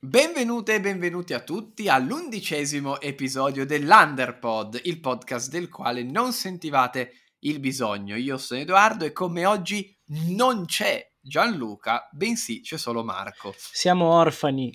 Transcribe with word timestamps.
Benvenute 0.00 0.74
e 0.74 0.80
benvenuti 0.80 1.34
a 1.34 1.40
tutti 1.40 1.88
all'undicesimo 1.88 3.00
episodio 3.00 3.66
dell'Underpod, 3.66 4.82
il 4.84 5.00
podcast 5.00 5.50
del 5.50 5.68
quale 5.68 6.04
non 6.04 6.32
sentivate 6.32 7.32
il 7.40 7.58
bisogno. 7.58 8.14
Io 8.14 8.38
sono 8.38 8.60
Edoardo 8.60 9.04
e 9.04 9.12
come 9.12 9.44
oggi 9.44 9.92
non 10.28 10.66
c'è 10.66 11.04
Gianluca, 11.20 12.08
bensì 12.12 12.60
c'è 12.60 12.78
solo 12.78 13.02
Marco. 13.02 13.52
Siamo 13.56 14.12
orfani. 14.12 14.72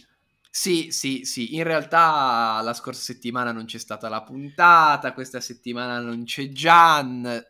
Sì, 0.50 0.92
sì, 0.92 1.24
sì, 1.24 1.56
in 1.56 1.64
realtà 1.64 2.60
la 2.62 2.74
scorsa 2.74 3.02
settimana 3.02 3.54
non 3.54 3.64
c'è 3.64 3.80
stata 3.80 4.10
la 4.10 4.24
puntata, 4.24 5.14
questa 5.14 5.40
settimana 5.40 6.02
non 6.02 6.26
c'è 6.26 6.50
Gian. 6.50 7.42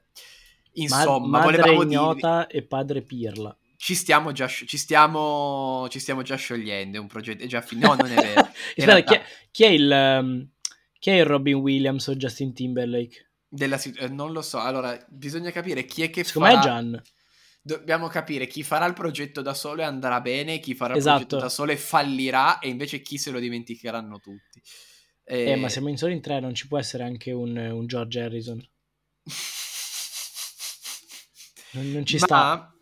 Insomma, 0.74 1.40
Ma- 1.40 1.40
madre 1.40 1.58
volevamo 1.58 1.82
ignota 1.82 2.46
dirvi, 2.46 2.54
e 2.54 2.68
padre 2.68 3.02
pirla. 3.02 3.58
Ci 3.84 3.96
stiamo 3.96 4.32
già, 4.32 4.48
ci 4.48 4.78
stiamo, 4.78 5.88
ci 5.90 6.00
stiamo 6.00 6.22
già 6.22 6.38
sciogliendo, 6.38 6.96
è 6.96 7.02
un 7.02 7.08
progetto, 7.08 7.44
è 7.44 7.48
già 7.48 7.60
finito, 7.62 7.88
no, 7.88 7.96
non 7.96 8.12
è 8.14 8.16
vero. 8.16 8.40
Aspetta, 8.78 8.86
realtà- 8.86 9.12
chi, 9.12 9.14
è, 9.14 9.24
chi 9.52 9.64
è 9.66 9.68
il, 9.68 10.20
um, 10.22 10.50
chi 11.00 11.10
è 11.10 11.16
il 11.16 11.26
Robin 11.26 11.56
Williams 11.56 12.08
o 12.08 12.16
Justin 12.16 12.54
Timberlake? 12.54 13.32
della 13.46 13.78
eh, 13.98 14.08
non 14.08 14.32
lo 14.32 14.42
so, 14.42 14.60
allora 14.60 14.98
bisogna 15.10 15.52
capire 15.52 15.84
chi 15.84 16.02
è 16.02 16.10
che 16.10 16.24
Secondo 16.24 16.48
me 16.48 16.54
farà... 16.56 16.64
è 16.66 16.72
Gian. 16.72 17.02
Dobbiamo 17.62 18.08
capire 18.08 18.48
chi 18.48 18.64
farà 18.64 18.86
il 18.86 18.94
progetto 18.94 19.42
da 19.42 19.54
solo 19.54 19.82
e 19.82 19.84
andrà 19.84 20.22
bene, 20.22 20.60
chi 20.60 20.76
farà 20.76 20.94
il 20.94 21.00
Esatto. 21.00 21.16
progetto 21.16 21.38
da 21.40 21.50
solo 21.50 21.72
e 21.74 21.78
fallirà 21.78 22.60
e 22.60 22.70
invece 22.70 23.02
chi 23.02 23.18
se 23.18 23.32
lo 23.32 23.40
dimenticheranno 23.40 24.20
tutti. 24.22 24.62
Eh, 25.26 25.58
ma 25.58 25.68
siamo 25.68 25.90
in 25.90 25.98
solo 25.98 26.14
in 26.14 26.22
tre, 26.22 26.40
non 26.40 26.56
ci 26.56 26.68
può 26.70 26.78
essere 26.80 27.04
anche 27.04 27.32
un, 27.34 27.56
un 27.58 27.86
George 27.86 28.22
Harrison. 28.22 28.66
Non, 31.72 31.92
non 31.92 32.06
ci 32.06 32.18
Ma- 32.20 32.26
sta. 32.26 32.73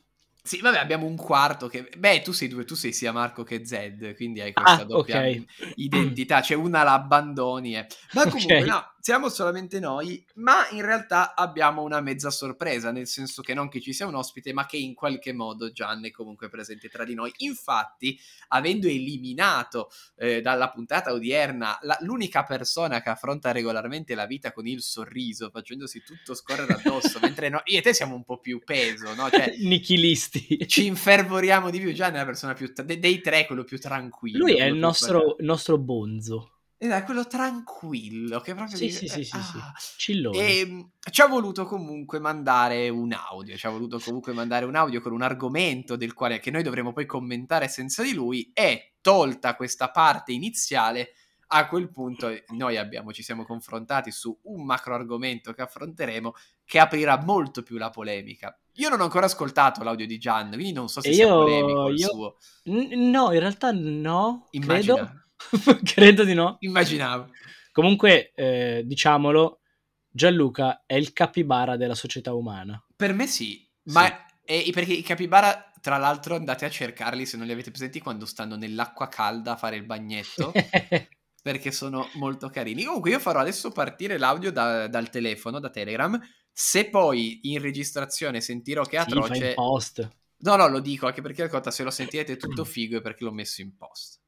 Sì, 0.46 0.60
vabbè, 0.60 0.80
abbiamo 0.80 1.06
un 1.06 1.16
quarto 1.16 1.68
che... 1.68 1.88
Beh, 1.98 2.22
tu 2.24 2.32
sei 2.32 2.48
due, 2.48 2.66
tu 2.66 2.74
sei 2.74 2.92
sia 2.94 3.12
Marco 3.12 3.44
che 3.44 3.64
Zed, 3.66 4.16
quindi 4.16 4.42
hai 4.42 4.54
questa 4.56 4.84
Ah, 4.84 4.86
doppia 4.86 5.24
ok. 5.24 5.46
identità, 5.76 6.42
cioè 6.42 6.58
una 6.58 6.82
la 6.84 6.94
abbandoni. 6.94 7.76
eh. 7.78 7.86
Ma 8.14 8.26
comunque 8.28 8.66
Ok. 8.66 8.66
no, 8.66 8.84
siamo 9.02 9.30
solamente 9.30 9.80
noi, 9.80 10.24
ma 10.36 10.68
in 10.72 10.84
realtà 10.86 11.34
abbiamo 11.36 11.82
una 11.82 12.00
mezza 12.02 12.30
sorpresa, 12.30 12.92
nel 12.92 13.08
senso 13.08 13.42
che 13.42 13.54
non 13.54 13.68
che 13.68 13.82
ci 13.82 13.94
sia 13.94 14.06
un 14.08 14.16
ospite, 14.16 14.54
ma 14.54 14.66
che 14.66 14.78
in 14.78 14.94
qualche 14.94 15.34
modo 15.34 15.72
Gian 15.72 16.06
è 16.06 16.12
comunque 16.12 16.50
presente 16.50 16.88
tra 16.88 17.04
di 17.04 17.14
noi. 17.16 17.32
Infatti, 17.38 18.18
avendo 18.50 18.88
eliminato 18.88 19.90
eh, 20.18 20.42
dalla 20.42 20.70
puntata 20.70 21.12
odierna 21.14 21.78
la- 21.82 21.98
l'unica 22.02 22.44
persona 22.44 23.02
che 23.02 23.10
affronta 23.10 23.52
regolarmente 23.52 24.14
la 24.16 24.26
vita 24.26 24.52
con 24.52 24.68
il 24.68 24.82
sorriso, 24.82 25.50
facendosi 25.52 26.04
tutto 26.04 26.34
scorrere 26.34 26.74
addosso, 26.74 27.20
mentre 27.22 27.50
no- 27.50 27.62
io 27.66 27.80
e 27.80 27.82
te 27.82 27.94
siamo 27.94 28.16
un 28.16 28.24
po' 28.24 28.40
più 28.40 28.62
peso, 28.64 29.14
no? 29.16 29.30
Cioè, 29.30 29.56
Nichilisti. 29.62 30.68
ci 30.68 30.86
infervoriamo 30.86 31.70
di 31.70 31.80
più. 31.80 31.92
Gian 31.92 32.14
è 32.14 32.18
la 32.18 32.26
persona 32.26 32.54
più 32.54 32.72
tra- 32.74 32.84
de- 32.84 33.00
dei 33.00 33.20
tre, 33.22 33.46
quello 33.46 33.64
più 33.64 33.80
tranquillo. 33.80 34.38
Lui 34.38 34.56
è 34.56 34.66
il 34.66 34.76
nostro, 34.76 35.36
il 35.40 35.46
nostro 35.46 35.78
bonzo. 35.78 36.52
Ed 36.84 36.90
è 36.90 37.04
quello 37.04 37.28
tranquillo 37.28 38.40
che 38.40 38.56
proprio 38.56 38.76
Sì, 38.76 38.86
dice, 38.88 38.98
sì, 39.06 39.08
sì, 39.08 39.20
eh, 39.20 39.24
sì, 39.24 39.40
sì. 39.40 39.58
ah. 39.58 39.74
Cillone. 39.98 40.38
E 40.48 40.66
mh, 40.66 40.90
ci 41.12 41.22
ha 41.22 41.28
voluto 41.28 41.66
comunque 41.66 42.18
mandare 42.20 42.90
un 42.90 43.14
audio, 43.14 43.56
ci 43.56 43.68
ha 43.68 43.70
voluto 43.70 44.00
comunque 44.00 44.34
mandare 44.34 44.66
un 44.66 44.74
audio 44.76 45.00
con 45.00 45.12
un 45.12 45.22
argomento 45.22 45.96
del 45.96 46.14
quale 46.16 46.40
che 46.40 46.50
noi 46.50 46.64
dovremo 46.64 46.92
poi 46.92 47.06
commentare 47.06 47.68
senza 47.68 48.02
di 48.02 48.14
lui 48.14 48.50
e 48.52 48.94
tolta 49.00 49.56
questa 49.56 49.92
parte 49.92 50.32
iniziale 50.32 51.12
a 51.54 51.68
quel 51.68 51.92
punto 51.92 52.30
eh, 52.30 52.46
noi 52.56 52.78
abbiamo, 52.78 53.12
ci 53.14 53.22
siamo 53.22 53.44
confrontati 53.46 54.10
su 54.10 54.36
un 54.46 54.66
macro 54.66 54.96
argomento 54.96 55.54
che 55.54 55.62
affronteremo 55.62 56.34
che 56.66 56.80
aprirà 56.80 57.22
molto 57.24 57.62
più 57.62 57.78
la 57.78 57.92
polemica. 57.92 58.58
Io 58.76 58.90
non 58.90 59.02
ho 59.02 59.04
ancora 59.04 59.26
ascoltato 59.28 59.84
l'audio 59.84 60.08
di 60.08 60.18
Gian, 60.18 60.50
quindi 60.50 60.72
non 60.72 60.88
so 60.90 61.00
se 61.02 61.10
E 61.10 61.14
sia 61.14 61.28
io- 61.28 61.36
polemico 61.44 61.90
il 61.90 62.00
io- 62.00 62.08
suo. 62.08 62.38
N- 62.72 63.10
no, 63.12 63.34
in 63.34 63.40
realtà 63.40 63.72
no. 63.72 64.48
Immagina. 64.52 64.96
Credo. 64.96 65.20
credo 65.84 66.24
di 66.24 66.34
no. 66.34 66.58
Immaginavo. 66.60 67.30
Comunque, 67.72 68.32
eh, 68.36 68.84
diciamolo, 68.86 69.62
Gianluca 70.10 70.84
è 70.86 70.96
il 70.96 71.14
capibara 71.14 71.78
della 71.78 71.96
società 71.96 72.34
umana. 72.34 72.84
Per 72.96 73.14
me 73.14 73.28
sì, 73.28 73.66
ma 73.86 74.06
Sì. 74.06 74.68
e- 74.68 74.72
perché 74.74 74.94
i 74.94 75.02
capibara, 75.04 75.72
tra 75.82 75.98
l'altro, 75.98 76.36
andate 76.36 76.66
a 76.66 76.70
cercarli 76.70 77.26
se 77.26 77.38
non 77.38 77.46
li 77.46 77.54
avete 77.54 77.72
presenti 77.72 78.00
quando 78.00 78.26
stanno 78.26 78.56
nell'acqua 78.56 79.08
calda 79.08 79.54
a 79.54 79.58
fare 79.58 79.78
il 79.78 79.86
bagnetto, 79.86 80.52
perché 81.42 81.72
sono 81.72 82.10
molto 82.16 82.50
carini. 82.50 82.84
Comunque 82.84 83.12
io 83.12 83.20
farò 83.20 83.40
adesso 83.40 83.72
partire 83.72 84.18
l'audio 84.18 84.52
da- 84.52 84.88
dal 84.88 85.10
telefono, 85.10 85.60
da 85.60 85.70
Telegram. 85.70 86.20
Se 86.52 86.90
poi 86.90 87.40
in 87.44 87.62
registrazione 87.62 88.42
sentirò 88.42 88.84
che 88.84 88.98
è 88.98 89.04
Sì, 89.04 89.10
fa 89.12 89.16
in 89.16 89.22
atroce... 89.24 89.54
post. 89.54 90.10
No, 90.40 90.56
no, 90.56 90.68
lo 90.68 90.80
dico 90.80 91.06
anche 91.08 91.22
perché 91.22 91.50
se 91.72 91.84
lo 91.84 91.92
sentirete 91.92 92.36
tutto 92.36 92.66
figo 92.66 92.98
è 92.98 93.02
perché 93.02 93.24
l'ho 93.24 93.32
messo 93.32 93.62
in 93.62 93.78
post. 93.78 94.20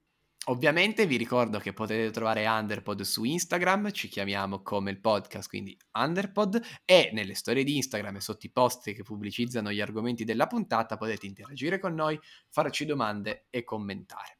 Ovviamente 0.47 1.05
vi 1.05 1.15
ricordo 1.15 1.57
che 1.57 1.71
potete 1.71 2.11
trovare 2.11 2.45
Underpod 2.45 2.99
su 3.03 3.23
Instagram, 3.23 3.91
ci 3.91 4.09
chiamiamo 4.09 4.61
come 4.61 4.91
il 4.91 4.99
podcast, 4.99 5.47
quindi 5.47 5.77
Underpod, 5.93 6.61
e 6.83 7.11
nelle 7.13 7.33
storie 7.33 7.63
di 7.63 7.77
Instagram 7.77 8.17
e 8.17 8.19
sotto 8.19 8.45
i 8.45 8.51
post 8.51 8.91
che 8.91 9.03
pubblicizzano 9.03 9.71
gli 9.71 9.79
argomenti 9.79 10.25
della 10.25 10.47
puntata 10.47 10.97
potete 10.97 11.27
interagire 11.27 11.79
con 11.79 11.93
noi, 11.93 12.19
farci 12.49 12.85
domande 12.85 13.45
e 13.49 13.63
commentare. 13.63 14.39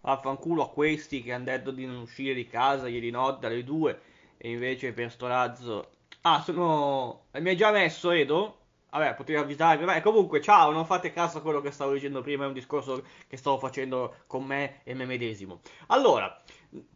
Vaffanculo 0.00 0.64
a 0.64 0.70
questi 0.70 1.22
che 1.22 1.32
hanno 1.32 1.44
detto 1.44 1.70
di 1.70 1.86
non 1.86 1.98
uscire 1.98 2.34
di 2.34 2.48
casa 2.48 2.88
ieri 2.88 3.10
notte 3.10 3.46
alle 3.46 3.62
2 3.62 4.00
e 4.38 4.50
invece 4.50 4.92
per 4.92 5.12
sto 5.12 5.28
razzo... 5.28 5.90
Ah, 6.22 6.42
sono... 6.42 7.26
Mi 7.34 7.50
hai 7.50 7.56
già 7.56 7.70
messo, 7.70 8.10
Edo? 8.10 8.62
Vabbè, 8.96 9.14
potevi 9.14 9.38
avvisarmi. 9.38 9.84
Vabbè, 9.84 10.00
comunque, 10.02 10.40
ciao, 10.40 10.70
non 10.70 10.86
fate 10.86 11.12
caso 11.12 11.38
a 11.38 11.40
quello 11.40 11.60
che 11.60 11.72
stavo 11.72 11.92
dicendo 11.92 12.20
prima, 12.20 12.44
è 12.44 12.46
un 12.46 12.52
discorso 12.52 13.02
che 13.26 13.36
stavo 13.36 13.58
facendo 13.58 14.18
con 14.28 14.44
me 14.44 14.82
e 14.84 14.94
me 14.94 15.04
medesimo. 15.04 15.60
Allora, 15.88 16.40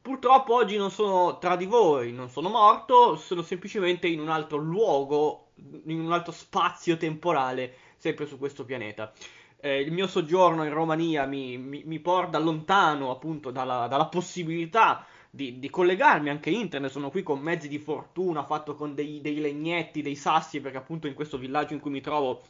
purtroppo 0.01 0.55
oggi 0.55 0.77
non 0.77 0.93
sono 0.93 1.39
tra 1.39 1.57
di 1.57 1.67
voi, 1.67 2.13
non 2.13 2.29
sono 2.31 2.51
morto, 2.51 3.17
sono 3.17 3.43
semplicemente 3.43 4.07
in 4.07 4.21
un 4.21 4.29
altro 4.29 4.59
luogo, 4.59 5.49
in 5.87 6.01
un 6.01 6.13
altro 6.13 6.31
spazio 6.33 6.97
temporale, 6.97 7.75
sempre 7.97 8.27
su 8.27 8.39
questo 8.39 8.65
pianeta 8.65 9.13
eh, 9.61 9.81
il 9.81 9.93
mio 9.93 10.07
soggiorno 10.07 10.65
in 10.65 10.73
Romania 10.73 11.27
mi, 11.27 11.59
mi- 11.59 11.83
mi 11.85 11.99
porta 11.99 12.39
lontano 12.39 13.11
appunto 13.11 13.51
dalla, 13.51 13.89
dalla 13.89 14.07
possibilità 14.07 15.05
di, 15.31 15.59
di 15.59 15.71
collegarmi 15.71 16.31
anche 16.31 16.51
internet. 16.51 16.91
Sono 16.91 17.11
qui 17.11 17.23
con 17.23 17.41
mezzi 17.41 17.69
di 17.69 17.79
fortuna, 17.79 18.45
fatto 18.45 18.75
con 18.75 18.95
dei, 18.95 19.21
dei 19.21 19.41
legnetti, 19.41 20.03
dei 20.03 20.17
sassi, 20.17 20.61
perché 20.61 20.79
appunto 20.79 21.07
in 21.07 21.15
questo 21.15 21.39
villaggio 21.39 21.75
in 21.75 21.81
cui 21.81 21.91
mi 21.91 22.01
trovo 22.01 22.43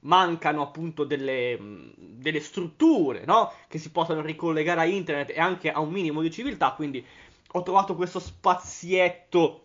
mancano 0.00 0.62
appunto 0.62 1.04
delle, 1.04 1.58
delle 1.96 2.40
strutture, 2.40 3.24
no? 3.24 3.52
Che 3.68 3.78
si 3.78 3.90
possano 3.90 4.20
ricollegare 4.20 4.80
a 4.80 4.84
internet 4.84 5.30
e 5.30 5.40
anche 5.40 5.70
a 5.70 5.80
un 5.80 5.90
minimo 5.90 6.20
di 6.20 6.30
civiltà. 6.30 6.72
Quindi 6.72 7.04
ho 7.52 7.62
trovato 7.62 7.94
questo 7.94 8.18
spazietto 8.18 9.62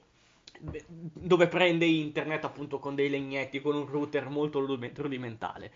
dove 0.60 1.48
prende 1.48 1.86
internet 1.86 2.46
appunto 2.46 2.80
con 2.80 2.96
dei 2.96 3.10
legnetti, 3.10 3.62
con 3.62 3.76
un 3.76 3.86
router 3.88 4.30
molto 4.30 4.60
rudime- 4.60 4.92
rudimentale. 4.96 5.72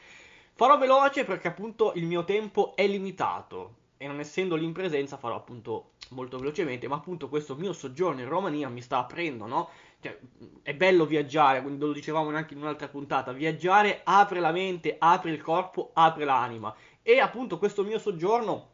Farò 0.53 0.77
veloce 0.77 1.25
perché 1.25 1.47
appunto 1.47 1.91
il 1.95 2.05
mio 2.05 2.23
tempo 2.23 2.75
è 2.75 2.87
limitato 2.87 3.73
e 3.97 4.07
non 4.07 4.19
essendo 4.19 4.55
lì 4.55 4.65
in 4.65 4.73
presenza 4.73 5.17
farò 5.17 5.35
appunto 5.35 5.91
molto 6.09 6.37
velocemente, 6.37 6.87
ma 6.87 6.95
appunto 6.95 7.29
questo 7.29 7.55
mio 7.55 7.73
soggiorno 7.73 8.21
in 8.21 8.29
Romania 8.29 8.69
mi 8.69 8.81
sta 8.81 8.99
aprendo, 8.99 9.45
no? 9.45 9.69
Cioè, 9.99 10.17
è 10.61 10.73
bello 10.75 11.05
viaggiare, 11.05 11.61
lo 11.61 11.91
dicevamo 11.91 12.29
anche 12.35 12.53
in 12.53 12.61
un'altra 12.61 12.87
puntata, 12.87 13.31
viaggiare 13.31 14.01
apre 14.03 14.39
la 14.39 14.51
mente, 14.51 14.95
apre 14.99 15.31
il 15.31 15.41
corpo, 15.41 15.91
apre 15.93 16.25
l'anima 16.25 16.73
e 17.01 17.19
appunto 17.19 17.57
questo 17.57 17.83
mio 17.83 17.99
soggiorno 17.99 18.73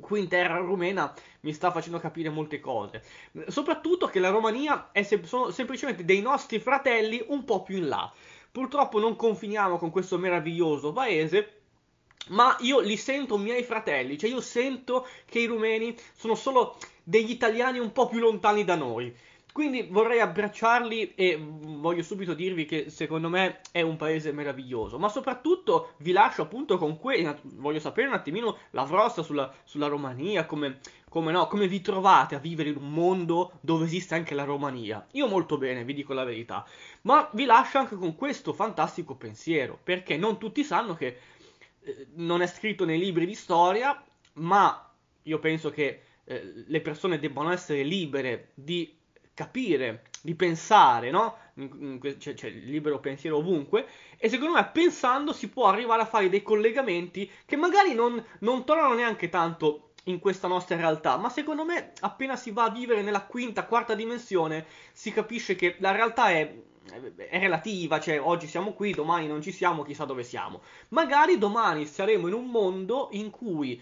qui 0.00 0.20
in 0.20 0.28
terra 0.28 0.58
rumena 0.58 1.12
mi 1.40 1.52
sta 1.52 1.70
facendo 1.70 1.98
capire 1.98 2.28
molte 2.28 2.60
cose. 2.60 3.02
Soprattutto 3.48 4.06
che 4.06 4.18
la 4.18 4.30
Romania 4.30 4.90
è 4.92 5.02
sem- 5.02 5.24
sono 5.24 5.50
semplicemente 5.50 6.04
dei 6.04 6.20
nostri 6.20 6.58
fratelli 6.58 7.24
un 7.28 7.44
po' 7.44 7.62
più 7.62 7.76
in 7.76 7.88
là. 7.88 8.12
Purtroppo 8.50 8.98
non 8.98 9.16
confiniamo 9.16 9.78
con 9.78 9.90
questo 9.90 10.18
meraviglioso 10.18 10.92
paese, 10.92 11.55
ma 12.28 12.56
io 12.60 12.80
li 12.80 12.96
sento 12.96 13.38
miei 13.38 13.62
fratelli, 13.62 14.18
cioè 14.18 14.30
io 14.30 14.40
sento 14.40 15.06
che 15.26 15.40
i 15.40 15.46
rumeni 15.46 15.96
sono 16.14 16.34
solo 16.34 16.76
degli 17.02 17.30
italiani 17.30 17.78
un 17.78 17.92
po' 17.92 18.08
più 18.08 18.18
lontani 18.18 18.64
da 18.64 18.74
noi. 18.74 19.14
Quindi 19.56 19.88
vorrei 19.90 20.20
abbracciarli 20.20 21.14
e 21.14 21.40
voglio 21.40 22.02
subito 22.02 22.34
dirvi 22.34 22.66
che 22.66 22.90
secondo 22.90 23.30
me 23.30 23.62
è 23.72 23.80
un 23.80 23.96
paese 23.96 24.30
meraviglioso. 24.30 24.98
Ma 24.98 25.08
soprattutto 25.08 25.92
vi 26.00 26.12
lascio 26.12 26.42
appunto 26.42 26.76
con 26.76 26.98
quelli. 26.98 27.34
Voglio 27.54 27.78
sapere 27.78 28.06
un 28.06 28.12
attimino 28.12 28.58
la 28.72 28.82
vostra 28.82 29.22
sulla, 29.22 29.50
sulla 29.64 29.86
Romania, 29.86 30.44
come, 30.44 30.80
come, 31.08 31.32
no, 31.32 31.46
come 31.46 31.68
vi 31.68 31.80
trovate 31.80 32.34
a 32.34 32.38
vivere 32.38 32.68
in 32.68 32.76
un 32.76 32.90
mondo 32.90 33.52
dove 33.62 33.86
esiste 33.86 34.14
anche 34.14 34.34
la 34.34 34.44
Romania. 34.44 35.06
Io 35.12 35.26
molto 35.26 35.56
bene, 35.56 35.84
vi 35.84 35.94
dico 35.94 36.12
la 36.12 36.24
verità. 36.24 36.62
Ma 37.02 37.26
vi 37.32 37.46
lascio 37.46 37.78
anche 37.78 37.96
con 37.96 38.14
questo 38.14 38.52
fantastico 38.52 39.14
pensiero, 39.14 39.78
perché 39.82 40.18
non 40.18 40.36
tutti 40.36 40.64
sanno 40.64 40.92
che 40.92 41.06
eh, 41.06 41.35
non 42.14 42.42
è 42.42 42.46
scritto 42.46 42.84
nei 42.84 42.98
libri 42.98 43.26
di 43.26 43.34
storia, 43.34 44.02
ma 44.34 44.92
io 45.22 45.38
penso 45.38 45.70
che 45.70 46.02
eh, 46.24 46.64
le 46.66 46.80
persone 46.80 47.18
debbano 47.18 47.52
essere 47.52 47.82
libere 47.82 48.50
di 48.54 48.94
capire 49.34 50.04
di 50.22 50.34
pensare, 50.34 51.10
no? 51.10 51.36
C'è, 51.54 52.16
c'è 52.16 52.34
cioè, 52.34 52.50
libero 52.50 53.00
pensiero 53.00 53.36
ovunque. 53.36 53.86
E 54.16 54.28
secondo 54.28 54.54
me, 54.54 54.68
pensando, 54.72 55.32
si 55.32 55.48
può 55.48 55.66
arrivare 55.68 56.02
a 56.02 56.06
fare 56.06 56.28
dei 56.28 56.42
collegamenti 56.42 57.30
che 57.44 57.56
magari 57.56 57.94
non, 57.94 58.22
non 58.40 58.64
tornano 58.64 58.94
neanche 58.94 59.28
tanto 59.28 59.92
in 60.04 60.18
questa 60.18 60.48
nostra 60.48 60.76
realtà, 60.76 61.16
ma 61.16 61.28
secondo 61.28 61.64
me 61.64 61.92
appena 62.00 62.36
si 62.36 62.50
va 62.50 62.64
a 62.64 62.70
vivere 62.70 63.02
nella 63.02 63.24
quinta, 63.24 63.66
quarta 63.66 63.94
dimensione, 63.94 64.64
si 64.92 65.12
capisce 65.12 65.54
che 65.56 65.76
la 65.78 65.92
realtà 65.92 66.30
è, 66.30 66.54
è 67.28 67.38
relativa, 67.38 68.00
cioè 68.00 68.20
oggi 68.20 68.46
siamo 68.46 68.72
qui, 68.72 68.92
domani 68.92 69.26
non 69.26 69.42
ci 69.42 69.52
siamo, 69.52 69.82
chissà 69.82 70.04
dove 70.04 70.22
siamo. 70.22 70.62
Magari 70.88 71.38
domani 71.38 71.86
saremo 71.86 72.28
in 72.28 72.34
un 72.34 72.46
mondo 72.46 73.08
in 73.12 73.30
cui 73.30 73.80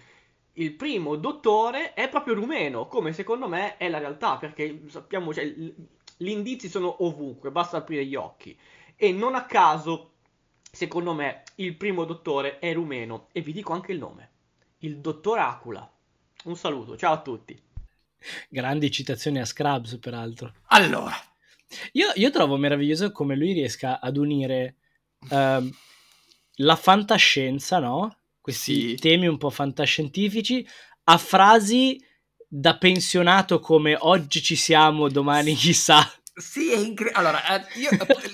il 0.55 0.73
primo 0.75 1.17
dottore 1.17 1.95
è 1.95 2.09
proprio 2.09 2.35
rumeno, 2.35 2.87
come 2.87 3.13
secondo 3.13 3.49
me 3.49 3.77
è 3.77 3.89
la 3.89 3.99
realtà, 3.99 4.37
perché 4.37 4.83
sappiamo, 4.89 5.33
cioè, 5.33 5.45
gli 5.47 6.29
indizi 6.29 6.69
sono 6.69 7.05
ovunque, 7.05 7.51
basta 7.51 7.79
aprire 7.79 8.05
gli 8.05 8.15
occhi. 8.15 8.57
E 8.97 9.13
non 9.13 9.35
a 9.35 9.47
caso, 9.47 10.13
secondo 10.71 11.13
me, 11.13 11.43
il 11.57 11.75
primo 11.75 12.05
dottore 12.05 12.59
è 12.59 12.73
rumeno, 12.73 13.29
e 13.33 13.41
vi 13.41 13.53
dico 13.53 13.73
anche 13.73 13.93
il 13.93 13.99
nome, 13.99 14.31
il 14.79 14.99
dottor 14.99 15.39
Acula. 15.39 15.91
Un 16.45 16.57
saluto, 16.57 16.97
ciao 16.97 17.15
a 17.15 17.21
tutti. 17.21 17.61
Grandi 18.49 18.91
citazioni 18.91 19.41
a 19.41 19.45
Scrubs, 19.45 19.99
peraltro. 19.99 20.53
Allora, 20.67 21.15
io, 21.93 22.13
io 22.15 22.31
trovo 22.31 22.57
meraviglioso 22.57 23.13
come 23.13 23.37
lui 23.37 23.53
riesca 23.53 24.01
ad 24.01 24.17
unire 24.17 24.77
uh, 25.31 25.69
la 26.57 26.77
fantascienza, 26.77 27.79
no? 27.79 28.17
Questi 28.41 28.91
sì. 28.91 28.95
temi 28.97 29.27
un 29.27 29.39
po' 29.39 29.51
fantascientifici 29.51 30.67
a 31.05 31.19
frasi 31.19 31.99
da 32.47 32.77
pensionato 32.77 33.59
come 33.59 33.97
oggi 33.99 34.43
ci 34.43 34.55
siamo, 34.55 35.09
domani 35.09 35.55
chissà. 35.55 36.09
Sì, 36.37 36.73
è 36.73 36.77
incredibile. 36.77 37.13
Allora, 37.13 37.61
eh, 37.61 37.79
io, 37.79 37.91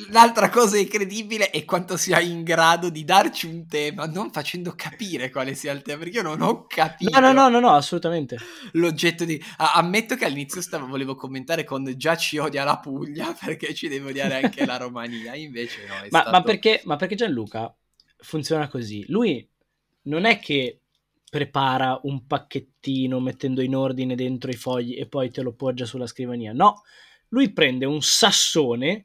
l'altra 0.08 0.49
cosa 0.49 0.79
incredibile 0.79 1.50
è 1.50 1.67
quanto 1.67 1.99
sia 1.99 2.19
in 2.19 2.43
grado 2.43 2.88
di 2.88 3.05
darci 3.05 3.47
un 3.47 3.67
tema, 3.67 4.06
non 4.06 4.32
facendo 4.32 4.73
capire 4.75 5.29
quale 5.29 5.55
sia 5.55 5.73
il 5.73 5.82
tema, 5.82 5.99
perché 5.99 6.17
io 6.17 6.23
non 6.23 6.41
ho 6.41 6.64
capito. 6.67 7.20
No, 7.20 7.26
no, 7.26 7.32
no, 7.32 7.49
no, 7.50 7.61
no 7.61 7.75
assolutamente. 7.75 8.38
L'oggetto 8.73 9.26
di... 9.26 9.43
Ah, 9.58 9.75
ammetto 9.75 10.17
che 10.17 10.25
all'inizio 10.25 10.62
stavo, 10.62 10.87
volevo 10.87 11.14
commentare 11.14 11.64
con 11.64 11.93
già 11.99 12.17
ci 12.17 12.38
odia 12.38 12.64
la 12.64 12.79
Puglia, 12.79 13.37
perché 13.38 13.75
ci 13.75 13.88
deve 13.88 14.11
odiare 14.11 14.43
anche 14.43 14.64
la 14.64 14.79
Romania, 14.79 15.35
invece 15.35 15.87
no. 15.87 15.94
Ma, 15.94 16.06
stato... 16.06 16.31
ma, 16.31 16.43
perché, 16.43 16.81
ma 16.85 16.97
perché 16.97 17.17
Gianluca 17.17 17.75
funziona 18.17 18.69
così? 18.69 19.05
Lui 19.08 19.47
non 20.05 20.25
è 20.25 20.38
che 20.38 20.81
prepara 21.29 22.00
un 22.05 22.26
pacchettino 22.26 23.20
mettendo 23.20 23.61
in 23.61 23.76
ordine 23.76 24.14
dentro 24.14 24.50
i 24.50 24.56
fogli 24.56 24.99
e 24.99 25.06
poi 25.06 25.31
te 25.31 25.43
lo 25.43 25.52
poggia 25.52 25.85
sulla 25.85 26.06
scrivania. 26.06 26.55
No, 26.55 26.82
lui 27.31 27.53
prende 27.53 27.85
un 27.85 28.00
sassone 28.03 29.03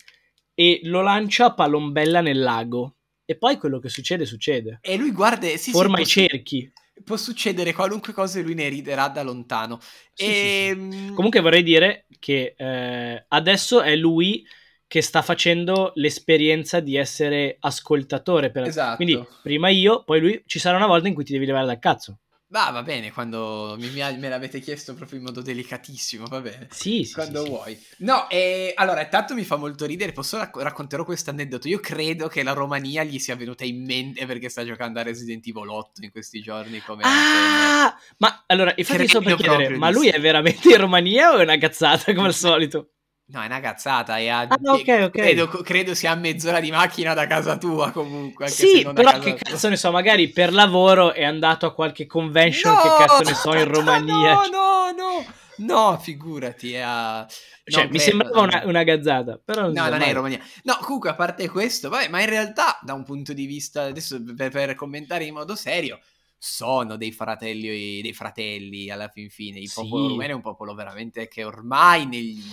e 0.54 0.80
lo 0.84 1.02
lancia 1.02 1.46
a 1.46 1.54
palombella 1.54 2.22
nel 2.22 2.40
lago. 2.40 2.96
E 3.26 3.38
poi 3.38 3.58
quello 3.58 3.80
che 3.80 3.90
succede, 3.90 4.26
succede. 4.26 4.80
E 4.82 4.98
lui 4.98 5.12
guarda, 5.12 5.48
sì, 5.58 5.72
forma 5.72 5.98
sì, 5.98 6.02
i 6.04 6.06
cerchi. 6.06 6.72
Può 7.04 7.18
succedere 7.18 7.74
qualunque 7.74 8.14
cosa 8.14 8.40
e 8.40 8.44
lui 8.44 8.54
ne 8.54 8.70
riderà 8.70 9.08
da 9.08 9.24
lontano. 9.24 9.80
Sì, 10.14 10.24
e... 10.24 10.28
sì, 10.28 10.32
sì. 10.32 10.98
Ehm, 11.08 11.14
Comunque 11.16 11.40
vorrei 11.42 11.64
dire 11.64 12.06
che 12.20 12.54
eh, 12.56 13.26
adesso 13.28 13.82
è 13.82 13.96
lui 13.96 14.46
che 14.88 15.02
sta 15.02 15.24
facendo 15.24 15.92
l'esperienza 15.96 16.80
di 16.80 16.96
essere 16.96 17.58
ascoltatore. 17.60 18.52
Per... 18.52 18.64
Esatto. 18.66 18.96
Quindi 18.98 19.26
prima 19.42 19.70
io, 19.70 20.04
poi 20.04 20.20
lui, 20.20 20.44
ci 20.46 20.60
sarà 20.60 20.78
una 20.78 20.88
volta 20.88 21.08
in 21.08 21.16
cui 21.16 21.24
ti 21.24 21.34
devi 21.34 21.48
levare 21.48 21.66
dal 21.66 21.80
cazzo. 21.80 22.20
Va, 22.48 22.70
va 22.70 22.84
bene, 22.84 23.12
quando 23.12 23.76
mi, 23.80 23.90
me 23.90 24.30
l'avete 24.30 24.60
chiesto 24.60 24.94
proprio 24.94 25.18
in 25.18 25.26
modo 25.26 25.42
delicatissimo, 25.42 26.28
va 26.28 26.42
bene. 26.42 26.68
Sì, 26.70 27.04
sì. 27.04 27.14
Quando 27.14 27.44
sì, 27.44 27.50
vuoi. 27.50 27.76
Sì. 27.76 28.04
No, 28.04 28.30
e 28.30 28.72
allora, 28.76 29.02
intanto 29.02 29.34
mi 29.34 29.44
fa 29.44 29.56
molto 29.56 29.86
ridere, 29.86 30.12
posso 30.12 30.38
rac- 30.38 30.62
racconterò 30.62 31.04
questo 31.04 31.32
aneddoto. 31.32 31.68
Io 31.68 31.80
credo 31.80 32.28
che 32.28 32.44
la 32.44 32.54
Romania 32.54 33.04
gli 33.04 33.18
sia 33.18 33.36
venuta 33.36 33.66
in 33.66 33.84
mente 33.84 34.28
perché 34.28 34.50
sta 34.50 34.64
giocando 34.64 35.00
a 35.00 35.04
Resident 35.04 35.46
Evil 35.48 35.68
8 35.68 36.04
in 36.04 36.12
questi 36.12 36.40
giorni. 36.42 36.82
Come 36.82 37.02
ah, 37.04 37.96
ma 38.18 38.44
allora, 38.46 38.74
infatti 38.76 39.08
sto 39.08 39.22
per 39.22 39.36
chiedere, 39.36 39.78
ma 39.78 39.90
lui 39.90 40.10
è 40.10 40.20
veramente 40.20 40.70
in 40.70 40.78
Romania 40.78 41.34
o 41.34 41.38
è 41.38 41.44
una 41.44 41.58
cazzata 41.58 42.14
come 42.14 42.28
al 42.28 42.34
solito? 42.36 42.92
No, 43.28 43.42
è 43.42 43.46
una 43.48 43.60
cazzata. 43.60 44.18
È 44.18 44.28
a... 44.28 44.42
ah, 44.42 44.58
okay, 44.62 45.04
okay. 45.04 45.10
Credo, 45.10 45.48
credo, 45.48 45.96
sia 45.96 46.12
a 46.12 46.16
mezz'ora 46.16 46.60
di 46.60 46.70
macchina 46.70 47.16
da 47.16 47.26
casa 47.26 47.58
tua, 47.58 47.90
comunque. 47.92 48.48
sì, 48.50 48.88
però 48.94 49.18
che 49.18 49.34
tua. 49.34 49.52
cazzo 49.52 49.70
ne 49.70 49.78
so, 49.78 49.92
magari 49.92 50.30
per 50.30 50.54
lavoro 50.54 51.12
è 51.12 51.24
andato 51.24 51.66
a 51.66 51.74
qualche 51.74 52.06
convention, 52.06 52.74
no, 52.74 52.82
che 52.82 52.90
cazzo 53.04 53.24
ne 53.24 53.34
so, 53.34 53.56
in 53.56 53.66
Romania. 53.74 54.34
No, 54.34 54.48
no, 54.52 54.92
no. 54.96 55.26
No, 55.58 55.98
figurati, 55.98 56.74
è 56.74 56.82
a... 56.82 57.26
Cioè, 57.64 57.86
no, 57.86 57.90
mi 57.90 58.00
sembrava 58.00 58.42
una, 58.42 58.62
una, 58.66 58.84
gazzata, 58.84 59.42
però 59.44 59.62
non 59.62 59.72
No, 59.72 59.88
non 59.88 59.98
mai. 59.98 60.04
è 60.04 60.08
in 60.10 60.14
Romania. 60.14 60.40
No, 60.64 60.78
comunque, 60.82 61.10
a 61.10 61.16
parte 61.16 61.50
questo, 61.50 61.90
vabbè, 61.90 62.10
ma 62.10 62.20
in 62.20 62.30
realtà, 62.30 62.78
da 62.84 62.94
un 62.94 63.04
punto 63.04 63.34
di 63.34 63.48
vista, 63.48 63.84
adesso 63.84 64.22
per, 64.36 64.52
per 64.52 64.76
commentare 64.76 65.24
in 65.24 65.34
modo 65.34 65.56
serio, 65.56 66.00
sono 66.38 66.96
dei 66.96 67.12
fratelli, 67.12 68.02
dei 68.02 68.14
fratelli 68.14 68.92
alla 68.92 69.08
fin 69.08 69.30
fine. 69.32 69.60
Il 69.60 69.70
sì. 69.70 69.82
popolo 69.82 70.10
rumeno 70.10 70.32
è 70.34 70.36
un 70.36 70.42
popolo 70.42 70.76
veramente 70.76 71.28
che 71.28 71.44
ormai 71.44 72.06
negli 72.06 72.44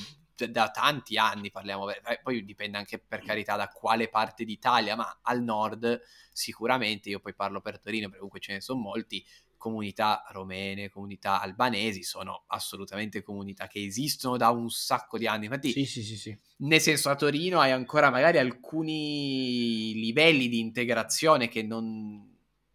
da 0.48 0.70
tanti 0.70 1.16
anni 1.16 1.50
parliamo, 1.50 1.90
eh, 1.90 2.20
poi 2.22 2.44
dipende 2.44 2.78
anche 2.78 2.98
per 2.98 3.22
carità 3.22 3.56
da 3.56 3.68
quale 3.68 4.08
parte 4.08 4.44
d'Italia, 4.44 4.96
ma 4.96 5.20
al 5.22 5.42
nord 5.42 6.00
sicuramente, 6.32 7.10
io 7.10 7.20
poi 7.20 7.34
parlo 7.34 7.60
per 7.60 7.80
Torino, 7.80 8.04
perché 8.04 8.18
comunque 8.18 8.40
ce 8.40 8.52
ne 8.54 8.60
sono 8.60 8.80
molti, 8.80 9.24
comunità 9.62 10.24
romene, 10.30 10.88
comunità 10.88 11.40
albanesi, 11.40 12.02
sono 12.02 12.42
assolutamente 12.48 13.22
comunità 13.22 13.68
che 13.68 13.84
esistono 13.84 14.36
da 14.36 14.50
un 14.50 14.68
sacco 14.68 15.18
di 15.18 15.28
anni. 15.28 15.44
Infatti, 15.44 15.70
sì, 15.70 15.84
sì, 15.84 16.02
sì, 16.02 16.16
sì. 16.16 16.36
nel 16.58 16.80
senso, 16.80 17.10
a 17.10 17.14
Torino 17.14 17.60
hai 17.60 17.70
ancora 17.70 18.10
magari 18.10 18.38
alcuni 18.38 19.92
livelli 19.94 20.48
di 20.48 20.58
integrazione 20.58 21.46
che 21.46 21.62
non, 21.62 22.28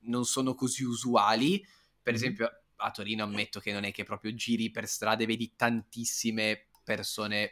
non 0.03 0.23
sono 0.23 0.55
così 0.55 0.85
usuali. 0.85 1.59
Per 1.59 2.13
mm-hmm. 2.13 2.23
esempio, 2.23 2.61
a 2.77 2.91
Torino 2.91 3.23
ammetto 3.23 3.59
che 3.59 3.73
non 3.73 3.83
è 3.83 3.91
che 3.91 4.05
proprio 4.05 4.33
giri 4.33 4.71
per 4.71 4.87
strade, 4.87 5.25
vedi 5.25 5.55
tantissime 5.57 6.66
persone 6.87 7.51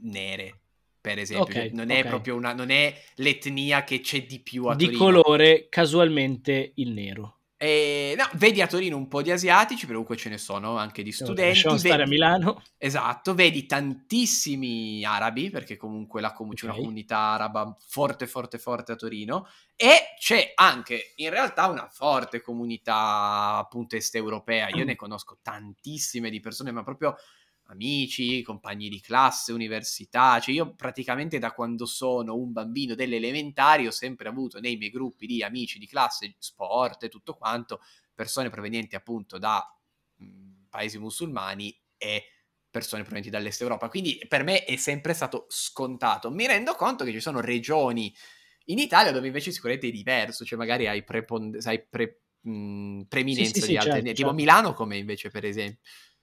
nere, 0.00 0.58
per 1.00 1.20
esempio. 1.20 1.54
Okay, 1.54 1.70
non 1.72 1.90
è 1.90 2.00
okay. 2.00 2.10
proprio 2.10 2.34
una. 2.34 2.52
non 2.52 2.70
è 2.70 2.92
l'etnia 3.16 3.84
che 3.84 4.00
c'è 4.00 4.26
di 4.26 4.40
più 4.40 4.66
a 4.66 4.74
di 4.74 4.86
Torino. 4.86 5.06
Di 5.06 5.12
colore, 5.12 5.66
casualmente 5.68 6.72
il 6.74 6.90
nero. 6.90 7.34
E, 7.58 8.14
no, 8.18 8.28
vedi 8.34 8.60
a 8.60 8.66
Torino 8.66 8.96
un 8.96 9.06
po' 9.06 9.22
di 9.22 9.30
asiatici, 9.30 9.86
però 9.86 10.00
comunque 10.00 10.16
ce 10.16 10.28
ne 10.28 10.38
sono 10.38 10.76
anche 10.76 11.04
di 11.04 11.12
studenti. 11.12 11.42
Lasciamo 11.42 11.78
stare 11.78 12.02
a 12.02 12.06
Milano. 12.06 12.62
Esatto, 12.76 13.34
vedi 13.34 13.64
tantissimi 13.64 15.04
arabi, 15.04 15.48
perché 15.48 15.76
comunque 15.76 16.20
la 16.20 16.32
com- 16.32 16.48
okay. 16.48 16.58
c'è 16.58 16.64
una 16.66 16.74
comunità 16.74 17.18
araba 17.18 17.76
forte, 17.86 18.26
forte, 18.26 18.58
forte 18.58 18.92
a 18.92 18.96
Torino. 18.96 19.48
E 19.76 20.14
c'è 20.18 20.52
anche 20.56 21.12
in 21.16 21.30
realtà 21.30 21.68
una 21.68 21.88
forte 21.88 22.42
comunità 22.42 23.58
appunto 23.58 23.94
est 23.94 24.16
europea. 24.16 24.68
Io 24.70 24.84
ne 24.84 24.96
conosco 24.96 25.38
tantissime 25.40 26.30
di 26.30 26.40
persone, 26.40 26.72
ma 26.72 26.82
proprio 26.82 27.14
amici, 27.66 28.42
compagni 28.42 28.88
di 28.88 29.00
classe, 29.00 29.52
università, 29.52 30.38
cioè 30.40 30.54
io 30.54 30.74
praticamente 30.74 31.38
da 31.38 31.52
quando 31.52 31.86
sono 31.86 32.36
un 32.36 32.52
bambino 32.52 32.94
delle 32.94 33.16
elementari 33.16 33.86
ho 33.86 33.90
sempre 33.90 34.28
avuto 34.28 34.60
nei 34.60 34.76
miei 34.76 34.90
gruppi 34.90 35.26
di 35.26 35.42
amici 35.42 35.78
di 35.78 35.86
classe, 35.86 36.34
sport 36.38 37.04
e 37.04 37.08
tutto 37.08 37.34
quanto, 37.34 37.80
persone 38.14 38.50
provenienti 38.50 38.94
appunto 38.96 39.38
da 39.38 39.64
mh, 40.16 40.66
paesi 40.70 40.98
musulmani 40.98 41.76
e 41.96 42.24
persone 42.70 43.02
provenienti 43.02 43.30
dall'est 43.36 43.60
Europa. 43.62 43.88
Quindi 43.88 44.20
per 44.28 44.44
me 44.44 44.64
è 44.64 44.76
sempre 44.76 45.14
stato 45.14 45.46
scontato. 45.48 46.30
Mi 46.30 46.46
rendo 46.46 46.74
conto 46.74 47.04
che 47.04 47.12
ci 47.12 47.20
sono 47.20 47.40
regioni 47.40 48.14
in 48.66 48.78
Italia 48.78 49.12
dove 49.12 49.26
invece 49.26 49.50
sicuramente 49.52 49.88
è 49.88 49.92
diverso, 49.92 50.44
cioè 50.44 50.58
magari 50.58 50.86
hai, 50.86 51.04
prepond- 51.04 51.58
hai 51.64 51.82
pre- 51.84 52.20
mh, 52.40 53.02
preminenza 53.08 53.60
sì, 53.60 53.60
sì, 53.60 53.70
di 53.70 53.76
altre, 53.76 54.00
certo, 54.00 54.12
tipo 54.12 54.28
certo. 54.28 54.34
Milano 54.34 54.72
come 54.74 54.96
invece 54.96 55.30
per 55.30 55.44
esempio. 55.44 55.80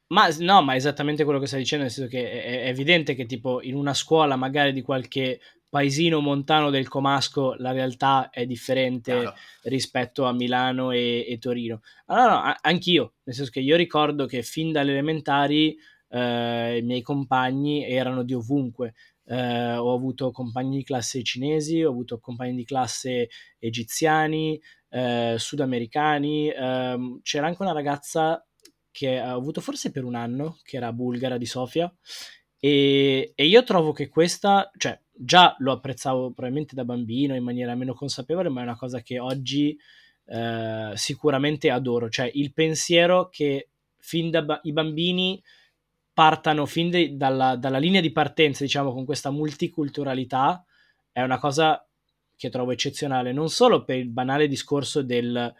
Ma 0.07 0.27
no, 0.39 0.61
ma 0.61 0.75
esattamente 0.75 1.23
quello 1.23 1.39
che 1.39 1.47
stai 1.47 1.59
dicendo, 1.59 1.85
nel 1.85 1.93
senso 1.93 2.09
che 2.09 2.29
è, 2.29 2.63
è, 2.63 2.67
evidente 2.67 3.15
che 3.15 3.25
tipo 3.25 3.61
in 3.61 3.75
una 3.75 3.93
scuola 3.93 4.35
magari 4.35 4.71
di 4.71 4.81
qualche 4.81 5.39
paesino 5.69 6.19
montano 6.19 6.69
del 6.69 6.87
Comasco 6.87 7.55
la 7.57 7.71
realtà 7.71 8.29
è 8.29 8.45
differente 8.45 9.11
Chiaro. 9.11 9.35
rispetto 9.63 10.25
a 10.25 10.31
Milano 10.31 10.91
e, 10.91 11.25
e 11.27 11.39
Torino. 11.39 11.81
Allora, 12.05 12.43
no, 12.43 12.55
anch'io, 12.61 13.13
nel 13.23 13.33
senso 13.33 13.49
che 13.49 13.59
io 13.59 13.75
ricordo 13.75 14.27
che 14.27 14.43
fin 14.43 14.71
dalle 14.71 14.91
elementari 14.91 15.75
eh, 16.09 16.77
i 16.77 16.81
miei 16.83 17.01
compagni 17.01 17.83
erano 17.83 18.21
di 18.21 18.35
ovunque. 18.35 18.93
Eh, 19.25 19.75
ho 19.75 19.95
avuto 19.95 20.31
compagni 20.31 20.77
di 20.77 20.83
classe 20.83 21.23
cinesi, 21.23 21.81
ho 21.81 21.89
avuto 21.89 22.19
compagni 22.19 22.55
di 22.55 22.65
classe 22.65 23.29
egiziani, 23.57 24.61
eh, 24.89 25.35
sudamericani, 25.39 26.49
ehm, 26.49 27.21
c'era 27.23 27.47
anche 27.47 27.63
una 27.63 27.71
ragazza 27.71 28.45
che 28.93 29.19
ho 29.19 29.35
avuto 29.35 29.59
forse 29.59 29.91
per 29.91 30.05
un 30.05 30.15
anno, 30.15 30.59
che 30.63 30.77
era 30.77 30.93
bulgara 30.93 31.37
di 31.37 31.47
Sofia, 31.47 31.91
e, 32.59 33.33
e, 33.35 33.45
io 33.45 33.63
trovo 33.63 33.91
che 33.91 34.07
questa, 34.07 34.71
cioè 34.77 34.97
già 35.11 35.55
lo 35.59 35.73
apprezzavo 35.73 36.31
probabilmente 36.31 36.75
da 36.75 36.85
bambino 36.85 37.35
in 37.35 37.43
maniera 37.43 37.75
meno 37.75 37.93
consapevole, 37.93 38.47
ma 38.47 38.61
è 38.61 38.63
una 38.63 38.77
cosa 38.77 39.01
che 39.01 39.19
oggi 39.19 39.77
eh, 40.25 40.91
sicuramente 40.93 41.69
adoro, 41.69 42.07
cioè 42.07 42.29
il 42.35 42.53
pensiero 42.53 43.27
che 43.29 43.69
fin 43.97 44.29
da 44.29 44.43
ba- 44.43 44.59
i 44.63 44.71
bambini 44.71 45.41
partano 46.13 46.65
fin 46.65 46.91
de, 46.91 47.17
dalla, 47.17 47.55
dalla, 47.55 47.79
linea 47.79 47.99
di 47.99 48.11
partenza, 48.11 48.63
diciamo, 48.63 48.93
con 48.93 49.05
questa 49.05 49.31
multiculturalità, 49.31 50.63
è 51.11 51.21
una 51.21 51.39
cosa 51.39 51.85
che 52.37 52.49
trovo 52.49 52.71
eccezionale, 52.71 53.33
non 53.33 53.49
solo 53.49 53.83
per 53.83 53.97
il 53.97 54.09
banale 54.09 54.47
discorso 54.47 55.01
del 55.01 55.53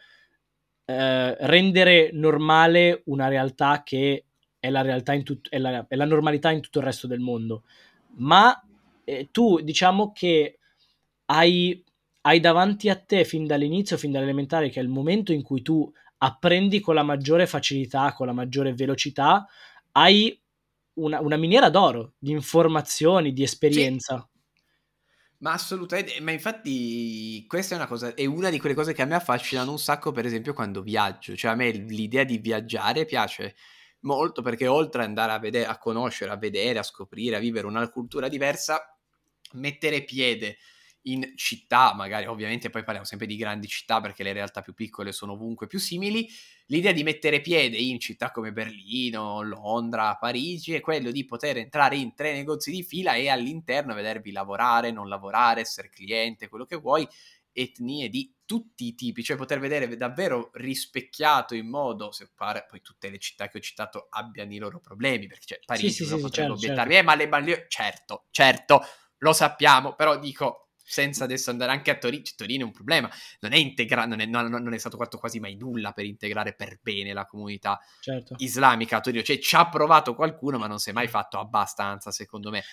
eh, 0.85 1.47
rendere 1.47 2.09
normale 2.13 3.03
una 3.05 3.27
realtà 3.27 3.83
che 3.83 4.25
è 4.59 4.69
la 4.69 4.81
realtà 4.81 5.13
in 5.13 5.23
tut- 5.23 5.49
è 5.49 5.57
la, 5.57 5.85
è 5.87 5.95
la 5.95 6.05
normalità 6.05 6.51
in 6.51 6.61
tutto 6.61 6.79
il 6.79 6.85
resto 6.85 7.07
del 7.07 7.19
mondo, 7.19 7.63
ma 8.17 8.61
eh, 9.03 9.29
tu 9.31 9.59
diciamo 9.59 10.11
che 10.11 10.59
hai, 11.25 11.83
hai 12.21 12.39
davanti 12.39 12.89
a 12.89 12.95
te 12.95 13.25
fin 13.25 13.45
dall'inizio, 13.45 13.97
fin 13.97 14.11
dall'elementare, 14.11 14.69
che 14.69 14.79
è 14.79 14.83
il 14.83 14.89
momento 14.89 15.33
in 15.33 15.41
cui 15.41 15.61
tu 15.61 15.91
apprendi 16.19 16.79
con 16.79 16.95
la 16.95 17.03
maggiore 17.03 17.45
facilità, 17.47 18.13
con 18.13 18.27
la 18.27 18.33
maggiore 18.33 18.73
velocità, 18.73 19.45
hai 19.93 20.39
una, 20.95 21.19
una 21.19 21.37
miniera 21.37 21.69
d'oro 21.69 22.13
di 22.17 22.31
informazioni, 22.31 23.33
di 23.33 23.43
esperienza. 23.43 24.27
Ma 25.43 25.51
assolutamente, 25.51 26.21
ma 26.21 26.31
infatti 26.31 27.45
questa 27.47 27.75
è 27.75 27.77
una 27.77 27.85
cosa, 27.87 28.13
è 28.13 28.25
una 28.25 28.49
di 28.49 28.59
quelle 28.59 28.73
cose 28.73 28.93
che 28.93 29.01
a 29.01 29.05
me 29.05 29.15
affascinano 29.15 29.71
un 29.71 29.77
sacco, 29.77 30.13
per 30.13 30.25
esempio, 30.25 30.53
quando 30.53 30.81
viaggio. 30.81 31.35
Cioè 31.35 31.51
a 31.51 31.55
me 31.55 31.69
l'idea 31.69 32.23
di 32.23 32.37
viaggiare 32.37 33.03
piace 33.03 33.55
molto 34.01 34.41
perché 34.41 34.67
oltre 34.67 35.01
ad 35.01 35.09
andare 35.09 35.33
a 35.33 35.39
vedere, 35.39 35.65
a 35.65 35.77
conoscere, 35.77 36.31
a 36.31 36.37
vedere, 36.37 36.79
a 36.79 36.83
scoprire, 36.83 37.35
a 37.35 37.39
vivere 37.39 37.67
una 37.67 37.89
cultura 37.89 38.29
diversa, 38.29 38.97
mettere 39.53 40.05
piede 40.05 40.57
in 41.03 41.33
città, 41.35 41.93
magari 41.93 42.25
ovviamente 42.27 42.69
poi 42.69 42.83
parliamo 42.83 43.05
sempre 43.05 43.27
di 43.27 43.35
grandi 43.35 43.67
città 43.67 43.99
perché 43.99 44.23
le 44.23 44.33
realtà 44.33 44.61
più 44.61 44.73
piccole 44.73 45.11
sono 45.11 45.33
ovunque 45.33 45.67
più 45.67 45.79
simili, 45.79 46.29
l'idea 46.67 46.91
di 46.91 47.03
mettere 47.03 47.41
piede 47.41 47.77
in 47.77 47.99
città 47.99 48.31
come 48.31 48.53
Berlino, 48.53 49.41
Londra, 49.41 50.15
Parigi 50.15 50.73
è 50.73 50.79
quello 50.79 51.11
di 51.11 51.25
poter 51.25 51.57
entrare 51.57 51.97
in 51.97 52.13
tre 52.13 52.33
negozi 52.33 52.71
di 52.71 52.83
fila 52.83 53.15
e 53.15 53.29
all'interno 53.29 53.93
vedervi 53.93 54.31
lavorare, 54.31 54.91
non 54.91 55.09
lavorare, 55.09 55.61
essere 55.61 55.89
cliente, 55.89 56.47
quello 56.47 56.65
che 56.65 56.77
vuoi, 56.77 57.07
etnie 57.51 58.09
di 58.09 58.33
tutti 58.45 58.85
i 58.85 58.95
tipi, 58.95 59.23
cioè 59.23 59.37
poter 59.37 59.59
vedere 59.59 59.95
davvero 59.95 60.51
rispecchiato 60.53 61.55
in 61.55 61.67
modo, 61.67 62.11
se 62.11 62.29
pare 62.35 62.65
poi 62.67 62.81
tutte 62.81 63.09
le 63.09 63.19
città 63.19 63.47
che 63.47 63.57
ho 63.57 63.61
citato 63.61 64.07
abbiano 64.09 64.53
i 64.53 64.57
loro 64.57 64.79
problemi, 64.79 65.27
perché 65.27 65.45
cioè, 65.45 65.59
Parigi 65.65 65.89
sì, 65.89 66.03
sì, 66.03 66.15
sì, 66.15 66.21
potrebbe 66.21 66.31
certo, 66.31 66.53
obiettarmi, 66.53 66.93
certo. 66.93 67.09
eh 67.09 67.15
ma 67.15 67.15
le 67.15 67.29
banlieue, 67.29 67.65
certo, 67.67 68.25
certo, 68.31 68.81
lo 69.19 69.33
sappiamo, 69.33 69.95
però 69.95 70.19
dico, 70.19 70.62
senza 70.83 71.23
adesso 71.23 71.49
andare 71.49 71.71
anche 71.71 71.91
a 71.91 71.97
Torino, 71.97 72.23
cioè, 72.23 72.35
Torino 72.35 72.63
è 72.63 72.65
un 72.65 72.71
problema, 72.71 73.09
non 73.39 73.53
è, 73.53 73.57
integra- 73.57 74.05
non, 74.05 74.19
è, 74.19 74.25
non, 74.25 74.49
non 74.49 74.73
è 74.73 74.77
stato 74.77 74.97
fatto 74.97 75.17
quasi 75.17 75.39
mai 75.39 75.55
nulla 75.55 75.91
per 75.93 76.05
integrare 76.05 76.53
per 76.53 76.79
bene 76.81 77.13
la 77.13 77.25
comunità 77.25 77.79
certo. 78.01 78.35
islamica 78.37 78.97
a 78.97 78.99
Torino, 78.99 79.23
cioè 79.23 79.39
ci 79.39 79.55
ha 79.55 79.69
provato 79.69 80.13
qualcuno 80.13 80.57
ma 80.57 80.67
non 80.67 80.79
si 80.79 80.89
è 80.89 80.93
mai 80.93 81.07
fatto 81.07 81.39
abbastanza 81.39 82.11
secondo 82.11 82.51
me, 82.51 82.63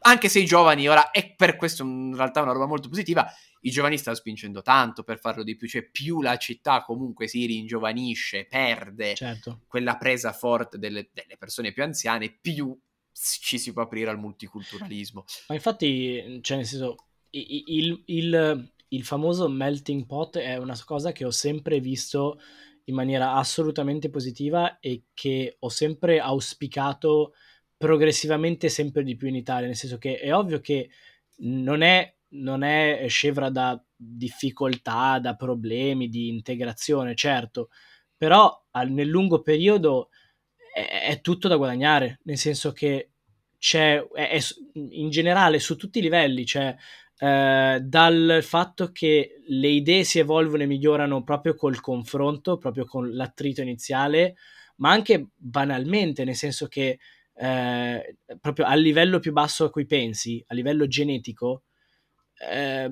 anche 0.00 0.28
se 0.28 0.40
i 0.40 0.46
giovani 0.46 0.88
ora, 0.88 1.10
e 1.10 1.34
per 1.36 1.56
questo 1.56 1.82
in 1.82 2.14
realtà 2.16 2.40
è 2.40 2.42
una 2.42 2.52
roba 2.52 2.66
molto 2.66 2.88
positiva, 2.88 3.30
i 3.62 3.70
giovani 3.70 3.98
stanno 3.98 4.16
spingendo 4.16 4.62
tanto 4.62 5.02
per 5.02 5.18
farlo 5.18 5.42
di 5.42 5.56
più, 5.56 5.68
cioè 5.68 5.88
più 5.88 6.22
la 6.22 6.36
città 6.38 6.82
comunque 6.82 7.28
si 7.28 7.44
ringiovanisce, 7.44 8.46
perde 8.46 9.14
certo. 9.14 9.60
quella 9.66 9.96
presa 9.96 10.32
forte 10.32 10.78
delle, 10.78 11.10
delle 11.12 11.36
persone 11.36 11.72
più 11.72 11.82
anziane, 11.82 12.36
più 12.40 12.78
ci 13.12 13.58
si 13.58 13.72
può 13.72 13.82
aprire 13.82 14.10
al 14.10 14.18
multiculturalismo. 14.18 15.24
Ma 15.48 15.54
infatti, 15.54 16.40
cioè 16.40 16.56
nel 16.56 16.66
senso, 16.66 16.94
il, 17.30 18.02
il, 18.06 18.72
il, 18.88 19.04
famoso 19.04 19.48
melting 19.48 20.06
pot 20.06 20.38
è 20.38 20.56
una 20.56 20.78
cosa 20.84 21.12
che 21.12 21.24
ho 21.24 21.30
sempre 21.30 21.80
visto 21.80 22.40
in 22.84 22.94
maniera 22.94 23.34
assolutamente 23.34 24.10
positiva 24.10 24.78
e 24.80 25.04
che 25.14 25.56
ho 25.58 25.68
sempre 25.68 26.18
auspicato 26.18 27.34
progressivamente 27.76 28.68
sempre 28.68 29.02
di 29.02 29.16
più 29.16 29.28
in 29.28 29.36
Italia, 29.36 29.66
nel 29.66 29.76
senso 29.76 29.96
che 29.96 30.18
è 30.18 30.34
ovvio 30.34 30.60
che 30.60 30.90
non 31.38 31.82
è, 31.82 32.14
non 32.30 32.62
è 32.62 33.06
scevra 33.08 33.48
da 33.48 33.82
difficoltà, 33.96 35.18
da 35.18 35.34
problemi 35.34 36.08
di 36.08 36.28
integrazione, 36.28 37.14
certo, 37.14 37.70
però 38.16 38.66
al, 38.72 38.90
nel 38.90 39.08
lungo 39.08 39.40
periodo 39.40 40.10
è, 40.74 41.06
è, 41.08 41.20
tutto 41.22 41.48
da 41.48 41.56
guadagnare, 41.56 42.20
nel 42.24 42.36
senso 42.36 42.72
che 42.72 43.12
c'è, 43.58 44.06
è, 44.08 44.28
è, 44.28 44.38
in 44.74 45.08
generale 45.08 45.58
su 45.58 45.76
tutti 45.76 46.00
i 46.00 46.02
livelli, 46.02 46.44
cioè 46.44 46.76
eh, 47.22 47.80
dal 47.82 48.38
fatto 48.42 48.92
che 48.92 49.42
le 49.46 49.68
idee 49.68 50.04
si 50.04 50.18
evolvono 50.18 50.62
e 50.62 50.66
migliorano 50.66 51.22
proprio 51.22 51.54
col 51.54 51.78
confronto, 51.80 52.56
proprio 52.56 52.86
con 52.86 53.12
l'attrito 53.12 53.60
iniziale, 53.60 54.36
ma 54.76 54.90
anche 54.90 55.28
banalmente, 55.36 56.24
nel 56.24 56.34
senso 56.34 56.66
che 56.66 56.98
eh, 57.34 58.16
proprio 58.40 58.64
a 58.64 58.74
livello 58.74 59.18
più 59.18 59.32
basso 59.32 59.66
a 59.66 59.70
cui 59.70 59.84
pensi, 59.84 60.42
a 60.46 60.54
livello 60.54 60.86
genetico, 60.86 61.64
eh, 62.50 62.90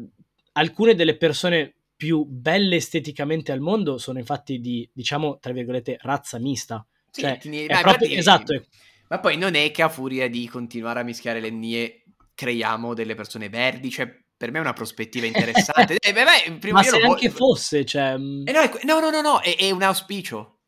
alcune 0.52 0.94
delle 0.94 1.16
persone 1.16 1.74
più 1.96 2.24
belle 2.24 2.76
esteticamente 2.76 3.50
al 3.50 3.60
mondo 3.60 3.96
sono 3.96 4.18
infatti 4.18 4.60
di, 4.60 4.86
diciamo, 4.92 5.38
tra 5.38 5.52
virgolette, 5.52 5.96
razza 6.02 6.38
mista. 6.38 6.86
Sì, 7.10 7.22
cioè, 7.22 7.38
è 7.38 7.66
dai, 7.66 7.82
proprio, 7.82 8.10
esatto. 8.10 8.52
È... 8.52 8.62
Ma 9.08 9.20
poi 9.20 9.38
non 9.38 9.54
è 9.54 9.70
che 9.70 9.80
a 9.80 9.88
furia 9.88 10.28
di 10.28 10.46
continuare 10.48 11.00
a 11.00 11.02
mischiare 11.02 11.40
le 11.40 11.46
etnie 11.46 12.02
creiamo 12.38 12.94
delle 12.94 13.16
persone 13.16 13.48
verdi, 13.48 13.90
cioè 13.90 14.08
per 14.36 14.52
me 14.52 14.58
è 14.58 14.60
una 14.60 14.72
prospettiva 14.72 15.26
interessante. 15.26 15.96
eh, 15.98 16.12
beh, 16.12 16.22
beh, 16.60 16.70
Ma 16.70 16.84
se 16.84 16.94
anche 16.94 17.06
voglio... 17.08 17.30
fosse, 17.30 17.84
cioè... 17.84 18.16
Mm. 18.16 18.46
Eh, 18.46 18.52
no, 18.52 18.60
è... 18.60 18.70
no, 18.84 19.00
no, 19.00 19.10
no, 19.10 19.20
no, 19.20 19.40
è, 19.40 19.56
è 19.56 19.72
un 19.72 19.82
auspicio. 19.82 20.60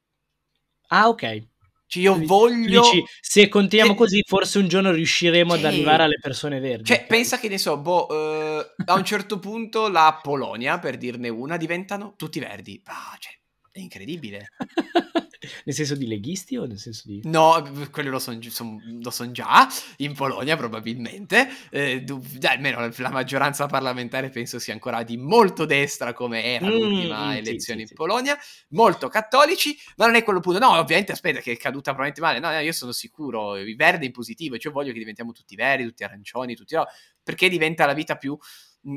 Ah, 0.89 1.07
ok. 1.07 1.47
Cioè, 1.87 2.03
io 2.03 2.19
voglio. 2.25 2.81
Dici, 2.83 3.05
se 3.21 3.49
continuiamo 3.49 3.95
così, 3.95 4.23
forse 4.27 4.59
un 4.59 4.67
giorno 4.67 4.91
riusciremo 4.91 5.51
cioè, 5.51 5.59
ad 5.61 5.65
arrivare 5.65 6.03
alle 6.03 6.19
persone 6.21 6.59
verdi. 6.59 6.87
Cioè, 6.87 7.07
pensa 7.07 7.39
che 7.39 7.49
ne 7.49 7.59
so, 7.59 7.79
boh, 7.79 8.09
eh, 8.09 8.75
a 8.87 8.95
un 8.95 9.05
certo 9.05 9.39
punto 9.39 9.89
la 9.89 10.19
Polonia, 10.21 10.81
per 10.81 10.97
dirne 10.97 11.29
una, 11.29 11.57
diventano 11.57 12.15
tutti 12.17 12.41
verdi. 12.41 12.81
Ah, 12.87 13.17
cioè, 13.17 13.33
è 13.71 13.79
incredibile. 13.79 14.49
nel 15.65 15.75
senso 15.75 15.95
di 15.95 16.07
leghisti 16.07 16.57
o 16.57 16.67
nel 16.67 16.79
senso 16.79 17.03
di... 17.07 17.21
No, 17.25 17.63
quello 17.91 18.11
lo 18.11 18.19
sono 18.19 18.39
son, 18.49 19.01
son 19.11 19.33
già, 19.33 19.69
in 19.99 20.15
Polonia 20.15 20.57
probabilmente, 20.57 21.49
eh, 21.71 22.05
almeno 22.43 22.91
la 22.97 23.11
maggioranza 23.11 23.67
parlamentare 23.67 24.31
penso 24.31 24.59
sia 24.59 24.73
ancora 24.73 25.03
di 25.03 25.17
molto 25.17 25.65
destra 25.65 26.13
come 26.13 26.45
era 26.45 26.67
mm, 26.67 26.71
l'ultima 26.71 27.37
elezione 27.37 27.81
sì, 27.81 27.87
sì, 27.87 27.93
in 27.93 27.95
Polonia, 27.95 28.39
molto 28.71 29.09
cattolici, 29.09 29.77
ma 29.97 30.07
non 30.07 30.15
è 30.15 30.23
quello 30.23 30.41
punto, 30.41 30.59
no, 30.59 30.71
ovviamente 30.79 31.13
aspetta 31.13 31.41
che 31.41 31.53
è 31.53 31.57
caduta 31.57 31.95
probabilmente 31.95 32.21
male, 32.21 32.39
no, 32.39 32.51
no 32.51 32.65
io 32.65 32.73
sono 32.73 32.93
sicuro, 32.93 33.57
il 33.57 33.77
verde 33.77 34.07
in 34.07 34.13
positivo, 34.13 34.59
cioè 34.59 34.73
voglio 34.73 34.93
che 34.93 34.99
diventiamo 34.99 35.33
tutti 35.33 35.55
verdi, 35.57 35.85
tutti 35.85 36.05
arancioni, 36.05 36.55
tutti 36.55 36.75
no, 36.75 36.87
perché 37.23 37.49
diventa 37.49 37.87
la 37.87 37.95
vita 37.95 38.17
più 38.17 38.37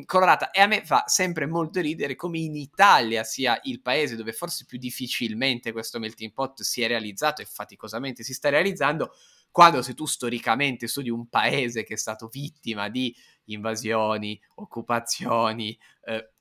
colorata 0.06 0.52
e 0.52 0.62
a 0.62 0.68
me 0.68 0.86
fa 0.86 1.04
sempre 1.08 1.46
molto 1.46 1.82
ridere 1.82 2.16
come 2.16 2.40
in 2.40 2.56
Italia 2.56 3.24
sia 3.24 3.60
il 3.64 3.82
paese 3.82 4.16
dove 4.16 4.32
forse 4.32 4.66
più 4.66 4.78
difficilmente 4.78 5.72
questo 5.74 6.00
melting 6.00 6.32
pot 6.32 6.62
si 6.62 6.82
è 6.82 6.88
realizzato 6.88 7.42
e 7.42 7.46
faticosamente 7.46 8.24
si 8.24 8.34
sta 8.34 8.50
realizzando 8.50 9.14
quando 9.52 9.82
se 9.84 9.94
tu 9.94 10.06
storicamente 10.06 10.88
studi 10.88 11.10
un 11.10 11.28
paese 11.28 11.84
che 11.84 11.94
è 11.94 11.98
stato 11.98 12.28
vittima 12.28 12.90
di 12.90 13.16
invasioni, 13.46 14.42
occupazioni, 14.56 15.78
eh, 16.06 16.33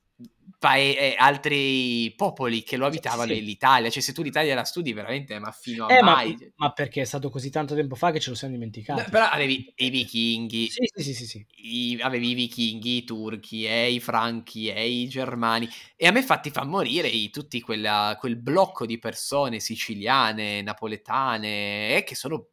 pae- 0.63 0.97
eh, 0.97 1.15
altri 1.17 2.13
popoli 2.15 2.63
che 2.63 2.77
lo 2.77 2.85
abitavano 2.85 3.33
sì. 3.33 3.43
l'Italia. 3.43 3.89
Cioè, 3.89 4.01
se 4.01 4.13
tu 4.13 4.21
l'Italia 4.21 4.55
la 4.55 4.63
studi 4.63 4.93
veramente, 4.93 5.37
ma 5.37 5.51
fino 5.51 5.87
a 5.87 5.93
eh, 5.93 6.01
mai. 6.01 6.37
Ma, 6.55 6.67
ma, 6.67 6.71
perché 6.71 7.01
è 7.01 7.05
stato 7.05 7.29
così 7.29 7.49
tanto 7.49 7.75
tempo 7.75 7.95
fa 7.95 8.11
che 8.11 8.21
ce 8.21 8.29
lo 8.29 8.35
siamo 8.37 8.53
dimenticati. 8.53 9.01
No, 9.01 9.07
però 9.09 9.25
avevi 9.25 9.73
i 9.75 9.89
vichinghi, 9.89 10.69
sì, 10.69 10.89
sì, 10.95 11.13
sì, 11.13 11.25
sì, 11.25 11.45
i, 11.55 11.99
avevi 12.01 12.29
i 12.29 12.33
vichinghi, 12.33 12.97
i 12.97 13.03
turchi, 13.03 13.65
e 13.65 13.91
i 13.91 13.99
franchi, 13.99 14.69
e 14.69 14.87
i 14.87 15.07
germani. 15.09 15.67
E 15.97 16.07
a 16.07 16.11
me 16.11 16.19
infatti 16.19 16.49
fa 16.49 16.63
morire 16.63 17.09
i, 17.09 17.29
tutti 17.29 17.59
quella, 17.59 18.15
quel 18.17 18.37
blocco 18.37 18.85
di 18.85 18.97
persone 18.99 19.59
siciliane, 19.59 20.61
napoletane, 20.61 21.97
eh, 21.97 22.03
che 22.05 22.15
sono 22.15 22.51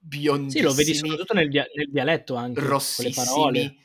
biondissimi. 0.00 0.64
Sì, 0.64 0.68
lo 0.68 0.74
vedi 0.74 0.94
soprattutto 0.96 1.34
nel, 1.34 1.48
dia- 1.48 1.66
nel 1.76 1.88
dialetto 1.88 2.34
anche. 2.34 2.58
Rossissimi 2.58 3.78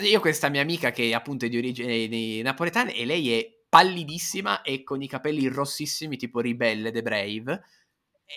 io 0.00 0.18
ho 0.18 0.20
questa 0.20 0.48
mia 0.48 0.60
amica 0.60 0.90
che 0.90 1.14
appunto 1.14 1.46
è 1.46 1.48
di 1.48 1.56
origine 1.56 2.42
napoletana 2.42 2.90
e 2.90 3.04
lei 3.04 3.38
è 3.38 3.56
pallidissima 3.68 4.62
e 4.62 4.82
con 4.82 5.02
i 5.02 5.08
capelli 5.08 5.46
rossissimi 5.48 6.16
tipo 6.16 6.40
ribelle 6.40 6.92
The 6.92 7.02
Brave. 7.02 7.62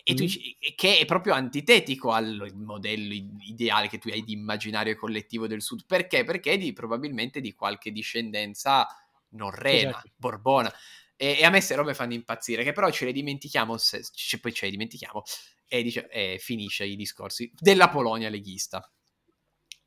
E 0.04 0.14
tu 0.14 0.22
dici, 0.22 0.56
che 0.76 1.00
è 1.00 1.06
proprio 1.06 1.34
antitetico 1.34 2.12
al 2.12 2.52
modello 2.54 3.14
ideale 3.40 3.88
che 3.88 3.98
tu 3.98 4.10
hai 4.10 4.24
di 4.24 4.34
immaginario 4.34 4.96
collettivo 4.96 5.48
del 5.48 5.64
sud. 5.64 5.86
Perché? 5.88 6.24
Perché 6.24 6.58
di, 6.58 6.74
probabilmente 6.74 7.42
di 7.42 7.54
qualche 7.54 7.92
discendenza 7.92 8.88
norrena, 9.30 9.90
esatto. 9.90 10.12
borbona. 10.16 10.72
E, 11.16 11.38
e, 11.40 11.44
a 11.44 11.50
me 11.50 11.58
queste 11.58 11.76
robe 11.76 11.96
fanno 11.96 12.14
impazzire 12.14 12.64
che 12.64 12.72
però 12.72 12.90
ce 12.92 13.06
le 13.06 13.12
dimentichiamo 13.12 13.78
se, 13.78 14.04
ce, 14.14 14.40
poi 14.40 14.54
ce 14.54 14.66
le 14.66 14.72
dimentichiamo 14.72 15.24
e, 15.68 15.84
dice, 15.84 16.08
e 16.10 16.38
finisce 16.40 16.86
i 16.86 16.96
discorsi 16.96 17.52
della 17.58 17.90
Polonia 17.90 18.30
leghista 18.30 18.88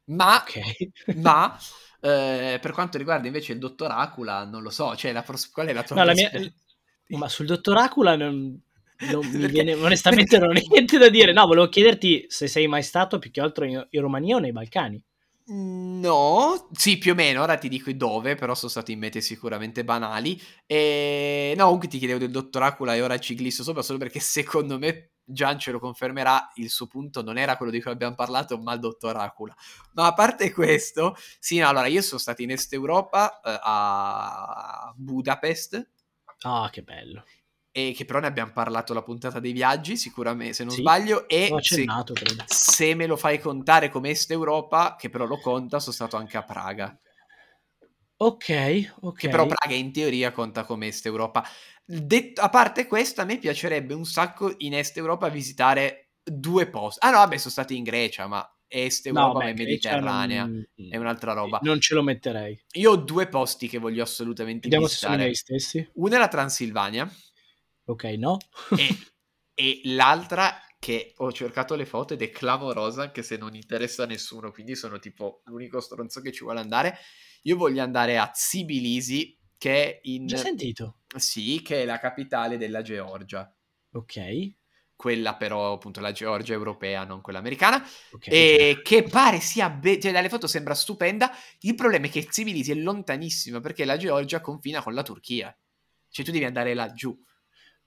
ma, 0.07 0.43
okay. 0.43 0.93
ma 1.21 1.59
eh, 2.01 2.59
per 2.61 2.73
quanto 2.73 2.99
riguarda 2.99 3.27
invece 3.27 3.53
il 3.53 3.59
dottor 3.59 3.91
Acula, 3.93 4.45
non 4.45 4.63
lo 4.63 4.71
so, 4.71 4.97
cioè 4.97 5.13
la 5.13 5.23
pros- 5.23 5.51
qual 5.51 5.69
è 5.69 5.73
la 5.73 5.85
tua 5.85 5.97
no, 5.97 6.05
la 6.05 6.15
mia... 6.15 6.31
Ma 7.09 7.29
sul 7.29 7.47
dottor 7.47 7.77
Acula 7.77 8.17
non... 8.17 8.61
non 9.11 9.27
mi 9.27 9.47
viene, 9.49 9.75
onestamente 9.75 10.39
non 10.39 10.49
ho 10.49 10.53
niente 10.71 10.99
da 10.99 11.09
dire. 11.09 11.33
No, 11.33 11.47
volevo 11.47 11.69
chiederti 11.69 12.27
se 12.29 12.49
sei 12.49 12.67
mai 12.67 12.83
stato 12.83 13.19
più 13.19 13.31
che 13.31 13.41
altro 13.41 13.65
in, 13.65 13.87
in 13.91 14.01
Romania 14.01 14.37
o 14.37 14.39
nei 14.41 14.53
Balcani. 14.53 15.03
No, 15.45 16.69
sì, 16.73 16.99
più 16.99 17.13
o 17.13 17.15
meno, 17.15 17.43
ora 17.43 17.57
ti 17.57 17.69
dico 17.69 17.93
dove, 17.93 18.37
però 18.37 18.55
sono 18.55 18.71
stati 18.71 18.93
in 18.93 18.99
mete 18.99 19.21
sicuramente 19.21 19.85
banali. 19.85 20.41
E 20.67 21.53
no, 21.57 21.65
comunque 21.65 21.89
ti 21.89 21.99
chiedevo 21.99 22.19
del 22.19 22.31
dottor 22.31 22.63
Acula 22.63 22.95
e 22.95 23.03
ora 23.03 23.19
ci 23.19 23.39
glisso 23.39 23.63
sopra 23.63 23.83
solo 23.83 23.99
perché 23.99 24.19
secondo 24.21 24.79
me 24.79 25.12
Gian 25.25 25.59
ce 25.59 25.71
lo 25.71 25.79
confermerà, 25.79 26.51
il 26.55 26.71
suo 26.71 26.87
punto 26.87 27.23
non 27.23 27.39
era 27.39 27.57
quello 27.57 27.73
di 27.73 27.81
cui 27.81 27.91
abbiamo 27.91 28.15
parlato, 28.15 28.59
ma 28.59 28.73
il 28.75 28.81
dottor 28.81 29.17
Acula. 29.17 29.55
Ma 29.93 30.07
a 30.07 30.15
parte 30.15 30.53
questo, 30.53 31.17
sì, 31.39 31.59
no, 31.59 31.69
allora 31.69 31.87
io 31.87 32.03
sono 32.03 32.21
stato 32.21 32.43
in 32.43 32.51
Est 32.51 32.73
Europa 32.73 33.41
eh, 33.41 33.59
a 33.63 34.93
Budapest. 34.97 35.91
Ah, 36.41 36.63
oh, 36.63 36.69
che 36.69 36.83
bello 36.83 37.25
e 37.75 37.95
che 37.97 38.05
però 38.05 38.21
ne 38.21 38.27
abbiamo 38.27 38.53
parlato 38.53 38.93
la 38.93 39.03
puntata 39.03 39.41
dei 39.41 39.53
viaggi, 39.53 39.97
sicuramente, 39.97 40.53
se 40.53 40.65
non 40.65 40.75
sì, 40.75 40.81
sbaglio, 40.81 41.27
e 41.27 41.49
accennato, 41.51 42.15
se, 42.15 42.45
se, 42.45 42.95
me 42.95 43.07
lo 43.07 43.17
fai 43.17 43.41
contare 43.41 43.89
come 43.89 44.11
Est 44.11 44.31
Europa, 44.31 44.95
che 44.99 45.09
però 45.09 45.25
lo 45.25 45.41
conta, 45.41 45.81
sono 45.81 45.95
stato 45.95 46.19
anche 46.19 46.37
a 46.37 46.43
Praga. 46.43 46.95
Ok, 48.25 48.93
ok. 49.01 49.19
Che 49.19 49.29
però 49.29 49.47
Praga 49.47 49.75
in 49.75 49.93
teoria 49.93 50.31
conta 50.31 50.65
come 50.65 50.87
Est 50.87 51.07
Europa. 51.07 51.45
Detto, 51.85 52.41
a 52.41 52.49
parte 52.51 52.87
questo, 52.87 53.21
a 53.21 53.25
me 53.25 53.39
piacerebbe 53.39 53.95
un 53.95 54.05
sacco 54.05 54.55
in 54.59 54.75
Est 54.75 54.97
Europa 54.97 55.29
visitare 55.29 56.13
due 56.23 56.69
posti. 56.69 57.05
Ah 57.05 57.11
no, 57.11 57.17
vabbè, 57.19 57.37
sono 57.37 57.51
stati 57.51 57.77
in 57.77 57.83
Grecia, 57.83 58.29
ma 58.29 58.49
Est 58.69 59.07
Europa 59.07 59.41
no, 59.41 59.45
beh, 59.45 59.55
Mediterranea 59.55 60.45
non... 60.45 60.65
è 60.89 60.97
un'altra 60.97 61.33
roba. 61.33 61.59
Non 61.63 61.81
ce 61.81 61.95
lo 61.95 62.03
metterei. 62.03 62.59
Io 62.75 62.93
ho 62.93 62.97
due 62.97 63.27
posti 63.27 63.67
che 63.67 63.79
voglio 63.79 64.05
assolutamente 64.05 64.69
Vediamo 64.69 64.87
visitare. 64.87 64.89
se 64.89 64.97
sono 64.99 65.15
i 65.15 65.25
miei 65.25 65.35
stessi. 65.35 65.91
Una 65.95 66.17
è 66.17 66.19
la 66.19 66.29
Transilvania 66.29 67.13
Ok, 67.87 68.05
no? 68.05 68.37
e, 68.77 68.97
e 69.55 69.81
l'altra 69.85 70.61
che 70.79 71.13
ho 71.17 71.33
cercato 71.33 71.75
le 71.75 71.87
foto 71.87 72.15
ed 72.15 72.23
è 72.23 72.31
clamorosa 72.31 73.03
anche 73.03 73.23
se 73.23 73.37
non 73.37 73.55
interessa 73.55 74.05
a 74.05 74.07
nessuno, 74.07 74.53
quindi 74.53 74.77
sono 74.77 74.99
tipo 74.99 75.43
l'unico 75.47 75.81
stronzo 75.81 76.21
che 76.21 76.33
ci 76.33 76.45
vuole 76.45 76.61
andare. 76.61 76.97
Io 77.43 77.57
voglio 77.57 77.83
andare 77.83 78.19
a 78.19 78.31
Tbilisi 78.31 79.37
che 79.59 79.85
è 79.85 80.01
in... 80.05 80.27
Già 80.27 80.37
sentito? 80.37 80.99
Sì, 81.17 81.61
che 81.63 81.83
è 81.83 81.85
la 81.85 81.99
capitale 81.99 82.57
della 82.57 82.83
Georgia. 82.83 83.53
Ok. 83.93 84.55
Quella 84.95 85.35
però 85.37 85.73
appunto 85.73 86.01
la 86.01 86.13
Georgia 86.13 86.53
europea, 86.53 87.05
non 87.05 87.21
quella 87.21 87.41
americana. 87.41 87.85
Okay, 88.13 88.33
e 88.33 88.81
che 88.83 89.03
pare 89.03 89.41
sia... 89.41 89.71
Be- 89.71 89.99
cioè 90.01 90.13
dalle 90.13 90.29
foto 90.29 90.47
sembra 90.47 90.75
stupenda. 90.75 91.31
Il 91.61 91.75
problema 91.75 92.07
è 92.07 92.11
che 92.11 92.25
Tbilisi 92.25 92.71
è 92.71 92.75
lontanissima 92.75 93.61
perché 93.61 93.85
la 93.85 93.97
Georgia 93.97 94.41
confina 94.41 94.83
con 94.83 94.95
la 94.95 95.03
Turchia. 95.03 95.57
Cioè 96.09 96.25
tu 96.25 96.31
devi 96.31 96.45
andare 96.45 96.75
laggiù. 96.75 97.17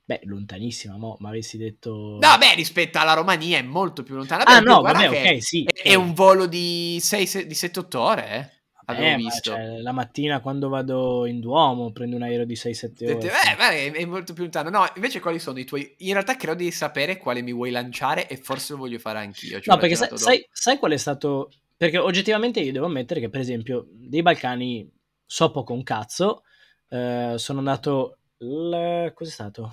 Beh, 0.08 0.22
lontanissima, 0.26 0.98
mo, 0.98 1.16
ma 1.20 1.30
avessi 1.30 1.58
detto... 1.58 2.20
No, 2.22 2.38
beh, 2.38 2.54
rispetto 2.54 3.00
alla 3.00 3.14
Romania 3.14 3.58
è 3.58 3.64
molto 3.64 4.04
più 4.04 4.16
lontana. 4.16 4.44
Ah, 4.44 4.60
no, 4.60 4.82
vabbè, 4.82 5.10
ok, 5.10 5.44
sì. 5.44 5.64
È, 5.64 5.80
okay. 5.80 5.92
è, 5.94 5.96
un 5.96 6.14
volo 6.14 6.46
di, 6.46 7.00
6, 7.02 7.48
di 7.48 7.54
7-8 7.56 7.98
ore, 7.98 8.30
eh. 8.30 8.55
Avevo 8.86 9.16
visto. 9.18 9.52
Cioè, 9.52 9.80
la 9.80 9.92
mattina 9.92 10.40
quando 10.40 10.70
vado 10.70 11.26
in 11.26 11.40
Duomo 11.40 11.92
prendo 11.92 12.16
un 12.16 12.24
aereo 12.24 12.46
di 12.46 12.56
6-7 12.56 13.16
ore. 13.16 13.28
Eh, 13.28 13.56
beh, 13.56 13.92
è 13.92 14.06
molto 14.06 14.34
più 14.34 14.44
lontano. 14.44 14.70
No, 14.70 14.86
invece 14.96 15.20
quali 15.20 15.40
sono 15.40 15.60
i 15.60 15.66
tuoi... 15.66 15.96
In 16.00 16.14
realtà 16.14 16.36
credo 16.36 16.56
di 16.56 16.72
sapere 16.72 17.18
quale 17.18 17.42
mi 17.42 17.54
vuoi 17.54 17.72
lanciare 17.72 18.28
e 18.28 18.38
forse 18.38 18.74
lo 18.74 18.80
voglio 18.80 19.00
fare 19.00 19.20
anch'io. 19.20 19.60
Cioè 19.60 19.74
no, 19.74 19.80
perché 19.80 19.96
sai, 19.96 20.10
sai, 20.18 20.48
sai 20.52 20.78
qual 20.78 20.92
è 20.92 20.98
stato... 20.98 21.50
Perché 21.78 21.98
oggettivamente 21.98 22.60
io 22.62 22.72
devo 22.72 22.86
ammettere 22.86 23.20
che 23.20 23.30
per 23.30 23.42
esempio 23.42 23.88
dei 23.90 24.22
Balcani 24.22 24.90
so 25.26 25.52
poco 25.52 25.74
un 25.74 25.84
cazzo. 25.84 26.44
Eh, 26.90 27.34
sono 27.38 27.60
andato... 27.60 28.20
L... 28.38 29.12
Cos'è 29.14 29.32
stato? 29.32 29.72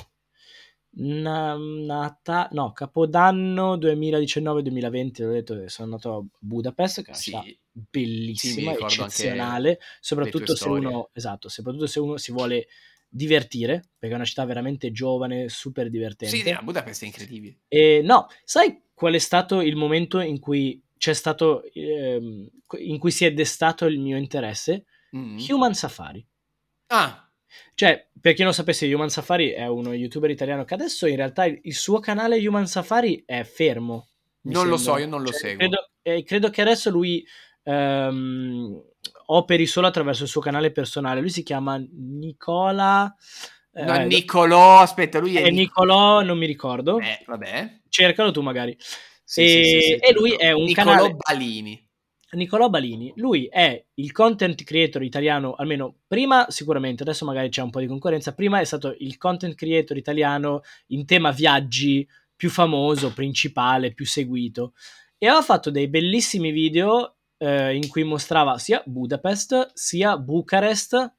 Nata, 0.95 2.49
no, 2.53 2.73
Capodanno 2.73 3.77
2019-2020, 3.77 5.23
ho 5.23 5.31
detto 5.31 5.69
sono 5.69 5.89
andato 5.89 6.17
a 6.17 6.25
Budapest, 6.39 7.03
che 7.03 7.13
è 7.13 7.31
una 7.31 7.43
sì. 7.43 7.59
bellissima, 7.73 8.75
sì, 8.75 8.83
eccezionale, 8.83 9.79
soprattutto 10.01 10.55
se 10.55 10.69
uno, 10.69 11.11
esatto, 11.13 11.49
soprattutto 11.49 11.87
se 11.87 12.01
uno 12.01 12.17
si 12.19 12.33
vuole 12.33 12.67
divertire, 13.09 13.91
perché 13.99 14.15
è 14.15 14.19
una 14.19 14.27
città 14.27 14.45
veramente 14.45 14.91
giovane, 14.91 15.49
super 15.49 15.89
divertente. 15.91 16.37
Sì, 16.37 16.57
Budapest 16.63 17.03
è 17.03 17.07
incredibile. 17.07 17.61
E 17.69 18.01
no, 18.03 18.29
sai 18.45 18.83
qual 18.93 19.15
è 19.15 19.19
stato 19.19 19.61
il 19.61 19.77
momento 19.77 20.21
in 20.21 20.39
cui 20.39 20.83
c'è 20.97 21.15
stato, 21.15 21.65
ehm, 21.73 22.49
in 22.79 22.99
cui 22.99 23.11
si 23.11 23.25
è 23.25 23.33
destato 23.33 23.87
il 23.87 23.99
mio 23.99 24.17
interesse? 24.17 24.85
Mm. 25.17 25.39
Human 25.49 25.75
Safari. 25.75 26.25
Ah, 26.87 27.32
cioè, 27.75 28.07
per 28.21 28.35
chi 28.35 28.43
non 28.43 28.55
sapesse, 28.55 28.93
Human 28.93 29.11
Safari 29.11 29.51
è 29.51 29.67
uno 29.67 29.93
youtuber 29.93 30.31
italiano 30.31 30.65
che 30.65 30.75
adesso 30.75 31.07
in 31.07 31.17
realtà 31.17 31.45
il 31.45 31.75
suo 31.75 31.99
canale 32.01 32.47
Human 32.47 32.67
Safari 32.67 33.23
è 33.27 33.43
fermo. 33.45 34.09
Non 34.43 34.67
lo 34.67 34.77
so, 34.77 34.99
io 34.99 35.07
non 35.07 35.23
lo 35.23 35.31
cioè, 35.31 35.39
seguo. 35.39 35.59
Credo, 35.59 35.91
eh, 36.03 36.23
credo, 36.25 36.51
che 36.51 36.63
adesso 36.63 36.91
lui 36.91 37.25
ehm, 37.63 38.83
operi 39.27 39.67
solo 39.67 39.87
attraverso 39.87 40.25
il 40.25 40.29
suo 40.29 40.41
canale 40.41 40.73
personale. 40.73 41.21
Lui 41.21 41.31
si 41.31 41.43
chiama 41.43 41.83
Nicola... 41.91 43.15
Eh, 43.75 43.85
no, 43.85 43.97
Nicolò, 44.05 44.81
aspetta, 44.81 45.19
lui 45.19 45.37
è... 45.37 45.45
È 45.45 45.51
Nicolò, 45.51 46.23
non 46.23 46.37
mi 46.37 46.45
ricordo. 46.47 46.99
Eh, 46.99 47.23
vabbè. 47.25 47.81
Cercalo 47.89 48.31
tu 48.31 48.43
magari. 48.43 48.77
Sì, 49.25 49.41
e, 49.41 49.65
sì, 49.65 49.81
sì, 49.81 49.95
e 49.95 50.13
lui 50.13 50.33
è 50.33 50.53
un 50.53 50.65
Nicolò 50.65 50.93
canale... 50.93 51.15
Balini. 51.15 51.91
Nicolò 52.35 52.71
Balini, 52.71 53.13
lui 53.17 53.47
è 53.47 53.85
il 53.95 54.11
content 54.11 54.65
creator 54.65 55.03
italiano, 55.03 55.53
almeno 55.53 55.97
prima 56.07 56.47
sicuramente, 56.49 57.03
adesso 57.03 57.27
magari 57.27 57.51
c'è 57.51 57.61
un 57.61 57.69
po' 57.69 57.81
di 57.81 57.87
concorrenza, 57.87 58.33
prima 58.33 58.59
è 58.59 58.65
stato 58.65 58.95
il 59.01 59.19
content 59.19 59.55
creator 59.55 59.99
italiano 59.99 60.63
in 60.89 61.05
tema 61.05 61.31
viaggi 61.31 62.09
più 62.35 62.49
famoso, 62.49 63.13
principale, 63.13 63.93
più 63.93 64.07
seguito. 64.07 64.73
E 65.19 65.27
aveva 65.27 65.43
fatto 65.43 65.71
dei 65.71 65.89
bellissimi 65.89 66.53
video 66.53 67.17
eh, 67.37 67.75
in 67.77 67.87
cui 67.89 68.03
mostrava 68.03 68.57
sia 68.57 68.83
Budapest 68.87 69.73
sia 69.75 70.17
Bucarest 70.17 71.15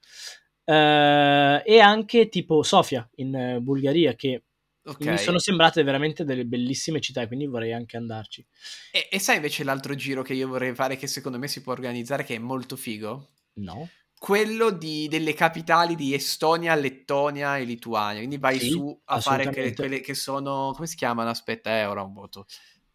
eh, 0.65 1.61
e 1.63 1.79
anche 1.79 2.27
tipo 2.27 2.63
Sofia 2.63 3.07
in 3.15 3.35
eh, 3.35 3.59
Bulgaria 3.61 4.15
che 4.15 4.45
Okay. 4.85 5.11
Mi 5.13 5.17
sono 5.17 5.39
sembrate 5.39 5.81
veramente 5.83 6.25
delle 6.25 6.43
bellissime 6.43 6.99
città, 6.99 7.25
quindi 7.25 7.45
vorrei 7.45 7.71
anche 7.71 7.95
andarci. 7.95 8.45
E, 8.91 9.07
e, 9.09 9.17
sai 9.17 9.37
invece 9.37 9.63
l'altro 9.63 9.95
giro 9.95 10.23
che 10.23 10.33
io 10.33 10.47
vorrei 10.49 10.75
fare, 10.75 10.97
che 10.97 11.07
secondo 11.07 11.39
me 11.39 11.47
si 11.47 11.61
può 11.61 11.71
organizzare, 11.71 12.25
che 12.25 12.35
è 12.35 12.39
molto 12.39 12.75
figo? 12.75 13.29
No. 13.53 13.87
Quello 14.19 14.71
di, 14.71 15.07
delle 15.07 15.33
capitali 15.33 15.95
di 15.95 16.13
Estonia, 16.13 16.75
Lettonia 16.75 17.57
e 17.57 17.63
Lituania. 17.63 18.17
Quindi 18.19 18.37
vai 18.37 18.59
sì, 18.59 18.69
su 18.69 19.01
a 19.05 19.21
fare 19.21 19.49
que- 19.49 19.73
quelle 19.73 20.01
che 20.01 20.13
sono. 20.13 20.73
Come 20.75 20.87
si 20.87 20.97
chiamano? 20.97 21.29
Aspetta, 21.29 21.71
eh, 21.77 21.85
ora 21.85 22.03
un 22.03 22.13
voto. 22.13 22.45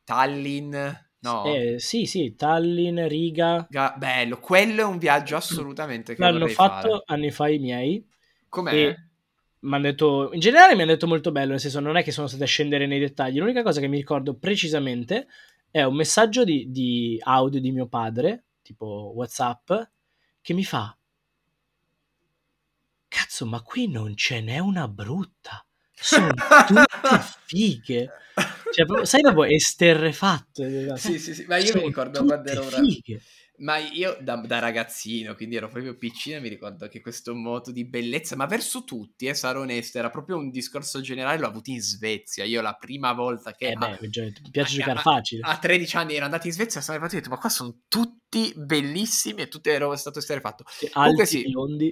Tallinn. 0.05 0.75
No. 1.21 1.45
Eh, 1.45 1.79
sì, 1.79 2.05
sì, 2.05 2.35
Tallinn, 2.35 3.07
Riga. 3.09 3.67
Ga- 3.69 3.95
bello, 3.97 4.39
quello 4.39 4.83
è 4.83 4.85
un 4.85 4.99
viaggio 4.99 5.37
assolutamente 5.37 6.15
che 6.15 6.21
L'hanno 6.21 6.47
fatto 6.49 6.89
fare. 6.89 7.03
anni 7.07 7.31
fa 7.31 7.49
i 7.49 7.59
miei. 7.59 8.07
Com'è? 8.49 8.73
E 8.75 9.08
detto, 9.81 10.33
in 10.33 10.41
generale 10.41 10.75
mi 10.75 10.83
hanno 10.83 10.93
detto 10.93 11.07
molto 11.07 11.33
bello, 11.33 11.51
nel 11.51 11.61
senso 11.61 11.81
non 11.81 11.97
è 11.97 12.03
che 12.03 12.13
sono 12.13 12.27
state 12.27 12.45
a 12.45 12.47
scendere 12.47 12.87
nei 12.87 12.99
dettagli, 12.99 13.39
l'unica 13.39 13.63
cosa 13.63 13.81
che 13.81 13.89
mi 13.89 13.97
ricordo 13.97 14.35
precisamente 14.35 15.27
è 15.71 15.83
un 15.83 15.95
messaggio 15.95 16.45
di, 16.45 16.71
di 16.71 17.19
audio 17.23 17.61
di 17.61 17.73
mio 17.73 17.87
padre, 17.87 18.45
tipo 18.63 19.13
Whatsapp, 19.15 19.73
che 20.41 20.55
mi 20.55 20.65
fa, 20.65 20.97
cazzo 23.09 23.47
ma 23.47 23.63
qui 23.63 23.89
non 23.89 24.17
ce 24.17 24.41
n'è 24.41 24.59
una 24.59 24.89
brutta, 24.89 25.65
sono 25.93 26.33
tutte 26.33 26.85
fighe. 27.47 28.11
Cioè, 28.71 29.05
sai 29.05 29.23
proprio 29.23 29.45
esterrefatto. 29.45 30.63
Sì, 30.97 31.19
sì, 31.19 31.35
sì, 31.35 31.45
ma 31.47 31.57
io 31.57 31.75
mi 31.75 31.87
ricordo 31.87 32.25
quando 32.25 32.51
ero 32.51 32.65
ora... 32.65 32.79
Ma 33.61 33.79
io 33.79 34.17
da, 34.21 34.37
da, 34.37 34.61
ragazzino, 34.61 35.35
quindi 35.35 35.57
ero 35.57 35.69
proprio 35.69 35.97
piccina, 35.97 36.39
mi 36.39 36.49
ricordo 36.49 36.87
che 36.87 37.01
questo 37.01 37.35
moto 37.35 37.73
di 37.73 37.85
bellezza, 37.85 38.37
ma 38.37 38.47
verso 38.47 38.85
tutti, 38.85 39.27
eh, 39.27 39.35
sarò 39.35 39.63
onesto, 39.63 39.99
era 39.99 40.11
proprio 40.11 40.37
un 40.37 40.51
discorso 40.51 41.01
generale, 41.01 41.39
l'ho 41.39 41.49
avuto 41.49 41.71
in 41.71 41.81
Svezia. 41.81 42.45
Io 42.45 42.61
la 42.61 42.75
prima 42.75 43.13
volta 43.13 43.53
che... 43.53 43.71
Eh 43.71 43.75
beh, 43.75 43.99
mi 44.01 44.11
piace 44.51 44.77
a, 44.77 44.79
giocare 44.79 44.99
a, 44.99 45.03
facile. 45.03 45.41
A 45.43 45.59
13 45.59 45.97
anni 45.97 46.15
ero 46.15 46.25
andato 46.25 46.47
in 46.47 46.53
Svezia, 46.53 46.81
sono 46.81 46.97
arrivato 46.97 47.15
e 47.15 47.19
ho 47.19 47.21
detto, 47.21 47.35
ma 47.35 47.41
qua 47.41 47.51
sono 47.51 47.81
tutti 47.89 48.53
bellissimi 48.55 49.43
e 49.43 49.49
tutti 49.49 49.71
ero 49.71 49.95
stato 49.97 50.21
esterrefatto. 50.21 50.65
Comunque 50.93 51.27
sì, 51.27 51.45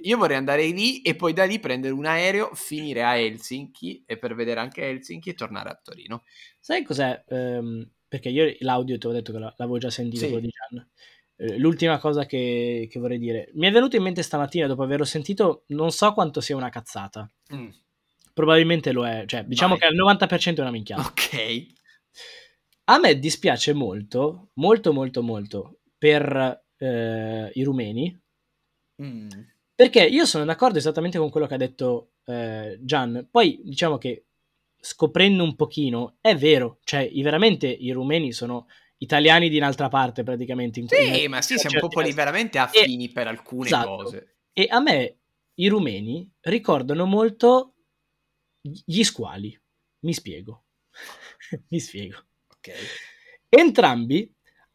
io 0.03 0.17
vorrei 0.17 0.37
andare 0.37 0.65
lì 0.67 1.01
e 1.01 1.15
poi 1.15 1.33
da 1.33 1.43
lì 1.43 1.59
prendere 1.59 1.93
un 1.93 2.05
aereo, 2.05 2.51
finire 2.53 3.03
a 3.03 3.17
Helsinki 3.17 4.03
e 4.05 4.17
per 4.17 4.35
vedere 4.35 4.61
anche 4.61 4.83
Helsinki 4.83 5.31
e 5.31 5.33
tornare 5.33 5.69
a 5.69 5.79
Torino. 5.83 6.23
Sai 6.59 6.83
cos'è? 6.83 7.23
Um, 7.27 7.89
perché 8.07 8.29
io 8.29 8.55
l'audio 8.59 8.97
ti 8.97 9.07
ho 9.07 9.11
detto 9.11 9.33
che 9.33 9.39
l'avevo 9.39 9.77
già 9.77 9.89
sentito 9.89 10.25
sì. 10.27 10.39
di 10.39 10.49
Gian 10.49 10.87
l'ultima 11.37 11.99
cosa 11.99 12.25
che, 12.25 12.87
che, 12.89 12.99
vorrei 12.99 13.19
dire, 13.19 13.49
mi 13.53 13.67
è 13.67 13.71
venuto 13.71 13.95
in 13.95 14.03
mente 14.03 14.23
stamattina 14.23 14.67
dopo 14.67 14.83
averlo 14.83 15.05
sentito, 15.05 15.63
non 15.67 15.91
so 15.91 16.13
quanto 16.13 16.41
sia 16.41 16.55
una 16.55 16.69
cazzata. 16.69 17.29
Mm. 17.53 17.69
Probabilmente 18.33 18.91
lo 18.91 19.07
è, 19.07 19.23
cioè 19.25 19.43
diciamo 19.45 19.77
Vai. 19.77 19.79
che 19.79 19.85
al 19.87 19.95
90% 19.95 20.57
è 20.57 20.61
una 20.61 20.71
minchiata. 20.71 21.01
Ok. 21.01 21.65
A 22.85 22.99
me 22.99 23.19
dispiace 23.19 23.73
molto, 23.73 24.49
molto, 24.53 24.93
molto, 24.93 25.21
molto 25.21 25.79
per 25.97 26.63
eh, 26.77 27.51
i 27.53 27.63
rumeni. 27.63 28.19
Mm. 29.01 29.29
Perché 29.75 30.03
io 30.05 30.25
sono 30.25 30.45
d'accordo 30.45 30.77
esattamente 30.77 31.17
con 31.17 31.29
quello 31.29 31.47
che 31.47 31.53
ha 31.53 31.57
detto 31.57 32.13
eh, 32.25 32.79
Gian. 32.81 33.27
Poi 33.29 33.61
diciamo 33.63 33.97
che 33.97 34.25
scoprendo 34.79 35.43
un 35.43 35.55
pochino, 35.55 36.17
è 36.21 36.35
vero, 36.35 36.79
cioè 36.83 37.09
veramente 37.21 37.67
i 37.67 37.91
rumeni 37.91 38.31
sono 38.31 38.67
italiani 38.97 39.49
di 39.49 39.57
un'altra 39.57 39.89
parte 39.89 40.23
praticamente. 40.23 40.79
In 40.79 40.87
sì, 40.87 41.23
in, 41.23 41.29
ma 41.29 41.41
sì, 41.41 41.57
siamo 41.57 41.79
popoli 41.79 42.11
veramente 42.11 42.57
affini 42.57 43.07
e, 43.07 43.11
per 43.11 43.27
alcune 43.27 43.67
esatto. 43.67 43.95
cose. 43.95 44.35
E 44.53 44.67
a 44.69 44.79
me 44.79 45.17
i 45.55 45.67
rumeni 45.67 46.29
ricordano 46.41 47.05
molto 47.05 47.73
gli 48.61 49.03
squali. 49.03 49.59
Mi 49.99 50.13
spiego. 50.13 50.63
Mi 51.69 51.79
spiego. 51.79 52.23
Ok. 52.49 52.71
Entrambi 53.49 54.31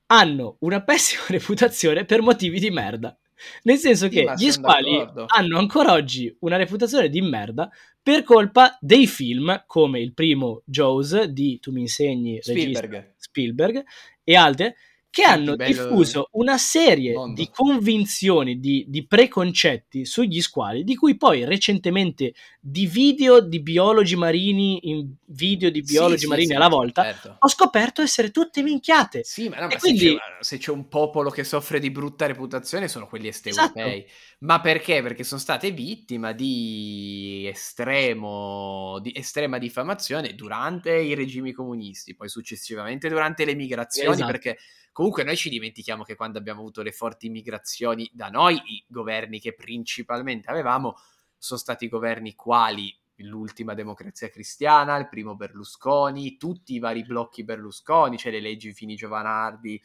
hanno 0.07 0.57
una 0.61 0.83
pessima 0.83 1.23
reputazione 1.29 2.05
per 2.05 2.23
motivi 2.23 2.59
di 2.59 2.71
merda. 2.71 3.17
Nel 3.63 3.79
senso 3.79 4.09
sì, 4.09 4.11
che 4.11 4.33
gli 4.37 4.51
squali 4.53 4.99
d'accordo. 4.99 5.25
hanno 5.27 5.59
ancora 5.59 5.93
oggi 5.93 6.35
una 6.41 6.57
reputazione 6.57 7.09
di 7.09 7.21
merda 7.21 7.69
per 8.01 8.23
colpa 8.23 8.77
dei 8.81 9.09
film 9.09 9.65
come 9.67 10.01
il 10.01 10.15
primo 10.15 10.63
Jaws 10.65 11.25
di 11.25 11.59
Tu 11.59 11.73
mi 11.73 11.81
insegni 11.81 12.39
Spielberg, 12.41 13.15
Spielberg 13.17 13.85
e 14.25 14.37
altre 14.37 14.77
che 15.13 15.25
hanno 15.25 15.57
diffuso 15.57 16.31
una 16.33 16.57
serie 16.57 17.13
mondo. 17.13 17.39
di 17.39 17.51
convinzioni, 17.53 18.59
di, 18.59 18.87
di, 18.89 19.07
preconcetti 19.07 20.07
sugli 20.07 20.41
squali, 20.41 20.85
di 20.85 20.97
cui 20.97 21.19
poi 21.19 21.45
recentemente 21.45 22.33
di 22.59 22.87
video 22.87 23.41
di 23.41 23.61
biologi 23.61 24.17
marini 24.17 24.89
in 24.89 25.07
video 25.27 25.71
di 25.71 25.83
biologi 25.83 26.23
sì, 26.23 26.27
marini 26.29 26.47
sì, 26.47 26.55
alla 26.55 26.69
volta 26.69 27.03
certo. 27.03 27.37
ho 27.41 27.49
scoperto 27.49 28.01
essere 28.01 28.31
tutte 28.31 28.63
minchiate. 28.63 29.23
Sì, 29.23 29.51
ma, 29.51 29.59
no, 29.59 29.67
ma 29.67 29.77
quindi... 29.77 29.99
se, 29.99 30.15
c'è, 30.15 30.21
se, 30.41 30.57
c'è, 30.57 30.71
un 30.71 30.89
popolo 30.89 31.29
che 31.29 31.45
soffre 31.45 31.79
di 31.79 31.91
brutta 31.91 32.25
reputazione 32.25 32.89
sono 32.89 33.07
quelli 33.07 33.29
est-europei. 33.29 33.99
Esatto. 33.99 34.13
Ma 34.39 34.63
perché? 34.63 35.03
Perché 35.03 35.25
sono 35.25 35.41
state 35.41 35.73
vittime 35.73 36.35
di 36.35 37.47
estremo, 37.53 38.99
di 39.03 39.13
estrema 39.15 39.59
diffamazione 39.59 40.35
durante 40.35 40.91
i 40.95 41.13
regimi 41.13 41.53
comunisti, 41.53 42.15
poi 42.15 42.31
successivamente 42.31 43.11
durante 43.11 43.45
le 43.45 43.55
migrazioni, 43.55 44.15
esatto. 44.15 44.31
perché 44.31 44.57
Comunque 44.93 45.25
noi 45.25 45.37
ci 45.37 45.49
dimentichiamo 45.49 46.05
che 46.05 46.15
quando 46.15 46.39
abbiamo 46.39 46.61
avuto 46.61 46.83
le 46.83 46.93
forti 46.93 47.31
migrazioni 47.31 48.11
da 48.13 48.29
noi, 48.29 48.61
i 48.67 48.85
governi 48.87 49.41
che 49.41 49.55
principalmente 49.55 50.51
avevamo 50.51 50.97
sono 51.39 51.59
stati 51.59 51.89
governi 51.89 52.35
quali? 52.35 52.95
L'ultima 53.17 53.75
democrazia 53.75 54.29
cristiana, 54.29 54.97
il 54.97 55.09
primo 55.09 55.35
Berlusconi, 55.35 56.37
tutti 56.37 56.75
i 56.75 56.79
vari 56.79 57.05
blocchi 57.05 57.45
Berlusconi, 57.45 58.19
cioè 58.19 58.33
le 58.33 58.41
leggi 58.41 58.73
Fini 58.73 58.95
Giovanardi, 58.95 59.81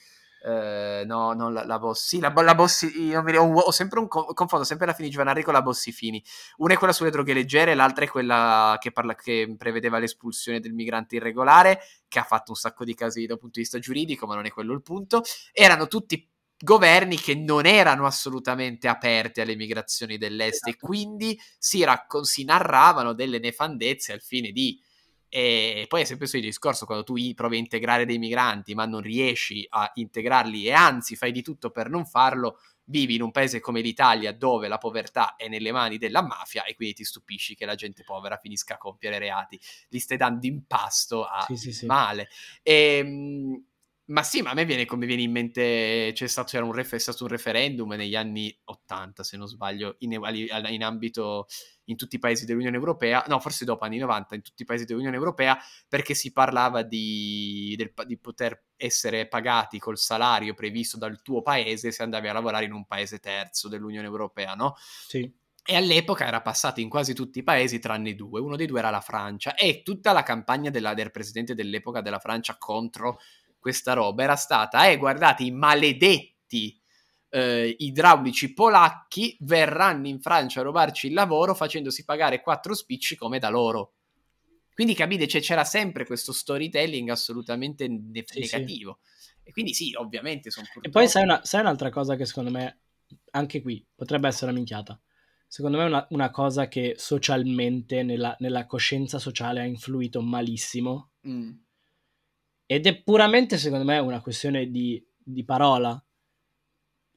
eh, 0.48 1.04
no, 1.06 1.34
non 1.34 1.52
la, 1.52 1.66
la 1.66 1.78
Bossi, 1.78 2.20
la, 2.20 2.32
la 2.34 2.56
Bossi, 2.56 3.08
io 3.08 3.22
mi, 3.22 3.36
ho, 3.36 3.44
ho, 3.44 3.72
sempre 3.72 4.00
un 4.00 4.08
confondo 4.08 4.64
sempre 4.64 4.86
la 4.86 4.94
Fini 4.94 5.10
Giovanardi 5.10 5.44
con 5.44 5.52
la 5.52 5.62
Bossi 5.62 5.92
Fini. 5.92 6.24
Una 6.58 6.74
è 6.74 6.78
quella 6.78 6.94
sulle 6.94 7.10
droghe 7.10 7.34
leggere, 7.34 7.76
l'altra 7.76 8.06
è 8.06 8.08
quella 8.08 8.78
che, 8.80 8.94
parla, 8.94 9.14
che 9.14 9.54
prevedeva 9.58 10.00
l'espulsione 10.00 10.62
del 10.62 10.72
migrante 10.72 11.18
irregolare, 11.18 11.82
che 12.08 12.20
ha 12.20 12.24
fatto 12.24 12.52
un 12.52 12.58
sacco 12.58 12.86
di 12.86 12.96
casi 12.96 13.26
dal 13.26 13.38
punto 13.38 13.56
di 13.56 13.62
vista 13.62 13.78
giuridico, 13.78 14.26
ma 14.26 14.36
non 14.36 14.46
è 14.46 14.50
quello 14.50 14.72
il 14.72 14.82
punto. 14.82 15.22
Erano 15.52 15.88
tutti 15.88 16.32
governi 16.58 17.18
che 17.18 17.36
non 17.36 17.66
erano 17.66 18.06
assolutamente 18.06 18.88
aperti 18.88 19.42
alle 19.42 19.56
migrazioni 19.56 20.18
dell'est 20.18 20.66
esatto. 20.66 20.72
e 20.72 20.78
quindi 20.78 21.40
si, 21.58 21.84
raccon- 21.84 22.24
si 22.24 22.46
narravano 22.46 23.12
delle 23.12 23.40
nefandezze 23.40 24.14
al 24.14 24.22
fine 24.22 24.52
di 24.52 24.82
e 25.30 25.86
poi 25.88 26.02
è 26.02 26.06
sempre 26.06 26.28
il 26.32 26.42
discorso 26.42 26.86
quando 26.86 27.04
tu 27.04 27.16
provi 27.34 27.56
a 27.56 27.60
integrare 27.60 28.06
dei 28.06 28.18
migranti 28.18 28.74
ma 28.76 28.86
non 28.86 29.02
riesci 29.02 29.66
a 29.70 29.92
integrarli 29.94 30.66
e 30.66 30.72
anzi 30.72 31.16
fai 31.16 31.32
di 31.32 31.42
tutto 31.42 31.70
per 31.70 31.90
non 31.90 32.06
farlo, 32.06 32.60
vivi 32.90 33.16
in 33.16 33.22
un 33.22 33.32
paese 33.32 33.60
come 33.60 33.82
l'Italia 33.82 34.32
dove 34.34 34.68
la 34.68 34.78
povertà 34.78 35.36
è 35.36 35.48
nelle 35.48 35.72
mani 35.72 35.98
della 35.98 36.22
mafia 36.22 36.64
e 36.64 36.76
quindi 36.76 36.96
ti 36.96 37.04
stupisci 37.04 37.56
che 37.56 37.66
la 37.66 37.76
gente 37.76 38.04
povera 38.04 38.38
finisca 38.38 38.76
a 38.76 38.78
compiere 38.78 39.18
reati, 39.18 39.60
li 39.90 40.00
stai 40.00 40.18
dando 40.18 40.46
in 40.46 40.66
pasto 40.66 41.26
a 41.26 41.44
sì, 41.48 41.58
sì, 41.58 41.74
sì. 41.74 41.86
male. 41.86 42.30
E, 42.64 42.98
ehm, 42.98 43.66
ma 44.08 44.24
sì, 44.24 44.42
ma 44.42 44.52
a 44.52 44.54
me 44.54 44.64
viene 44.64 44.86
come 44.86 45.06
viene 45.06 45.22
in 45.22 45.32
mente, 45.32 46.12
c'è 46.14 46.28
stato, 46.28 46.50
c'era 46.50 46.64
un, 46.64 46.72
ref, 46.72 46.96
stato 46.96 47.24
un 47.24 47.30
referendum 47.30 47.92
negli 47.92 48.16
anni 48.16 48.56
80, 48.64 49.24
se 49.24 49.36
non 49.36 49.48
sbaglio, 49.48 49.96
in, 50.00 50.14
in, 50.70 50.84
ambito, 50.84 51.48
in 51.86 51.98
tutti 51.98 52.16
i 52.16 52.20
paesi 52.20 52.46
dell'Unione 52.46 52.78
Europea, 52.78 53.26
no, 53.28 53.40
forse 53.40 53.66
dopo 53.66 53.84
anni 53.84 53.98
90, 53.98 54.36
in 54.36 54.42
tutti 54.42 54.62
i 54.62 54.66
paesi 54.66 54.86
dell'Unione 54.86 55.18
Europea, 55.18 55.58
perché 55.90 56.14
si 56.14 56.32
parlava 56.32 56.84
di, 56.84 57.74
del, 57.78 57.92
di 58.06 58.18
poter 58.18 58.68
essere 58.78 59.28
pagati 59.28 59.78
col 59.78 59.98
salario 59.98 60.54
previsto 60.54 60.98
dal 60.98 61.22
tuo 61.22 61.42
paese 61.42 61.92
se 61.92 62.04
andavi 62.04 62.30
a 62.30 62.34
lavorare 62.34 62.64
in 62.64 62.72
un 62.72 62.86
paese 62.86 63.20
terzo 63.20 63.68
dell'Unione 63.68 64.08
Europea, 64.08 64.54
no? 64.54 64.76
Sì. 64.78 65.30
E 65.70 65.76
all'epoca 65.76 66.26
era 66.26 66.42
passato 66.42 66.80
in 66.80 66.88
quasi 66.88 67.14
tutti 67.14 67.40
i 67.40 67.44
paesi 67.44 67.80
tranne 67.80 68.16
due, 68.16 68.40
uno 68.40 68.56
dei 68.56 68.68
due 68.68 68.80
era 68.80 68.90
la 68.90 69.02
Francia 69.02 69.54
e 69.54 69.82
tutta 69.84 70.14
la 70.14 70.24
campagna 70.24 70.70
della, 70.70 70.94
del 70.94 71.12
presidente 71.12 71.56
dell'epoca 71.56 72.00
della 72.00 72.20
Francia 72.20 72.56
contro 72.58 73.20
questa 73.60 73.94
roba 73.94 74.24
era 74.24 74.36
stata, 74.36 74.88
eh 74.90 74.98
guardate 74.98 75.44
i 75.44 75.52
maledetti 75.52 76.80
eh, 77.30 77.76
idraulici 77.80 78.54
polacchi 78.54 79.38
verranno 79.42 80.08
in 80.08 80.20
Francia 80.20 80.62
a 80.62 80.64
rubarci 80.64 81.08
il 81.08 81.14
lavoro 81.14 81.54
facendosi 81.54 82.06
pagare 82.06 82.42
quattro 82.42 82.74
spicci 82.74 83.16
come 83.16 83.40
da 83.40 83.50
loro. 83.50 83.94
Quindi 84.74 84.94
capite, 84.94 85.28
cioè, 85.28 85.42
c'era 85.42 85.64
sempre 85.64 86.06
questo 86.06 86.32
storytelling 86.32 87.10
assolutamente 87.10 87.88
ne- 87.88 88.24
sì, 88.26 88.40
negativo. 88.40 89.00
Sì. 89.02 89.32
E 89.44 89.52
quindi 89.52 89.74
sì, 89.74 89.94
ovviamente 89.96 90.52
sono 90.52 90.68
purtroppo... 90.72 90.88
E 90.88 91.02
poi 91.02 91.10
sai, 91.10 91.24
una, 91.24 91.44
sai, 91.44 91.62
un'altra 91.62 91.90
cosa 91.90 92.16
che 92.16 92.26
secondo 92.26 92.52
me, 92.52 92.82
anche 93.32 93.62
qui, 93.62 93.84
potrebbe 93.96 94.28
essere 94.28 94.46
una 94.46 94.56
minchiata. 94.56 95.00
Secondo 95.48 95.78
me 95.78 95.86
è 95.86 95.88
una, 95.88 96.06
una 96.12 96.30
cosa 96.30 96.68
che 96.68 96.94
socialmente, 96.98 98.04
nella, 98.04 98.36
nella, 98.40 98.68
coscienza 98.68 99.18
sociale, 99.18 99.62
ha 99.62 99.66
influito 99.66 100.22
malissimo. 100.22 101.12
Mm 101.28 101.66
ed 102.68 102.86
è 102.86 103.02
puramente, 103.02 103.58
secondo 103.58 103.86
me, 103.86 103.98
una 103.98 104.22
questione 104.22 104.70
di, 104.70 105.04
di 105.18 105.44
parola. 105.46 106.00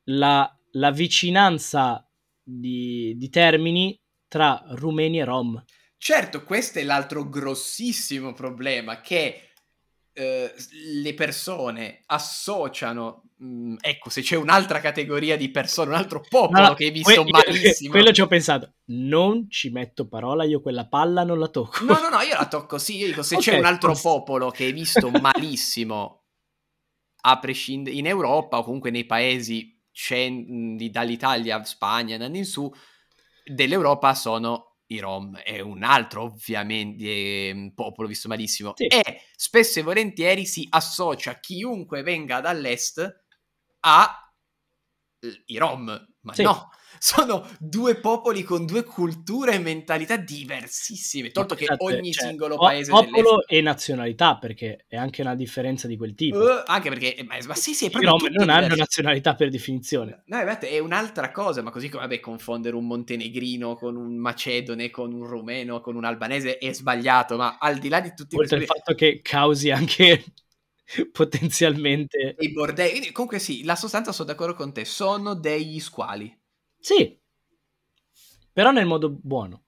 La, 0.05 0.59
la 0.73 0.91
vicinanza 0.93 2.09
di, 2.43 3.15
di, 3.17 3.29
termini 3.29 4.01
tra 4.29 4.63
rumeni 4.71 5.19
e 5.19 5.25
rom. 5.25 5.63
Certo, 5.99 6.45
questo 6.45 6.79
è 6.79 6.85
l'altro 6.85 7.29
grossissimo 7.29 8.33
problema, 8.33 9.01
che 9.01 9.50
eh, 10.21 10.55
le 11.03 11.15
persone 11.15 12.03
associano 12.07 13.31
Mm, 13.43 13.77
ecco, 13.81 14.11
se 14.11 14.21
c'è 14.21 14.37
un'altra 14.37 14.81
categoria 14.81 15.35
di 15.35 15.51
persone, 15.51 15.89
un 15.89 15.97
altro 15.97 16.23
popolo 16.29 16.69
no, 16.69 16.75
che 16.75 16.85
hai 16.85 16.91
visto 16.91 17.23
que- 17.25 17.31
malissimo. 17.31 17.91
Quello 17.91 18.13
ci 18.13 18.21
ho 18.21 18.27
pensato. 18.27 18.75
Non 18.87 19.49
ci 19.49 19.71
metto 19.71 20.09
parola, 20.09 20.45
io 20.45 20.61
quella 20.61 20.87
palla 20.87 21.25
non 21.25 21.39
la 21.39 21.49
tocco. 21.49 21.83
No, 21.85 21.99
no, 22.01 22.11
no, 22.11 22.21
io 22.21 22.37
la 22.37 22.47
tocco 22.47 22.77
sì. 22.77 22.99
Io 22.99 23.07
dico, 23.07 23.23
se 23.23 23.37
okay, 23.37 23.55
c'è 23.55 23.59
un 23.59 23.65
altro 23.65 23.93
posso... 23.93 24.09
popolo 24.09 24.51
che 24.51 24.65
hai 24.65 24.73
visto 24.73 25.09
malissimo, 25.19 26.25
a 27.23 27.39
prescindere 27.39 27.97
in 27.97 28.07
Europa 28.07 28.59
o 28.59 28.63
comunque 28.63 28.91
nei 28.91 29.07
paesi 29.07 29.83
cen- 29.91 30.77
dall'Italia, 30.91 31.65
Spagna, 31.65 32.15
andando 32.15 32.37
in 32.37 32.45
su, 32.45 32.71
dell'Europa 33.43 34.15
sono 34.15 34.70
i 34.91 34.99
Rom 34.99 35.37
è 35.37 35.61
un 35.61 35.83
altro 35.83 36.23
ovviamente 36.23 37.05
eh, 37.05 37.73
popolo 37.75 38.09
visto 38.09 38.29
malissimo 38.29 38.73
sì. 38.75 38.87
e 38.87 39.23
spesso 39.35 39.79
e 39.79 39.83
volentieri 39.83 40.47
si 40.47 40.67
associa 40.69 41.39
chiunque 41.39 42.03
venga 42.03 42.41
dall'est 42.41 43.25
a 43.81 44.25
i 45.47 45.59
Rom, 45.59 46.15
ma 46.21 46.35
sì. 46.35 46.43
no, 46.43 46.71
sono 47.03 47.49
due 47.59 47.95
popoli 47.95 48.43
con 48.43 48.67
due 48.67 48.85
culture 48.85 49.55
e 49.55 49.59
mentalità 49.59 50.19
diversissime, 50.19 51.31
tolto 51.31 51.55
che 51.55 51.65
esatto, 51.65 51.85
ogni 51.85 52.13
cioè, 52.13 52.27
singolo 52.27 52.59
paese 52.59 52.91
popolo 52.91 53.47
e 53.47 53.63
nazionalità, 53.63 54.37
perché 54.37 54.85
è 54.87 54.97
anche 54.97 55.23
una 55.23 55.35
differenza 55.35 55.87
di 55.87 55.97
quel 55.97 56.15
tipo. 56.15 56.37
Uh, 56.37 56.63
anche 56.67 56.91
perché 56.91 57.15
eh, 57.15 57.25
ma, 57.25 57.37
ma 57.47 57.55
sì, 57.55 57.73
sì, 57.73 57.87
è 57.87 57.91
proprio 57.91 58.17
I 58.17 58.19
Rom 58.19 58.33
non 58.35 58.51
hanno 58.51 58.75
nazionalità 58.75 59.35
per 59.35 59.49
definizione. 59.49 60.25
No, 60.27 60.41
è, 60.41 60.59
è 60.59 60.79
un'altra 60.79 61.31
cosa, 61.31 61.63
ma 61.63 61.71
così 61.71 61.89
come 61.89 62.03
vabbè, 62.03 62.21
confondere 62.21 62.77
un 62.77 62.87
montenegrino 62.87 63.77
con 63.77 63.97
un 63.97 64.17
macedone, 64.19 64.91
con 64.91 65.15
un 65.15 65.27
rumeno, 65.27 65.81
con 65.81 65.97
un 65.97 66.05
albanese 66.05 66.59
è 66.59 66.71
sbagliato, 66.75 67.39
ma 67.39 67.57
al 67.59 67.79
di 67.79 67.89
là 67.89 68.01
di 68.03 68.13
tutti 68.15 68.37
Oltre 68.37 68.59
questi... 68.59 68.75
il 68.75 68.79
fatto 68.79 68.95
che 68.95 69.21
causi 69.23 69.71
anche 69.71 70.23
potenzialmente 71.13 72.37
i 72.41 72.53
bordelli. 72.53 73.11
Comunque 73.11 73.39
sì, 73.39 73.65
la 73.65 73.75
sostanza 73.75 74.13
sono 74.13 74.29
d'accordo 74.29 74.53
con 74.53 74.75
te, 74.75 74.85
sono 74.85 75.33
degli 75.35 75.81
squali. 75.81 76.37
Sì. 76.81 77.19
Però 78.53 78.71
nel 78.71 78.87
modo 78.87 79.11
buono. 79.11 79.65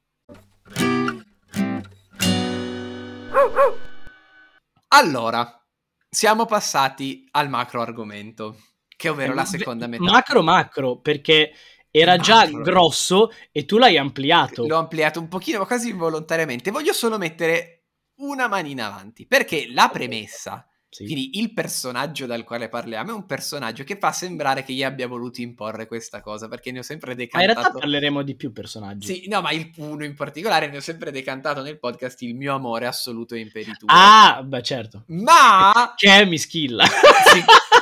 Allora, 4.88 5.64
siamo 6.08 6.44
passati 6.46 7.26
al 7.32 7.48
macro 7.48 7.80
argomento, 7.80 8.58
che 8.88 9.08
ovvero 9.08 9.32
eh, 9.32 9.36
la 9.36 9.44
seconda 9.44 9.86
metà. 9.86 10.02
Macro 10.02 10.42
macro, 10.42 10.98
perché 11.00 11.52
era 11.90 12.16
macro. 12.16 12.24
già 12.24 12.46
grosso 12.46 13.30
e 13.50 13.64
tu 13.64 13.78
l'hai 13.78 13.96
ampliato. 13.96 14.66
L'ho 14.66 14.76
ampliato 14.76 15.20
un 15.20 15.28
pochino, 15.28 15.58
ma 15.58 15.66
quasi 15.66 15.90
involontariamente. 15.90 16.70
Voglio 16.70 16.92
solo 16.92 17.18
mettere 17.18 17.84
una 18.16 18.48
manina 18.48 18.86
avanti, 18.86 19.26
perché 19.26 19.66
la 19.70 19.88
premessa 19.90 20.66
Sì. 20.92 21.06
Quindi 21.06 21.38
il 21.38 21.54
personaggio 21.54 22.26
dal 22.26 22.44
quale 22.44 22.68
parliamo 22.68 23.12
è 23.12 23.14
un 23.14 23.24
personaggio 23.24 23.82
che 23.82 23.96
fa 23.96 24.12
sembrare 24.12 24.62
che 24.62 24.74
gli 24.74 24.82
abbia 24.82 25.08
voluto 25.08 25.40
imporre 25.40 25.86
questa 25.86 26.20
cosa, 26.20 26.48
perché 26.48 26.70
ne 26.70 26.80
ho 26.80 26.82
sempre 26.82 27.14
decantato... 27.14 27.46
Ma 27.46 27.50
in 27.50 27.58
realtà 27.58 27.78
parleremo 27.78 28.22
di 28.22 28.34
più 28.34 28.52
personaggi. 28.52 29.06
Sì, 29.06 29.28
no, 29.28 29.40
ma 29.40 29.52
il, 29.52 29.70
uno 29.76 30.04
in 30.04 30.14
particolare 30.14 30.68
ne 30.68 30.76
ho 30.76 30.80
sempre 30.80 31.10
decantato 31.10 31.62
nel 31.62 31.78
podcast 31.78 32.20
il 32.20 32.34
mio 32.34 32.54
amore 32.54 32.84
assoluto 32.84 33.34
e 33.34 33.38
imperitura. 33.38 33.90
Ah, 33.90 34.42
beh 34.42 34.62
certo. 34.62 35.04
Ma... 35.06 35.94
Che 35.96 36.10
è 36.10 36.26
Mischilla. 36.26 36.84
Sì. 37.32 37.40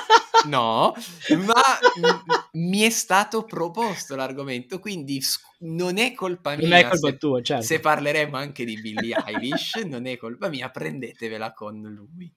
No, 0.47 0.95
ma 1.45 1.63
mi 2.53 2.81
è 2.81 2.89
stato 2.89 3.45
proposto 3.45 4.17
l'argomento, 4.17 4.79
quindi 4.79 5.23
non 5.61 5.99
è 5.99 6.15
colpa 6.15 6.57
mia. 6.57 6.67
Non 6.67 6.79
è 6.79 6.89
colpa 6.89 7.09
se, 7.09 7.17
tua, 7.19 7.43
certo. 7.43 7.65
Se 7.65 7.79
parleremo 7.79 8.39
anche 8.39 8.65
di 8.65 8.81
Billie 8.81 9.23
Eilish, 9.27 9.75
non 9.85 10.07
è 10.07 10.17
colpa 10.17 10.49
mia, 10.49 10.71
prendetevela 10.71 11.53
con 11.53 11.83
lui. 11.83 12.33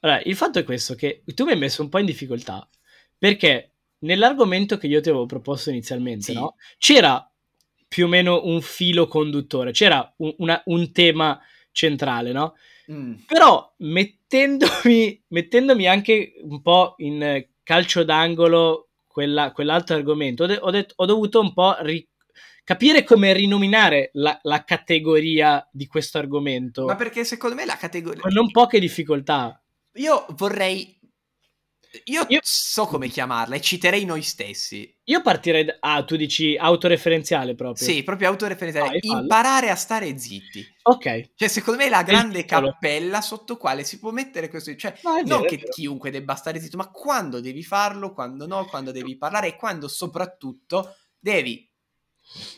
Allora, 0.00 0.20
il 0.22 0.36
fatto 0.36 0.58
è 0.58 0.64
questo, 0.64 0.94
che 0.94 1.22
tu 1.34 1.44
mi 1.44 1.52
hai 1.52 1.58
messo 1.58 1.82
un 1.82 1.88
po' 1.88 1.98
in 1.98 2.06
difficoltà, 2.06 2.68
perché 3.16 3.72
nell'argomento 4.00 4.76
che 4.76 4.86
io 4.86 5.00
ti 5.00 5.08
avevo 5.08 5.26
proposto 5.26 5.70
inizialmente, 5.70 6.32
sì. 6.32 6.34
no? 6.34 6.56
C'era 6.78 7.28
più 7.88 8.06
o 8.06 8.08
meno 8.08 8.44
un 8.44 8.60
filo 8.60 9.06
conduttore, 9.06 9.72
c'era 9.72 10.12
un, 10.18 10.34
una, 10.38 10.60
un 10.66 10.92
tema 10.92 11.40
centrale, 11.70 12.32
no? 12.32 12.54
Mm. 12.90 13.14
Però 13.26 13.72
mettendomi, 13.78 15.22
mettendomi, 15.28 15.86
anche 15.86 16.34
un 16.42 16.60
po' 16.60 16.94
in 16.98 17.46
calcio 17.62 18.04
d'angolo 18.04 18.90
quella, 19.06 19.52
quell'altro 19.52 19.96
argomento, 19.96 20.42
ho, 20.44 20.46
de- 20.46 20.58
ho, 20.60 20.70
de- 20.70 20.88
ho, 20.94 21.06
dovuto 21.06 21.40
un 21.40 21.52
po' 21.52 21.76
ri- 21.80 22.06
capire 22.64 23.04
come 23.04 23.32
rinominare 23.32 24.10
la, 24.14 24.38
la, 24.42 24.64
categoria 24.64 25.66
di 25.70 25.86
questo 25.86 26.18
argomento. 26.18 26.86
Ma 26.86 26.96
perché 26.96 27.24
secondo 27.24 27.54
me 27.54 27.64
la 27.64 27.76
categoria... 27.76 28.22
Con 28.22 28.32
non 28.32 28.50
poche 28.50 28.80
difficoltà. 28.80 29.62
Io 29.96 30.26
vorrei 30.30 30.98
io, 32.06 32.24
io, 32.28 32.40
so 32.42 32.86
come 32.86 33.08
chiamarla 33.08 33.54
e 33.54 33.60
citerei 33.60 34.04
noi 34.04 34.22
stessi. 34.22 34.92
Io 35.04 35.22
partirei 35.22 35.64
da... 35.64 35.76
Ah, 35.78 36.02
tu 36.02 36.16
dici 36.16 36.56
autoreferenziale 36.56 37.54
proprio. 37.54 37.86
Sì, 37.86 38.02
proprio 38.02 38.28
autoreferenziale. 38.28 38.96
Ah, 38.96 38.98
Imparare 39.00 39.70
a 39.70 39.76
stare 39.76 40.18
zitti. 40.18 40.66
Ok. 40.82 41.30
Cioè, 41.36 41.48
secondo 41.48 41.80
me 41.80 41.86
è 41.86 41.90
la 41.90 42.02
grande 42.02 42.40
è 42.40 42.44
cappella 42.44 43.20
sotto 43.20 43.56
quale 43.56 43.84
si 43.84 43.98
può 43.98 44.10
mettere 44.10 44.48
questo... 44.48 44.74
Cioè, 44.74 44.98
no, 45.02 45.14
non 45.24 45.24
vero, 45.24 45.42
che 45.42 45.62
chiunque 45.68 46.10
debba 46.10 46.34
stare 46.34 46.60
zitto, 46.60 46.76
ma 46.76 46.90
quando 46.90 47.40
devi 47.40 47.62
farlo, 47.62 48.12
quando 48.12 48.46
no, 48.46 48.64
quando 48.64 48.90
devi 48.90 49.16
parlare 49.16 49.48
e 49.48 49.56
quando 49.56 49.86
soprattutto 49.86 50.96
devi 51.16 51.70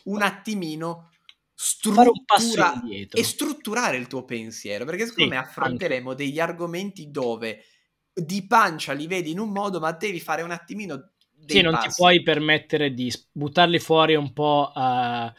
un 0.05 0.22
attimino 0.22 1.11
struttura... 1.55 2.72
e 3.11 3.24
strutturare 3.24 3.96
il 3.96 4.07
tuo 4.07 4.24
pensiero. 4.24 4.85
Perché 4.85 5.07
secondo 5.07 5.31
sì, 5.31 5.37
me 5.37 5.44
affronteremo 5.44 6.11
anche. 6.11 6.24
degli 6.24 6.38
argomenti 6.38 7.11
dove 7.11 7.64
di 8.12 8.46
pancia 8.46 8.92
li 8.92 9.07
vedi 9.07 9.31
in 9.31 9.38
un 9.38 9.50
modo, 9.50 9.79
ma 9.79 9.92
devi 9.92 10.20
fare 10.20 10.42
un 10.42 10.50
attimino 10.50 11.12
dei 11.31 11.57
Sì, 11.57 11.62
non 11.62 11.72
passi. 11.72 11.88
ti 11.88 11.94
puoi 11.96 12.22
permettere 12.22 12.92
di 12.92 13.12
buttarli 13.31 13.79
fuori 13.79 14.14
un 14.14 14.33
po' 14.33 14.72
uh, 14.74 15.31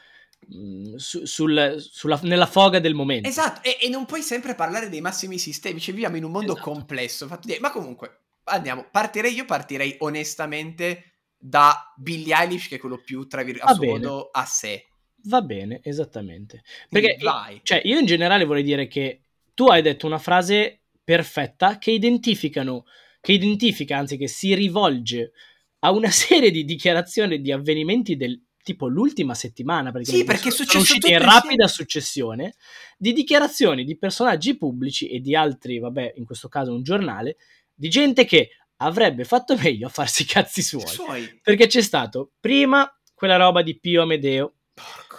su, 0.98 1.26
sul, 1.26 1.76
sulla, 1.80 2.20
nella 2.24 2.46
foga 2.46 2.80
del 2.80 2.94
momento. 2.94 3.28
Esatto, 3.28 3.62
e, 3.64 3.78
e, 3.82 3.90
non 3.90 4.06
puoi 4.06 4.22
sempre 4.22 4.54
parlare 4.54 4.90
dei 4.90 5.02
massimi 5.02 5.40
sistemi, 5.40 5.80
ci 5.80 5.92
viviamo 5.92 6.18
in 6.18 6.24
un 6.24 6.32
mondo 6.32 6.54
esatto. 6.54 6.72
complesso. 6.72 7.28
Di... 7.42 7.58
Ma 7.60 7.72
comunque, 7.72 8.26
andiamo, 8.46 8.88
partirei, 8.92 9.34
io 9.34 9.46
partirei 9.46 9.96
onestamente 10.00 11.17
da 11.38 11.94
Billie 11.96 12.36
Eilish, 12.36 12.68
che 12.68 12.76
è 12.76 12.80
quello 12.80 12.98
più, 12.98 13.28
tra 13.28 13.44
virgolette, 13.44 14.30
a 14.32 14.46
sé. 14.46 14.88
Va 15.24 15.42
bene, 15.42 15.80
esattamente. 15.84 16.64
Perché, 16.90 17.18
Vai. 17.22 17.60
Cioè, 17.64 17.82
io 17.84 18.00
in 18.00 18.06
generale 18.06 18.46
vorrei 18.46 18.64
dire 18.64 18.88
che 18.88 19.22
tu 19.54 19.66
hai 19.68 19.82
detto 19.82 20.06
una 20.06 20.20
frase 20.20 20.82
perfetta 21.04 21.78
che 21.78 21.92
identificano, 21.92 22.86
che 23.20 23.34
identifica, 23.34 23.98
anzi 23.98 24.18
che 24.18 24.28
si 24.28 24.54
rivolge 24.54 25.32
a 25.80 25.92
una 25.92 26.10
serie 26.12 26.52
di 26.52 26.64
dichiarazioni 26.66 27.42
di 27.42 27.52
avvenimenti 27.52 28.16
del 28.16 28.42
tipo 28.62 28.88
l'ultima 28.88 29.34
settimana, 29.34 29.92
perché, 29.92 30.12
sì, 30.12 30.24
perché 30.26 30.52
sono, 30.52 30.68
sono 30.68 30.84
usciti 30.84 31.12
in 31.12 31.20
rapida 31.20 31.68
successione, 31.68 32.56
di 32.98 33.14
dichiarazioni 33.14 33.86
di 33.86 33.98
personaggi 33.98 34.58
pubblici 34.58 35.08
e 35.08 35.22
di 35.22 35.36
altri, 35.36 35.80
vabbè, 35.80 36.16
in 36.18 36.26
questo 36.26 36.50
caso 36.50 36.74
un 36.74 36.84
giornale, 36.84 37.38
di 37.74 37.88
gente 37.88 38.26
che 38.26 38.50
avrebbe 38.78 39.24
fatto 39.24 39.56
meglio 39.58 39.88
a 39.88 39.90
farsi 39.90 40.24
i 40.24 40.26
cazzi 40.26 40.62
suoi. 40.62 40.88
suoi. 40.88 41.40
Perché 41.42 41.68
c'è 41.68 41.82
stato 41.82 42.32
prima 42.40 42.90
quella 43.14 43.38
roba 43.38 43.62
di 43.62 43.80
Pio 43.80 44.04
Amedeo, 44.04 44.56
Porco. 44.74 45.18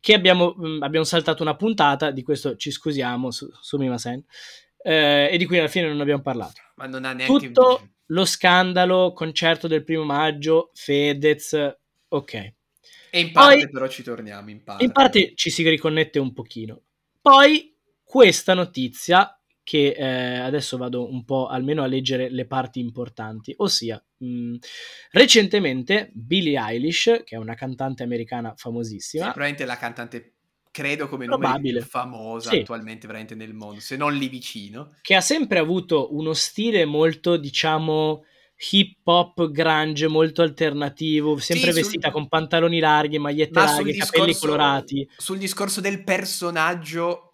che 0.00 0.14
abbiamo, 0.14 0.54
mh, 0.56 0.66
mm, 0.66 0.82
abbiamo 0.82 1.04
saltato 1.04 1.42
una 1.42 1.56
puntata, 1.56 2.10
di 2.10 2.22
questo 2.22 2.56
ci 2.56 2.70
scusiamo 2.70 3.30
su, 3.30 3.48
su 3.60 3.76
Mimasen, 3.78 4.22
eh, 4.82 5.28
e 5.30 5.36
di 5.38 5.46
cui 5.46 5.58
alla 5.58 5.68
fine 5.68 5.88
non 5.88 6.00
abbiamo 6.00 6.22
parlato. 6.22 6.60
Ma 6.76 6.86
non 6.86 7.04
ha 7.04 7.12
neanche 7.12 7.46
Tutto 7.46 7.88
lo 8.06 8.24
scandalo, 8.24 9.12
concerto 9.14 9.66
del 9.66 9.84
primo 9.84 10.04
maggio, 10.04 10.70
Fedez, 10.74 11.76
ok. 12.08 12.34
E 13.14 13.20
in 13.20 13.32
parte 13.32 13.56
Poi, 13.56 13.70
però 13.70 13.88
ci 13.88 14.02
torniamo, 14.02 14.50
in 14.50 14.62
parte. 14.62 14.84
In 14.84 14.92
parte 14.92 15.32
ci 15.34 15.50
si 15.50 15.66
riconnette 15.68 16.18
un 16.18 16.32
pochino. 16.32 16.82
Poi 17.20 17.74
questa 18.02 18.52
notizia 18.52 19.41
che 19.62 19.94
eh, 19.96 20.38
adesso 20.38 20.76
vado 20.76 21.08
un 21.08 21.24
po' 21.24 21.46
almeno 21.46 21.82
a 21.82 21.86
leggere 21.86 22.28
le 22.30 22.46
parti 22.46 22.80
importanti, 22.80 23.54
ossia 23.58 24.02
mh, 24.18 24.26
mm, 24.26 24.54
recentemente 25.12 26.10
Billie 26.14 26.58
Eilish, 26.58 27.22
che 27.24 27.36
è 27.36 27.38
una 27.38 27.54
cantante 27.54 28.02
americana 28.02 28.54
famosissima, 28.56 29.24
sì, 29.24 29.30
probabilmente 29.30 29.64
la 29.64 29.76
cantante 29.76 30.34
credo 30.72 31.06
come 31.06 31.26
Probabile. 31.26 31.80
più 31.80 31.88
famosa 31.88 32.50
sì. 32.50 32.60
attualmente 32.60 33.06
veramente 33.06 33.34
nel 33.34 33.54
mondo, 33.54 33.80
se 33.80 33.96
non 33.96 34.14
lì 34.14 34.28
vicino. 34.28 34.96
Che 35.02 35.14
ha 35.14 35.20
sempre 35.20 35.58
avuto 35.58 36.14
uno 36.14 36.32
stile 36.32 36.84
molto, 36.84 37.36
diciamo, 37.36 38.24
hip 38.70 39.06
hop 39.06 39.50
grunge, 39.50 40.08
molto 40.08 40.42
alternativo, 40.42 41.36
sempre 41.36 41.72
sì, 41.72 41.80
vestita 41.80 42.10
sul... 42.10 42.12
con 42.12 42.28
pantaloni 42.28 42.80
larghi, 42.80 43.18
magliette 43.18 43.58
ma 43.58 43.64
larghe, 43.66 43.92
discorso, 43.92 44.12
capelli 44.12 44.34
colorati. 44.34 45.08
Sul 45.16 45.38
discorso 45.38 45.80
del 45.80 46.02
personaggio 46.02 47.31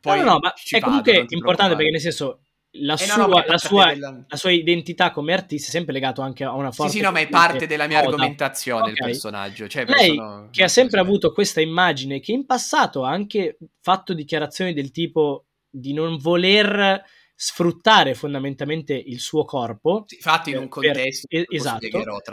poi 0.00 0.18
no, 0.18 0.24
no, 0.24 0.30
no 0.32 0.38
ma 0.40 0.52
è 0.52 0.80
comunque 0.80 1.26
importante 1.28 1.76
perché 1.76 1.90
nel 1.90 2.00
senso 2.00 2.40
la, 2.72 2.94
eh 2.94 2.98
sua, 2.98 3.16
no, 3.16 3.26
no, 3.26 3.44
la, 3.46 3.58
sua, 3.58 3.86
della... 3.86 4.24
la, 4.28 4.36
sua, 4.36 4.52
identità 4.52 5.10
come 5.10 5.32
artista 5.32 5.68
è 5.68 5.70
sempre 5.70 5.92
legata 5.92 6.22
anche 6.22 6.44
a 6.44 6.54
una 6.54 6.70
forte... 6.70 6.92
Sì, 6.92 6.98
sì, 6.98 7.02
no, 7.02 7.10
ma 7.10 7.18
è 7.18 7.28
parte 7.28 7.66
della 7.66 7.86
mia 7.86 7.98
moda. 7.98 8.10
argomentazione 8.10 8.82
okay. 8.82 8.92
il 8.92 8.98
personaggio. 8.98 9.66
Cioè, 9.66 9.84
Lei, 9.86 10.14
sono... 10.14 10.48
che 10.50 10.62
ha 10.62 10.68
sempre 10.68 11.00
avuto 11.00 11.32
questa 11.32 11.60
immagine, 11.60 12.20
che 12.20 12.32
in 12.32 12.46
passato 12.46 13.04
ha 13.04 13.10
anche 13.10 13.58
fatto 13.80 14.14
dichiarazioni 14.14 14.72
del 14.72 14.92
tipo 14.92 15.46
di 15.68 15.92
non 15.92 16.16
voler 16.18 17.02
sfruttare 17.34 18.14
fondamentalmente 18.14 18.94
il 18.94 19.18
suo 19.18 19.44
corpo. 19.44 20.04
Sì, 20.06 20.16
infatti 20.16 20.50
in 20.50 20.58
un 20.58 20.68
contesto... 20.68 21.26
Per, 21.28 21.46
esatto, 21.48 21.86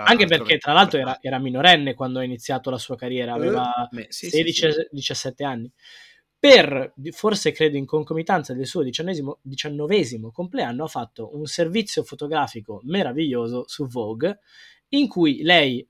anche 0.03 0.25
perché 0.27 0.59
tra 0.59 0.73
l'altro 0.73 0.99
era, 0.99 1.17
era, 1.19 1.39
minorenne 1.39 1.95
quando 1.95 2.19
ha 2.19 2.23
iniziato 2.23 2.69
la 2.69 2.77
sua 2.77 2.95
carriera, 2.95 3.33
aveva 3.33 3.71
uh, 3.89 4.05
sì, 4.09 4.27
16-17 4.27 5.43
anni 5.43 5.71
per, 6.39 6.93
forse 7.11 7.51
credo 7.51 7.77
in 7.77 7.85
concomitanza 7.85 8.53
del 8.53 8.67
suo 8.67 8.83
diciannovesimo 8.83 10.31
compleanno, 10.31 10.83
ha 10.83 10.87
fatto 10.87 11.35
un 11.35 11.45
servizio 11.45 12.03
fotografico 12.03 12.81
meraviglioso 12.83 13.63
su 13.67 13.87
Vogue 13.87 14.39
in 14.89 15.07
cui 15.07 15.41
lei 15.41 15.87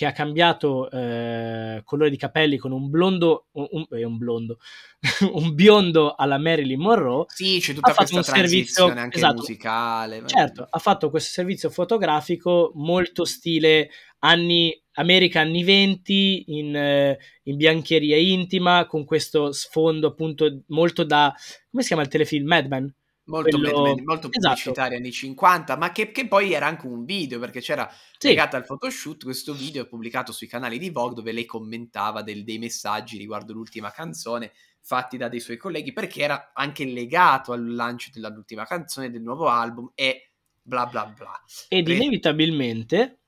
che 0.00 0.06
ha 0.06 0.12
cambiato 0.12 0.90
eh, 0.90 1.82
colore 1.84 2.08
di 2.08 2.16
capelli 2.16 2.56
con 2.56 2.72
un 2.72 2.88
blondo, 2.88 3.48
un, 3.52 3.68
un, 3.70 3.86
eh, 3.90 4.02
un 4.02 4.16
blondo, 4.16 4.56
un 5.34 5.54
biondo 5.54 6.14
alla 6.14 6.38
Marilyn 6.38 6.80
Monroe. 6.80 7.26
Sì, 7.28 7.58
c'è 7.60 7.74
tutta 7.74 7.92
questa 7.92 8.22
transizione 8.22 8.98
anche 8.98 9.18
esatto, 9.18 9.40
musicale. 9.40 10.22
Certo, 10.24 10.66
ha 10.70 10.78
fatto 10.78 11.10
questo 11.10 11.32
servizio 11.32 11.68
fotografico 11.68 12.72
molto 12.76 13.26
stile 13.26 13.90
anni 14.20 14.74
America 14.92 15.40
anni 15.40 15.64
20 15.64 16.44
in, 16.46 16.74
eh, 16.74 17.18
in, 17.42 17.56
biancheria 17.56 18.16
intima 18.16 18.86
con 18.86 19.04
questo 19.04 19.52
sfondo 19.52 20.08
appunto 20.08 20.62
molto 20.68 21.04
da 21.04 21.32
come 21.70 21.82
si 21.82 21.88
chiama 21.88 22.02
il 22.02 22.08
telefilm 22.08 22.46
Mad 22.46 22.66
Men 22.66 22.94
molto, 23.24 23.58
Quello... 23.58 23.82
Men, 23.82 24.02
molto 24.04 24.28
pubblicitario 24.28 24.72
esatto. 24.72 24.94
anni 24.94 25.12
50 25.12 25.76
ma 25.76 25.92
che, 25.92 26.10
che, 26.10 26.26
poi 26.26 26.52
era 26.52 26.66
anche 26.66 26.86
un 26.86 27.04
video 27.04 27.38
perché 27.38 27.60
c'era 27.60 27.88
sì. 28.18 28.28
legato 28.28 28.56
al 28.56 28.64
photoshoot 28.64 29.24
questo 29.24 29.54
video 29.54 29.86
pubblicato 29.86 30.32
sui 30.32 30.46
canali 30.46 30.78
di 30.78 30.90
Vogue 30.90 31.14
dove 31.14 31.32
lei 31.32 31.44
commentava 31.44 32.22
del, 32.22 32.44
dei 32.44 32.58
messaggi 32.58 33.18
riguardo 33.18 33.52
l'ultima 33.52 33.90
canzone 33.90 34.52
fatti 34.80 35.16
da 35.16 35.28
dei 35.28 35.40
suoi 35.40 35.56
colleghi 35.56 35.92
perché 35.92 36.22
era 36.22 36.52
anche 36.54 36.84
legato 36.84 37.52
al 37.52 37.74
lancio 37.74 38.10
dell'ultima 38.12 38.64
canzone 38.64 39.10
del 39.10 39.22
nuovo 39.22 39.48
album 39.48 39.90
e 39.94 40.30
bla 40.62 40.86
bla 40.86 41.06
bla 41.06 41.40
ed 41.68 41.84
Pre- 41.84 41.94
inevitabilmente 41.94 43.20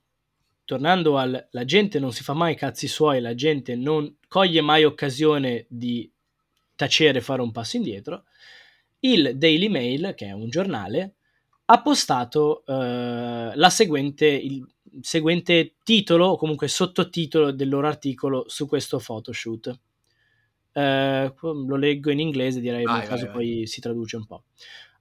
tornando 0.64 1.18
al 1.18 1.48
la 1.50 1.64
gente 1.64 1.98
non 1.98 2.12
si 2.12 2.22
fa 2.22 2.32
mai 2.32 2.56
cazzi 2.56 2.88
suoi, 2.88 3.20
la 3.20 3.34
gente 3.34 3.74
non 3.76 4.16
coglie 4.28 4.60
mai 4.60 4.84
occasione 4.84 5.66
di 5.68 6.10
tacere 6.74 7.18
e 7.18 7.22
fare 7.22 7.42
un 7.42 7.52
passo 7.52 7.76
indietro, 7.76 8.24
il 9.04 9.36
Daily 9.36 9.68
Mail, 9.68 10.14
che 10.16 10.26
è 10.26 10.32
un 10.32 10.48
giornale, 10.48 11.14
ha 11.66 11.80
postato 11.80 12.64
eh, 12.66 13.52
la 13.54 13.70
seguente, 13.70 14.26
il 14.26 14.66
seguente 15.00 15.74
titolo 15.82 16.26
o 16.26 16.36
comunque 16.36 16.68
sottotitolo 16.68 17.50
del 17.50 17.68
loro 17.68 17.86
articolo 17.86 18.44
su 18.48 18.66
questo 18.66 18.98
photoshoot. 18.98 19.78
Eh, 20.74 21.34
lo 21.40 21.76
leggo 21.76 22.10
in 22.10 22.20
inglese, 22.20 22.60
direi, 22.60 22.84
vai, 22.84 22.98
nel 22.98 23.08
caso 23.08 23.24
vai, 23.26 23.34
poi 23.34 23.54
vai. 23.56 23.66
si 23.66 23.80
traduce 23.80 24.16
un 24.16 24.26
po'. 24.26 24.44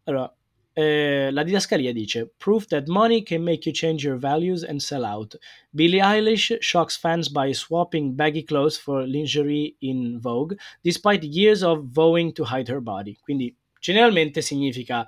Allora, 0.03 0.33
eh, 0.73 1.29
la 1.31 1.43
didascalia 1.43 1.91
dice 1.91 2.31
Proof 2.37 2.65
that 2.67 2.87
money 2.87 3.23
can 3.23 3.43
make 3.43 3.67
you 3.67 3.73
change 3.73 4.07
your 4.07 4.17
values 4.17 4.63
and 4.63 4.79
sell 4.79 5.03
out. 5.03 5.37
Billie 5.69 6.01
Eilish 6.01 6.57
shocks 6.59 6.97
fans 6.97 7.29
by 7.29 7.51
swapping 7.53 8.15
baggy 8.15 8.43
clothes 8.43 8.77
for 8.77 9.05
lingerie 9.05 9.75
in 9.79 10.19
Vogue, 10.19 10.55
despite 10.81 11.23
years 11.23 11.61
of 11.61 11.83
vowing 11.91 12.31
to 12.31 12.45
hide 12.45 12.71
her 12.71 12.81
body. 12.81 13.17
Quindi 13.21 13.53
generalmente 13.81 14.41
significa 14.41 15.05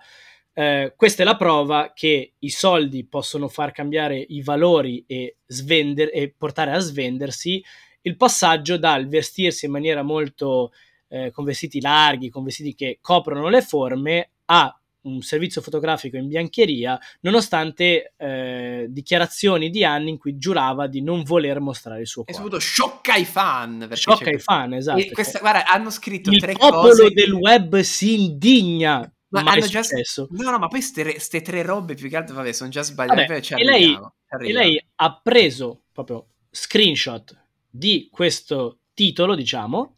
eh, 0.56 0.94
questa 0.96 1.24
è 1.24 1.26
la 1.26 1.38
prova 1.38 1.94
che 1.96 2.34
i 2.38 2.50
soldi 2.50 3.08
possono 3.08 3.48
far 3.48 3.72
cambiare 3.72 4.18
i 4.18 4.42
valori 4.44 5.04
e, 5.08 5.38
svender- 5.46 6.12
e 6.14 6.34
portare 6.38 6.72
a 6.72 6.80
svendersi. 6.80 7.64
Il 8.02 8.18
passaggio 8.18 8.78
dal 8.78 9.08
vestirsi 9.08 9.66
in 9.66 9.72
maniera 9.72 10.04
molto 10.04 10.72
eh, 11.08 11.32
con 11.32 11.46
vestiti 11.46 11.82
larghi, 11.82 12.30
con 12.30 12.44
vestiti 12.44 12.76
che 12.76 13.00
coprono 13.02 13.50
le 13.50 13.62
forme, 13.62 14.32
a 14.46 14.78
un 15.04 15.22
servizio 15.22 15.62
fotografico 15.62 16.18
in 16.18 16.28
biancheria, 16.28 17.00
nonostante 17.22 18.14
eh, 18.18 18.88
dichiarazioni 18.90 19.70
di 19.70 19.84
anni 19.84 20.10
in 20.10 20.18
cui 20.18 20.38
giurava 20.38 20.88
di 20.88 21.02
non 21.02 21.24
voler 21.24 21.60
mostrare 21.60 22.02
il 22.02 22.08
suo 22.08 22.24
corpo. 22.24 22.32
E 22.32 22.36
soprattutto 22.36 22.62
sciocca 22.62 23.16
i 23.16 23.26
fan. 23.26 23.90
Sciocca 23.92 24.30
i 24.30 24.40
fan, 24.40 24.74
esatto. 24.74 25.04
Questa, 25.12 25.40
guarda, 25.40 25.68
hanno 25.68 25.90
scritto 25.90 26.30
il 26.30 26.40
tre 26.40 26.54
popolo 26.54 26.88
cose... 26.88 27.10
del 27.12 27.32
web 27.32 27.80
si 27.80 28.22
indigna. 28.22 29.08
Ma 29.30 29.42
hanno 29.42 29.62
successo. 29.62 30.28
Già... 30.30 30.44
No, 30.44 30.52
no, 30.52 30.60
ma 30.60 30.68
poi 30.68 30.82
queste 30.82 31.42
tre 31.42 31.64
robe 31.64 31.96
più 31.96 32.08
che 32.08 32.18
altro, 32.18 32.36
vabbè, 32.36 32.52
sono 32.52 32.70
già 32.70 32.84
sbagliate. 32.84 33.26
Vabbè, 33.26 33.62
e, 33.62 33.64
lei, 33.64 34.00
e 34.40 34.52
lei 34.52 34.86
ha 34.96 35.20
preso 35.22 35.86
proprio 35.92 36.28
screenshot 36.52 37.36
di 37.68 38.10
questo 38.12 38.78
titolo, 38.94 39.34
diciamo, 39.34 39.96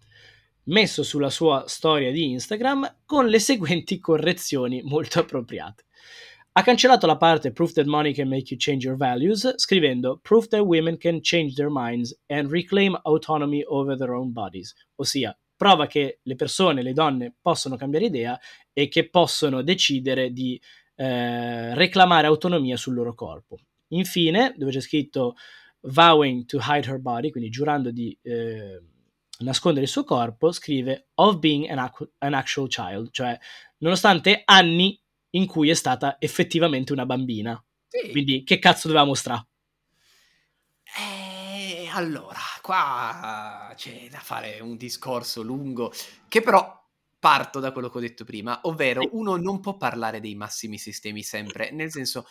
messo 0.65 1.03
sulla 1.03 1.29
sua 1.29 1.65
storia 1.67 2.11
di 2.11 2.31
Instagram 2.31 2.99
con 3.05 3.27
le 3.27 3.39
seguenti 3.39 3.99
correzioni 3.99 4.81
molto 4.83 5.19
appropriate. 5.19 5.85
Ha 6.57 6.63
cancellato 6.63 7.05
la 7.05 7.17
parte 7.17 7.51
Proof 7.51 7.73
that 7.73 7.85
money 7.85 8.13
can 8.13 8.29
make 8.29 8.45
you 8.53 8.57
change 8.57 8.87
your 8.87 8.97
values, 8.97 9.55
scrivendo 9.57 10.19
Proof 10.21 10.47
that 10.47 10.61
women 10.61 10.97
can 10.97 11.19
change 11.21 11.53
their 11.55 11.69
minds 11.69 12.17
and 12.27 12.49
reclaim 12.49 12.97
autonomy 13.03 13.61
over 13.65 13.97
their 13.97 14.11
own 14.11 14.31
bodies, 14.31 14.73
ossia 14.95 15.37
prova 15.55 15.87
che 15.87 16.19
le 16.21 16.35
persone, 16.35 16.81
le 16.81 16.93
donne, 16.93 17.33
possono 17.41 17.75
cambiare 17.75 18.05
idea 18.05 18.39
e 18.73 18.87
che 18.87 19.09
possono 19.09 19.61
decidere 19.63 20.31
di 20.31 20.59
eh, 20.95 21.73
reclamare 21.75 22.27
autonomia 22.27 22.77
sul 22.77 22.93
loro 22.93 23.13
corpo. 23.13 23.57
Infine, 23.89 24.53
dove 24.57 24.71
c'è 24.71 24.81
scritto 24.81 25.35
vowing 25.81 26.45
to 26.45 26.59
hide 26.61 26.89
her 26.89 26.99
body, 26.99 27.31
quindi 27.31 27.49
giurando 27.49 27.91
di 27.91 28.17
eh, 28.21 28.81
nascondere 29.39 29.85
il 29.85 29.91
suo 29.91 30.03
corpo, 30.03 30.51
scrive 30.51 31.09
of 31.15 31.37
being 31.39 31.69
an, 31.69 31.79
ac- 31.79 32.09
an 32.19 32.33
actual 32.33 32.67
child, 32.67 33.09
cioè 33.11 33.37
nonostante 33.77 34.41
anni 34.45 34.99
in 35.31 35.45
cui 35.45 35.69
è 35.69 35.73
stata 35.73 36.17
effettivamente 36.19 36.93
una 36.93 37.05
bambina. 37.05 37.61
Sì. 37.87 38.11
Quindi 38.11 38.43
che 38.43 38.59
cazzo 38.59 38.87
doveva 38.87 39.05
mostrare? 39.05 39.47
Eh, 40.97 41.89
allora, 41.91 42.39
qua 42.61 43.73
c'è 43.75 44.07
da 44.09 44.19
fare 44.19 44.59
un 44.59 44.77
discorso 44.77 45.41
lungo, 45.41 45.91
che 46.27 46.41
però 46.41 46.83
parto 47.19 47.59
da 47.59 47.71
quello 47.71 47.89
che 47.89 47.97
ho 47.97 48.01
detto 48.01 48.23
prima, 48.23 48.59
ovvero 48.63 49.01
uno 49.11 49.35
non 49.35 49.59
può 49.59 49.77
parlare 49.77 50.19
dei 50.19 50.35
massimi 50.35 50.77
sistemi 50.77 51.23
sempre, 51.23 51.71
nel 51.71 51.91
senso 51.91 52.27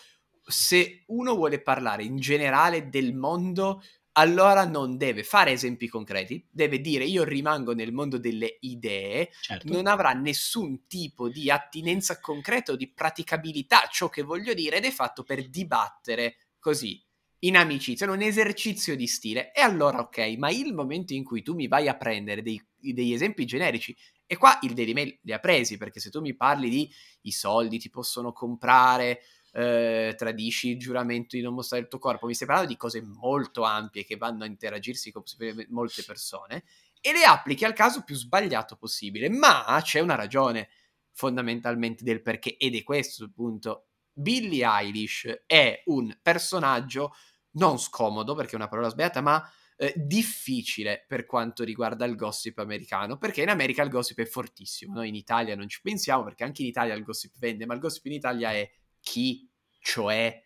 se 0.47 1.05
uno 1.07 1.35
vuole 1.35 1.61
parlare 1.61 2.05
in 2.05 2.17
generale 2.17 2.89
del 2.89 3.15
mondo, 3.15 3.83
allora 4.17 4.65
non 4.65 4.97
deve 4.97 5.25
fare 5.25 5.53
esempi 5.53 5.89
concreti, 5.89 6.47
deve 6.51 6.81
dire 6.81 7.05
io 7.05 7.25
rimango 7.25 7.73
nel 7.73 7.93
mondo 7.93 8.19
delle 8.19 8.59
idee, 8.61 9.31
certo. 9.41 9.73
non 9.73 9.87
avrà 9.87 10.13
nessun 10.13 10.87
tipo 10.87 11.29
di 11.29 11.51
attinenza 11.51 12.21
concreta 12.21 12.73
o 12.73 12.77
di 12.77 12.93
praticabilità 12.93 13.89
ciò 13.91 14.09
che 14.09 14.23
voglio 14.23 14.55
dire 14.55 14.77
ed 14.77 14.85
è 14.85 14.91
fatto 14.91 15.23
per 15.25 15.49
dibattere 15.49 16.37
così 16.59 17.03
in 17.41 17.57
amicizia, 17.57 18.07
è 18.07 18.11
un 18.11 18.23
esercizio 18.23 18.97
di 18.97 19.07
stile. 19.07 19.53
E 19.53 19.61
allora 19.61 19.99
ok, 19.99 20.35
ma 20.39 20.51
il 20.51 20.73
momento 20.73 21.13
in 21.13 21.25
cui 21.25 21.43
tu 21.43 21.55
mi 21.55 21.69
vai 21.69 21.89
a 21.89 21.97
prendere 21.97 22.43
dei, 22.43 22.63
degli 22.75 23.13
esempi 23.13 23.45
generici, 23.45 23.95
e 24.27 24.37
qua 24.37 24.59
il 24.63 24.73
Daily 24.73 24.93
Mail 24.93 25.19
li 25.23 25.33
ha 25.33 25.39
presi, 25.39 25.77
perché 25.77 26.01
se 26.01 26.11
tu 26.11 26.21
mi 26.21 26.35
parli 26.35 26.71
di 26.71 26.91
i 27.23 27.33
soldi 27.33 27.79
ti 27.79 27.91
possono 27.91 28.33
comprare, 28.33 29.21
eh, 29.57 30.15
tradisci 30.17 30.71
il 30.71 30.79
giuramento 30.79 31.37
di 31.37 31.43
non 31.43 31.55
mostrare 31.55 31.85
il 31.85 31.89
tuo 31.89 32.01
corpo, 32.01 32.27
mi 32.27 32.35
stai 32.35 32.49
parlando 32.49 32.73
di 32.73 32.77
cose 32.77 33.01
molto 33.01 33.63
ampie 33.63 34.05
che 34.05 34.17
vanno 34.17 34.43
a 34.43 34.47
interagirsi 34.47 35.13
con 35.13 35.23
molte 35.69 36.03
persone 36.03 36.65
e 37.01 37.13
le 37.13 37.23
applichi 37.23 37.65
al 37.65 37.73
caso 37.73 38.03
più 38.03 38.17
sbagliato 38.17 38.77
possibile, 38.77 39.29
ma 39.29 39.79
c'è 39.83 40.01
una 40.01 40.17
ragione 40.17 40.71
fondamentalmente 41.13 42.03
del 42.03 42.21
perché 42.21 42.57
ed 42.57 42.75
è 42.75 42.83
questo 42.83 43.23
il 43.23 43.33
punto. 43.33 43.89
Billie 44.13 44.67
Eilish 44.67 45.45
è 45.47 45.83
un 45.87 46.17
personaggio 46.21 47.15
non 47.53 47.79
scomodo 47.79 48.35
perché 48.35 48.53
è 48.53 48.57
una 48.57 48.69
parola 48.69 48.89
sbagliata, 48.89 49.21
ma 49.21 49.53
eh, 49.77 49.93
difficile 49.97 51.05
per 51.07 51.27
quanto 51.27 51.63
riguarda 51.63 52.05
il 52.07 52.17
gossip 52.17 52.59
americano, 52.59 53.19
perché 53.19 53.43
in 53.43 53.51
America 53.51 53.83
il 53.83 53.91
gossip 53.91 54.19
è 54.19 54.27
fortissimo, 54.27 54.95
noi 54.95 55.09
in 55.09 55.15
Italia 55.15 55.55
non 55.55 55.69
ci 55.69 55.81
pensiamo 55.81 56.25
perché 56.25 56.43
anche 56.43 56.63
in 56.63 56.69
Italia 56.69 56.95
il 56.95 57.05
gossip 57.05 57.39
vende, 57.39 57.67
ma 57.67 57.75
il 57.75 57.81
gossip 57.81 58.05
in 58.07 58.13
Italia 58.13 58.53
è 58.53 58.69
chi, 59.05 59.49
cioè... 59.81 60.43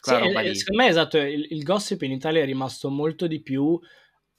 Sì, 0.00 0.12
eh, 0.12 0.54
secondo 0.54 0.82
me 0.82 0.88
esatto, 0.88 1.18
il, 1.18 1.46
il, 1.50 1.62
gossip 1.62 2.02
in 2.02 2.12
Italia 2.12 2.42
è 2.42 2.46
rimasto 2.46 2.88
molto 2.88 3.26
di 3.26 3.42
più 3.42 3.78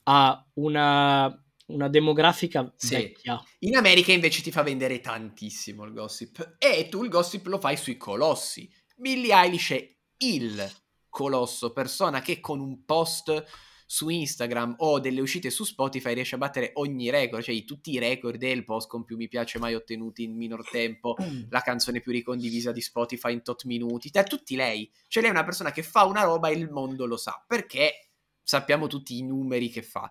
a 0.03 0.51
una, 0.53 1.43
una 1.67 1.89
demografica 1.89 2.71
sì. 2.75 2.95
vecchia. 2.95 3.43
In 3.59 3.75
America 3.75 4.11
invece 4.11 4.41
ti 4.41 4.51
fa 4.51 4.63
vendere 4.63 5.01
tantissimo 5.01 5.83
il 5.83 5.93
gossip 5.93 6.55
e 6.57 6.87
tu 6.89 7.03
il 7.03 7.09
gossip 7.09 7.45
lo 7.47 7.59
fai 7.59 7.77
sui 7.77 7.97
colossi. 7.97 8.71
Billie 8.95 9.35
Eilish 9.35 9.71
è 9.71 9.95
il 10.17 10.71
colosso, 11.09 11.73
persona 11.73 12.21
che 12.21 12.39
con 12.39 12.59
un 12.59 12.85
post 12.85 13.45
su 13.85 14.09
Instagram 14.09 14.75
o 14.79 14.99
delle 14.99 15.21
uscite 15.21 15.49
su 15.49 15.63
Spotify 15.63 16.13
riesce 16.13 16.35
a 16.35 16.39
battere 16.39 16.71
ogni 16.75 17.09
record, 17.09 17.43
cioè 17.43 17.63
tutti 17.65 17.91
i 17.91 17.99
record 17.99 18.37
del 18.37 18.63
post 18.63 18.87
con 18.87 19.03
più 19.03 19.15
mi 19.15 19.27
piace 19.27 19.59
mai 19.59 19.75
ottenuti 19.75 20.23
in 20.23 20.35
minor 20.35 20.67
tempo, 20.67 21.15
mm. 21.21 21.43
la 21.49 21.61
canzone 21.61 22.01
più 22.01 22.11
ricondivisa 22.11 22.71
di 22.71 22.81
Spotify 22.81 23.33
in 23.33 23.43
tot 23.43 23.65
minuti, 23.65 24.11
cioè 24.11 24.23
tutti 24.23 24.55
lei. 24.55 24.91
Cioè 25.07 25.21
lei 25.21 25.31
è 25.31 25.35
una 25.35 25.45
persona 25.45 25.71
che 25.71 25.83
fa 25.83 26.05
una 26.05 26.23
roba 26.23 26.49
e 26.49 26.53
il 26.53 26.69
mondo 26.69 27.05
lo 27.05 27.17
sa, 27.17 27.43
perché 27.47 28.09
sappiamo 28.41 28.87
tutti 28.87 29.17
i 29.17 29.23
numeri 29.23 29.69
che 29.69 29.81
fa. 29.81 30.09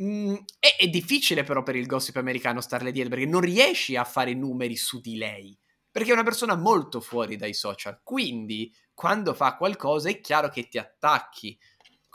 Mm, 0.00 0.34
è, 0.60 0.76
è, 0.78 0.86
difficile 0.86 1.42
però 1.42 1.64
per 1.64 1.74
il 1.74 1.86
gossip 1.86 2.16
americano 2.16 2.60
starle 2.60 2.92
dietro 2.92 3.10
perché 3.10 3.26
non 3.26 3.40
riesci 3.40 3.96
a 3.96 4.04
fare 4.04 4.32
numeri 4.32 4.76
su 4.76 5.00
di 5.00 5.16
lei 5.16 5.58
perché 5.90 6.10
è 6.10 6.12
una 6.12 6.22
persona 6.22 6.54
molto 6.54 7.00
fuori 7.00 7.34
dai 7.34 7.52
social 7.52 8.00
quindi 8.04 8.72
quando 8.94 9.34
fa 9.34 9.56
qualcosa 9.56 10.08
è 10.08 10.20
chiaro 10.20 10.50
che 10.50 10.68
ti 10.68 10.78
attacchi 10.78 11.58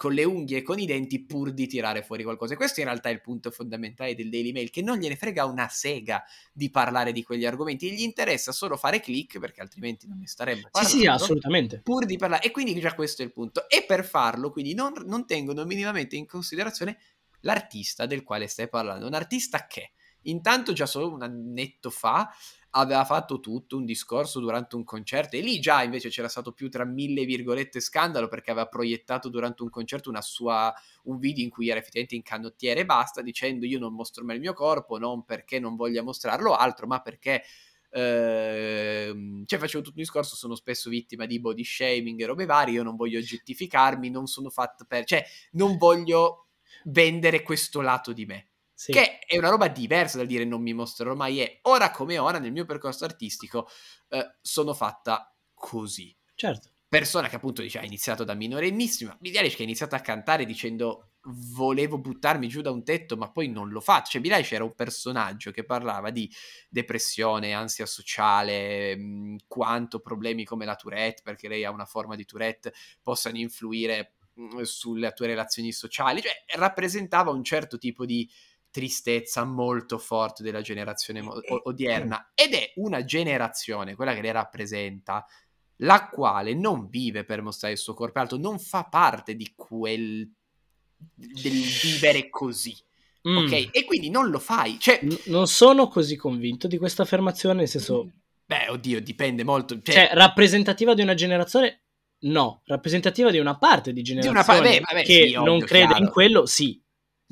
con 0.04 0.12
le 0.12 0.26
unghie 0.26 0.58
e 0.58 0.62
con 0.64 0.80
i 0.80 0.86
denti 0.86 1.24
pur 1.24 1.54
di 1.54 1.66
tirare 1.66 2.04
fuori 2.04 2.24
qualcosa. 2.24 2.56
E 2.56 2.56
questo 2.58 2.82
in 2.82 2.88
realtà 2.88 3.08
è 3.08 3.14
il 3.14 3.22
punto 3.22 3.52
fondamentale 3.52 4.16
del 4.16 4.30
Daily 4.30 4.52
Mail, 4.52 4.70
che 4.70 4.82
non 4.82 4.98
gliene 4.98 5.16
frega 5.16 5.46
una 5.46 5.70
sega 5.70 6.22
di 6.52 6.70
parlare 6.70 7.14
di 7.14 7.24
quegli 7.24 7.46
argomenti, 7.46 7.90
gli 7.90 8.02
interessa 8.02 8.52
solo 8.52 8.76
fare 8.76 9.00
click, 9.00 9.40
perché 9.40 9.62
altrimenti 9.62 10.06
non 10.06 10.18
ne 10.18 10.28
staremmo 10.28 10.68
parlando. 10.70 10.94
Sì, 10.94 11.04
sì, 11.04 11.08
assolutamente. 11.08 11.80
Pur 11.82 12.04
di 12.04 12.18
parlare. 12.18 12.44
E 12.44 12.52
quindi 12.52 12.78
già 12.82 12.94
questo 12.96 13.22
è 13.22 13.26
il 13.26 13.32
punto. 13.32 13.70
E 13.70 13.86
per 13.88 14.04
farlo, 14.04 14.52
quindi 14.52 14.74
non, 14.74 14.92
non 15.06 15.26
tengono 15.26 15.64
minimamente 15.64 16.18
in 16.18 16.28
considerazione 16.28 16.98
l'artista 17.40 18.06
del 18.06 18.24
quale 18.24 18.48
stai 18.48 18.68
parlando. 18.68 19.08
Un 19.08 19.14
artista 19.14 19.68
che, 19.68 19.92
intanto 20.24 20.74
già 20.74 20.86
solo 20.86 21.14
un 21.14 21.22
annetto 21.22 21.90
fa, 21.90 22.30
aveva 22.76 23.06
fatto 23.06 23.40
tutto 23.40 23.78
un 23.78 23.86
discorso 23.86 24.40
durante 24.40 24.76
un 24.76 24.84
concerto 24.84 25.36
e 25.36 25.42
lì 25.42 25.60
già 25.60 25.84
invece 25.84 26.10
c'era 26.10 26.28
stato 26.28 26.54
più 26.54 26.70
tra 26.70 26.86
mille 26.86 27.26
virgolette 27.26 27.80
scandalo 27.80 28.28
perché 28.28 28.52
aveva 28.52 28.68
proiettato 28.68 29.30
durante 29.30 29.64
un 29.64 29.70
concerto 29.70 30.10
una 30.10 30.22
sua, 30.22 30.74
un 31.04 31.20
video 31.20 31.44
in 31.44 31.50
cui 31.50 31.70
era 31.70 31.80
effettivamente 31.80 32.16
in 32.16 32.24
canottiere 32.24 32.82
e 32.82 32.86
basta 32.86 33.22
dicendo 33.22 33.66
io 33.66 33.78
non 33.80 33.94
mostro 33.94 34.24
mai 34.24 34.36
il 34.36 34.42
mio 34.42 34.54
corpo 34.54 34.98
non 34.98 35.24
perché 35.24 35.60
non 35.60 35.76
voglia 35.76 36.02
mostrarlo 36.02 36.54
altro 36.54 36.88
ma 36.88 37.00
perché 37.02 37.44
Uh, 37.94 39.46
cioè 39.46 39.60
facevo 39.60 39.84
tutto 39.84 39.98
un 39.98 40.02
discorso, 40.02 40.36
sono 40.36 40.56
spesso 40.56 40.90
vittima 40.90 41.28
di 41.28 41.40
body 41.40 41.64
shaming 41.64 42.20
e 42.20 42.26
robe 42.26 42.46
varie, 42.46 42.74
io 42.74 42.82
non 42.82 42.96
voglio 42.96 43.20
oggettificarmi, 43.20 44.10
non 44.10 44.26
sono 44.26 44.50
fatto 44.50 44.84
per... 44.88 45.04
cioè 45.04 45.24
non 45.52 45.78
voglio 45.78 46.48
vendere 46.86 47.44
questo 47.44 47.82
lato 47.82 48.12
di 48.12 48.26
me. 48.26 48.53
Sì. 48.84 48.92
Che 48.92 49.20
è 49.20 49.38
una 49.38 49.48
roba 49.48 49.70
diversa 49.70 50.18
dal 50.18 50.28
dire 50.28 50.44
non 50.44 50.62
mi 50.62 50.74
mostrerò 50.74 51.16
mai, 51.16 51.40
è 51.40 51.60
ora 51.62 51.90
come 51.92 52.18
ora 52.18 52.38
nel 52.38 52.52
mio 52.52 52.66
percorso 52.66 53.06
artistico 53.06 53.70
eh, 54.10 54.36
sono 54.42 54.74
fatta 54.74 55.34
così. 55.54 56.14
Certo. 56.36 56.72
Persona 56.90 57.30
che 57.30 57.38
appunto 57.38 57.62
dice 57.62 57.80
ha 57.80 57.86
iniziato 57.86 58.26
da 58.26 58.34
minorenissima, 58.34 59.16
Billie 59.22 59.48
che 59.48 59.62
ha 59.62 59.64
iniziato 59.64 59.96
a 59.96 60.00
cantare 60.02 60.44
dicendo 60.44 61.12
volevo 61.56 61.98
buttarmi 61.98 62.50
giù 62.50 62.60
da 62.60 62.72
un 62.72 62.84
tetto 62.84 63.16
ma 63.16 63.32
poi 63.32 63.48
non 63.48 63.70
l'ho 63.70 63.80
fatto, 63.80 64.10
cioè 64.10 64.20
Billie 64.22 64.46
era 64.50 64.66
un 64.66 64.76
personaggio 64.76 65.52
che 65.52 65.64
parlava 65.64 66.10
di 66.10 66.30
depressione, 66.68 67.54
ansia 67.54 67.86
sociale, 67.86 68.98
mh, 68.98 69.38
quanto 69.48 70.02
problemi 70.02 70.44
come 70.44 70.66
la 70.66 70.76
Tourette, 70.76 71.22
perché 71.24 71.48
lei 71.48 71.64
ha 71.64 71.72
una 71.72 71.86
forma 71.86 72.18
di 72.18 72.26
Tourette, 72.26 72.74
possano 73.02 73.38
influire 73.38 74.16
mh, 74.34 74.62
sulle 74.64 75.14
tue 75.14 75.28
relazioni 75.28 75.72
sociali, 75.72 76.22
cioè 76.22 76.34
rappresentava 76.58 77.32
un 77.32 77.46
certo 77.46 77.78
tipo 77.78 78.06
di 78.06 78.30
tristezza 78.74 79.44
molto 79.46 80.00
forte 80.00 80.42
della 80.42 80.62
generazione 80.62 81.22
mo- 81.22 81.40
odierna 81.64 82.32
ed 82.34 82.56
è 82.56 82.74
una 82.78 83.06
generazione, 83.06 83.94
quella 83.94 84.16
che 84.16 84.22
le 84.22 84.32
rappresenta, 84.32 85.24
la 85.78 86.10
quale 86.10 86.56
non 86.56 86.90
vive 86.90 87.24
per 87.24 87.44
mostrare 87.44 87.76
il 87.76 87.80
suo 87.80 87.94
corpo 87.94 88.20
alto, 88.20 88.38
non 88.38 88.58
fa 88.58 88.86
parte 88.86 89.36
di 89.36 89.54
quel 89.56 90.28
del 90.98 91.62
vivere 91.84 92.30
così. 92.30 92.76
Mm. 93.30 93.38
Ok, 93.38 93.70
e 93.72 93.86
quindi 93.86 94.10
non 94.10 94.30
lo 94.30 94.40
fai. 94.40 94.80
Cioè, 94.80 95.02
N- 95.04 95.20
non 95.26 95.48
sono 95.48 95.88
così 95.88 96.16
convinto 96.16 96.68
di 96.68 96.78
questa 96.78 97.04
affermazione, 97.04 97.60
nel 97.60 97.70
senso. 97.70 98.12
Beh, 98.46 98.70
oddio, 98.70 99.00
dipende 99.02 99.44
molto. 99.44 99.80
Cioè, 99.82 99.94
cioè 99.94 100.10
rappresentativa 100.14 100.96
di 100.96 101.04
una 101.04 101.14
generazione? 101.14 101.84
No, 102.24 102.62
rappresentativa 102.66 103.30
di 103.30 103.38
una 103.38 103.58
parte 103.58 103.94
di 103.94 104.02
generazione 104.02 104.40
di 104.40 104.46
pa- 104.46 104.62
beh, 104.62 104.80
vabbè, 104.80 105.04
che 105.04 105.28
sì, 105.28 105.34
non 105.34 105.60
crede 105.60 105.88
chiaro. 105.88 106.04
in 106.04 106.10
quello, 106.10 106.46
sì. 106.46 106.83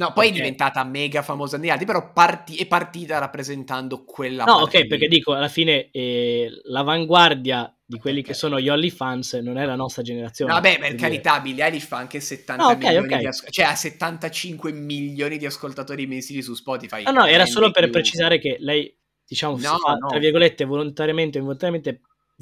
No, 0.01 0.13
poi 0.13 0.25
okay. 0.25 0.29
è 0.29 0.41
diventata 0.41 0.83
mega 0.83 1.21
famosa 1.21 1.57
negli 1.57 1.69
altri, 1.69 1.85
però 1.85 2.11
parti- 2.11 2.55
è 2.55 2.65
partita 2.65 3.19
rappresentando 3.19 4.03
quella 4.03 4.45
No, 4.45 4.61
ok, 4.61 4.87
perché 4.87 5.07
dico, 5.07 5.33
alla 5.33 5.47
fine 5.47 5.91
eh, 5.91 6.49
l'avanguardia 6.63 7.71
di 7.85 7.99
quelli 7.99 8.21
okay. 8.21 8.31
che 8.31 8.37
sono 8.37 8.59
gli 8.59 8.67
Holly 8.67 8.89
fans 8.89 9.33
non 9.33 9.59
è 9.59 9.65
la 9.65 9.75
nostra 9.75 10.01
generazione. 10.01 10.53
Vabbè, 10.53 10.79
per 10.79 10.95
carità, 10.95 11.39
Billie 11.39 11.65
Eilish 11.65 11.85
fa 11.85 11.97
anche 11.97 12.19
70 12.19 12.63
no, 12.63 12.69
okay, 12.69 12.79
milioni 12.79 13.07
di 13.07 13.27
ascoltatori, 13.27 13.51
cioè 13.51 13.65
ha 13.65 13.75
75 13.75 14.71
milioni 14.71 15.37
di 15.37 15.45
ascoltatori 15.45 16.07
mensili 16.07 16.41
su 16.41 16.55
Spotify. 16.55 17.03
No, 17.03 17.11
no, 17.11 17.25
era 17.25 17.45
solo 17.45 17.69
per 17.69 17.83
più. 17.83 17.91
precisare 17.91 18.39
che 18.39 18.55
lei, 18.59 18.91
diciamo, 19.27 19.55
no, 19.57 19.77
fa, 19.77 19.93
no. 19.93 20.07
tra 20.07 20.17
virgolette, 20.17 20.65
volontariamente 20.65 21.37
o 21.37 21.41
involontariamente 21.41 22.01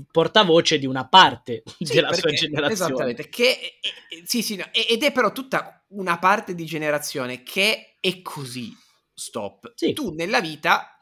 portavoce 0.09 0.79
di 0.79 0.85
una 0.85 1.09
parte 1.09 1.63
sì, 1.77 1.93
della 1.93 2.07
perché, 2.07 2.21
sua 2.21 2.31
generazione. 2.31 2.91
Esattamente, 2.93 3.27
che, 3.27 3.57
sì, 4.23 4.41
sì, 4.41 4.55
no, 4.55 4.63
ed 4.71 5.03
è 5.03 5.11
però 5.11 5.33
tutta 5.33 5.78
una 5.89 6.17
parte 6.19 6.55
di 6.55 6.65
generazione 6.65 7.43
che 7.43 7.97
è 7.99 8.21
così, 8.21 8.71
stop. 9.13 9.73
Sì. 9.75 9.93
Tu 9.93 10.13
nella 10.13 10.41
vita 10.41 10.97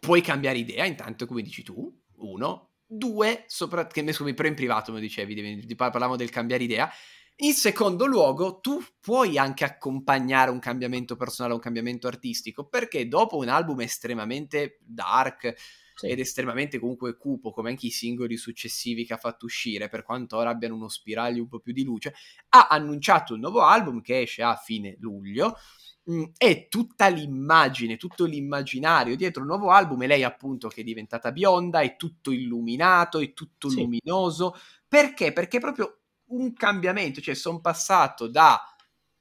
puoi 0.00 0.20
cambiare 0.22 0.58
idea, 0.58 0.84
intanto 0.84 1.26
come 1.26 1.42
dici 1.42 1.62
tu, 1.62 1.92
uno, 2.16 2.68
Due, 2.92 3.44
sopra, 3.46 3.86
che 3.86 4.02
ne 4.02 4.12
scusami, 4.12 4.34
però 4.34 4.48
in 4.48 4.56
privato 4.56 4.92
mi 4.92 4.98
dicevi, 4.98 5.64
parlavamo 5.76 6.16
del 6.16 6.28
cambiare 6.30 6.64
idea. 6.64 6.90
In 7.36 7.52
secondo 7.52 8.04
luogo, 8.04 8.58
tu 8.58 8.82
puoi 9.00 9.38
anche 9.38 9.64
accompagnare 9.64 10.50
un 10.50 10.58
cambiamento 10.58 11.14
personale, 11.14 11.54
un 11.54 11.60
cambiamento 11.60 12.08
artistico, 12.08 12.66
perché 12.66 13.06
dopo 13.06 13.36
un 13.36 13.48
album 13.48 13.82
estremamente 13.82 14.78
dark 14.80 15.54
sì. 16.00 16.08
ed 16.08 16.18
estremamente 16.18 16.78
comunque 16.78 17.16
cupo, 17.16 17.52
come 17.52 17.70
anche 17.70 17.86
i 17.86 17.90
singoli 17.90 18.36
successivi 18.36 19.04
che 19.04 19.14
ha 19.14 19.18
fatto 19.18 19.44
uscire, 19.44 19.88
per 19.88 20.02
quanto 20.02 20.36
ora 20.36 20.50
abbiano 20.50 20.74
uno 20.74 20.88
spiraglio 20.88 21.42
un 21.42 21.48
po' 21.48 21.60
più 21.60 21.72
di 21.72 21.84
luce, 21.84 22.14
ha 22.50 22.68
annunciato 22.68 23.34
un 23.34 23.40
nuovo 23.40 23.62
album 23.62 24.00
che 24.00 24.22
esce 24.22 24.42
a 24.42 24.56
fine 24.56 24.96
luglio, 24.98 25.56
mh, 26.04 26.24
è 26.36 26.68
tutta 26.68 27.08
l'immagine, 27.08 27.96
tutto 27.96 28.24
l'immaginario 28.24 29.16
dietro 29.16 29.42
il 29.42 29.48
nuovo 29.48 29.70
album 29.70 30.02
e 30.02 30.06
lei 30.06 30.24
appunto 30.24 30.68
che 30.68 30.80
è 30.80 30.84
diventata 30.84 31.32
bionda, 31.32 31.80
è 31.80 31.96
tutto 31.96 32.30
illuminato, 32.30 33.18
è 33.18 33.32
tutto 33.32 33.68
sì. 33.68 33.80
luminoso. 33.80 34.54
Perché? 34.88 35.32
Perché 35.32 35.58
è 35.58 35.60
proprio 35.60 35.98
un 36.30 36.52
cambiamento, 36.54 37.20
cioè 37.20 37.34
sono 37.34 37.60
passato 37.60 38.26
da 38.26 38.60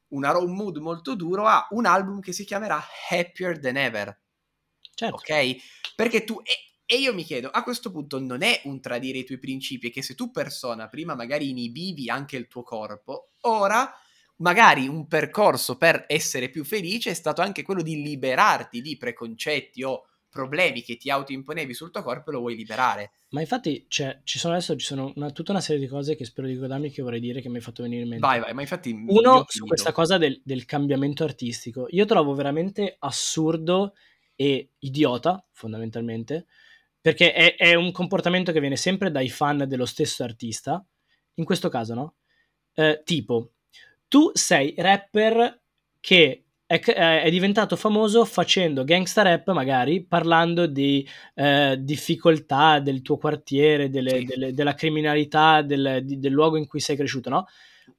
una, 0.10 0.38
un 0.38 0.56
mood 0.56 0.78
molto 0.78 1.16
duro 1.16 1.46
a 1.46 1.68
un 1.72 1.86
album 1.86 2.20
che 2.20 2.32
si 2.32 2.46
chiamerà 2.46 2.82
Happier 3.10 3.60
Than 3.60 3.78
Ever. 3.78 4.20
Certo. 4.94 5.16
Ok? 5.16 5.56
Perché 5.96 6.24
tu... 6.24 6.40
E, 6.44 6.69
e 6.92 6.96
io 6.96 7.14
mi 7.14 7.24
chiedo, 7.24 7.50
a 7.50 7.62
questo 7.62 7.92
punto 7.92 8.20
non 8.20 8.42
è 8.42 8.62
un 8.64 8.82
tradire 8.82 9.20
i 9.20 9.24
tuoi 9.24 9.38
principi, 9.38 9.92
che 9.92 10.02
se 10.02 10.16
tu 10.16 10.32
persona 10.32 10.88
prima 10.88 11.14
magari 11.14 11.52
inibivi 11.52 12.10
anche 12.10 12.36
il 12.36 12.48
tuo 12.48 12.64
corpo, 12.64 13.34
ora 13.42 13.94
magari 14.38 14.88
un 14.88 15.08
percorso 15.08 15.78
per 15.78 16.06
essere 16.08 16.50
più 16.50 16.64
felice 16.64 17.12
è 17.12 17.14
stato 17.14 17.44
anche 17.44 17.62
quello 17.62 17.84
di 17.84 18.02
liberarti 18.02 18.82
di 18.82 18.98
preconcetti 18.98 19.84
o 19.84 20.08
problemi 20.32 20.82
che 20.82 20.98
ti 20.98 21.12
autoimponevi 21.12 21.76
sul 21.76 21.92
tuo 21.92 22.02
corpo 22.02 22.32
e 22.32 22.34
lo 22.34 22.40
vuoi 22.40 22.56
liberare. 22.56 23.12
Ma 23.30 23.42
infatti 23.42 23.86
cioè, 23.88 24.22
ci 24.24 24.40
sono 24.40 24.56
adesso 24.56 24.76
ci 24.76 24.88
sono 24.88 25.14
una, 25.16 25.30
tutta 25.30 25.52
una 25.52 25.62
serie 25.62 25.80
di 25.80 25.88
cose 25.88 26.16
che 26.16 26.26
spero 26.26 26.48
di 26.48 26.54
ricordarmi 26.54 26.90
che 26.90 27.04
vorrei 27.04 27.20
dire 27.20 27.40
che 27.40 27.50
mi 27.50 27.58
hai 27.58 27.62
fatto 27.62 27.84
venire 27.84 28.02
in 28.02 28.10
mente. 28.10 28.26
Vai, 28.26 28.40
vai, 28.40 28.54
ma 28.56 28.62
infatti... 28.62 28.90
Uno, 28.92 29.46
su 29.48 29.64
questa 29.68 29.92
cosa 29.92 30.18
del, 30.18 30.42
del 30.44 30.66
cambiamento 30.66 31.24
artistico. 31.24 31.86
Io 31.92 32.06
trovo 32.06 32.34
veramente 32.34 32.96
assurdo 32.98 33.94
e 34.36 34.72
idiota, 34.80 35.46
fondamentalmente, 35.52 36.48
perché 37.02 37.34
è, 37.34 37.56
è 37.56 37.74
un 37.74 37.92
comportamento 37.92 38.52
che 38.52 38.60
viene 38.60 38.76
sempre 38.76 39.12
dai 39.12 39.30
fan 39.30 39.66
dello 39.68 39.86
stesso 39.86 40.24
artista, 40.24 40.84
in 41.36 41.46
questo 41.46 41.70
caso 41.70 41.94
no? 41.94 42.16
Eh, 42.74 43.02
tipo, 43.04 43.52
tu 44.08 44.32
sei 44.34 44.74
rapper 44.78 45.62
che 46.00 46.44
è, 46.66 46.80
è, 46.80 47.30
diventato 47.32 47.76
famoso 47.76 48.26
facendo 48.26 48.84
gangsta 48.84 49.24
rap, 49.24 49.52
magari 49.54 50.06
parlando 50.06 50.68
di 50.68 51.08
eh, 51.34 51.78
difficoltà 51.80 52.80
del 52.80 53.02
tuo 53.02 53.18
quartiere, 53.18 53.90
delle, 53.90 54.20
sì. 54.20 54.26
delle, 54.26 54.54
della 54.54 54.76
criminalità, 54.76 55.64
del, 55.64 56.02
di, 56.04 56.20
del, 56.20 56.32
luogo 56.32 56.58
in 56.58 56.68
cui 56.68 56.80
sei 56.80 56.96
cresciuto, 56.96 57.30
no? 57.32 57.48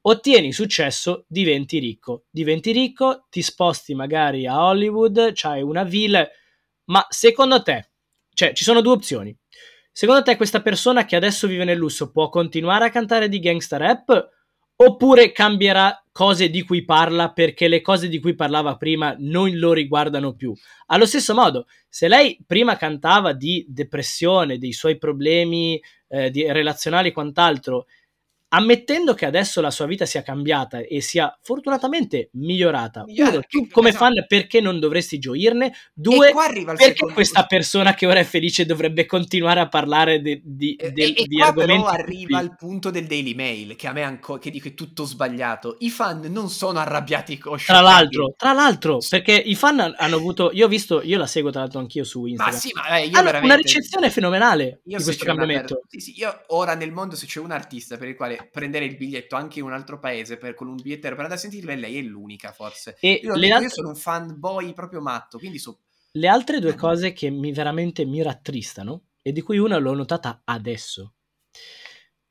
Ottieni 0.02 0.52
successo, 0.52 1.24
diventi 1.26 1.80
ricco. 1.80 2.26
Diventi 2.30 2.70
ricco, 2.70 3.26
ti 3.28 3.42
sposti 3.42 3.94
magari 3.94 4.46
a 4.46 4.64
Hollywood, 4.64 5.32
c'hai 5.34 5.62
una 5.62 5.82
villa, 5.82 6.28
ma 6.84 7.04
secondo 7.08 7.62
te, 7.62 7.89
cioè 8.34 8.52
ci 8.52 8.64
sono 8.64 8.80
due 8.80 8.92
opzioni. 8.92 9.36
Secondo 9.92 10.22
te 10.22 10.36
questa 10.36 10.62
persona 10.62 11.04
che 11.04 11.16
adesso 11.16 11.46
vive 11.46 11.64
nel 11.64 11.76
lusso 11.76 12.10
può 12.10 12.28
continuare 12.28 12.86
a 12.86 12.90
cantare 12.90 13.28
di 13.28 13.40
gangsta 13.40 13.76
rap 13.76 14.28
oppure 14.76 15.32
cambierà 15.32 16.02
cose 16.10 16.48
di 16.48 16.62
cui 16.62 16.84
parla 16.84 17.32
perché 17.32 17.68
le 17.68 17.82
cose 17.82 18.08
di 18.08 18.18
cui 18.18 18.34
parlava 18.34 18.76
prima 18.76 19.14
non 19.18 19.50
lo 19.58 19.72
riguardano 19.72 20.34
più. 20.34 20.54
Allo 20.86 21.06
stesso 21.06 21.34
modo, 21.34 21.66
se 21.88 22.08
lei 22.08 22.38
prima 22.46 22.76
cantava 22.76 23.32
di 23.32 23.64
depressione, 23.68 24.58
dei 24.58 24.72
suoi 24.72 24.96
problemi 24.96 25.80
eh, 26.08 26.30
di, 26.30 26.50
relazionali 26.50 27.08
e 27.08 27.12
quant'altro, 27.12 27.86
ammettendo 28.52 29.14
che 29.14 29.26
adesso 29.26 29.60
la 29.60 29.70
sua 29.70 29.86
vita 29.86 30.06
sia 30.06 30.22
cambiata 30.22 30.78
e 30.78 31.00
sia 31.00 31.36
fortunatamente 31.42 32.30
migliorata, 32.32 33.04
Migliore, 33.04 33.30
uno, 33.30 33.42
tu 33.48 33.68
come 33.68 33.90
esatto. 33.90 34.04
fan 34.04 34.24
perché 34.26 34.60
non 34.60 34.80
dovresti 34.80 35.18
gioirne? 35.18 35.72
Due, 35.92 36.32
perché 36.32 36.84
secondo... 36.84 37.14
questa 37.14 37.44
persona 37.44 37.94
che 37.94 38.06
ora 38.06 38.20
è 38.20 38.24
felice 38.24 38.66
dovrebbe 38.66 39.06
continuare 39.06 39.60
a 39.60 39.68
parlare 39.68 40.20
de, 40.20 40.40
di, 40.44 40.74
e, 40.74 40.90
de, 40.92 41.14
e, 41.16 41.24
di 41.26 41.38
e 41.38 41.42
argomenti? 41.42 41.82
però 41.82 41.86
arriva 41.86 42.38
al 42.38 42.56
punto 42.56 42.90
del 42.90 43.06
Daily 43.06 43.34
Mail, 43.34 43.76
che 43.76 43.86
a 43.86 43.92
me 43.92 44.02
ancora, 44.02 44.40
che 44.40 44.50
dico 44.50 44.68
è 44.68 44.74
tutto 44.74 45.04
sbagliato. 45.04 45.76
I 45.80 45.90
fan 45.90 46.26
non 46.30 46.48
sono 46.48 46.78
arrabbiati 46.80 47.38
con 47.38 47.56
Tra 47.58 47.80
l'altro, 47.80 48.34
tra 48.36 48.52
l'altro, 48.52 48.98
perché 49.08 49.32
i 49.32 49.54
fan 49.54 49.94
hanno 49.96 50.16
avuto, 50.16 50.50
io 50.52 50.66
ho 50.66 50.68
visto, 50.68 51.02
io 51.02 51.18
la 51.18 51.26
seguo 51.26 51.50
tra 51.50 51.60
l'altro 51.60 51.78
anch'io 51.78 52.04
su 52.04 52.26
Instagram. 52.26 52.54
Ma 52.54 52.60
sì, 52.60 52.70
ma 52.74 52.98
eh, 52.98 53.04
io 53.04 53.10
veramente... 53.10 53.46
una 53.46 53.54
ricezione 53.54 54.10
fenomenale 54.10 54.80
io 54.84 54.98
di 54.98 55.04
questo 55.04 55.24
cambiamento. 55.24 55.74
Per... 55.74 55.84
Sì, 55.88 56.00
sì, 56.00 56.18
io 56.18 56.42
ora 56.48 56.74
nel 56.74 56.90
mondo 56.90 57.14
se 57.14 57.26
c'è 57.26 57.38
un 57.38 57.52
artista 57.52 57.96
per 57.96 58.08
il 58.08 58.16
quale 58.16 58.39
prendere 58.44 58.84
il 58.84 58.96
biglietto 58.96 59.36
anche 59.36 59.58
in 59.58 59.64
un 59.64 59.72
altro 59.72 59.98
paese 59.98 60.36
per, 60.36 60.54
con 60.54 60.68
un 60.68 60.76
biglietto 60.76 61.02
per 61.02 61.12
andare 61.12 61.34
a 61.34 61.38
sentirla 61.38 61.72
e 61.72 61.76
lei 61.76 61.98
è 61.98 62.02
l'unica 62.02 62.52
forse. 62.52 62.96
E 63.00 63.20
io, 63.22 63.34
dico, 63.34 63.54
altre... 63.54 63.62
io 63.62 63.70
sono 63.70 63.88
un 63.88 63.96
fanboy 63.96 64.72
proprio 64.72 65.00
matto, 65.00 65.38
quindi 65.38 65.58
so... 65.58 65.80
Le 66.12 66.28
altre 66.28 66.58
due 66.58 66.74
cose 66.74 67.12
che 67.12 67.30
mi 67.30 67.52
veramente 67.52 68.04
mi 68.04 68.22
rattristano 68.22 69.04
e 69.22 69.32
di 69.32 69.42
cui 69.42 69.58
una 69.58 69.78
l'ho 69.78 69.94
notata 69.94 70.42
adesso. 70.44 71.14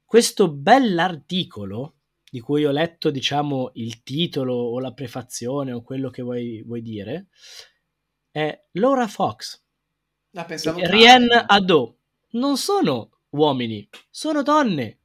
Questo 0.03 0.51
bell'articolo 0.51 1.95
di 2.29 2.39
cui 2.39 2.65
ho 2.65 2.71
letto, 2.71 3.09
diciamo, 3.09 3.71
il 3.75 4.03
titolo 4.03 4.53
o 4.53 4.79
la 4.79 4.93
prefazione 4.93 5.71
o 5.71 5.81
quello 5.81 6.09
che 6.09 6.21
vuoi, 6.21 6.63
vuoi 6.63 6.81
dire, 6.81 7.27
è 8.31 8.65
Laura 8.73 9.07
Fox. 9.07 9.61
Ah, 10.33 10.45
e 10.47 10.89
Rihanna 10.89 11.47
Ado. 11.47 11.97
Non 12.31 12.57
sono 12.57 13.21
uomini, 13.29 13.87
sono 14.09 14.43
donne. 14.43 14.98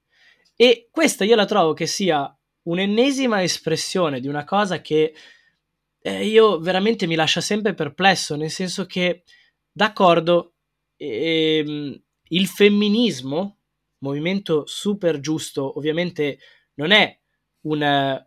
E 0.56 0.88
questa 0.90 1.24
io 1.24 1.34
la 1.34 1.46
trovo 1.46 1.72
che 1.72 1.86
sia 1.86 2.36
un'ennesima 2.62 3.42
espressione 3.42 4.20
di 4.20 4.28
una 4.28 4.44
cosa 4.44 4.80
che 4.80 5.14
eh, 6.00 6.26
io 6.26 6.58
veramente 6.58 7.06
mi 7.06 7.14
lascia 7.14 7.40
sempre 7.40 7.74
perplesso, 7.74 8.36
nel 8.36 8.50
senso 8.50 8.86
che, 8.86 9.24
d'accordo, 9.72 10.54
ehm, 10.96 12.02
il 12.28 12.46
femminismo, 12.46 13.58
movimento 13.98 14.66
super 14.66 15.18
giusto, 15.20 15.78
ovviamente 15.78 16.38
non 16.74 16.90
è, 16.90 17.18
una, 17.62 18.22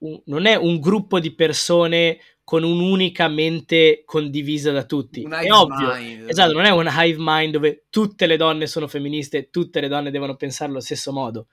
un, 0.00 0.22
non 0.24 0.46
è 0.46 0.54
un 0.56 0.80
gruppo 0.80 1.20
di 1.20 1.34
persone 1.34 2.18
con 2.48 2.62
un'unica 2.62 3.28
mente 3.28 4.04
condivisa 4.06 4.72
da 4.72 4.84
tutti. 4.84 5.22
Un 5.22 5.32
è 5.32 5.52
ovvio. 5.52 5.94
Mind. 5.94 6.30
Esatto, 6.30 6.54
non 6.54 6.64
è 6.64 6.70
un 6.70 6.88
hive 6.90 7.18
mind 7.18 7.52
dove 7.52 7.84
tutte 7.90 8.24
le 8.24 8.38
donne 8.38 8.66
sono 8.66 8.88
femministe 8.88 9.36
e 9.36 9.50
tutte 9.50 9.80
le 9.80 9.88
donne 9.88 10.10
devono 10.10 10.34
pensare 10.34 10.70
allo 10.70 10.80
stesso 10.80 11.12
modo. 11.12 11.48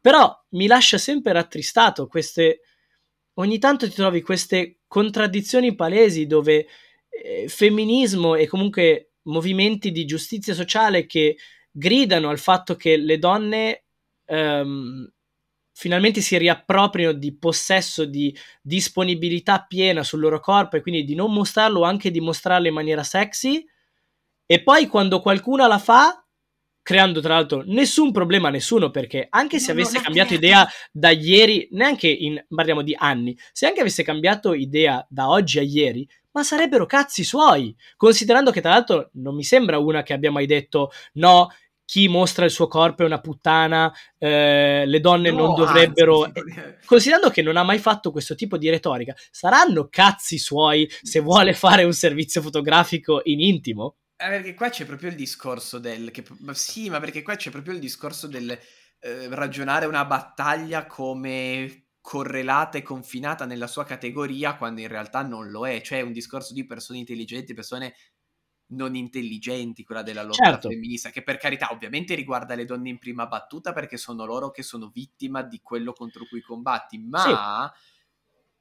Però 0.00 0.28
mi 0.48 0.66
lascia 0.66 0.98
sempre 0.98 1.32
rattristato 1.32 2.08
queste... 2.08 2.62
Ogni 3.34 3.60
tanto 3.60 3.88
ti 3.88 3.94
trovi 3.94 4.22
queste 4.22 4.80
contraddizioni 4.88 5.76
palesi 5.76 6.26
dove 6.26 6.66
eh, 7.10 7.46
femminismo 7.46 8.34
e 8.34 8.48
comunque 8.48 9.12
movimenti 9.26 9.92
di 9.92 10.04
giustizia 10.04 10.52
sociale 10.52 11.06
che 11.06 11.36
gridano 11.70 12.28
al 12.28 12.40
fatto 12.40 12.74
che 12.74 12.96
le 12.96 13.18
donne 13.18 13.84
ehm, 14.24 15.12
finalmente 15.80 16.20
si 16.20 16.36
riappropriano 16.36 17.14
di 17.14 17.34
possesso, 17.34 18.04
di 18.04 18.36
disponibilità 18.60 19.64
piena 19.66 20.04
sul 20.04 20.20
loro 20.20 20.38
corpo 20.38 20.76
e 20.76 20.82
quindi 20.82 21.04
di 21.04 21.14
non 21.14 21.32
mostrarlo, 21.32 21.84
anche 21.84 22.10
di 22.10 22.20
mostrarlo 22.20 22.68
in 22.68 22.74
maniera 22.74 23.02
sexy. 23.02 23.64
E 24.44 24.62
poi 24.62 24.88
quando 24.88 25.22
qualcuno 25.22 25.66
la 25.66 25.78
fa, 25.78 26.22
creando 26.82 27.22
tra 27.22 27.32
l'altro 27.32 27.62
nessun 27.64 28.12
problema 28.12 28.48
a 28.48 28.50
nessuno, 28.50 28.90
perché 28.90 29.26
anche 29.30 29.58
se 29.58 29.72
no, 29.72 29.80
avesse 29.80 30.02
cambiato 30.02 30.36
creato. 30.36 30.46
idea 30.46 30.68
da 30.92 31.10
ieri, 31.12 31.66
neanche 31.70 32.08
in, 32.08 32.44
parliamo 32.46 32.82
di 32.82 32.94
anni, 32.98 33.34
se 33.50 33.66
anche 33.66 33.80
avesse 33.80 34.02
cambiato 34.02 34.52
idea 34.52 35.06
da 35.08 35.30
oggi 35.30 35.58
a 35.60 35.62
ieri, 35.62 36.06
ma 36.32 36.42
sarebbero 36.42 36.84
cazzi 36.84 37.24
suoi, 37.24 37.74
considerando 37.96 38.50
che 38.50 38.60
tra 38.60 38.72
l'altro 38.72 39.08
non 39.14 39.34
mi 39.34 39.44
sembra 39.44 39.78
una 39.78 40.02
che 40.02 40.12
abbia 40.12 40.30
mai 40.30 40.44
detto 40.44 40.90
no, 41.14 41.48
chi 41.90 42.06
mostra 42.06 42.44
il 42.44 42.52
suo 42.52 42.68
corpo 42.68 43.02
è 43.02 43.04
una 43.04 43.20
puttana, 43.20 43.92
eh, 44.16 44.84
le 44.86 45.00
donne 45.00 45.32
no, 45.32 45.38
non 45.38 45.54
dovrebbero... 45.56 46.22
Anzi, 46.22 46.44
considerando 46.84 47.30
che 47.30 47.42
non 47.42 47.56
ha 47.56 47.64
mai 47.64 47.80
fatto 47.80 48.12
questo 48.12 48.36
tipo 48.36 48.56
di 48.56 48.70
retorica, 48.70 49.12
saranno 49.32 49.88
cazzi 49.90 50.38
suoi 50.38 50.88
se 51.02 51.18
vuole 51.18 51.52
fare 51.52 51.82
un 51.82 51.92
servizio 51.92 52.42
fotografico 52.42 53.22
in 53.24 53.40
intimo? 53.40 53.96
Eh, 54.16 54.28
perché 54.28 54.54
qua 54.54 54.68
c'è 54.68 54.84
proprio 54.84 55.10
il 55.10 55.16
discorso 55.16 55.80
del... 55.80 56.12
Che, 56.12 56.22
ma 56.38 56.54
sì, 56.54 56.88
ma 56.90 57.00
perché 57.00 57.22
qua 57.22 57.34
c'è 57.34 57.50
proprio 57.50 57.74
il 57.74 57.80
discorso 57.80 58.28
del 58.28 58.56
eh, 59.00 59.28
ragionare 59.28 59.86
una 59.86 60.04
battaglia 60.04 60.86
come 60.86 61.86
correlata 62.00 62.78
e 62.78 62.82
confinata 62.82 63.46
nella 63.46 63.66
sua 63.66 63.84
categoria 63.84 64.56
quando 64.56 64.80
in 64.80 64.88
realtà 64.88 65.22
non 65.22 65.50
lo 65.50 65.66
è. 65.66 65.80
Cioè 65.80 66.02
un 66.02 66.12
discorso 66.12 66.52
di 66.52 66.64
persone 66.64 67.00
intelligenti, 67.00 67.52
persone 67.52 67.94
non 68.70 68.94
intelligenti, 68.94 69.84
quella 69.84 70.02
della 70.02 70.22
lotta 70.22 70.44
certo. 70.44 70.68
femminista, 70.68 71.10
che 71.10 71.22
per 71.22 71.36
carità 71.36 71.72
ovviamente 71.72 72.14
riguarda 72.14 72.54
le 72.54 72.64
donne 72.64 72.88
in 72.88 72.98
prima 72.98 73.26
battuta 73.26 73.72
perché 73.72 73.96
sono 73.96 74.24
loro 74.24 74.50
che 74.50 74.62
sono 74.62 74.90
vittima 74.92 75.42
di 75.42 75.60
quello 75.62 75.92
contro 75.92 76.26
cui 76.28 76.40
combatti, 76.40 76.98
ma... 76.98 77.72
Sì 77.72 77.88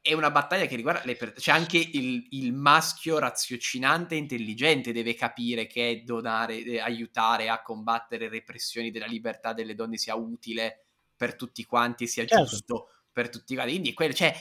è 0.01 0.13
una 0.13 0.31
battaglia 0.31 0.65
che 0.65 0.75
riguarda 0.75 1.01
le 1.05 1.15
persone. 1.15 1.39
Cioè, 1.41 1.55
anche 1.55 1.77
il, 1.77 2.27
il, 2.31 2.53
maschio 2.53 3.19
raziocinante 3.19 4.15
e 4.15 4.19
intelligente 4.19 4.93
deve 4.93 5.13
capire 5.13 5.67
che 5.67 6.03
donare, 6.05 6.63
eh, 6.63 6.79
aiutare 6.79 7.49
a 7.49 7.61
combattere 7.61 8.29
repressioni 8.29 8.91
della 8.91 9.05
libertà 9.05 9.53
delle 9.53 9.75
donne 9.75 9.97
sia 9.97 10.15
utile 10.15 10.85
per 11.15 11.35
tutti 11.35 11.65
quanti, 11.65 12.07
sia 12.07 12.25
certo. 12.25 12.45
giusto 12.45 12.89
per 13.11 13.29
tutti 13.29 13.53
quanti. 13.53 13.73
Quindi, 13.73 13.93
quello, 13.93 14.13
cioè, 14.13 14.33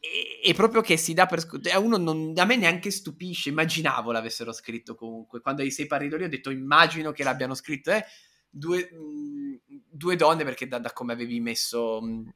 è, 0.00 0.54
proprio 0.54 0.80
che 0.80 0.96
si 0.96 1.14
dà 1.14 1.26
per 1.26 1.40
scontato. 1.40 1.76
A 1.76 1.80
uno 1.80 1.96
non, 1.96 2.32
a 2.36 2.44
me 2.44 2.56
neanche 2.56 2.90
stupisce. 2.90 3.48
Immaginavo 3.48 4.12
l'avessero 4.12 4.52
scritto 4.52 4.94
comunque. 4.94 5.40
Quando 5.40 5.62
ai 5.62 5.70
sei 5.70 5.86
parridori 5.86 6.24
ho 6.24 6.28
detto, 6.28 6.50
immagino 6.50 7.12
che 7.12 7.24
l'abbiano 7.24 7.54
scritto. 7.54 7.90
Eh, 7.90 8.04
due, 8.48 8.88
mh, 8.92 8.96
mm, 8.98 9.78
due 9.90 10.16
donne, 10.16 10.44
perché 10.44 10.68
da, 10.68 10.78
da 10.78 10.92
come 10.92 11.12
avevi 11.12 11.40
messo. 11.40 12.00
Mh, 12.00 12.06
mm, 12.06 12.28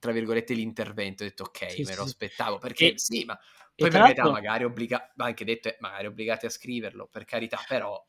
tra 0.00 0.12
virgolette 0.12 0.52
l'intervento, 0.52 1.22
ho 1.22 1.26
detto 1.26 1.44
ok, 1.44 1.70
sì, 1.70 1.82
me 1.82 1.94
lo 1.94 2.02
aspettavo, 2.02 2.58
perché 2.58 2.92
e, 2.92 2.98
sì, 2.98 3.24
ma 3.24 3.38
poi 3.74 3.88
per 3.88 4.02
carità 4.02 4.30
magari 4.30 4.64
obbligati, 4.64 5.12
anche 5.16 5.44
detto, 5.46 5.68
eh, 5.68 5.76
magari 5.80 6.06
obbligati 6.06 6.44
a 6.44 6.50
scriverlo, 6.50 7.08
per 7.10 7.24
carità, 7.24 7.58
però... 7.66 8.04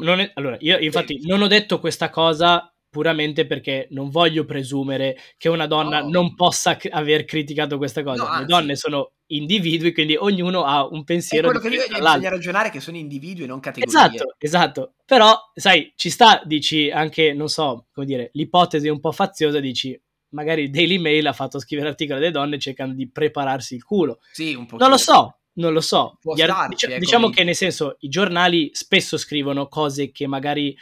No, 0.00 0.14
è, 0.14 0.32
allora, 0.34 0.56
io 0.60 0.78
infatti 0.78 1.20
non 1.26 1.42
ho 1.42 1.46
detto 1.46 1.78
questa 1.78 2.08
cosa 2.08 2.74
puramente 2.96 3.46
perché 3.46 3.88
non 3.90 4.08
voglio 4.08 4.46
presumere 4.46 5.18
che 5.36 5.50
una 5.50 5.66
donna 5.66 6.00
no. 6.00 6.08
non 6.08 6.34
possa 6.34 6.76
c- 6.76 6.88
aver 6.90 7.26
criticato 7.26 7.76
questa 7.76 8.02
cosa. 8.02 8.26
No, 8.26 8.38
Le 8.38 8.46
donne 8.46 8.74
sono 8.74 9.12
individui, 9.26 9.92
quindi 9.92 10.16
ognuno 10.16 10.64
ha 10.64 10.88
un 10.88 11.04
pensiero. 11.04 11.50
È 11.50 11.50
quello 11.50 11.76
che 11.76 11.84
bisogna 11.90 12.30
ragionare 12.30 12.70
che 12.70 12.80
sono 12.80 12.96
individui 12.96 13.44
e 13.44 13.46
non 13.48 13.60
categorie. 13.60 13.94
Esatto, 13.94 14.34
esatto. 14.38 14.94
Però, 15.04 15.36
sai, 15.54 15.92
ci 15.94 16.08
sta, 16.08 16.40
dici 16.46 16.90
anche, 16.90 17.34
non 17.34 17.50
so, 17.50 17.88
come 17.92 18.06
dire, 18.06 18.30
l'ipotesi 18.32 18.88
un 18.88 18.98
po' 18.98 19.12
faziosa, 19.12 19.60
dici, 19.60 20.00
magari 20.30 20.70
Daily 20.70 20.96
Mail 20.96 21.26
ha 21.26 21.34
fatto 21.34 21.58
scrivere 21.60 21.90
articoli 21.90 22.18
alle 22.18 22.30
donne 22.30 22.58
cercando 22.58 22.94
di 22.94 23.10
prepararsi 23.10 23.74
il 23.74 23.84
culo. 23.84 24.20
Sì, 24.32 24.54
un 24.54 24.64
po'. 24.64 24.78
Non 24.78 24.88
lo 24.88 24.96
so, 24.96 25.40
non 25.56 25.74
lo 25.74 25.82
so. 25.82 26.18
Starci, 26.22 26.68
dic- 26.68 26.84
ecco 26.84 26.98
diciamo 26.98 27.28
che 27.28 27.44
nel 27.44 27.54
senso 27.54 27.98
i 28.00 28.08
giornali 28.08 28.70
spesso 28.72 29.18
scrivono 29.18 29.68
cose 29.68 30.10
che 30.10 30.26
magari 30.26 30.74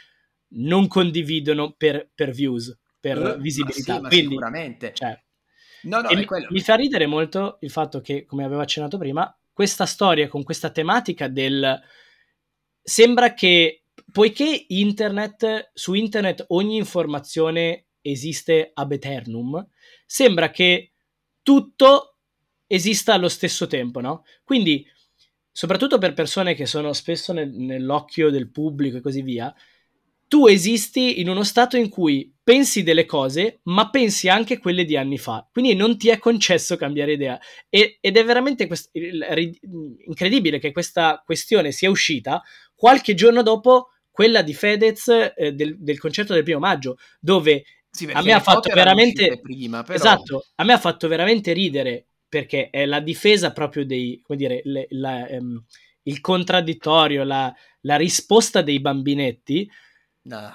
non 0.49 0.87
condividono 0.87 1.73
per, 1.73 2.09
per 2.13 2.31
views, 2.31 2.77
per 2.99 3.17
uh, 3.17 3.39
visibilità. 3.39 3.99
Ma 3.99 4.09
sì, 4.09 4.15
Quindi, 4.15 4.29
sicuramente. 4.29 4.93
Cioè, 4.93 5.23
no, 5.83 6.01
no, 6.01 6.09
mi, 6.13 6.25
mi 6.49 6.59
fa 6.61 6.75
ridere 6.75 7.05
molto 7.05 7.57
il 7.61 7.71
fatto 7.71 8.01
che, 8.01 8.25
come 8.25 8.43
avevo 8.43 8.61
accennato 8.61 8.97
prima, 8.97 9.37
questa 9.51 9.85
storia 9.85 10.27
con 10.27 10.43
questa 10.43 10.69
tematica 10.69 11.27
del... 11.27 11.81
Sembra 12.81 13.33
che, 13.33 13.83
poiché 14.11 14.65
internet, 14.67 15.71
su 15.73 15.93
internet 15.93 16.45
ogni 16.49 16.75
informazione 16.75 17.85
esiste 18.01 18.71
ab 18.73 18.91
eternum, 18.91 19.67
sembra 20.05 20.51
che 20.51 20.91
tutto 21.41 22.17
esista 22.67 23.13
allo 23.13 23.29
stesso 23.29 23.65
tempo, 23.67 24.01
no? 24.01 24.23
Quindi, 24.43 24.85
soprattutto 25.51 25.97
per 25.97 26.13
persone 26.13 26.53
che 26.53 26.65
sono 26.65 26.93
spesso 26.93 27.33
nel, 27.33 27.49
nell'occhio 27.49 28.29
del 28.29 28.51
pubblico 28.51 28.97
e 28.97 29.01
così 29.01 29.21
via, 29.21 29.53
tu 30.27 30.47
esisti 30.47 31.19
in 31.19 31.29
uno 31.29 31.43
stato 31.43 31.77
in 31.77 31.89
cui 31.89 32.33
pensi 32.43 32.83
delle 32.83 33.05
cose, 33.05 33.59
ma 33.63 33.89
pensi 33.89 34.29
anche 34.29 34.57
quelle 34.57 34.85
di 34.85 34.97
anni 34.97 35.17
fa. 35.17 35.47
Quindi 35.51 35.75
non 35.75 35.97
ti 35.97 36.09
è 36.09 36.19
concesso 36.19 36.75
cambiare 36.75 37.13
idea. 37.13 37.39
E, 37.69 37.97
ed 37.99 38.17
è 38.17 38.23
veramente 38.23 38.67
quest- 38.67 38.91
incredibile 38.93 40.59
che 40.59 40.71
questa 40.71 41.21
questione 41.25 41.71
sia 41.71 41.89
uscita 41.89 42.41
qualche 42.75 43.13
giorno 43.13 43.41
dopo 43.41 43.89
quella 44.11 44.41
di 44.41 44.53
Fedez 44.53 45.07
eh, 45.35 45.51
del, 45.53 45.77
del, 45.77 45.99
concerto 45.99 46.33
del 46.33 46.43
primo 46.43 46.59
maggio, 46.59 46.97
dove 47.19 47.65
sì, 47.89 48.09
a 48.11 48.21
me 48.21 48.33
ha 48.33 48.39
fatto 48.39 48.73
veramente 48.73 49.39
prima, 49.41 49.83
però... 49.83 49.95
esatto, 49.95 50.45
a 50.55 50.63
me 50.63 50.73
ha 50.73 50.79
fatto 50.79 51.07
veramente 51.07 51.51
ridere 51.53 52.07
perché 52.27 52.69
è 52.69 52.85
la 52.85 52.99
difesa 52.99 53.51
proprio 53.51 53.85
dei 53.85 54.21
come 54.21 54.37
dire 54.37 54.61
le, 54.63 54.87
la, 54.89 55.25
um, 55.29 55.63
il 56.03 56.21
contraddittorio, 56.21 57.23
la, 57.23 57.53
la, 57.81 57.95
risposta 57.95 58.61
dei 58.61 58.79
bambinetti. 58.79 59.69
No. 60.25 60.51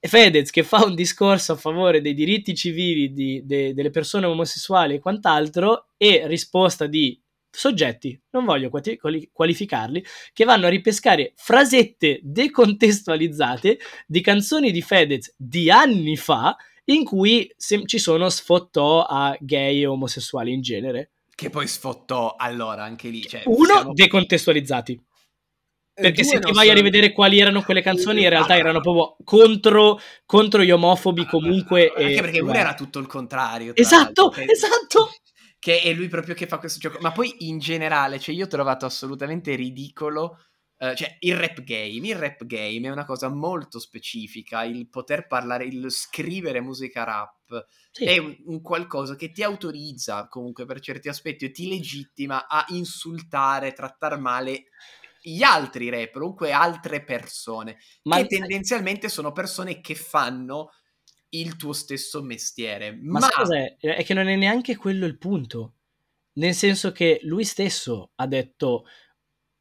Fedez 0.00 0.50
che 0.50 0.62
fa 0.62 0.84
un 0.84 0.94
discorso 0.94 1.52
a 1.52 1.56
favore 1.56 2.00
dei 2.00 2.14
diritti 2.14 2.54
civili 2.54 3.12
di, 3.12 3.42
de, 3.44 3.74
delle 3.74 3.90
persone 3.90 4.26
omosessuali 4.26 4.94
e 4.94 5.00
quant'altro 5.00 5.88
e 5.96 6.26
risposta 6.26 6.86
di 6.86 7.20
soggetti, 7.50 8.20
non 8.30 8.44
voglio 8.44 8.70
qualificarli, 8.70 10.04
che 10.32 10.44
vanno 10.44 10.66
a 10.66 10.70
ripescare 10.70 11.32
frasette 11.34 12.20
decontestualizzate 12.22 13.78
di 14.06 14.20
canzoni 14.20 14.70
di 14.70 14.82
Fedez 14.82 15.34
di 15.36 15.70
anni 15.70 16.16
fa 16.16 16.56
in 16.84 17.04
cui 17.04 17.52
se- 17.56 17.84
ci 17.86 17.98
sono 17.98 18.28
sfottò 18.28 19.02
a 19.02 19.36
gay 19.40 19.82
e 19.82 19.86
omosessuali 19.86 20.52
in 20.52 20.60
genere. 20.60 21.10
Che 21.34 21.50
poi 21.50 21.66
sfottò 21.66 22.34
allora 22.36 22.84
anche 22.84 23.08
lì. 23.08 23.22
Cioè, 23.22 23.42
Uno, 23.46 23.64
siamo... 23.64 23.92
decontestualizzati. 23.92 25.00
Eh, 25.98 26.02
perché 26.02 26.22
se 26.22 26.38
ti 26.38 26.52
vai 26.52 26.70
a 26.70 26.74
rivedere 26.74 27.10
quali 27.10 27.40
erano 27.40 27.62
quelle 27.62 27.82
canzoni, 27.82 28.22
in 28.22 28.28
realtà 28.28 28.56
erano 28.56 28.80
proprio 28.80 29.16
contro, 29.24 29.98
contro 30.24 30.62
gli 30.62 30.70
omofobi 30.70 31.26
comunque. 31.26 31.88
Anche 31.88 32.14
e... 32.14 32.20
perché 32.20 32.40
uno 32.40 32.54
era 32.54 32.74
tutto 32.74 33.00
il 33.00 33.08
contrario. 33.08 33.74
Esatto, 33.74 34.28
che... 34.30 34.44
esatto. 34.44 35.10
Che 35.60 35.80
è 35.80 35.92
lui 35.92 36.06
proprio 36.06 36.36
che 36.36 36.46
fa 36.46 36.58
questo 36.58 36.78
gioco. 36.78 36.98
Ma 37.00 37.10
poi 37.10 37.34
in 37.48 37.58
generale, 37.58 38.20
cioè 38.20 38.32
io 38.32 38.44
ho 38.44 38.48
trovato 38.48 38.86
assolutamente 38.86 39.56
ridicolo 39.56 40.38
Uh, 40.80 40.94
cioè, 40.94 41.16
il 41.18 41.36
rap 41.36 41.64
game, 41.64 42.06
il 42.06 42.14
rap 42.14 42.46
game 42.46 42.86
è 42.86 42.90
una 42.92 43.04
cosa 43.04 43.28
molto 43.28 43.80
specifica, 43.80 44.62
il 44.62 44.88
poter 44.88 45.26
parlare, 45.26 45.64
il 45.64 45.90
scrivere 45.90 46.60
musica 46.60 47.02
rap 47.02 47.66
sì. 47.90 48.04
è 48.04 48.18
un, 48.18 48.36
un, 48.44 48.62
qualcosa 48.62 49.16
che 49.16 49.32
ti 49.32 49.42
autorizza 49.42 50.28
comunque 50.28 50.66
per 50.66 50.78
certi 50.78 51.08
aspetti 51.08 51.46
e 51.46 51.50
ti 51.50 51.68
legittima 51.68 52.46
a 52.46 52.64
insultare, 52.68 53.72
trattare 53.72 54.18
male 54.18 54.66
gli 55.34 55.42
altri 55.42 55.90
rap, 55.90 56.12
comunque 56.12 56.52
altre 56.52 57.04
persone, 57.04 57.78
Ma 58.02 58.16
che 58.16 58.26
tendenzialmente 58.26 59.08
sono 59.08 59.32
persone 59.32 59.80
che 59.80 59.94
fanno 59.94 60.70
il 61.30 61.56
tuo 61.56 61.72
stesso 61.72 62.22
mestiere. 62.22 62.96
Ma, 63.00 63.20
Ma... 63.20 63.28
cos'è? 63.28 63.76
È 63.78 64.04
che 64.04 64.14
non 64.14 64.28
è 64.28 64.36
neanche 64.36 64.76
quello 64.76 65.06
il 65.06 65.18
punto. 65.18 65.74
Nel 66.34 66.54
senso 66.54 66.92
che 66.92 67.18
lui 67.22 67.44
stesso 67.44 68.12
ha 68.14 68.26
detto 68.26 68.84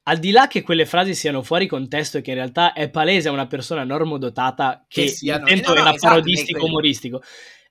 al 0.03 0.20
di 0.20 0.32
là 0.32 0.47
che 0.47 0.61
quelle 0.61 0.86
frasi 0.86 1.13
siano 1.15 1.41
fuori 1.41 1.68
contesto 1.68 2.18
e 2.18 2.22
che 2.22 2.30
in 2.30 2.38
realtà 2.38 2.74
è 2.74 2.89
palese 2.89 3.28
a 3.28 3.32
una 3.32 3.47
persona 3.47 3.84
normodotata 3.84 4.86
che, 4.88 5.03
che 5.03 5.07
siano, 5.09 5.47
intento 5.47 5.74
no, 5.74 5.82
no, 5.82 5.89
è 5.89 5.93
esatto, 5.93 6.13
parodistico 6.13 6.65
umoristico, 6.65 7.22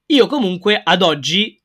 io 0.06 0.26
comunque 0.26 0.80
ad 0.82 1.02
oggi 1.02 1.60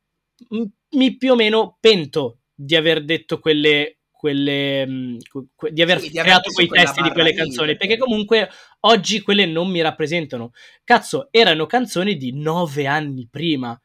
mi 0.91 1.17
più 1.17 1.33
o 1.33 1.35
meno 1.35 1.77
pento 1.79 2.39
di 2.53 2.75
aver 2.75 3.03
detto 3.03 3.39
quelle 3.39 4.00
quelle, 4.21 5.17
que- 5.55 5.73
di 5.73 5.81
aver 5.81 5.99
sì, 5.99 6.11
creato 6.11 6.49
di 6.49 6.53
quei 6.53 6.67
testi 6.67 7.01
di 7.01 7.09
quelle 7.09 7.33
canzoni, 7.33 7.75
perché 7.75 7.97
comunque 7.97 8.51
oggi 8.81 9.19
quelle 9.21 9.47
non 9.47 9.71
mi 9.71 9.81
rappresentano. 9.81 10.51
Cazzo, 10.83 11.29
erano 11.31 11.65
canzoni 11.65 12.17
di 12.17 12.31
nove 12.31 12.85
anni 12.85 13.27
prima. 13.27 13.75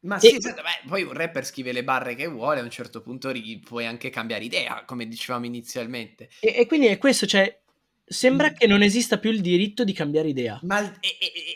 Ma 0.00 0.18
sì, 0.18 0.34
e... 0.34 0.36
esatto, 0.36 0.60
beh, 0.60 0.86
poi 0.86 1.02
un 1.02 1.14
rapper 1.14 1.46
scrive 1.46 1.72
le 1.72 1.82
barre 1.82 2.14
che 2.14 2.26
vuole, 2.26 2.60
a 2.60 2.62
un 2.62 2.68
certo 2.68 3.00
punto 3.00 3.30
ri- 3.30 3.58
puoi 3.58 3.86
anche 3.86 4.10
cambiare 4.10 4.44
idea, 4.44 4.84
come 4.84 5.08
dicevamo 5.08 5.46
inizialmente. 5.46 6.28
E, 6.40 6.54
e, 6.54 6.66
quindi 6.66 6.88
è 6.88 6.98
questo, 6.98 7.26
cioè, 7.26 7.58
Sembra 8.10 8.52
che 8.52 8.66
non 8.66 8.80
esista 8.80 9.18
più 9.18 9.30
il 9.30 9.42
diritto 9.42 9.84
di 9.84 9.92
cambiare 9.92 10.28
idea. 10.28 10.58
Ma 10.62 10.80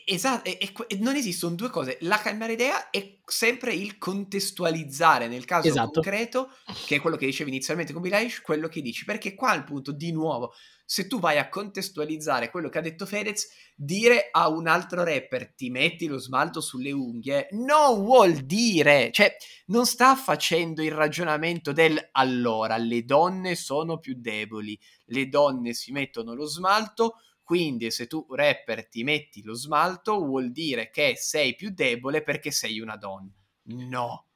esatto, 0.05 0.51
non 0.99 1.17
esistono 1.17 1.55
due 1.55 1.71
cose. 1.71 1.99
La 2.01 2.19
cambiare 2.19 2.53
idea 2.53 2.91
è 2.91 3.19
sempre 3.25 3.75
il 3.75 3.99
contestualizzare 3.99 5.29
nel 5.29 5.45
caso 5.45 5.69
esatto. 5.69 6.01
concreto, 6.01 6.51
che 6.87 6.97
è 6.97 7.01
quello 7.01 7.17
che 7.17 7.27
dicevi 7.27 7.51
inizialmente 7.51 7.93
con 7.93 8.03
Bilal, 8.03 8.41
quello 8.43 8.69
che 8.69 8.81
dici. 8.81 9.05
Perché 9.05 9.35
qua 9.35 9.55
il 9.55 9.65
punto, 9.65 9.93
di 9.93 10.13
nuovo, 10.13 10.53
se 10.85 11.07
tu 11.07 11.19
vai 11.19 11.39
a 11.39 11.49
contestualizzare 11.49 12.51
quello 12.51 12.69
che 12.69 12.77
ha 12.77 12.83
detto 12.83 13.07
Fedez, 13.07 13.49
dire 13.75 14.29
a 14.31 14.49
un 14.49 14.67
altro 14.67 15.03
rapper 15.05 15.55
ti 15.55 15.71
metti 15.71 16.07
lo 16.07 16.19
smalto 16.19 16.61
sulle 16.61 16.93
unghie 16.93 17.49
non 17.53 18.03
vuol 18.03 18.33
dire, 18.33 19.11
cioè 19.11 19.35
non 19.67 19.87
sta 19.87 20.15
facendo 20.17 20.83
il 20.83 20.93
ragionamento 20.93 21.73
del 21.73 21.99
allora 22.13 22.77
le 22.77 23.05
donne 23.05 23.55
sono 23.55 23.99
più 23.99 24.17
deboli, 24.19 24.79
le 25.07 25.29
donne 25.29 25.73
si 25.73 25.93
mettono 25.93 26.35
lo 26.35 26.45
smalto, 26.45 27.17
quindi 27.53 27.91
se 27.91 28.07
tu 28.07 28.25
rapper 28.31 28.89
ti 28.89 29.05
metti 29.05 29.43
lo 29.43 29.53
smalto 29.53 30.25
vuol 30.25 30.53
dire 30.53 30.89
che 30.89 31.17
sei 31.17 31.55
più 31.55 31.69
debole 31.69 32.23
perché 32.23 32.51
sei 32.51 32.81
una 32.81 32.97
donna. 32.97 33.31
No, 33.65 34.29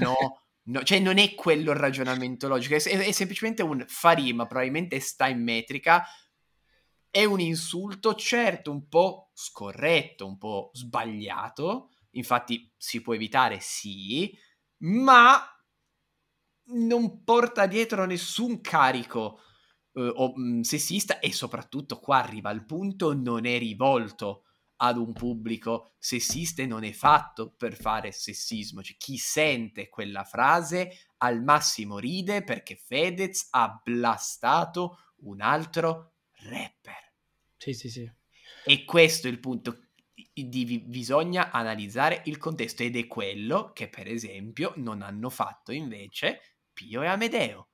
no. 0.00 0.16
No, 0.64 0.82
cioè 0.84 1.00
non 1.00 1.18
è 1.18 1.34
quello 1.34 1.72
il 1.72 1.76
ragionamento 1.76 2.46
logico, 2.46 2.76
è, 2.76 2.78
è, 2.78 3.10
semplicemente 3.10 3.62
un 3.62 3.84
fa 3.88 4.12
rima, 4.12 4.46
probabilmente 4.46 5.00
sta 5.00 5.26
in 5.26 5.42
metrica, 5.42 6.06
è 7.10 7.24
un 7.24 7.40
insulto 7.40 8.14
certo 8.14 8.70
un 8.70 8.88
po' 8.88 9.32
scorretto, 9.34 10.24
un 10.24 10.38
po' 10.38 10.70
sbagliato, 10.72 11.90
infatti 12.10 12.72
si 12.76 13.02
può 13.02 13.12
evitare 13.12 13.58
sì, 13.60 14.32
ma 14.78 15.44
non 16.66 17.24
porta 17.24 17.66
dietro 17.66 18.06
nessun 18.06 18.60
carico 18.60 19.40
eh, 19.94 20.32
mh, 20.34 20.60
sessista 20.60 21.18
e 21.18 21.32
soprattutto 21.32 21.98
qua 21.98 22.22
arriva 22.22 22.50
al 22.50 22.64
punto 22.64 23.14
non 23.14 23.46
è 23.46 23.58
rivolto 23.58 24.44
ad 24.76 24.96
un 24.96 25.12
pubblico 25.12 25.92
sessista 25.98 26.62
e 26.62 26.66
non 26.66 26.82
è 26.82 26.92
fatto 26.92 27.54
per 27.56 27.76
fare 27.76 28.10
sessismo. 28.10 28.82
Cioè, 28.82 28.96
chi 28.96 29.16
sente 29.16 29.88
quella 29.88 30.24
frase 30.24 31.06
al 31.18 31.42
massimo 31.42 31.98
ride 31.98 32.42
perché 32.42 32.74
Fedez 32.74 33.48
ha 33.50 33.80
blastato 33.82 34.98
un 35.22 35.40
altro 35.40 36.14
rapper. 36.50 37.12
Sì, 37.56 37.74
sì, 37.74 37.90
sì. 37.90 38.10
E 38.64 38.84
questo 38.84 39.28
è 39.28 39.30
il 39.30 39.38
punto. 39.38 39.86
Di, 40.34 40.84
bisogna 40.86 41.50
analizzare 41.50 42.22
il 42.26 42.38
contesto 42.38 42.82
ed 42.82 42.96
è 42.96 43.06
quello 43.06 43.72
che 43.72 43.88
per 43.88 44.08
esempio 44.08 44.72
non 44.76 45.02
hanno 45.02 45.30
fatto 45.30 45.72
invece 45.72 46.40
Pio 46.72 47.02
e 47.02 47.06
Amedeo 47.06 47.71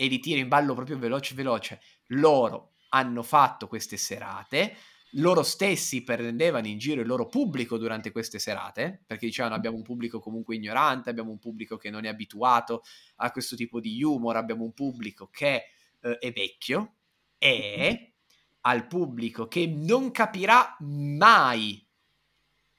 e 0.00 0.06
li 0.06 0.20
tiro 0.20 0.38
in 0.38 0.46
ballo 0.46 0.74
proprio 0.74 0.96
veloce 0.96 1.34
veloce 1.34 1.80
loro 2.08 2.74
hanno 2.90 3.24
fatto 3.24 3.66
queste 3.66 3.96
serate 3.96 4.76
loro 5.12 5.42
stessi 5.42 6.02
prendevano 6.02 6.66
in 6.66 6.78
giro 6.78 7.00
il 7.00 7.06
loro 7.06 7.26
pubblico 7.26 7.78
durante 7.78 8.12
queste 8.12 8.38
serate, 8.38 9.02
perché 9.06 9.26
dicevano 9.26 9.54
abbiamo 9.54 9.76
un 9.76 9.82
pubblico 9.82 10.20
comunque 10.20 10.56
ignorante, 10.56 11.08
abbiamo 11.08 11.30
un 11.30 11.38
pubblico 11.38 11.78
che 11.78 11.88
non 11.88 12.04
è 12.04 12.08
abituato 12.08 12.82
a 13.16 13.30
questo 13.30 13.56
tipo 13.56 13.80
di 13.80 14.02
humor, 14.02 14.36
abbiamo 14.36 14.64
un 14.64 14.74
pubblico 14.74 15.28
che 15.30 15.64
eh, 16.00 16.18
è 16.18 16.32
vecchio 16.32 16.96
e 17.38 18.12
al 18.62 18.86
pubblico 18.86 19.48
che 19.48 19.66
non 19.66 20.10
capirà 20.10 20.76
mai 20.80 21.82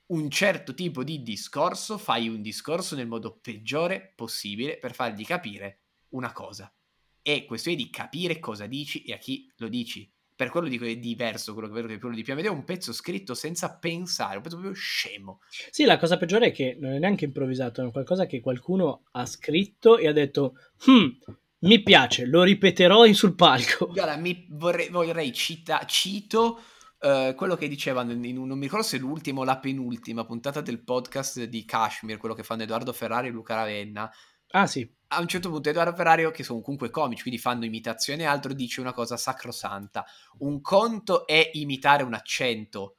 un 0.07 0.29
certo 0.29 0.73
tipo 0.73 1.03
di 1.03 1.23
discorso, 1.23 1.97
fai 1.97 2.27
un 2.27 2.41
discorso 2.41 2.95
nel 2.95 3.07
modo 3.07 3.39
peggiore 3.39 4.13
possibile 4.15 4.77
per 4.77 4.93
fargli 4.93 5.25
capire 5.25 5.81
una 6.09 6.31
cosa. 6.31 6.71
È 7.31 7.45
questione 7.45 7.77
di 7.77 7.89
capire 7.89 8.39
cosa 8.39 8.65
dici 8.65 9.03
e 9.03 9.13
a 9.13 9.17
chi 9.17 9.51
lo 9.57 9.67
dici 9.67 10.11
per 10.39 10.49
quello 10.49 10.69
dico 10.69 10.85
è 10.85 10.95
diverso 10.95 11.51
quello 11.51 11.67
che 11.67 11.73
vedo 11.73 11.87
che 11.89 11.99
quello 11.99 12.15
di 12.15 12.23
Piamede 12.23 12.47
è 12.47 12.51
un 12.51 12.63
pezzo 12.63 12.93
scritto 12.93 13.33
senza 13.33 13.77
pensare, 13.77 14.37
un 14.37 14.41
pezzo 14.41 14.55
proprio 14.55 14.73
scemo. 14.73 15.41
Sì, 15.69 15.83
la 15.83 15.97
cosa 15.97 16.15
peggiore 16.15 16.47
è 16.47 16.51
che 16.53 16.77
non 16.79 16.93
è 16.93 16.97
neanche 16.97 17.25
improvvisato, 17.25 17.85
è 17.85 17.91
qualcosa 17.91 18.25
che 18.25 18.39
qualcuno 18.39 19.03
ha 19.11 19.25
scritto 19.25 19.97
e 19.97 20.07
ha 20.07 20.13
detto 20.13 20.53
hm, 20.85 21.09
mi 21.59 21.83
piace, 21.83 22.25
lo 22.25 22.43
ripeterò 22.43 23.05
in 23.05 23.15
sul 23.15 23.35
palco. 23.35 23.87
Guarda, 23.91 24.15
mi 24.15 24.47
vorrei, 24.51 24.87
vorrei 24.87 25.33
cita, 25.33 25.83
cito 25.85 26.61
uh, 27.01 27.35
quello 27.35 27.57
che 27.57 27.67
dicevano 27.67 28.13
in, 28.13 28.23
in, 28.23 28.35
non 28.35 28.57
mi 28.57 28.63
ricordo 28.63 28.85
se 28.85 28.97
l'ultima 28.97 29.41
o 29.41 29.43
la 29.43 29.59
penultima 29.59 30.23
puntata 30.23 30.61
del 30.61 30.81
podcast 30.85 31.43
di 31.43 31.65
Kashmir, 31.65 32.15
quello 32.15 32.33
che 32.33 32.43
fanno 32.43 32.63
Edoardo 32.63 32.93
Ferrari 32.93 33.27
e 33.27 33.31
Luca 33.31 33.55
Ravenna. 33.55 34.09
Ah 34.51 34.67
sì 34.67 34.89
a 35.11 35.19
un 35.21 35.27
certo 35.27 35.49
punto 35.49 35.69
Edoardo 35.69 35.95
Ferrario, 35.95 36.31
che 36.31 36.43
sono 36.43 36.61
comunque 36.61 36.89
comici, 36.89 37.21
quindi 37.23 37.39
fanno 37.39 37.65
imitazione 37.65 38.23
e 38.23 38.25
altro, 38.25 38.53
dice 38.53 38.79
una 38.81 38.93
cosa 38.93 39.17
sacrosanta. 39.17 40.05
Un 40.39 40.61
conto 40.61 41.25
è 41.25 41.49
imitare 41.53 42.03
un 42.03 42.13
accento 42.13 42.97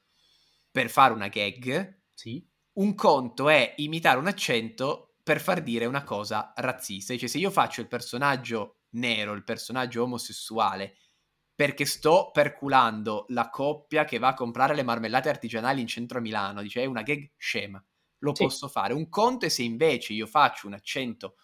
per 0.70 0.90
fare 0.90 1.12
una 1.12 1.28
gag. 1.28 2.00
Sì. 2.14 2.44
Un 2.74 2.94
conto 2.94 3.48
è 3.48 3.74
imitare 3.76 4.18
un 4.18 4.26
accento 4.26 5.14
per 5.22 5.40
far 5.40 5.62
dire 5.62 5.86
una 5.86 6.02
cosa 6.02 6.52
razzista. 6.56 7.16
Cioè, 7.16 7.28
se 7.28 7.38
io 7.38 7.50
faccio 7.50 7.80
il 7.80 7.88
personaggio 7.88 8.80
nero, 8.90 9.32
il 9.32 9.44
personaggio 9.44 10.02
omosessuale, 10.02 10.96
perché 11.54 11.84
sto 11.84 12.30
perculando 12.32 13.26
la 13.28 13.50
coppia 13.50 14.04
che 14.04 14.18
va 14.18 14.28
a 14.28 14.34
comprare 14.34 14.74
le 14.74 14.82
marmellate 14.82 15.28
artigianali 15.28 15.80
in 15.80 15.86
centro 15.86 16.18
a 16.18 16.20
Milano, 16.20 16.60
dice 16.62 16.82
è 16.82 16.86
una 16.86 17.02
gag 17.02 17.30
scema. 17.36 17.80
Lo 18.20 18.34
sì. 18.34 18.44
posso 18.44 18.68
fare. 18.68 18.94
Un 18.94 19.08
conto 19.08 19.46
è 19.46 19.48
se 19.48 19.62
invece 19.62 20.12
io 20.12 20.26
faccio 20.26 20.66
un 20.66 20.74
accento 20.74 21.34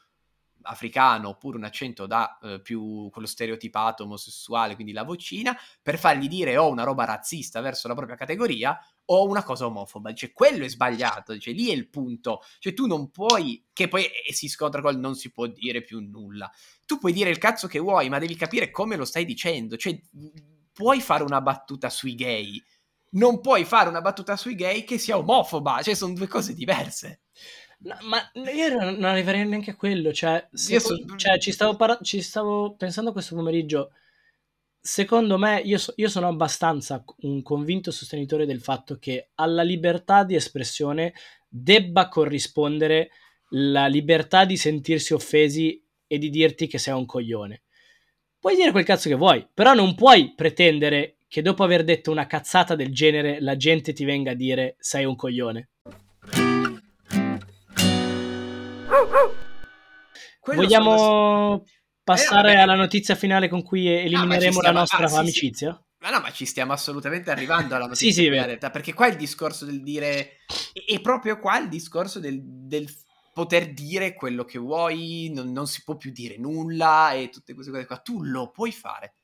africano 0.67 1.31
oppure 1.31 1.57
un 1.57 1.65
accento 1.65 2.07
da 2.07 2.39
eh, 2.43 2.61
più 2.61 3.09
quello 3.11 3.27
stereotipato 3.27 4.05
omosessuale, 4.05 4.75
quindi 4.75 4.93
la 4.93 5.05
vocina, 5.05 5.57
per 5.83 5.99
fargli 5.99 6.29
dire 6.29 6.57
o 6.57 6.69
una 6.69 6.83
roba 6.83 7.05
razzista 7.05 7.61
verso 7.61 7.89
la 7.89 7.95
propria 7.95 8.17
categoria 8.17 8.79
o 9.07 9.27
una 9.27 9.43
cosa 9.43 9.67
omofoba. 9.67 10.11
Dice, 10.11 10.33
quello 10.33 10.65
è 10.65 10.69
sbagliato, 10.69 11.33
dice, 11.33 11.53
lì 11.53 11.71
è 11.71 11.73
il 11.73 11.89
punto. 11.89 12.43
Cioè 12.59 12.75
tu 12.75 12.87
non 12.87 13.11
puoi, 13.11 13.65
che 13.73 13.89
poi 13.89 14.05
eh, 14.05 14.33
si 14.33 14.49
scontra 14.49 14.81
con 14.81 14.99
non 14.99 15.15
si 15.15 15.31
può 15.31 15.47
dire 15.47 15.83
più 15.83 16.01
nulla. 16.01 16.51
Tu 16.85 16.99
puoi 16.99 17.13
dire 17.13 17.31
il 17.31 17.39
cazzo 17.39 17.67
che 17.69 17.79
vuoi, 17.79 18.09
ma 18.09 18.19
devi 18.19 18.35
capire 18.37 18.71
come 18.71 18.97
lo 18.97 19.05
stai 19.05 19.25
dicendo. 19.25 19.77
Cioè, 19.77 19.99
puoi 20.73 21.01
fare 21.01 21.23
una 21.23 21.41
battuta 21.41 21.89
sui 21.89 22.15
gay, 22.15 22.63
non 23.11 23.41
puoi 23.41 23.65
fare 23.65 23.89
una 23.89 24.01
battuta 24.01 24.37
sui 24.37 24.55
gay 24.55 24.85
che 24.85 24.99
sia 24.99 25.17
omofoba, 25.17 25.81
cioè 25.83 25.95
sono 25.95 26.15
due 26.15 26.27
cose 26.27 26.55
diverse. 26.55 27.21
No, 27.79 27.97
ma 28.03 28.31
io 28.51 28.75
non 28.75 29.05
arriverei 29.05 29.47
neanche 29.47 29.73
a 29.73 29.77
quello. 29.77 30.13
Cioè, 30.13 30.49
secondo, 30.53 31.05
so... 31.11 31.17
cioè 31.17 31.39
ci, 31.39 31.53
stavo 31.53 31.77
par- 31.77 31.99
ci, 32.03 32.23
stavo 32.23 32.75
pensando 32.75 33.13
questo 33.13 33.35
pomeriggio. 33.35 33.93
Secondo 34.81 35.37
me, 35.37 35.61
io, 35.61 35.79
so- 35.79 35.93
io, 35.97 36.09
sono 36.09 36.29
abbastanza 36.29 37.03
un 37.23 37.43
convinto 37.43 37.91
sostenitore 37.91 38.47
del 38.47 38.61
fatto 38.61 38.99
che 38.99 39.31
alla 39.35 39.63
libertà 39.63 40.25
di 40.25 40.35
espressione 40.35 41.13
debba 41.49 42.09
corrispondere 42.09 43.11
la 43.51 43.87
libertà 43.87 44.45
di 44.45 44.57
sentirsi 44.57 45.13
offesi 45.13 45.83
e 46.07 46.19
di 46.19 46.31
dirti 46.31 46.67
che 46.67 46.79
sei 46.79 46.95
un 46.95 47.07
coglione. 47.07 47.63
Puoi 48.39 48.55
dire 48.55 48.71
quel 48.71 48.85
cazzo 48.85 49.09
che 49.09 49.17
vuoi, 49.17 49.47
però 49.53 49.75
non 49.75 49.95
puoi 49.95 50.35
pretendere 50.35 51.16
che 51.29 51.43
dopo 51.43 51.65
aver 51.65 51.85
detto 51.85 52.11
una 52.11 52.27
cazzata 52.27 52.75
del 52.75 52.93
genere 52.93 53.41
la 53.41 53.57
gente 53.57 53.93
ti 53.93 54.05
venga 54.05 54.33
a 54.33 54.35
dire 54.35 54.77
sei 54.79 55.05
un 55.05 55.17
coglione. 55.17 55.71
Quello 60.47 60.61
Vogliamo 60.61 60.97
sono... 60.97 61.65
passare 62.05 62.53
eh, 62.53 62.59
alla 62.59 62.77
notizia 62.77 63.17
finale 63.17 63.49
con 63.49 63.65
cui 63.65 63.89
elimineremo 63.89 64.61
no, 64.61 64.63
la 64.63 64.71
nostra 64.71 65.07
ah, 65.07 65.19
amicizia? 65.19 65.73
Sì. 65.73 65.85
Ma 65.99 66.11
no, 66.11 66.21
ma 66.21 66.31
ci 66.31 66.47
stiamo 66.47 66.73
assolutamente 66.73 67.33
arrivando 67.33 67.75
alla 67.75 67.87
notizia 67.91 68.13
sì, 68.13 68.23
sì, 68.23 68.31
finale, 68.31 68.59
perché 68.59 68.95
qua 68.95 69.09
il 69.09 69.17
discorso 69.17 69.65
del 69.65 69.83
dire... 69.83 70.37
È 70.73 71.01
proprio 71.01 71.41
qua 71.41 71.59
il 71.59 71.69
discorso 71.69 72.21
del, 72.21 72.41
del 72.45 72.89
poter 73.33 73.73
dire 73.73 74.15
quello 74.15 74.45
che 74.45 74.61
vuoi, 74.61 75.33
non, 75.35 75.51
non, 75.51 75.67
si 75.67 75.83
può 75.83 75.97
più 75.97 76.13
dire 76.13 76.39
nulla 76.39 77.13
e 77.13 77.29
tutte 77.29 77.53
queste 77.53 77.73
cose 77.73 77.85
qua. 77.85 77.99
Tu 77.99 78.23
lo 78.23 78.53
puoi 78.53 78.71
fare. 78.71 79.16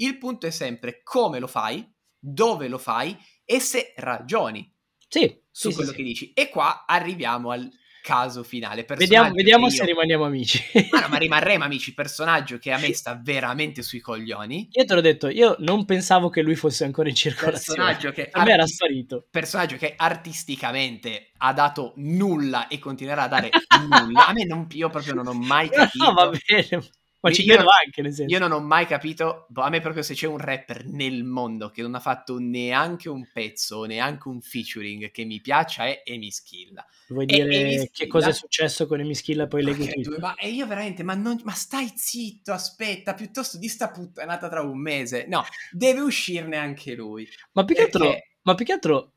Il 0.00 0.18
punto 0.18 0.46
è 0.46 0.50
sempre 0.50 1.02
come 1.02 1.38
lo 1.38 1.46
fai, 1.46 1.86
dove 2.18 2.68
lo 2.68 2.78
fai 2.78 3.16
e 3.44 3.60
se 3.60 3.94
ragioni 3.96 4.70
sì, 5.08 5.42
su 5.50 5.70
sì, 5.70 5.74
quello 5.74 5.90
sì, 5.90 5.96
che 5.96 6.02
dici. 6.02 6.32
E 6.32 6.48
qua 6.48 6.84
arriviamo 6.86 7.50
al 7.50 7.70
caso 8.08 8.42
finale. 8.42 8.84
Vediamo, 8.86 9.32
vediamo 9.32 9.66
io... 9.66 9.70
se 9.72 9.84
rimaniamo 9.84 10.24
amici. 10.24 10.62
Ma, 10.90 11.00
no, 11.00 11.08
ma 11.08 11.16
rimarremo 11.18 11.64
amici. 11.64 11.94
Personaggio 11.94 12.58
che 12.58 12.72
a 12.72 12.78
me 12.78 12.92
sta 12.94 13.20
veramente 13.22 13.82
sui 13.82 14.00
coglioni. 14.00 14.68
Io 14.72 14.84
te 14.84 14.94
l'ho 14.94 15.00
detto, 15.00 15.28
io 15.28 15.56
non 15.60 15.84
pensavo 15.84 16.28
che 16.28 16.42
lui 16.42 16.54
fosse 16.54 16.84
ancora 16.84 17.08
in 17.08 17.14
circolazione. 17.14 17.78
Personaggio 17.78 18.12
che 18.12 18.28
a 18.30 18.44
me 18.44 18.52
era 18.52 18.66
sparito. 18.66 19.26
Personaggio 19.30 19.76
che 19.76 19.94
artisticamente 19.96 21.32
ha 21.38 21.52
dato 21.52 21.92
nulla 21.96 22.68
e 22.68 22.78
continuerà 22.78 23.24
a 23.24 23.28
dare 23.28 23.50
nulla. 23.88 24.26
A 24.26 24.32
me 24.32 24.44
non, 24.44 24.66
io 24.70 24.88
proprio 24.88 25.14
non 25.14 25.26
ho 25.26 25.34
mai 25.34 25.68
capito. 25.68 26.04
No, 26.04 26.12
va 26.14 26.30
bene. 26.30 26.88
Ma 27.20 27.32
ci 27.32 27.44
credo 27.44 27.66
anche, 27.68 28.00
nel 28.02 28.12
senso. 28.12 28.32
Io 28.32 28.38
non 28.38 28.52
ho 28.52 28.60
mai 28.60 28.86
capito, 28.86 29.46
boh, 29.48 29.62
a 29.62 29.70
me 29.70 29.80
proprio 29.80 30.02
se 30.02 30.14
c'è 30.14 30.26
un 30.26 30.38
rapper 30.38 30.84
nel 30.86 31.24
mondo 31.24 31.68
che 31.70 31.82
non 31.82 31.94
ha 31.96 32.00
fatto 32.00 32.38
neanche 32.38 33.08
un 33.08 33.28
pezzo, 33.32 33.84
neanche 33.84 34.28
un 34.28 34.40
featuring 34.40 35.10
che 35.10 35.24
mi 35.24 35.40
piaccia 35.40 35.86
è 35.86 36.02
Emischilla. 36.04 36.86
Vuoi 37.08 37.26
dire 37.26 37.90
che 37.92 38.06
cosa 38.06 38.28
è 38.28 38.32
successo 38.32 38.86
con 38.86 39.00
Emischilla 39.00 39.48
poi 39.48 39.62
leggo 39.64 39.82
okay, 39.82 40.04
Ma 40.18 40.34
e 40.36 40.50
io 40.50 40.66
veramente, 40.66 41.02
ma, 41.02 41.14
non, 41.14 41.40
ma 41.42 41.52
stai 41.52 41.92
zitto, 41.94 42.52
aspetta, 42.52 43.14
piuttosto 43.14 43.58
di 43.58 43.68
sta 43.68 43.90
puttanata 43.90 44.48
tra 44.48 44.62
un 44.62 44.80
mese. 44.80 45.26
No, 45.26 45.44
deve 45.72 46.00
uscirne 46.00 46.56
anche 46.56 46.94
lui. 46.94 47.28
Ma 47.52 47.64
più 47.64 47.74
che 47.74 47.82
altro, 47.82 48.14
ma 48.42 48.54
più 48.54 48.64
che 48.64 48.72
altro 48.72 49.12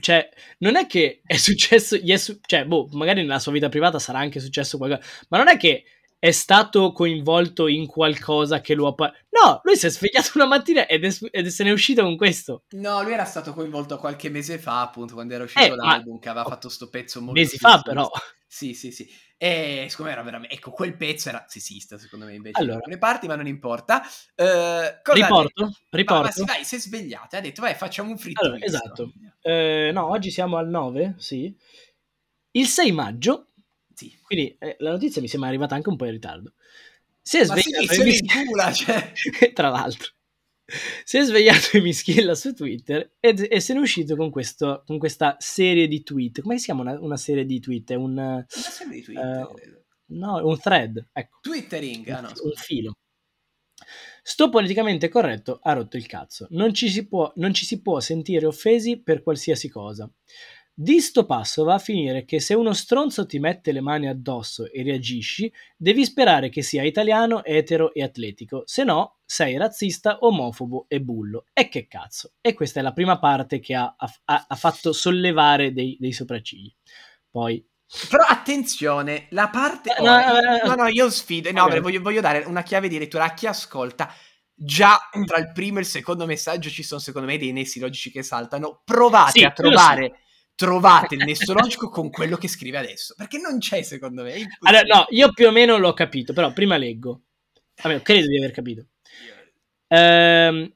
cioè, 0.00 0.28
non 0.58 0.76
è 0.76 0.86
che 0.86 1.22
è 1.24 1.36
successo, 1.36 1.96
è 1.96 2.16
su- 2.16 2.38
cioè, 2.44 2.64
boh, 2.64 2.88
magari 2.92 3.22
nella 3.22 3.38
sua 3.38 3.52
vita 3.52 3.68
privata 3.68 3.98
sarà 3.98 4.18
anche 4.18 4.40
successo 4.40 4.76
qualcosa, 4.76 5.02
ma 5.28 5.38
non 5.38 5.48
è 5.48 5.56
che 5.56 5.84
è 6.20 6.32
stato 6.32 6.90
coinvolto 6.92 7.68
in 7.68 7.86
qualcosa 7.86 8.60
che 8.60 8.74
lo 8.74 8.88
ha... 8.88 8.94
Pa- 8.94 9.12
no, 9.30 9.60
lui 9.62 9.76
si 9.76 9.86
è 9.86 9.90
svegliato 9.90 10.32
una 10.34 10.46
mattina 10.46 10.86
ed, 10.86 11.04
è, 11.04 11.16
ed 11.30 11.46
se 11.46 11.62
ne 11.62 11.70
è 11.70 11.72
uscito 11.72 12.02
con 12.02 12.16
questo. 12.16 12.64
No, 12.70 13.02
lui 13.02 13.12
era 13.12 13.24
stato 13.24 13.52
coinvolto 13.52 13.98
qualche 13.98 14.28
mese 14.28 14.58
fa, 14.58 14.82
appunto, 14.82 15.14
quando 15.14 15.34
era 15.34 15.44
uscito 15.44 15.64
eh, 15.64 15.76
l'album, 15.76 16.14
ma... 16.14 16.18
che 16.18 16.28
aveva 16.28 16.44
fatto 16.44 16.68
sto 16.68 16.88
pezzo 16.88 17.20
molto... 17.20 17.40
Mesi 17.40 17.56
fa, 17.56 17.80
però. 17.82 18.10
Sì, 18.50 18.74
sì, 18.74 18.90
sì. 18.90 19.06
E 19.36 19.86
siccome 19.88 20.10
era 20.10 20.22
veramente... 20.22 20.54
Ecco, 20.56 20.72
quel 20.72 20.96
pezzo 20.96 21.28
era 21.28 21.44
sessista, 21.46 21.98
secondo 21.98 22.24
me, 22.24 22.34
invece. 22.34 22.60
Allora. 22.60 22.80
Le 22.84 22.98
parti, 22.98 23.28
ma 23.28 23.36
non 23.36 23.46
importa. 23.46 24.02
Uh, 24.34 25.12
riporto? 25.12 25.72
Riporto? 25.90 26.40
Ma, 26.40 26.46
ma 26.46 26.52
vai, 26.54 26.64
si 26.64 26.76
è 26.76 26.78
svegliato 26.80 27.36
ha 27.36 27.40
detto, 27.40 27.60
vai, 27.60 27.74
facciamo 27.74 28.10
un 28.10 28.18
free 28.18 28.32
allora, 28.34 28.64
Esatto. 28.64 29.12
Eh, 29.40 29.90
no, 29.92 30.08
oggi 30.08 30.30
siamo 30.30 30.56
al 30.56 30.68
9, 30.68 31.14
sì. 31.18 31.54
Il 32.52 32.66
6 32.66 32.90
maggio 32.90 33.47
sì. 33.98 34.16
Quindi 34.22 34.56
eh, 34.60 34.76
la 34.78 34.92
notizia 34.92 35.20
mi 35.20 35.26
sembra 35.26 35.48
arrivata 35.48 35.74
anche 35.74 35.88
un 35.88 35.96
po' 35.96 36.04
in 36.04 36.12
ritardo. 36.12 36.52
Si 37.20 37.38
è 37.38 37.44
svegliato 37.44 37.92
sì, 37.92 38.02
Mischilla, 38.04 38.72
cioè. 38.72 39.12
tra 39.52 39.70
l'altro. 39.70 40.12
Si 41.02 41.18
è 41.18 41.24
svegliato 41.24 41.76
e 41.76 41.80
Mischilla 41.80 42.36
su 42.36 42.54
Twitter 42.54 43.14
e, 43.18 43.34
e 43.50 43.58
se 43.58 43.72
ne 43.72 43.80
è 43.80 43.82
uscito 43.82 44.14
con, 44.14 44.30
questo, 44.30 44.84
con, 44.86 44.98
questa 44.98 45.34
serie 45.40 45.88
di 45.88 46.04
tweet. 46.04 46.42
Come 46.42 46.58
si 46.58 46.66
chiama 46.66 46.82
una, 46.82 47.00
una 47.00 47.16
serie 47.16 47.44
di 47.44 47.58
tweet? 47.58 47.90
È 47.90 47.94
un, 47.96 48.16
una 48.16 48.46
serie 48.48 48.94
di 48.94 49.02
tweet? 49.02 49.18
Uh, 49.18 50.14
no, 50.14 50.46
un 50.46 50.58
thread. 50.60 51.08
Ecco. 51.12 51.38
Twittering, 51.40 52.08
ah, 52.10 52.20
no, 52.20 52.32
un 52.42 52.52
filo. 52.54 52.92
Sto 54.22 54.48
politicamente 54.48 55.08
corretto 55.08 55.58
ha 55.62 55.72
rotto 55.72 55.96
il 55.96 56.06
cazzo. 56.06 56.46
Non 56.50 56.72
ci, 56.72 56.88
si 56.88 57.08
può, 57.08 57.32
non 57.36 57.52
ci 57.52 57.64
si 57.64 57.80
può 57.80 57.98
sentire 57.98 58.46
offesi 58.46 59.00
per 59.00 59.22
qualsiasi 59.22 59.68
cosa. 59.68 60.08
Di 60.80 61.00
sto 61.00 61.26
passo 61.26 61.64
va 61.64 61.74
a 61.74 61.78
finire 61.80 62.24
che 62.24 62.38
se 62.38 62.54
uno 62.54 62.72
stronzo 62.72 63.26
ti 63.26 63.40
mette 63.40 63.72
le 63.72 63.80
mani 63.80 64.06
addosso 64.06 64.70
e 64.70 64.84
reagisci, 64.84 65.52
devi 65.76 66.04
sperare 66.04 66.50
che 66.50 66.62
sia 66.62 66.84
italiano, 66.84 67.42
etero 67.42 67.92
e 67.92 68.04
atletico, 68.04 68.62
se 68.64 68.84
no 68.84 69.16
sei 69.24 69.56
razzista, 69.56 70.18
omofobo 70.20 70.84
e 70.86 71.00
bullo. 71.00 71.46
E 71.52 71.68
che 71.68 71.88
cazzo? 71.88 72.34
E 72.40 72.54
questa 72.54 72.78
è 72.78 72.84
la 72.84 72.92
prima 72.92 73.18
parte 73.18 73.58
che 73.58 73.74
ha, 73.74 73.92
ha, 73.98 74.46
ha 74.46 74.54
fatto 74.54 74.92
sollevare 74.92 75.72
dei, 75.72 75.96
dei 75.98 76.12
sopraccigli. 76.12 76.72
Poi 77.28 77.66
però 78.08 78.22
attenzione, 78.28 79.26
la 79.30 79.48
parte... 79.48 79.96
No, 79.98 80.14
oh, 80.14 80.64
no, 80.64 80.74
no, 80.76 80.86
io 80.86 81.10
sfido, 81.10 81.50
no, 81.50 81.64
okay. 81.64 81.80
voglio, 81.80 82.00
voglio, 82.00 82.20
dare 82.20 82.44
una 82.44 82.62
chiave 82.62 82.86
di 82.86 83.00
lettura 83.00 83.24
a 83.24 83.34
chi 83.34 83.48
ascolta. 83.48 84.14
Già 84.54 84.96
tra 85.24 85.38
il 85.38 85.50
primo 85.50 85.78
e 85.78 85.80
il 85.80 85.86
secondo 85.86 86.24
messaggio 86.24 86.70
ci 86.70 86.84
sono 86.84 87.00
secondo 87.00 87.26
me 87.26 87.36
dei 87.36 87.50
nessi 87.50 87.80
logici 87.80 88.12
che 88.12 88.22
saltano. 88.22 88.82
Provate 88.84 89.40
sì, 89.40 89.42
a 89.42 89.50
trovare 89.50 90.20
trovate 90.58 91.14
il 91.14 91.24
nesso 91.24 91.52
logico 91.52 91.88
con 91.88 92.10
quello 92.10 92.36
che 92.36 92.48
scrive 92.48 92.78
adesso. 92.78 93.14
Perché 93.16 93.38
non 93.38 93.60
c'è, 93.60 93.82
secondo 93.82 94.24
me. 94.24 94.34
Allora, 94.62 94.82
no, 94.82 95.06
io 95.10 95.32
più 95.32 95.46
o 95.46 95.52
meno 95.52 95.78
l'ho 95.78 95.94
capito, 95.94 96.32
però 96.32 96.52
prima 96.52 96.76
leggo. 96.76 97.20
Almeno, 97.82 98.02
credo 98.02 98.26
di 98.26 98.38
aver 98.38 98.50
capito. 98.50 98.86
Ehm, 99.86 100.72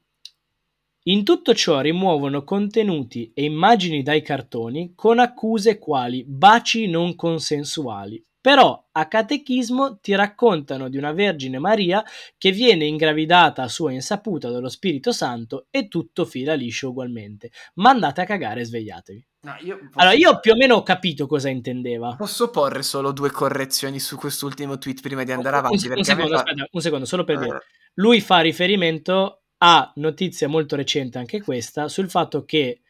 in 1.03 1.23
tutto 1.25 1.53
ciò 1.53 1.81
rimuovono 1.81 2.45
contenuti 2.45 3.33
e 3.33 3.43
immagini 3.43 4.03
dai 4.03 4.21
cartoni 4.21 4.93
con 4.95 5.19
accuse 5.19 5.77
quali 5.79 6.23
baci 6.25 6.87
non 6.87 7.17
consensuali, 7.17 8.25
però 8.43 8.89
a 8.91 9.07
catechismo 9.07 9.99
ti 9.99 10.13
raccontano 10.15 10.89
di 10.89 10.97
una 10.97 11.13
Vergine 11.13 11.59
Maria 11.59 12.03
che 12.37 12.51
viene 12.51 12.83
ingravidata 12.83 13.63
a 13.63 13.69
sua 13.69 13.93
insaputa 13.93 14.49
dallo 14.49 14.67
Spirito 14.67 15.13
Santo 15.13 15.67
e 15.69 15.87
tutto 15.87 16.25
fila 16.25 16.53
liscio 16.53 16.89
ugualmente. 16.89 17.51
Ma 17.75 17.91
andate 17.91 18.19
a 18.19 18.25
cagare 18.25 18.59
e 18.59 18.65
svegliatevi. 18.65 19.27
No, 19.43 19.55
io 19.61 19.77
posso... 19.77 19.91
Allora, 19.93 20.15
io 20.17 20.39
più 20.41 20.51
o 20.51 20.55
meno 20.57 20.75
ho 20.75 20.83
capito 20.83 21.25
cosa 21.25 21.47
intendeva. 21.47 22.15
Posso 22.17 22.49
porre 22.49 22.83
solo 22.83 23.13
due 23.13 23.31
correzioni 23.31 24.01
su 24.01 24.17
quest'ultimo 24.17 24.77
tweet 24.77 24.99
prima 24.99 25.23
di 25.23 25.31
andare 25.31 25.55
avanti? 25.55 25.87
Un, 25.87 25.99
un 25.99 26.03
secondo, 26.03 26.35
fa... 26.35 26.41
aspetta, 26.41 26.67
un 26.69 26.81
secondo, 26.81 27.05
solo 27.05 27.23
per 27.23 27.39
dire. 27.39 27.63
Lui 27.93 28.19
fa 28.19 28.41
riferimento 28.41 29.43
a 29.59 29.89
notizia 29.95 30.49
molto 30.49 30.75
recente, 30.75 31.17
anche 31.17 31.41
questa, 31.41 31.87
sul 31.87 32.09
fatto 32.09 32.43
che 32.43 32.81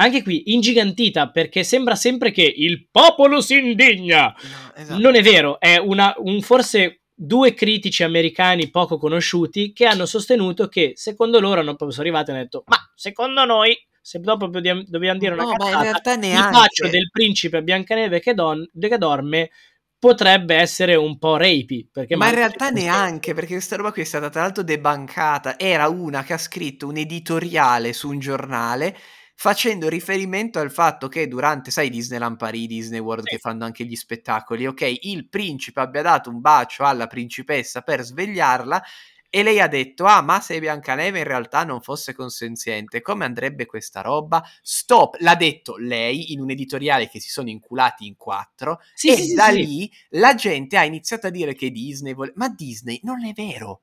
anche 0.00 0.22
qui 0.22 0.52
ingigantita 0.52 1.30
perché 1.30 1.62
sembra 1.62 1.94
sempre 1.94 2.30
che 2.30 2.42
il 2.42 2.88
popolo 2.90 3.40
si 3.40 3.58
indigna. 3.58 4.34
No, 4.42 4.74
esatto. 4.74 5.00
Non 5.00 5.14
è 5.14 5.22
vero, 5.22 5.60
è 5.60 5.76
una, 5.76 6.14
un, 6.16 6.40
forse 6.40 7.02
due 7.14 7.52
critici 7.52 8.02
americani 8.02 8.70
poco 8.70 8.96
conosciuti 8.96 9.72
che 9.72 9.84
hanno 9.84 10.06
sostenuto 10.06 10.68
che 10.68 10.92
secondo 10.94 11.38
loro 11.38 11.56
non 11.56 11.76
proprio 11.76 11.90
sono 11.90 12.04
arrivati 12.04 12.30
e 12.30 12.32
hanno 12.32 12.42
detto 12.44 12.62
ma 12.66 12.78
secondo 12.94 13.44
noi 13.44 13.76
se 14.00 14.20
dopo 14.20 14.46
dobbiamo 14.46 15.18
dire 15.18 15.34
una 15.34 15.42
no, 15.42 15.52
cazzata, 15.52 15.70
ma 15.70 15.76
in 15.76 15.82
realtà 15.82 16.16
neanche. 16.16 16.46
il 16.46 16.50
bacio 16.50 16.88
del 16.88 17.10
principe 17.10 17.62
Biancaneve 17.62 18.20
che, 18.20 18.32
don, 18.32 18.66
che 18.74 18.96
dorme 18.96 19.50
potrebbe 19.98 20.54
essere 20.54 20.94
un 20.94 21.18
po' 21.18 21.36
rapey. 21.36 21.90
ma 22.16 22.28
in 22.30 22.34
realtà 22.34 22.70
neanche, 22.70 23.34
perché 23.34 23.52
questa 23.52 23.76
roba 23.76 23.92
qui 23.92 24.00
è 24.00 24.06
stata 24.06 24.30
tra 24.30 24.40
l'altro 24.40 24.62
debancata. 24.62 25.58
Era 25.58 25.88
una 25.88 26.22
che 26.22 26.32
ha 26.32 26.38
scritto 26.38 26.86
un 26.86 26.96
editoriale 26.96 27.92
su 27.92 28.08
un 28.08 28.18
giornale 28.18 28.96
facendo 29.40 29.88
riferimento 29.88 30.58
al 30.58 30.70
fatto 30.70 31.08
che 31.08 31.26
durante, 31.26 31.70
sai, 31.70 31.88
Disneyland 31.88 32.36
Paris, 32.36 32.66
Disney 32.66 32.98
World 32.98 33.24
sì. 33.24 33.30
che 33.30 33.38
fanno 33.38 33.64
anche 33.64 33.86
gli 33.86 33.96
spettacoli, 33.96 34.66
ok, 34.66 34.98
il 35.00 35.30
principe 35.30 35.80
abbia 35.80 36.02
dato 36.02 36.28
un 36.28 36.42
bacio 36.42 36.84
alla 36.84 37.06
principessa 37.06 37.80
per 37.80 38.02
svegliarla 38.02 38.82
e 39.30 39.42
lei 39.42 39.58
ha 39.58 39.66
detto, 39.66 40.04
ah, 40.04 40.20
ma 40.20 40.42
se 40.42 40.60
Biancaneve 40.60 41.20
in 41.20 41.24
realtà 41.24 41.64
non 41.64 41.80
fosse 41.80 42.14
consenziente, 42.14 43.00
come 43.00 43.24
andrebbe 43.24 43.64
questa 43.64 44.02
roba? 44.02 44.44
Stop, 44.60 45.16
l'ha 45.20 45.36
detto 45.36 45.78
lei 45.78 46.34
in 46.34 46.40
un 46.42 46.50
editoriale 46.50 47.08
che 47.08 47.18
si 47.18 47.30
sono 47.30 47.48
inculati 47.48 48.06
in 48.06 48.16
quattro 48.16 48.82
sì, 48.92 49.08
e 49.08 49.16
sì, 49.16 49.32
da 49.32 49.46
sì, 49.46 49.64
lì 49.64 49.90
la 50.10 50.34
gente 50.34 50.76
ha 50.76 50.84
iniziato 50.84 51.28
a 51.28 51.30
dire 51.30 51.54
che 51.54 51.70
Disney 51.70 52.12
vuole... 52.12 52.32
Ma 52.34 52.50
Disney 52.50 53.00
non 53.04 53.24
è 53.24 53.32
vero. 53.32 53.80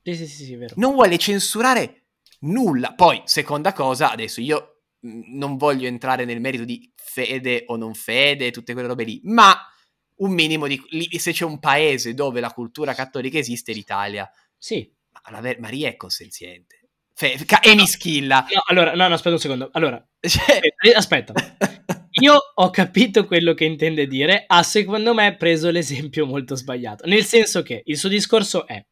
Sì, 0.00 0.14
sì, 0.14 0.26
sì, 0.28 0.52
è 0.52 0.58
vero. 0.58 0.74
Non 0.76 0.92
vuole 0.92 1.18
censurare 1.18 2.03
nulla. 2.44 2.94
Poi, 2.94 3.22
seconda 3.24 3.72
cosa, 3.72 4.10
adesso 4.10 4.40
io 4.40 4.82
mm, 5.06 5.36
non 5.36 5.56
voglio 5.56 5.86
entrare 5.86 6.24
nel 6.24 6.40
merito 6.40 6.64
di 6.64 6.90
fede 6.96 7.64
o 7.66 7.76
non 7.76 7.94
fede, 7.94 8.50
tutte 8.50 8.72
quelle 8.72 8.88
robe 8.88 9.04
lì, 9.04 9.20
ma 9.24 9.56
un 10.16 10.32
minimo 10.32 10.66
di... 10.66 10.80
se 11.18 11.32
c'è 11.32 11.44
un 11.44 11.58
paese 11.58 12.14
dove 12.14 12.40
la 12.40 12.52
cultura 12.52 12.94
cattolica 12.94 13.38
esiste, 13.38 13.72
è 13.72 13.74
l'Italia. 13.74 14.30
Sì. 14.56 14.90
Ma 15.10 15.40
la 15.40 15.56
Maria 15.58 15.88
è 15.88 15.96
consenziente. 15.96 16.88
Fe- 17.14 17.38
e 17.62 17.74
mi 17.74 17.86
schilla. 17.86 18.44
No, 18.52 18.62
allora, 18.66 18.94
no, 18.94 19.06
no, 19.06 19.14
aspetta 19.14 19.34
un 19.34 19.40
secondo. 19.40 19.70
Allora, 19.72 20.04
cioè... 20.20 20.60
aspetta. 20.94 21.32
Io 22.20 22.36
ho 22.54 22.70
capito 22.70 23.26
quello 23.26 23.54
che 23.54 23.64
intende 23.64 24.06
dire, 24.06 24.44
ha 24.46 24.62
secondo 24.62 25.14
me 25.14 25.36
preso 25.36 25.70
l'esempio 25.70 26.26
molto 26.26 26.54
sbagliato. 26.54 27.06
Nel 27.06 27.24
senso 27.24 27.62
che 27.62 27.82
il 27.84 27.96
suo 27.96 28.08
discorso 28.08 28.66
è 28.66 28.84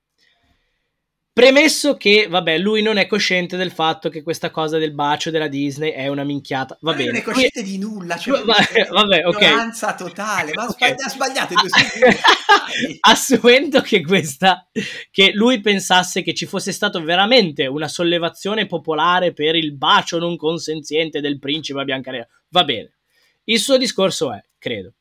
Premesso 1.35 1.97
che, 1.97 2.27
vabbè, 2.29 2.59
lui 2.59 2.83
non 2.83 2.99
è 2.99 3.07
cosciente 3.07 3.57
del 3.57 3.71
fatto 3.71 4.11
che 4.11 4.23
questa 4.23 4.51
cosa 4.51 4.77
del 4.77 4.93
bacio 4.93 5.31
della 5.31 5.49
Disney 5.49 5.91
è 5.91 6.09
una 6.09 6.25
minchiata. 6.25 6.77
Va 6.83 6.93
bene. 6.93 7.07
Non 7.07 7.21
è 7.21 7.23
cosciente 7.23 7.63
di 7.63 7.79
nulla. 7.79 8.19
Cioè 8.19 8.45
vabbè, 8.45 8.89
vabbè 8.91 9.25
ok. 9.25 9.97
totale. 9.97 10.53
Ma 10.53 10.67
okay. 10.69 10.91
ha 10.91 11.09
sbagliato 11.09 11.55
Assumendo 13.01 13.81
che 13.81 14.03
questa, 14.03 14.69
che 15.11 15.33
lui 15.33 15.63
pensasse 15.63 16.21
che 16.21 16.35
ci 16.35 16.45
fosse 16.45 16.71
stato 16.71 17.03
veramente 17.03 17.67
una 17.67 17.89
sollevazione 17.89 18.67
popolare 18.67 19.33
per 19.33 19.55
il 19.55 19.73
bacio 19.73 20.19
non 20.19 20.37
consenziente 20.37 21.23
del 21.23 21.39
principe 21.39 21.83
Biancanera. 21.83 22.29
Va 22.51 22.65
bene. 22.65 22.97
Il 23.45 23.59
suo 23.59 23.79
discorso 23.79 24.35
è, 24.35 24.45
credo. 24.59 24.93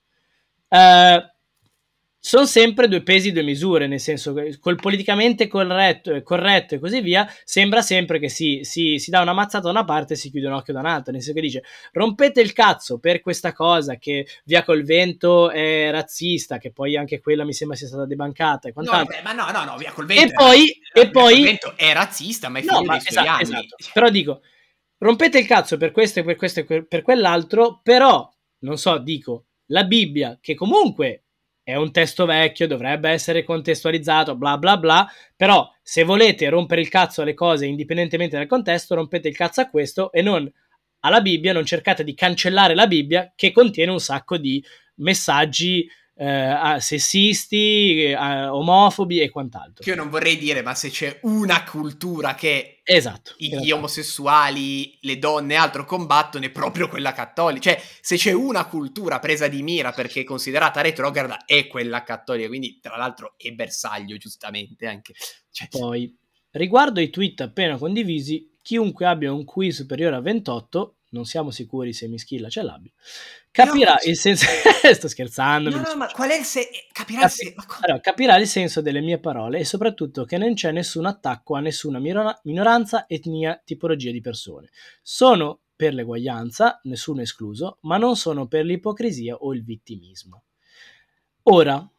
Uh, 0.70 1.22
sono 2.24 2.46
sempre 2.46 2.88
due 2.88 3.02
pesi, 3.02 3.30
e 3.30 3.32
due 3.32 3.42
misure, 3.42 3.88
nel 3.88 4.00
senso 4.00 4.32
che 4.34 4.60
col 4.60 4.76
politicamente 4.76 5.48
corretto, 5.48 6.22
corretto 6.22 6.76
e 6.76 6.80
così 6.80 7.02
via, 7.02 7.28
sembra 7.44 7.82
sempre 7.82 8.20
che 8.20 8.30
si, 8.30 8.60
si, 8.62 9.00
si, 9.00 9.10
dà 9.10 9.22
una 9.22 9.34
mazzata 9.34 9.64
da 9.64 9.72
una 9.72 9.84
parte 9.84 10.14
e 10.14 10.18
si 10.18 10.30
chiude 10.30 10.46
un 10.46 10.54
occhio 10.54 10.72
da 10.72 10.82
un'altra, 10.82 11.12
nel 11.12 11.24
senso 11.24 11.40
che 11.40 11.46
dice 11.46 11.64
rompete 11.94 12.40
il 12.40 12.54
cazzo 12.54 13.00
per 13.00 13.22
questa 13.22 13.54
cosa 13.54 13.96
che 13.96 14.28
via 14.46 14.64
col 14.64 14.84
vento 14.84 15.50
è 15.50 15.90
razzista, 15.90 16.60
che 16.60 16.72
poi 16.72 16.96
anche 16.96 17.20
quella 17.20 17.44
mi 17.44 17.54
sembra 17.54 17.76
sia 17.76 17.88
stata 17.88 18.06
debancata 18.06 18.70
e 18.70 18.74
quant'altro. 18.74 19.16
No, 19.16 19.22
ma 19.24 19.34
no, 19.34 19.52
no, 19.52 19.64
no, 19.72 19.78
via 19.78 19.92
col 19.92 20.06
vento, 20.06 20.32
e 20.32 20.36
poi, 20.36 20.80
era, 20.94 21.08
e 21.08 21.10
poi 21.10 21.42
vento 21.42 21.74
è 21.76 21.92
razzista, 21.92 22.50
ma 22.50 22.60
è 22.60 22.64
no, 22.64 22.84
ma 22.84 22.98
esatto, 22.98 23.42
esatto. 23.42 23.76
Però 23.94 24.10
dico, 24.10 24.42
rompete 25.00 25.40
il 25.40 25.48
cazzo 25.48 25.76
per 25.78 25.90
questo 25.90 26.20
e 26.20 26.24
per 26.24 26.36
questo 26.36 26.60
e 26.60 26.86
per 26.86 27.02
quell'altro, 27.02 27.80
però, 27.82 28.30
non 28.60 28.78
so, 28.78 29.00
dico, 29.00 29.46
la 29.72 29.86
Bibbia, 29.86 30.38
che 30.40 30.54
comunque 30.54 31.24
è 31.64 31.76
un 31.76 31.92
testo 31.92 32.26
vecchio, 32.26 32.68
dovrebbe 32.68 33.10
essere 33.10 33.44
contestualizzato, 33.44 34.36
bla 34.36 34.58
bla 34.58 34.78
bla, 34.78 35.08
però 35.36 35.70
se 35.82 36.04
volete 36.04 36.50
rompere 36.50 36.82
il 36.82 36.90
cazzo 36.90 37.22
alle 37.22 37.34
cose 37.34 37.66
indipendentemente 37.66 38.38
dal 38.38 38.48
contesto, 38.48 38.96
rompete 38.96 39.28
il 39.28 39.36
cazzo 39.36 39.62
a 39.62 39.70
questo 39.70 40.12
e 40.12 40.22
non 40.22 40.52
alla 41.02 41.22
Bibbia, 41.22 41.54
non 41.54 41.66
cercate 41.66 42.04
di 42.04 42.14
cancellare 42.14 42.76
la 42.76 42.88
Bibbia 42.88 43.32
che 43.36 43.52
contiene 43.52 43.92
un 43.92 44.00
sacco 44.00 44.38
di 44.38 44.64
messaggi 44.96 45.88
eh, 46.22 46.80
sessisti, 46.80 48.04
eh, 48.04 48.16
omofobi 48.46 49.22
e 49.22 49.32
quant'altro. 49.32 49.84
Che 49.84 49.90
io 49.90 49.96
non 49.96 50.12
vorrei 50.12 50.38
dire, 50.38 50.62
ma 50.62 50.76
se 50.76 50.92
c'è 50.92 51.20
una 51.24 51.64
cultura 51.64 52.36
che 52.36 52.82
esatto, 52.84 53.34
gli 53.38 53.56
esatto. 53.56 53.76
omosessuali, 53.76 55.00
le 55.02 55.18
donne 55.18 55.56
e 55.56 55.58
altro 55.58 55.84
combattono, 55.84 56.46
è 56.46 56.52
proprio 56.52 56.88
quella 56.90 57.12
cattolica. 57.12 57.72
Cioè, 57.72 57.82
se 58.02 58.18
c'è 58.18 58.34
una 58.34 58.66
cultura 58.66 59.18
presa 59.18 59.48
di 59.48 59.64
mira 59.64 59.94
perché 59.94 60.24
considerata 60.24 60.82
retrograda, 60.82 61.44
è 61.44 61.66
quella 61.66 62.04
cattolica. 62.04 62.48
Quindi, 62.48 62.80
tra 62.80 62.98
l'altro, 62.98 63.34
è 63.36 63.50
bersaglio, 63.52 64.16
giustamente, 64.18 64.86
anche. 64.86 65.14
Cioè, 65.50 65.70
Poi, 65.70 66.16
riguardo 66.52 67.00
ai 67.00 67.10
tweet 67.10 67.42
appena 67.42 67.78
condivisi, 67.78 68.58
chiunque 68.62 69.08
abbia 69.08 69.34
un 69.34 69.44
Q 69.44 69.72
superiore 69.72 70.18
a 70.18 70.22
28 70.22 70.98
non 71.12 71.26
siamo 71.26 71.52
sicuri 71.52 71.94
se 71.94 72.08
Mischilla 72.08 72.50
ce 72.50 72.62
l'abbia, 72.62 72.92
capirà 73.52 73.94
no, 73.94 74.10
il 74.10 74.18
senso... 74.18 74.46
Sto 74.94 75.08
scherzando. 75.08 75.70
No, 75.70 75.82
no, 75.82 75.96
ma 75.96 76.08
qual 76.08 76.30
è 76.30 76.38
il 76.38 76.44
senso? 76.44 76.70
Capirà, 76.92 77.22
Capi... 77.22 77.34
il 77.34 77.56
se... 77.56 77.56
allora, 77.82 78.00
capirà 78.02 78.38
il 78.38 78.48
senso 78.48 78.82
delle 78.82 79.02
mie 79.02 79.20
parole 79.20 79.60
e 79.60 79.66
soprattutto 79.66 80.26
che 80.26 80.38
non 80.38 80.54
c'è 80.54 80.72
nessun 80.72 81.06
attacco 81.06 81.56
a 81.56 81.60
nessuna 81.60 82.00
minoranza, 82.00 83.06
etnia, 83.08 83.62
tipologia 83.64 84.12
di 84.12 84.22
persone. 84.22 84.70
Sono 85.02 85.62
per 85.76 85.94
l'eguaglianza, 85.94 86.80
nessuno 86.84 87.22
escluso, 87.22 87.78
ma 87.82 87.98
non 87.98 88.16
sono 88.16 88.48
per 88.48 88.66
l'ipocrisia 88.66 89.36
o 89.36 89.54
il 89.54 89.64
vittimismo. 89.64 90.44
Ora, 91.44 91.90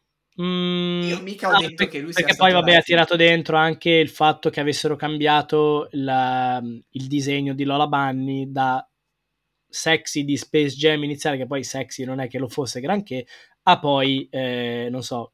Mm, 0.41 1.03
Io 1.03 1.21
mica 1.21 1.47
ho 1.47 1.51
ah, 1.51 1.59
detto 1.59 1.85
che 1.85 1.99
lui 1.99 2.11
Perché 2.11 2.35
poi, 2.35 2.51
vabbè, 2.51 2.73
ha 2.73 2.81
tirato 2.81 3.15
dentro 3.15 3.55
anche 3.55 3.91
il 3.91 4.09
fatto 4.09 4.49
che 4.49 4.59
avessero 4.59 4.95
cambiato 4.95 5.89
la, 5.91 6.59
il 6.63 7.07
disegno 7.07 7.53
di 7.53 7.63
Lola 7.63 7.85
Bunny 7.85 8.51
da 8.51 8.83
sexy 9.73 10.23
di 10.23 10.37
Space 10.37 10.75
Jam 10.75 11.03
iniziale, 11.03 11.37
che 11.37 11.47
poi 11.47 11.63
sexy 11.63 12.03
non 12.03 12.19
è 12.19 12.27
che 12.27 12.37
lo 12.37 12.47
fosse 12.47 12.79
granché, 12.79 13.25
a 13.63 13.79
poi, 13.79 14.27
eh, 14.29 14.87
non 14.91 15.01
so, 15.01 15.33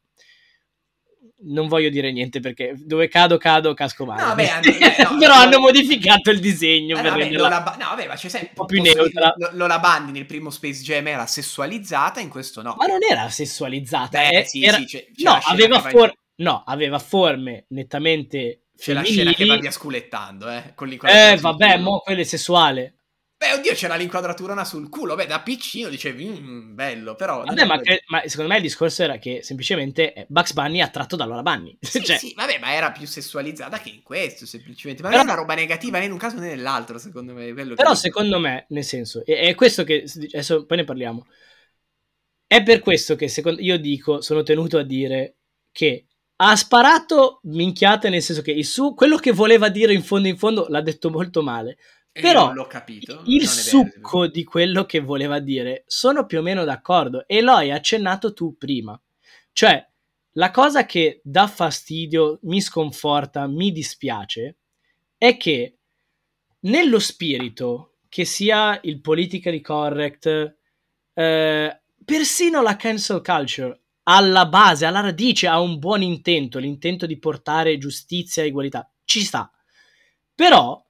non 1.42 1.68
voglio 1.68 1.90
dire 1.90 2.12
niente 2.12 2.40
perché 2.40 2.74
dove 2.76 3.08
cado 3.10 3.38
cado 3.38 3.74
casco 3.74 4.06
male. 4.06 4.22
No, 4.22 4.28
vabbè, 4.30 4.48
hanno, 4.48 4.66
eh, 4.66 5.04
no, 5.04 5.18
Però 5.20 5.36
no, 5.36 5.42
hanno 5.42 5.60
modificato 5.60 6.32
il 6.32 6.40
disegno 6.40 6.98
eh, 6.98 7.02
per 7.02 7.12
vabbè, 7.12 7.32
Lola, 7.32 7.76
no, 7.78 7.86
vabbè, 7.90 8.08
ma 8.08 8.16
c'è 8.16 8.30
sempre 8.30 8.50
un 8.50 8.56
po' 8.56 8.66
più 8.66 8.82
neutra. 8.82 9.34
Lola 9.52 9.80
Bunny 9.80 10.12
nel 10.12 10.26
primo 10.26 10.50
Space 10.50 10.82
Jam 10.82 11.08
era 11.08 11.26
sessualizzata, 11.26 12.22
in 12.22 12.30
questo 12.30 12.62
no. 12.62 12.76
Ma 12.78 12.86
non 12.86 13.00
era 13.08 13.30
sessualizzata, 13.30 14.20
Beh, 14.20 14.40
eh, 14.40 14.46
sì, 14.46 14.64
era... 14.64 14.78
sì, 14.78 14.86
c'è, 14.86 15.06
c'è 15.14 15.24
no, 15.24 15.38
aveva 15.44 15.82
for... 15.82 16.14
no, 16.36 16.64
aveva 16.66 17.00
forme 17.00 17.66
nettamente 17.70 18.62
c'è 18.78 18.94
femminili. 18.94 19.16
la 19.16 19.32
scena 19.32 19.34
che 19.34 19.46
va 19.46 19.58
via 19.58 19.72
sculettando, 19.72 20.50
eh, 20.50 20.72
con 20.76 20.90
Eh, 21.04 21.38
vabbè, 21.38 21.78
mo 21.78 22.00
quello 22.00 22.22
è 22.22 22.26
sessuale. 22.26 22.99
Beh, 23.40 23.54
oddio, 23.54 23.74
c'era 23.74 23.96
l'inquadratura 23.96 24.66
sul 24.66 24.90
culo. 24.90 25.16
Beh, 25.16 25.26
da 25.26 25.40
piccino 25.40 25.88
dicevi, 25.88 26.26
mm, 26.28 26.76
bello, 26.76 27.16
però... 27.16 27.46
Vabbè, 27.46 27.64
ma, 27.64 27.80
che, 27.80 28.04
ma, 28.08 28.22
secondo 28.26 28.52
me 28.52 28.58
il 28.58 28.64
discorso 28.64 29.02
era 29.02 29.18
che 29.18 29.40
semplicemente 29.44 30.12
eh, 30.12 30.26
Bugs 30.28 30.52
Bunny 30.52 30.80
è 30.80 30.82
attratto 30.82 31.16
da 31.16 31.24
Laura 31.24 31.42
Bunny. 31.42 31.78
Sì, 31.80 32.04
cioè... 32.04 32.18
sì, 32.18 32.34
vabbè, 32.36 32.60
ma 32.60 32.74
era 32.74 32.92
più 32.92 33.08
sessualizzata 33.08 33.80
che 33.80 33.92
in 33.92 34.04
questo, 34.04 34.46
semplicemente. 34.46 35.04
Ma 35.04 35.08
però... 35.08 35.22
non 35.22 35.30
è 35.30 35.32
una 35.32 35.42
roba 35.42 35.54
negativa 35.54 36.00
né 36.00 36.06
in 36.06 36.12
un 36.12 36.18
caso 36.18 36.38
né 36.38 36.50
nell'altro, 36.50 36.98
secondo 36.98 37.34
me. 37.34 37.54
però 37.54 37.96
secondo 37.96 38.40
me, 38.40 38.66
nel 38.70 38.84
senso, 38.84 39.24
è, 39.26 39.40
è 39.40 39.56
questo 39.56 39.86
che... 39.86 40.04
Adesso 40.04 40.66
poi 40.66 40.78
ne 40.78 40.84
parliamo. 40.84 41.26
È 42.46 42.62
per 42.62 42.82
questo 42.82 43.16
che 43.16 43.30
secondo, 43.30 43.62
io 43.62 43.80
dico, 43.80 44.20
sono 44.20 44.44
tenuto 44.44 44.78
a 44.78 44.84
dire 44.84 45.38
che 45.72 46.08
ha 46.42 46.56
sparato 46.58 47.40
minchiate, 47.44 48.10
nel 48.10 48.22
senso 48.22 48.42
che 48.42 48.52
il 48.52 48.66
su, 48.66 48.94
quello 48.96 49.16
che 49.16 49.32
voleva 49.32 49.70
dire 49.70 49.94
in 49.94 50.04
fondo 50.04 50.28
in 50.28 50.38
fondo 50.38 50.66
l'ha 50.68 50.82
detto 50.82 51.10
molto 51.10 51.42
male 51.42 51.78
però 52.22 52.54
l'ho 52.54 52.66
capito. 52.66 53.22
Il 53.26 53.48
succo 53.48 54.28
di 54.28 54.44
quello 54.44 54.86
che 54.86 55.00
voleva 55.00 55.40
dire 55.40 55.84
sono 55.88 56.26
più 56.26 56.40
o 56.40 56.42
meno 56.42 56.64
d'accordo 56.64 57.28
e 57.28 57.42
lo 57.42 57.54
hai 57.54 57.72
accennato 57.72 58.34
tu 58.34 58.58
prima. 58.58 59.00
Cioè, 59.52 59.88
la 60.34 60.52
cosa 60.52 60.86
che 60.86 61.22
dà 61.24 61.48
fastidio, 61.48 62.40
mi 62.44 62.62
sconforta, 62.62 63.48
mi 63.48 63.72
dispiace 63.72 64.58
è 65.18 65.36
che 65.38 65.78
nello 66.62 67.00
spirito 67.00 67.96
che 68.08 68.26
sia 68.26 68.80
il 68.84 69.02
politically 69.02 69.62
correct, 69.62 70.56
eh, 71.14 71.82
persino 72.06 72.62
la 72.62 72.76
cancel 72.76 73.22
culture 73.22 73.80
alla 74.04 74.48
base, 74.48 74.86
alla 74.86 75.02
radice 75.02 75.48
ha 75.48 75.60
un 75.60 75.78
buon 75.78 76.02
intento, 76.02 76.58
l'intento 76.58 77.06
di 77.06 77.20
portare 77.20 77.78
giustizia 77.78 78.42
e 78.42 78.48
egualità, 78.48 78.92
ci 79.04 79.22
sta. 79.22 79.52
Però 80.34 80.84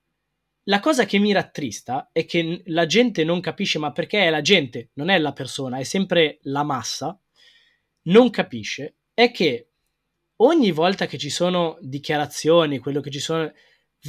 la 0.69 0.79
cosa 0.79 1.05
che 1.05 1.17
mi 1.17 1.31
rattrista 1.31 2.09
è 2.11 2.25
che 2.25 2.61
la 2.65 2.85
gente 2.85 3.23
non 3.23 3.41
capisce, 3.41 3.79
ma 3.79 3.91
perché 3.91 4.25
è 4.25 4.29
la 4.29 4.41
gente, 4.41 4.91
non 4.93 5.09
è 5.09 5.17
la 5.17 5.33
persona, 5.33 5.79
è 5.79 5.83
sempre 5.83 6.37
la 6.43 6.63
massa, 6.63 7.19
non 8.03 8.29
capisce, 8.29 8.97
è 9.15 9.31
che 9.31 9.69
ogni 10.37 10.71
volta 10.71 11.07
che 11.07 11.17
ci 11.17 11.31
sono 11.31 11.77
dichiarazioni, 11.81 12.77
quello 12.77 13.01
che 13.01 13.09
ci 13.09 13.19
sono, 13.19 13.51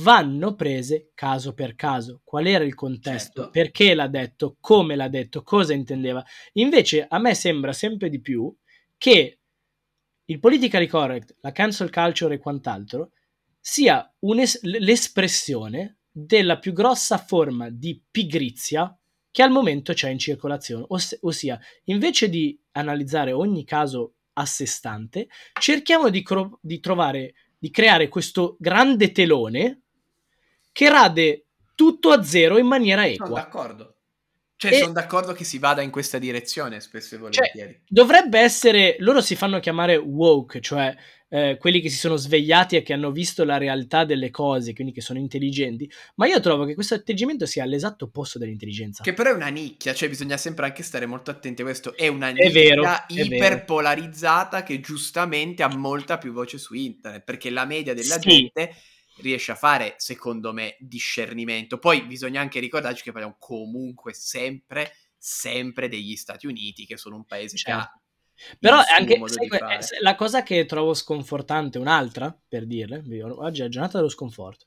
vanno 0.03 0.55
prese 0.55 1.11
caso 1.15 1.55
per 1.55 1.75
caso. 1.75 2.21
Qual 2.23 2.47
era 2.47 2.63
il 2.63 2.75
contesto? 2.75 3.43
Certo. 3.45 3.51
Perché 3.51 3.95
l'ha 3.95 4.07
detto? 4.07 4.59
Come 4.61 4.97
l'ha 4.97 5.09
detto? 5.09 5.43
Cosa 5.43 5.73
intendeva? 5.73 6.23
Invece 6.53 7.07
a 7.09 7.19
me 7.19 7.35
sembra 7.35 7.73
sempre 7.73 8.11
di 8.11 8.21
più 8.21 8.55
che 8.99 9.39
il 10.27 10.39
politically 10.39 10.87
correct, 10.87 11.37
la 11.41 11.53
cancel 11.53 11.91
culture 11.91 12.35
e 12.35 12.39
quant'altro 12.39 13.13
sia 13.59 14.15
l'espressione 14.61 16.00
della 16.11 16.59
più 16.59 16.73
grossa 16.73 17.19
forma 17.19 17.71
di 17.71 18.03
pigrizia 18.11 18.95
che 19.31 19.43
al 19.43 19.51
momento 19.51 19.93
c'è 19.93 20.11
in 20.11 20.19
circolazione, 20.19 20.85
Os- 20.89 21.19
ossia 21.23 21.59
invece 21.85 22.29
di 22.29 22.59
analizzare 22.73 23.33
ogni 23.33 23.65
caso 23.65 24.15
a 24.35 24.45
sé 24.45 24.67
stante, 24.67 25.29
cerchiamo 25.61 26.09
di, 26.09 26.23
cro- 26.23 26.59
di 26.61 26.81
trovare, 26.81 27.35
di 27.59 27.71
creare 27.71 28.09
questo 28.09 28.57
grande 28.59 29.13
telone 29.13 29.83
che 30.73 30.89
rade 30.89 31.47
tutto 31.75 32.11
a 32.11 32.23
zero 32.23 32.59
in 32.59 32.67
maniera 32.67 33.07
equa. 33.07 33.27
Sono 33.27 33.39
d'accordo. 33.39 34.00
Cioè, 34.61 34.75
e... 34.75 34.79
sono 34.81 34.93
d'accordo 34.93 35.33
che 35.33 35.45
si 35.45 35.59
vada 35.59 35.81
in 35.81 35.89
questa 35.89 36.19
direzione 36.19 36.81
spesso 36.81 37.15
e 37.15 37.19
cioè, 37.19 37.31
volentieri. 37.31 37.73
Cioè, 37.73 37.81
dovrebbe 37.89 38.41
essere, 38.41 38.97
loro 38.99 39.23
si 39.23 39.35
fanno 39.35 39.59
chiamare 39.59 39.97
woke, 39.97 40.61
cioè 40.61 40.95
eh, 41.31 41.57
quelli 41.59 41.81
che 41.81 41.89
si 41.89 41.97
sono 41.97 42.17
svegliati 42.17 42.77
e 42.77 42.83
che 42.83 42.93
hanno 42.93 43.11
visto 43.11 43.43
la 43.45 43.57
realtà 43.57 44.05
delle 44.05 44.31
cose, 44.31 44.75
quindi 44.75 44.93
che 44.93 45.01
sono 45.01 45.19
intelligenti, 45.19 45.91
ma 46.17 46.27
io 46.27 46.41
trovo 46.41 46.67
che 46.67 46.75
questo 46.75 46.93
atteggiamento 46.93 47.47
sia 47.47 47.65
l'esatto 47.65 48.05
opposto 48.05 48.39
dell'intelligenza. 48.39 49.03
Che 49.03 49.15
però 49.15 49.31
è 49.31 49.33
una 49.35 49.49
nicchia, 49.49 49.95
cioè 49.95 50.11
bisogna 50.11 50.37
sempre 50.37 50.67
anche 50.67 50.83
stare 50.83 51.07
molto 51.07 51.31
attenti 51.31 51.63
a 51.63 51.65
questo, 51.65 51.97
è 51.97 52.09
una 52.09 52.29
nicchia 52.29 52.47
è 52.47 52.53
vero, 52.53 52.85
iperpolarizzata 53.07 54.63
che 54.63 54.81
giustamente 54.81 55.63
ha 55.63 55.75
molta 55.75 56.19
più 56.19 56.33
voce 56.33 56.59
su 56.59 56.75
internet, 56.75 57.25
perché 57.25 57.49
la 57.49 57.65
media 57.65 57.95
della 57.95 58.21
sì. 58.21 58.29
gente 58.29 58.75
riesce 59.21 59.53
a 59.53 59.57
fare, 59.57 59.95
secondo 59.99 60.53
me, 60.53 60.77
discernimento. 60.79 61.79
Poi 61.79 62.03
bisogna 62.03 62.41
anche 62.41 62.61
ricordarci 62.61 63.03
che 63.03 63.13
parliamo 63.13 63.37
comunque 63.39 64.13
sempre, 64.13 64.95
sempre 65.17 65.89
degli 65.89 66.17
Stati 66.17 66.47
Uniti, 66.47 66.87
che 66.87 66.97
sono 66.97 67.17
un 67.17 67.25
paese 67.25 67.57
certo. 67.57 67.71
che 67.71 67.77
ha 67.77 68.01
certo. 68.35 68.57
però 68.59 68.81
anche 68.97 69.21
sai, 69.27 70.01
la 70.01 70.15
cosa 70.15 70.43
che 70.43 70.65
trovo 70.67 70.95
sconfortante, 70.95 71.79
un'altra 71.79 72.37
per 72.49 72.67
dirle, 72.67 73.03
oggi 73.35 73.61
è 73.61 73.65
la 73.65 73.69
giornata 73.69 73.99
dello 73.99 74.09
sconforto, 74.09 74.67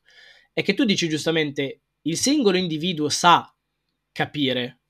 è 0.54 0.62
che 0.62 0.74
tu 0.74 0.86
dici 0.86 1.10
giustamente 1.10 1.82
il 2.02 2.18
singolo 2.18 2.58
individuo 2.58 3.10
sa 3.10 3.52
capire 4.12 4.83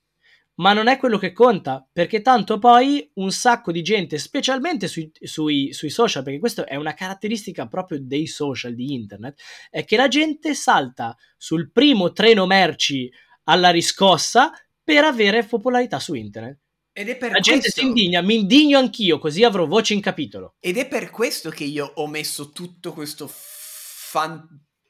ma 0.56 0.74
non 0.74 0.88
è 0.88 0.98
quello 0.98 1.18
che 1.18 1.32
conta, 1.32 1.88
perché 1.92 2.22
tanto 2.22 2.60
poi 2.60 3.10
un 3.16 3.32
sacco 3.32 3.72
di 3.72 3.82
gente, 3.82 4.18
specialmente 4.18 4.88
sui, 4.88 5.12
sui, 5.22 5.74
sui, 5.74 5.90
social, 5.90 6.24
perché 6.24 6.40
questa 6.40 6.66
è 6.66 6.76
una 6.76 6.94
caratteristica 6.94 7.68
proprio 7.68 8.00
dei 8.02 8.28
social, 8.28 8.76
di 8.76 8.94
internet, 8.94 9.42
è 9.70 9.84
che 9.86 9.96
la 9.96 10.08
gente 10.08 10.54
salta 10.54 11.16
sul 11.38 11.72
primo 11.72 12.12
treno 12.12 12.46
merci 12.46 13.12
alla 13.46 13.72
riscossa 13.72 14.52
per 14.84 15.04
avere 15.04 15.46
popolarità 15.46 16.00
su 16.00 16.14
internet. 16.14 16.60
Ed 16.96 17.10
è 17.10 17.18
per 17.18 17.32
la 17.32 17.40
questo... 17.40 17.52
gente 17.52 17.70
si 17.72 17.82
indigna, 17.86 18.22
mi 18.22 18.36
indigno 18.36 18.78
anch'io, 18.78 19.18
così 19.18 19.44
avrò 19.44 19.66
voce 19.66 19.96
in 19.96 20.02
capitolo. 20.02 20.56
Ed 20.60 20.78
è 20.78 20.88
per 20.88 21.10
questo 21.10 21.50
che 21.50 21.64
io 21.64 21.92
ho 21.96 22.08
messo 22.08 22.52
tutto 22.52 22.94
questo 22.94 23.28
fan 23.28 24.48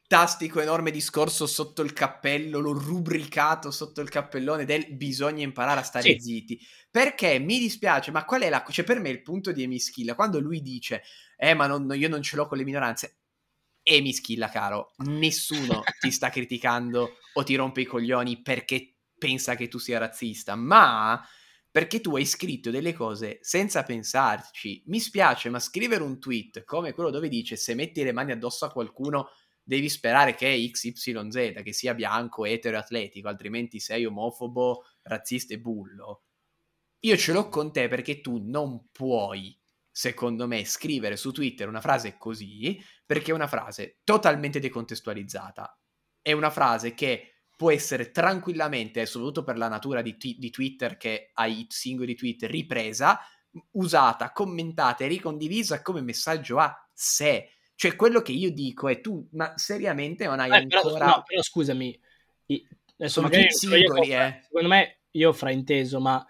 fantastico, 0.07 0.59
enorme 0.59 0.91
discorso 0.91 1.47
sotto 1.47 1.81
il 1.81 1.93
cappello, 1.93 2.59
l'ho 2.59 2.73
rubricato 2.73 3.71
sotto 3.71 4.01
il 4.01 4.09
cappellone 4.09 4.65
del 4.65 4.93
bisogna 4.93 5.43
imparare 5.43 5.79
a 5.79 5.83
stare 5.83 6.11
sì. 6.11 6.19
zitti. 6.19 6.59
Perché 6.91 7.39
mi 7.39 7.57
dispiace, 7.57 8.11
ma 8.11 8.25
qual 8.25 8.41
è 8.41 8.49
la... 8.49 8.63
Cioè, 8.69 8.85
per 8.85 8.99
me 8.99 9.09
il 9.09 9.23
punto 9.23 9.51
di 9.51 9.63
Emischilla, 9.63 10.13
quando 10.13 10.39
lui 10.39 10.61
dice, 10.61 11.01
eh, 11.37 11.55
ma 11.55 11.65
non, 11.65 11.91
io 11.95 12.09
non 12.09 12.21
ce 12.21 12.35
l'ho 12.35 12.45
con 12.47 12.57
le 12.57 12.63
minoranze, 12.63 13.17
Emischilla, 13.81 14.49
caro, 14.49 14.93
nessuno 14.97 15.81
ti 15.99 16.11
sta 16.11 16.29
criticando 16.29 17.17
o 17.33 17.43
ti 17.43 17.55
rompe 17.55 17.81
i 17.81 17.85
coglioni 17.85 18.41
perché 18.41 18.97
pensa 19.17 19.55
che 19.55 19.67
tu 19.67 19.79
sia 19.79 19.97
razzista, 19.97 20.55
ma 20.55 21.21
perché 21.71 22.01
tu 22.01 22.15
hai 22.15 22.25
scritto 22.25 22.69
delle 22.69 22.93
cose 22.93 23.39
senza 23.41 23.81
pensarci. 23.81 24.83
Mi 24.87 24.99
spiace, 24.99 25.49
ma 25.49 25.59
scrivere 25.59 26.03
un 26.03 26.19
tweet 26.19 26.65
come 26.65 26.93
quello 26.93 27.09
dove 27.09 27.29
dice 27.29 27.55
se 27.55 27.73
metti 27.73 28.03
le 28.03 28.11
mani 28.11 28.31
addosso 28.31 28.65
a 28.65 28.71
qualcuno 28.71 29.29
devi 29.63 29.89
sperare 29.89 30.35
che 30.35 30.69
XYZ, 30.71 31.61
che 31.63 31.73
sia 31.73 31.93
bianco, 31.93 32.45
etero, 32.45 32.77
atletico, 32.77 33.29
altrimenti 33.29 33.79
sei 33.79 34.05
omofobo, 34.05 34.83
razzista 35.03 35.53
e 35.53 35.59
bullo. 35.59 36.23
Io 36.99 37.17
ce 37.17 37.33
l'ho 37.33 37.49
con 37.49 37.71
te 37.71 37.87
perché 37.87 38.21
tu 38.21 38.39
non 38.41 38.89
puoi, 38.91 39.57
secondo 39.89 40.47
me, 40.47 40.65
scrivere 40.65 41.17
su 41.17 41.31
Twitter 41.31 41.67
una 41.67 41.81
frase 41.81 42.17
così, 42.17 42.81
perché 43.05 43.31
è 43.31 43.33
una 43.33 43.47
frase 43.47 43.99
totalmente 44.03 44.59
decontestualizzata. 44.59 45.77
È 46.21 46.31
una 46.31 46.49
frase 46.49 46.93
che 46.93 47.33
può 47.55 47.71
essere 47.71 48.11
tranquillamente, 48.11 49.05
soprattutto 49.05 49.43
per 49.43 49.57
la 49.57 49.67
natura 49.67 50.01
di, 50.01 50.17
t- 50.17 50.37
di 50.37 50.49
Twitter 50.49 50.97
che 50.97 51.31
ha 51.33 51.45
singoli 51.67 52.15
tweet, 52.15 52.43
ripresa, 52.43 53.19
usata, 53.71 54.31
commentata 54.31 55.03
e 55.03 55.07
ricondivisa 55.07 55.81
come 55.81 56.01
messaggio 56.01 56.57
a 56.57 56.75
sé 56.93 57.52
cioè, 57.75 57.95
quello 57.95 58.21
che 58.21 58.31
io 58.31 58.51
dico 58.51 58.87
è 58.87 59.01
tu, 59.01 59.27
ma 59.31 59.53
seriamente 59.57 60.25
non 60.25 60.39
hai 60.39 60.51
eh, 60.51 60.55
ancora... 60.55 60.93
Però, 60.93 61.05
no, 61.05 61.23
però 61.25 61.41
scusami, 61.41 61.99
adesso 62.45 63.21
Sono 63.21 63.27
magari 63.27 63.51
singoli, 63.51 64.07
io, 64.07 64.19
eh. 64.19 64.39
secondo 64.43 64.67
me 64.67 64.99
io 65.11 65.29
ho 65.29 65.33
frainteso, 65.33 65.99
ma 65.99 66.25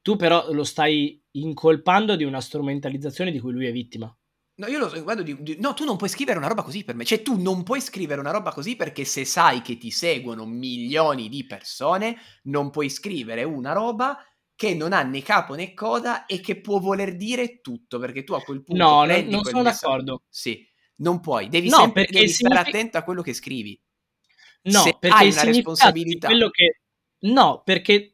tu 0.00 0.16
però 0.16 0.50
lo 0.52 0.64
stai 0.64 1.20
incolpando 1.32 2.16
di 2.16 2.24
una 2.24 2.40
strumentalizzazione 2.40 3.30
di 3.30 3.38
cui 3.38 3.52
lui 3.52 3.66
è 3.66 3.72
vittima. 3.72 4.14
No, 4.54 4.66
io 4.66 4.78
lo 4.78 5.02
guardo 5.02 5.22
di, 5.22 5.40
di, 5.42 5.56
No, 5.60 5.72
tu 5.72 5.84
non 5.84 5.96
puoi 5.96 6.10
scrivere 6.10 6.38
una 6.38 6.48
roba 6.48 6.62
così 6.62 6.84
per 6.84 6.94
me. 6.94 7.04
Cioè, 7.04 7.22
tu 7.22 7.40
non 7.40 7.62
puoi 7.62 7.80
scrivere 7.80 8.20
una 8.20 8.30
roba 8.30 8.52
così 8.52 8.76
perché 8.76 9.04
se 9.04 9.24
sai 9.24 9.62
che 9.62 9.78
ti 9.78 9.90
seguono 9.90 10.44
milioni 10.44 11.28
di 11.28 11.46
persone, 11.46 12.18
non 12.44 12.70
puoi 12.70 12.90
scrivere 12.90 13.44
una 13.44 13.72
roba 13.72 14.18
che 14.62 14.74
non 14.74 14.92
ha 14.92 15.02
né 15.02 15.22
capo 15.22 15.56
né 15.56 15.74
coda 15.74 16.24
e 16.24 16.38
che 16.38 16.60
può 16.60 16.78
voler 16.78 17.16
dire 17.16 17.60
tutto, 17.60 17.98
perché 17.98 18.22
tu 18.22 18.34
a 18.34 18.42
quel 18.42 18.62
punto... 18.62 18.80
No, 18.80 19.04
non, 19.04 19.24
non 19.26 19.42
sono 19.42 19.62
d'accordo. 19.64 20.22
Sì, 20.28 20.64
non 20.96 21.18
puoi, 21.18 21.48
devi 21.48 21.68
no, 21.68 21.78
sempre 21.78 22.06
devi 22.08 22.28
stare 22.28 22.60
attento 22.60 22.96
a 22.96 23.02
quello 23.02 23.22
che 23.22 23.32
scrivi. 23.32 23.80
No, 24.64 24.82
Se 24.82 24.96
perché 25.00 25.16
hai 25.16 25.32
una 25.32 25.42
responsabilità. 25.42 26.28
Quello 26.28 26.50
che... 26.50 26.80
No, 27.22 27.62
perché 27.64 28.11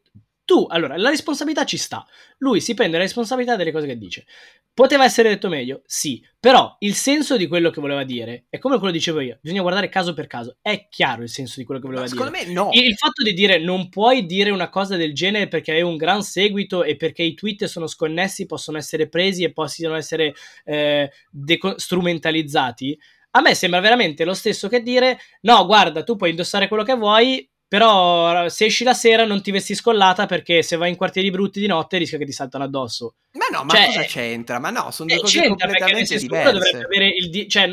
tu, 0.48 0.64
allora, 0.66 0.96
la 0.96 1.10
responsabilità 1.10 1.66
ci 1.66 1.76
sta. 1.76 2.06
Lui 2.38 2.62
si 2.62 2.72
prende 2.72 2.96
la 2.96 3.02
responsabilità 3.02 3.54
delle 3.54 3.70
cose 3.70 3.86
che 3.86 3.98
dice. 3.98 4.24
Poteva 4.72 5.04
essere 5.04 5.28
detto 5.28 5.50
meglio? 5.50 5.82
Sì, 5.84 6.24
però 6.40 6.74
il 6.78 6.94
senso 6.94 7.36
di 7.36 7.46
quello 7.46 7.68
che 7.68 7.82
voleva 7.82 8.02
dire 8.02 8.46
è 8.48 8.56
come 8.56 8.78
quello 8.78 8.90
che 8.90 8.96
dicevo 8.96 9.20
io, 9.20 9.38
bisogna 9.42 9.60
guardare 9.60 9.90
caso 9.90 10.14
per 10.14 10.26
caso. 10.26 10.56
È 10.62 10.86
chiaro 10.88 11.22
il 11.22 11.28
senso 11.28 11.60
di 11.60 11.66
quello 11.66 11.82
che 11.82 11.86
voleva 11.86 12.06
no, 12.06 12.10
dire. 12.10 12.24
Secondo 12.24 12.46
me 12.46 12.54
no. 12.54 12.70
Il 12.72 12.94
fatto 12.94 13.22
di 13.22 13.34
dire 13.34 13.58
non 13.58 13.90
puoi 13.90 14.24
dire 14.24 14.48
una 14.48 14.70
cosa 14.70 14.96
del 14.96 15.12
genere 15.12 15.48
perché 15.48 15.72
hai 15.72 15.82
un 15.82 15.98
gran 15.98 16.22
seguito 16.22 16.82
e 16.82 16.96
perché 16.96 17.22
i 17.22 17.34
tweet 17.34 17.66
sono 17.66 17.86
sconnessi, 17.86 18.46
possono 18.46 18.78
essere 18.78 19.06
presi 19.10 19.44
e 19.44 19.52
possono 19.52 19.96
essere 19.96 20.34
eh, 20.64 21.10
deco- 21.30 21.78
strumentalizzati. 21.78 22.98
A 23.32 23.42
me 23.42 23.54
sembra 23.54 23.80
veramente 23.80 24.24
lo 24.24 24.32
stesso 24.32 24.66
che 24.68 24.80
dire 24.80 25.18
no, 25.42 25.66
guarda, 25.66 26.02
tu 26.04 26.16
puoi 26.16 26.30
indossare 26.30 26.68
quello 26.68 26.84
che 26.84 26.94
vuoi, 26.94 27.46
però 27.68 28.48
se 28.48 28.64
esci 28.64 28.82
la 28.82 28.94
sera 28.94 29.26
non 29.26 29.42
ti 29.42 29.50
vesti 29.50 29.74
scollata 29.74 30.24
perché 30.24 30.62
se 30.62 30.76
vai 30.76 30.88
in 30.88 30.96
quartieri 30.96 31.30
brutti 31.30 31.60
di 31.60 31.66
notte 31.66 31.98
rischia 31.98 32.16
che 32.16 32.24
ti 32.24 32.32
saltano 32.32 32.64
addosso. 32.64 33.16
Ma 33.32 33.46
no, 33.52 33.64
ma 33.64 33.74
cioè, 33.74 33.86
cosa 33.86 34.02
c'entra? 34.04 34.58
Ma 34.58 34.70
no, 34.70 34.90
sono 34.90 35.08
due 35.08 35.18
eh, 35.18 35.20
cose 35.20 35.48
completamente 35.48 36.16
diverse. 36.16 36.52
Dovrebbe 36.52 36.84
avere 36.84 37.08
il 37.08 37.28
di- 37.28 37.46
cioè, 37.46 37.70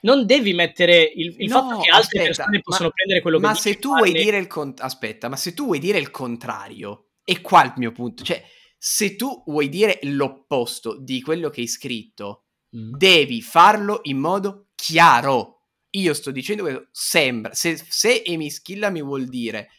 non 0.00 0.24
devi 0.24 0.54
mettere 0.54 1.02
il, 1.02 1.34
il 1.38 1.50
no, 1.50 1.60
fatto 1.60 1.80
che 1.80 1.90
altre 1.90 1.98
aspetta, 1.98 2.24
persone 2.24 2.60
possono 2.60 2.88
ma, 2.88 2.94
prendere 2.94 3.20
quello 3.20 3.38
che 3.38 3.46
ma 3.46 3.54
se 3.54 3.78
tu 3.78 3.94
vuoi 3.94 4.12
dire 4.12 4.38
il 4.38 4.46
con- 4.46 4.74
aspetta, 4.78 5.28
ma 5.28 5.36
se 5.36 5.52
tu 5.52 5.64
vuoi 5.66 5.78
dire 5.78 5.98
il 5.98 6.10
contrario, 6.10 7.08
e 7.22 7.42
qua 7.42 7.62
il 7.64 7.72
mio 7.76 7.92
punto, 7.92 8.24
cioè 8.24 8.42
se 8.78 9.16
tu 9.16 9.42
vuoi 9.46 9.68
dire 9.68 9.98
l'opposto 10.02 10.96
di 10.98 11.20
quello 11.20 11.50
che 11.50 11.60
hai 11.60 11.66
scritto, 11.66 12.44
mm. 12.74 12.94
devi 12.94 13.42
farlo 13.42 14.00
in 14.04 14.18
modo 14.18 14.68
chiaro 14.74 15.55
io 16.00 16.14
sto 16.14 16.30
dicendo 16.30 16.64
che 16.64 16.88
sembra, 16.90 17.54
se, 17.54 17.76
se 17.76 18.22
Emischilla 18.24 18.90
mi 18.90 19.02
vuol 19.02 19.26
dire, 19.26 19.70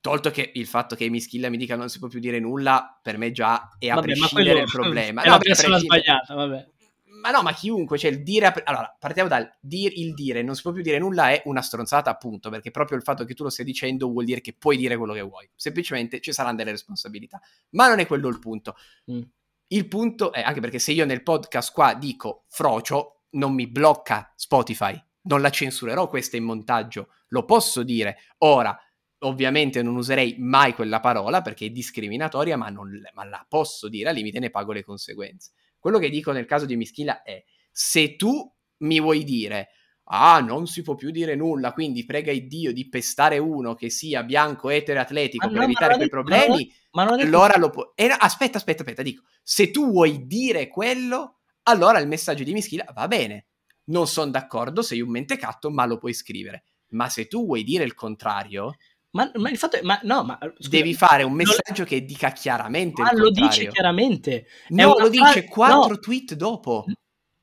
tolto 0.00 0.30
che 0.30 0.52
il 0.54 0.66
fatto 0.66 0.94
che 0.96 1.04
Emischilla 1.04 1.48
mi 1.48 1.56
dica 1.56 1.76
non 1.76 1.88
si 1.88 1.98
può 1.98 2.08
più 2.08 2.20
dire 2.20 2.38
nulla, 2.38 2.98
per 3.02 3.16
me 3.16 3.32
già 3.32 3.70
è 3.78 3.88
a 3.88 3.94
vabbè, 3.94 4.06
prescindere 4.06 4.60
il 4.60 4.68
problema. 4.70 5.22
È 5.22 5.26
no, 5.26 5.32
la 5.32 5.38
persona 5.38 5.78
sbagliata, 5.78 6.34
vabbè. 6.34 6.72
Ma 7.20 7.30
no, 7.30 7.40
ma 7.40 7.54
chiunque, 7.54 7.96
cioè 7.96 8.10
il 8.10 8.22
dire... 8.22 8.52
Allora, 8.64 8.94
partiamo 8.98 9.30
dal 9.30 9.50
dir, 9.58 9.90
il 9.94 10.12
dire, 10.12 10.42
non 10.42 10.56
si 10.56 10.60
può 10.60 10.72
più 10.72 10.82
dire 10.82 10.98
nulla 10.98 11.30
è 11.30 11.40
una 11.46 11.62
stronzata 11.62 12.10
appunto, 12.10 12.50
perché 12.50 12.70
proprio 12.70 12.98
il 12.98 13.02
fatto 13.02 13.24
che 13.24 13.32
tu 13.32 13.44
lo 13.44 13.48
stai 13.48 13.64
dicendo 13.64 14.08
vuol 14.08 14.26
dire 14.26 14.42
che 14.42 14.52
puoi 14.52 14.76
dire 14.76 14.98
quello 14.98 15.14
che 15.14 15.22
vuoi. 15.22 15.48
Semplicemente 15.54 16.20
ci 16.20 16.34
saranno 16.34 16.56
delle 16.56 16.72
responsabilità. 16.72 17.40
Ma 17.70 17.88
non 17.88 17.98
è 17.98 18.06
quello 18.06 18.28
il 18.28 18.38
punto. 18.38 18.76
Mm. 19.10 19.22
Il 19.68 19.88
punto 19.88 20.32
è, 20.32 20.42
anche 20.42 20.60
perché 20.60 20.78
se 20.78 20.92
io 20.92 21.06
nel 21.06 21.22
podcast 21.22 21.72
qua 21.72 21.94
dico 21.94 22.44
frocio, 22.48 23.22
non 23.30 23.54
mi 23.54 23.66
blocca 23.66 24.30
Spotify 24.36 25.02
non 25.24 25.40
la 25.40 25.50
censurerò 25.50 26.08
questa 26.08 26.36
in 26.36 26.44
montaggio, 26.44 27.08
lo 27.28 27.44
posso 27.44 27.82
dire. 27.82 28.18
Ora, 28.38 28.78
ovviamente 29.20 29.82
non 29.82 29.96
userei 29.96 30.36
mai 30.38 30.74
quella 30.74 31.00
parola 31.00 31.42
perché 31.42 31.66
è 31.66 31.70
discriminatoria, 31.70 32.56
ma, 32.56 32.68
non, 32.68 33.00
ma 33.14 33.24
la 33.24 33.44
posso 33.48 33.88
dire, 33.88 34.10
al 34.10 34.14
limite 34.14 34.38
ne 34.38 34.50
pago 34.50 34.72
le 34.72 34.84
conseguenze. 34.84 35.52
Quello 35.78 35.98
che 35.98 36.10
dico 36.10 36.32
nel 36.32 36.46
caso 36.46 36.66
di 36.66 36.76
Mischila 36.76 37.22
è, 37.22 37.42
se 37.70 38.16
tu 38.16 38.50
mi 38.78 39.00
vuoi 39.00 39.24
dire, 39.24 39.68
ah, 40.04 40.40
non 40.40 40.66
si 40.66 40.82
può 40.82 40.94
più 40.94 41.10
dire 41.10 41.34
nulla, 41.34 41.72
quindi 41.72 42.04
prega 42.04 42.30
il 42.30 42.46
Dio 42.46 42.72
di 42.72 42.88
pestare 42.88 43.38
uno 43.38 43.74
che 43.74 43.90
sia 43.90 44.22
bianco, 44.22 44.70
etero, 44.70 45.00
atletico 45.00 45.48
per 45.48 45.62
evitare 45.62 45.96
quei 45.96 46.08
problemi, 46.08 46.70
ma 46.92 47.04
non, 47.04 47.20
allora 47.20 47.58
lo 47.58 47.70
può... 47.70 47.92
Eh, 47.94 48.14
aspetta, 48.16 48.58
aspetta, 48.58 48.82
aspetta, 48.82 49.02
dico, 49.02 49.22
se 49.42 49.70
tu 49.70 49.90
vuoi 49.90 50.26
dire 50.26 50.68
quello, 50.68 51.40
allora 51.64 51.98
il 51.98 52.08
messaggio 52.08 52.44
di 52.44 52.52
Mischila 52.52 52.86
va 52.94 53.08
bene, 53.08 53.46
non 53.86 54.06
sono 54.06 54.30
d'accordo, 54.30 54.82
sei 54.82 55.00
un 55.00 55.10
mentecatto, 55.10 55.70
ma 55.70 55.84
lo 55.84 55.98
puoi 55.98 56.14
scrivere. 56.14 56.64
Ma 56.90 57.08
se 57.08 57.26
tu 57.26 57.44
vuoi 57.44 57.64
dire 57.64 57.84
il 57.84 57.94
contrario, 57.94 58.76
ma, 59.10 59.30
ma, 59.36 59.50
il 59.50 59.58
fatto 59.58 59.76
è, 59.76 59.82
ma 59.82 59.98
no, 60.02 60.24
ma 60.24 60.38
scusa, 60.40 60.68
devi 60.68 60.94
fare 60.94 61.22
un 61.22 61.32
messaggio 61.32 61.78
non... 61.78 61.86
che 61.86 62.04
dica 62.04 62.30
chiaramente. 62.30 63.02
Ma 63.02 63.12
lo 63.12 63.30
dice 63.30 63.68
chiaramente. 63.68 64.46
No, 64.68 64.96
lo 64.98 65.08
dice 65.08 65.42
fra... 65.42 65.48
quattro 65.48 65.94
no. 65.94 65.98
tweet 65.98 66.34
dopo. 66.34 66.84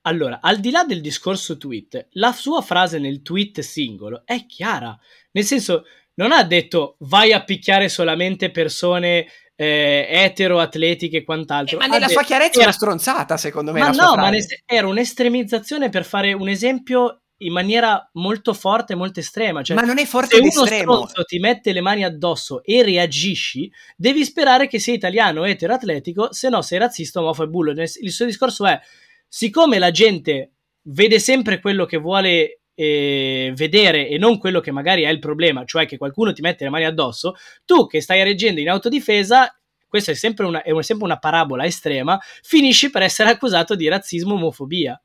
Allora, 0.01 0.39
al 0.41 0.59
di 0.59 0.71
là 0.71 0.83
del 0.83 0.99
discorso 0.99 1.57
tweet, 1.57 2.07
la 2.13 2.33
sua 2.33 2.61
frase 2.61 2.97
nel 2.97 3.21
tweet 3.21 3.61
singolo 3.61 4.23
è 4.25 4.45
chiara. 4.47 4.97
Nel 5.31 5.45
senso, 5.45 5.85
non 6.15 6.31
ha 6.31 6.43
detto 6.43 6.97
vai 6.99 7.31
a 7.31 7.43
picchiare 7.43 7.87
solamente 7.87 8.51
persone 8.51 9.27
eh, 9.62 10.07
etero, 10.09 10.59
atletiche 10.59 11.18
e 11.18 11.24
quant'altro. 11.24 11.78
Eh, 11.78 11.80
ma 11.80 11.86
nella 11.86 12.07
sua 12.07 12.24
chiarezza 12.24 12.55
era... 12.55 12.64
una 12.64 12.72
stronzata, 12.72 13.38
secondo 13.38 13.72
me. 13.72 13.80
Ma 13.80 13.89
no, 13.91 14.16
ma 14.16 14.30
ne... 14.30 14.43
era 14.66 14.88
un'estremizzazione 14.88 15.89
per 15.89 16.03
fare 16.03 16.34
un 16.34 16.49
esempio 16.49 17.22
in 17.43 17.53
maniera 17.53 18.09
molto 18.14 18.55
forte, 18.55 18.95
molto 18.95 19.20
estrema. 19.20 19.62
Cioè, 19.62 19.76
ma 19.76 19.84
non 19.84 19.99
è 19.99 20.05
forte 20.05 20.38
se 20.38 20.41
uno 20.41 20.66
stronzo 20.66 21.24
ti 21.24 21.38
mette 21.38 21.74
le 21.74 21.82
mani 21.82 22.03
addosso 22.03 22.64
e 22.64 22.82
reagisci, 22.82 23.72
devi 23.95 24.24
sperare 24.24 24.68
che 24.68 24.80
sei 24.80 24.95
italiano, 24.95 25.43
etero, 25.43 25.76
atletico, 25.76 26.34
se 26.34 26.49
no 26.49 26.64
sei 26.64 26.80
razzista, 26.80 27.20
omofobo 27.20 27.47
e 27.47 27.51
bullo. 27.51 27.84
Il 28.01 28.12
suo 28.12 28.26
discorso 28.26 28.66
è, 28.66 28.80
siccome 29.28 29.78
la 29.78 29.91
gente 29.91 30.53
vede 30.86 31.20
sempre 31.20 31.59
quello 31.59 31.86
che 31.86 31.97
vuole 31.97 32.61
eh, 32.82 33.51
vedere 33.53 34.07
e 34.07 34.17
non 34.17 34.39
quello 34.39 34.59
che 34.59 34.71
magari 34.71 35.03
è 35.03 35.09
il 35.09 35.19
problema, 35.19 35.63
cioè 35.65 35.86
che 35.86 35.97
qualcuno 35.97 36.34
ti 36.34 36.41
mette 36.41 36.63
le 36.63 36.71
mani 36.71 36.86
addosso, 36.86 37.36
tu 37.63 37.86
che 37.86 38.01
stai 38.01 38.23
reggendo 38.23 38.59
in 38.59 38.69
autodifesa, 38.69 39.55
questa 39.88 40.11
è 40.11 40.15
sempre 40.15 40.47
una, 40.47 40.63
è 40.63 40.71
sempre 40.82 41.05
una 41.05 41.19
parabola 41.19 41.63
estrema, 41.63 42.19
finisci 42.41 42.89
per 42.89 43.03
essere 43.03 43.29
accusato 43.29 43.75
di 43.75 43.88
razzismo 43.88 44.34
omofobia. 44.34 44.99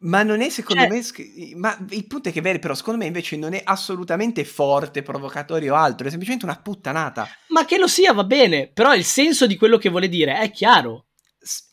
Ma 0.00 0.22
non 0.22 0.42
è 0.42 0.50
secondo 0.50 0.82
cioè, 0.82 0.90
me. 0.90 1.56
Ma 1.56 1.76
il 1.90 2.06
punto 2.06 2.28
è 2.28 2.32
che, 2.32 2.40
vero, 2.40 2.58
però, 2.60 2.74
secondo 2.74 3.00
me 3.00 3.06
invece 3.06 3.36
non 3.36 3.54
è 3.54 3.62
assolutamente 3.64 4.44
forte, 4.44 5.02
provocatorio 5.02 5.72
o 5.72 5.76
altro, 5.76 6.06
è 6.06 6.10
semplicemente 6.10 6.44
una 6.44 6.60
puttanata. 6.60 7.26
Ma 7.48 7.64
che 7.64 7.78
lo 7.78 7.88
sia, 7.88 8.12
va 8.12 8.24
bene, 8.24 8.70
però 8.72 8.94
il 8.94 9.04
senso 9.04 9.46
di 9.46 9.56
quello 9.56 9.78
che 9.78 9.88
vuole 9.88 10.08
dire 10.08 10.38
è 10.38 10.50
chiaro. 10.52 11.07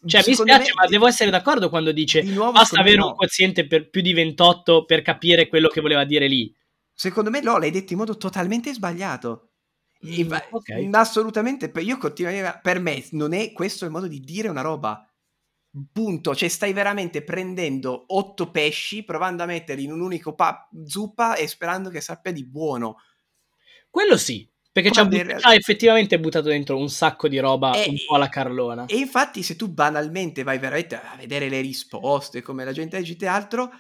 Cioè, 0.06 0.24
mi 0.26 0.34
spiace, 0.34 0.64
me, 0.64 0.74
ma 0.74 0.88
devo 0.88 1.08
essere 1.08 1.30
d'accordo 1.30 1.70
quando 1.70 1.92
dice 1.92 2.24
nuovo, 2.24 2.54
basta 2.54 2.80
avere 2.80 2.98
no. 2.98 3.08
un 3.08 3.16
quoziente 3.16 3.68
per 3.68 3.90
più 3.90 4.02
di 4.02 4.14
28 4.14 4.86
per 4.86 5.02
capire 5.02 5.48
quello 5.48 5.68
che 5.68 5.82
voleva 5.82 6.06
dire 6.06 6.28
lì. 6.28 6.56
Secondo 6.94 7.30
me, 7.30 7.42
no, 7.42 7.58
l'hai 7.58 7.72
detto 7.72 7.92
in 7.94 8.00
modo 8.00 8.16
totalmente 8.18 8.74
sbagliato. 8.74 9.50
Mm, 10.06 10.32
okay. 10.52 10.90
Assolutamente, 10.94 11.72
io 11.76 11.98
dire, 12.14 12.60
per 12.62 12.80
me 12.80 13.04
non 13.12 13.34
è 13.34 13.52
questo 13.52 13.86
il 13.86 13.92
modo 13.92 14.08
di 14.08 14.20
dire 14.20 14.48
una 14.48 14.62
roba. 14.62 15.08
Punto, 15.92 16.34
cioè 16.36 16.48
stai 16.48 16.72
veramente 16.72 17.22
prendendo 17.22 18.06
otto 18.08 18.50
pesci, 18.50 19.04
provando 19.04 19.44
a 19.44 19.46
metterli 19.46 19.84
in 19.84 19.92
un 19.92 20.00
unico 20.00 20.34
pa- 20.34 20.70
zuppa 20.86 21.36
e 21.36 21.48
sperando 21.48 21.90
che 21.90 22.00
sappia 22.00 22.32
di 22.32 22.46
buono. 22.46 22.98
Quello 23.90 24.16
sì, 24.16 24.50
perché 24.76 24.92
ci 24.92 25.00
ha, 25.00 25.06
but- 25.06 25.38
ha, 25.40 25.54
effettivamente 25.54 26.20
buttato 26.20 26.50
dentro 26.50 26.78
un 26.78 26.90
sacco 26.90 27.30
di 27.30 27.40
roba 27.40 27.72
e, 27.82 27.88
un 27.88 27.96
po' 28.06 28.16
alla 28.16 28.28
Carlona. 28.28 28.88
E 28.88 28.98
infatti, 28.98 29.42
se 29.42 29.56
tu 29.56 29.70
banalmente 29.70 30.44
vai 30.44 30.60
veramente 30.60 30.96
a 30.96 31.16
vedere 31.18 31.48
le 31.48 31.62
risposte, 31.62 32.42
come 32.42 32.66
la 32.66 32.74
gente 32.74 32.98
legge 32.98 33.16
e 33.18 33.26
altro, 33.26 33.72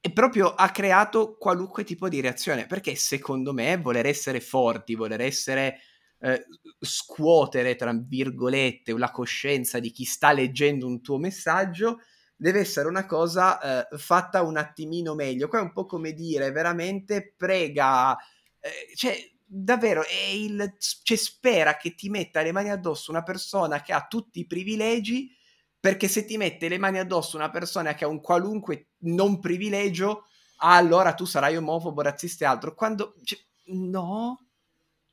è 0.00 0.10
proprio 0.10 0.48
ha 0.48 0.68
creato 0.70 1.36
qualunque 1.38 1.84
tipo 1.84 2.08
di 2.08 2.20
reazione. 2.20 2.66
Perché 2.66 2.96
secondo 2.96 3.52
me 3.52 3.76
voler 3.76 4.04
essere 4.06 4.40
forti, 4.40 4.96
voler 4.96 5.20
essere. 5.20 5.78
Eh, 6.18 6.44
scuotere, 6.80 7.76
tra 7.76 7.92
virgolette, 7.94 8.98
la 8.98 9.12
coscienza 9.12 9.78
di 9.78 9.92
chi 9.92 10.02
sta 10.02 10.32
leggendo 10.32 10.88
un 10.88 11.00
tuo 11.02 11.18
messaggio, 11.18 12.00
deve 12.34 12.58
essere 12.58 12.88
una 12.88 13.06
cosa 13.06 13.86
eh, 13.88 13.96
fatta 13.96 14.42
un 14.42 14.56
attimino 14.56 15.14
meglio. 15.14 15.46
Qua 15.46 15.60
è 15.60 15.62
un 15.62 15.72
po' 15.72 15.86
come 15.86 16.14
dire, 16.14 16.50
veramente 16.50 17.32
prega, 17.36 18.16
eh, 18.58 18.92
cioè 18.96 19.16
davvero, 19.46 20.04
è 20.04 20.28
il, 20.32 20.74
cioè, 21.02 21.16
spera 21.16 21.76
che 21.76 21.94
ti 21.94 22.08
metta 22.08 22.42
le 22.42 22.52
mani 22.52 22.70
addosso 22.70 23.10
una 23.10 23.22
persona 23.22 23.80
che 23.80 23.92
ha 23.92 24.06
tutti 24.06 24.40
i 24.40 24.46
privilegi, 24.46 25.30
perché 25.78 26.08
se 26.08 26.24
ti 26.24 26.36
mette 26.36 26.68
le 26.68 26.78
mani 26.78 26.98
addosso 26.98 27.36
una 27.36 27.50
persona 27.50 27.94
che 27.94 28.04
ha 28.04 28.08
un 28.08 28.20
qualunque 28.20 28.88
non 29.00 29.38
privilegio, 29.38 30.24
allora 30.58 31.14
tu 31.14 31.24
sarai 31.24 31.56
omofobo, 31.56 32.02
razzista 32.02 32.44
e 32.44 32.48
altro. 32.48 32.74
Quando... 32.74 33.14
Cioè, 33.22 33.38
no, 33.66 34.46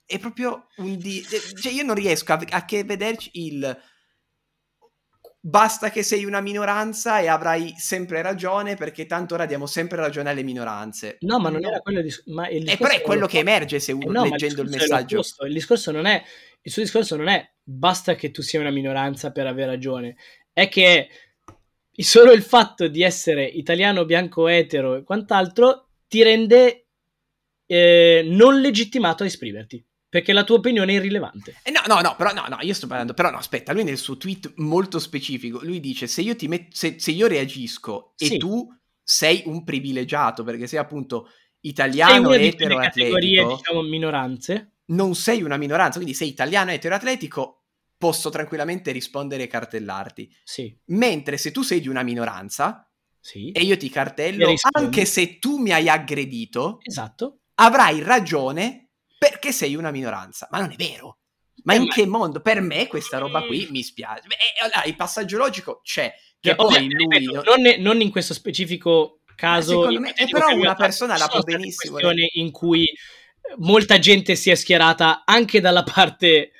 è 0.06 0.18
proprio 0.20 0.68
un... 0.78 0.98
Di- 0.98 1.24
cioè 1.24 1.72
io 1.72 1.84
non 1.84 1.96
riesco 1.96 2.34
a, 2.34 2.44
a 2.50 2.66
che 2.66 2.84
vederci 2.84 3.30
il 3.34 3.82
basta 5.46 5.90
che 5.90 6.04
sei 6.04 6.24
una 6.24 6.40
minoranza 6.40 7.20
e 7.20 7.28
avrai 7.28 7.74
sempre 7.76 8.22
ragione 8.22 8.76
perché 8.76 9.06
tanto 9.06 9.34
ora 9.34 9.46
diamo 9.46 9.66
sempre 9.66 9.98
ragione 9.98 10.30
alle 10.30 10.44
minoranze. 10.44 11.18
No, 11.22 11.38
ma 11.40 11.50
non 11.50 11.60
no. 11.60 11.68
era 11.68 11.80
quello 11.80 12.02
di... 12.02 12.10
ma 12.28 12.48
il 12.48 12.70
E 12.70 12.78
però 12.78 12.94
è 12.94 13.02
quello 13.02 13.28
che 13.28 13.40
emerge 13.40 13.80
se 13.80 13.92
uno 13.92 14.06
eh 14.06 14.12
no, 14.12 14.24
leggendo 14.24 14.62
il, 14.62 14.70
il 14.70 14.76
messaggio. 14.78 15.22
Il 15.46 15.54
discorso 15.54 15.92
non 15.92 16.06
è 16.06 16.24
il 16.62 16.72
suo 16.72 16.82
discorso 16.82 17.18
non 17.18 17.28
è 17.28 17.46
basta 17.62 18.16
che 18.16 18.32
tu 18.32 18.42
sia 18.42 18.62
una 18.62 18.72
minoranza 18.72 19.34
per 19.34 19.48
avere 19.48 19.72
ragione, 19.72 20.16
è 20.54 20.70
che 20.70 21.10
solo 21.92 22.32
il 22.32 22.42
fatto 22.42 22.88
di 22.88 23.04
essere 23.04 23.44
italiano, 23.44 24.06
bianco, 24.06 24.48
etero 24.48 24.96
e 24.96 25.04
quant'altro 25.04 25.90
ti 26.08 26.24
rende 26.24 26.88
eh, 27.66 28.26
non 28.30 28.62
legittimato 28.62 29.24
a 29.24 29.26
esprimerti 29.26 29.86
perché 30.14 30.32
la 30.32 30.44
tua 30.44 30.58
opinione 30.58 30.92
è 30.92 30.98
irrilevante. 30.98 31.56
Eh 31.64 31.72
no, 31.72 31.82
no, 31.88 32.00
no, 32.00 32.16
però 32.16 32.34
no, 32.34 32.46
no, 32.48 32.60
io 32.62 32.76
sto 32.76 32.86
parlando, 32.86 33.16
però 33.16 33.32
no, 33.32 33.38
aspetta, 33.38 33.74
lui 33.74 33.84
nel 33.84 33.98
suo 33.98 34.16
tweet 34.16 34.54
molto 34.58 35.00
specifico, 35.00 35.60
lui 35.64 35.80
dice 35.80 36.06
se 36.06 36.22
io, 36.22 36.36
ti 36.36 36.48
met- 36.48 36.72
se, 36.72 37.00
se 37.00 37.10
io 37.10 37.26
reagisco 37.26 38.14
e 38.20 38.28
sì. 38.28 38.38
tu 38.38 38.72
sei 39.02 39.42
un 39.48 39.64
privilegiato 39.64 40.44
perché 40.44 40.68
sei 40.68 40.78
appunto 40.78 41.30
italiano 41.62 42.30
sei 42.30 42.46
etero 42.46 42.78
categorie, 42.78 43.44
diciamo, 43.44 43.82
minoranze. 43.82 44.74
Non 44.86 45.16
sei 45.16 45.42
una 45.42 45.58
minoranza, 45.58 45.98
quindi 45.98 46.14
sei 46.14 46.28
italiano 46.28 46.70
etero 46.70 46.94
atletico, 46.94 47.64
posso 47.98 48.30
tranquillamente 48.30 48.92
rispondere 48.92 49.42
e 49.42 49.48
cartellarti. 49.48 50.32
Sì. 50.44 50.78
Mentre 50.90 51.38
se 51.38 51.50
tu 51.50 51.64
sei 51.64 51.80
di 51.80 51.88
una 51.88 52.04
minoranza 52.04 52.88
sì. 53.20 53.50
e 53.50 53.62
io 53.62 53.78
ti 53.78 53.90
cartello, 53.90 54.54
anche 54.74 55.06
se 55.06 55.40
tu 55.40 55.58
mi 55.58 55.72
hai 55.72 55.90
aggredito, 55.90 56.78
esatto. 56.84 57.40
avrai 57.56 58.00
ragione 58.04 58.83
perché 59.24 59.54
sei 59.54 59.76
una 59.76 59.92
minoranza. 59.92 60.50
Ma 60.52 60.60
non 60.60 60.72
è 60.72 60.76
vero. 60.76 61.20
Ma 61.64 61.74
eh, 61.74 61.78
in 61.78 61.84
ma... 61.84 61.94
che 61.94 62.06
mondo? 62.06 62.42
Per 62.42 62.60
me 62.60 62.88
questa 62.88 63.20
roba 63.20 63.44
qui 63.44 63.68
mi 63.72 63.82
spiace. 63.82 64.24
Beh, 64.28 64.36
allora, 64.62 64.84
il 64.84 64.96
passaggio 64.98 65.38
logico 65.38 65.80
c'è. 65.82 66.14
Che 66.40 66.50
cioè, 66.50 66.56
poi 66.56 66.92
lui... 66.92 67.24
Non, 67.32 67.66
è, 67.66 67.78
non 67.78 68.02
in 68.02 68.12
questo 68.12 68.34
specifico 68.34 69.20
caso. 69.36 69.88
Me, 69.98 70.12
è 70.12 70.28
però 70.28 70.54
una 70.54 70.76
persona 70.76 71.18
la 71.18 71.28
può 71.28 71.40
benissimo. 71.40 72.00
In 72.34 72.52
cui 72.52 72.86
molta 73.60 73.98
gente 73.98 74.36
si 74.36 74.50
è 74.50 74.56
schierata 74.56 75.24
anche 75.26 75.62
dalla 75.62 75.84
parte, 75.84 76.52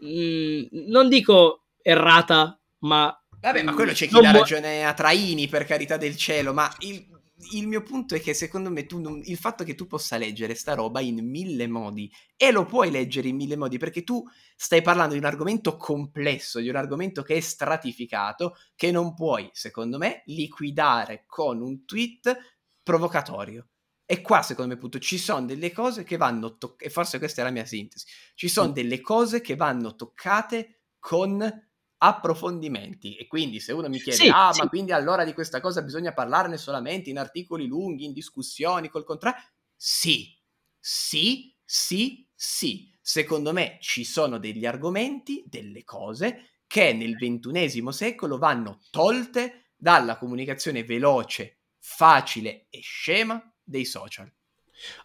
mh, 0.00 0.08
mm, 0.08 0.62
non 0.88 1.08
dico 1.08 1.64
errata, 1.82 2.56
ma... 2.80 3.20
Vabbè, 3.40 3.62
ma 3.62 3.74
quello 3.74 3.92
c'è 3.92 4.06
chi 4.06 4.20
dà 4.20 4.30
ragione 4.30 4.84
a 4.84 4.92
Traini, 4.92 5.48
per 5.48 5.64
carità 5.64 5.96
del 5.96 6.16
cielo, 6.16 6.52
ma 6.52 6.72
il, 6.80 7.04
il 7.52 7.66
mio 7.66 7.82
punto 7.82 8.14
è 8.14 8.20
che 8.20 8.34
secondo 8.34 8.70
me 8.70 8.86
tu 8.86 9.00
non, 9.00 9.20
il 9.24 9.36
fatto 9.36 9.64
che 9.64 9.74
tu 9.74 9.86
possa 9.86 10.16
leggere 10.16 10.54
sta 10.54 10.74
roba 10.74 11.00
in 11.00 11.28
mille 11.28 11.66
modi 11.66 12.10
e 12.36 12.50
lo 12.50 12.64
puoi 12.64 12.90
leggere 12.90 13.28
in 13.28 13.36
mille 13.36 13.56
modi 13.56 13.78
perché 13.78 14.02
tu 14.04 14.24
stai 14.56 14.82
parlando 14.82 15.12
di 15.12 15.18
un 15.18 15.26
argomento 15.26 15.76
complesso, 15.76 16.60
di 16.60 16.68
un 16.68 16.76
argomento 16.76 17.22
che 17.22 17.36
è 17.36 17.40
stratificato, 17.40 18.56
che 18.74 18.90
non 18.90 19.14
puoi, 19.14 19.48
secondo 19.52 19.98
me, 19.98 20.22
liquidare 20.26 21.24
con 21.26 21.60
un 21.60 21.84
tweet 21.84 22.36
provocatorio. 22.82 23.68
E 24.04 24.20
qua, 24.20 24.42
secondo 24.42 24.70
me, 24.70 24.76
appunto, 24.76 24.98
ci 24.98 25.18
sono 25.18 25.46
delle 25.46 25.72
cose 25.72 26.04
che 26.04 26.16
vanno 26.16 26.56
toccate, 26.56 26.84
e 26.84 26.90
forse 26.90 27.18
questa 27.18 27.40
è 27.40 27.44
la 27.44 27.50
mia 27.50 27.64
sintesi, 27.64 28.06
ci 28.34 28.48
sono 28.48 28.70
delle 28.70 29.00
cose 29.00 29.40
che 29.40 29.56
vanno 29.56 29.96
toccate 29.96 30.82
con 30.98 31.65
approfondimenti 31.98 33.16
e 33.16 33.26
quindi 33.26 33.58
se 33.60 33.72
uno 33.72 33.88
mi 33.88 33.98
chiede 33.98 34.18
sì, 34.18 34.28
ah 34.32 34.52
sì. 34.52 34.60
ma 34.60 34.68
quindi 34.68 34.92
allora 34.92 35.24
di 35.24 35.32
questa 35.32 35.60
cosa 35.60 35.82
bisogna 35.82 36.12
parlarne 36.12 36.58
solamente 36.58 37.10
in 37.10 37.18
articoli 37.18 37.66
lunghi, 37.66 38.04
in 38.04 38.12
discussioni 38.12 38.88
col 38.88 39.04
contrario 39.04 39.40
sì, 39.74 40.38
sì, 40.78 41.54
sì, 41.64 42.26
sì 42.34 42.90
secondo 43.00 43.52
me 43.52 43.78
ci 43.80 44.04
sono 44.04 44.38
degli 44.38 44.66
argomenti, 44.66 45.44
delle 45.46 45.84
cose 45.84 46.62
che 46.66 46.92
nel 46.92 47.16
ventunesimo 47.16 47.92
secolo 47.92 48.38
vanno 48.38 48.80
tolte 48.90 49.70
dalla 49.76 50.16
comunicazione 50.16 50.82
veloce, 50.82 51.60
facile 51.78 52.66
e 52.70 52.80
scema 52.80 53.40
dei 53.62 53.84
social. 53.84 54.30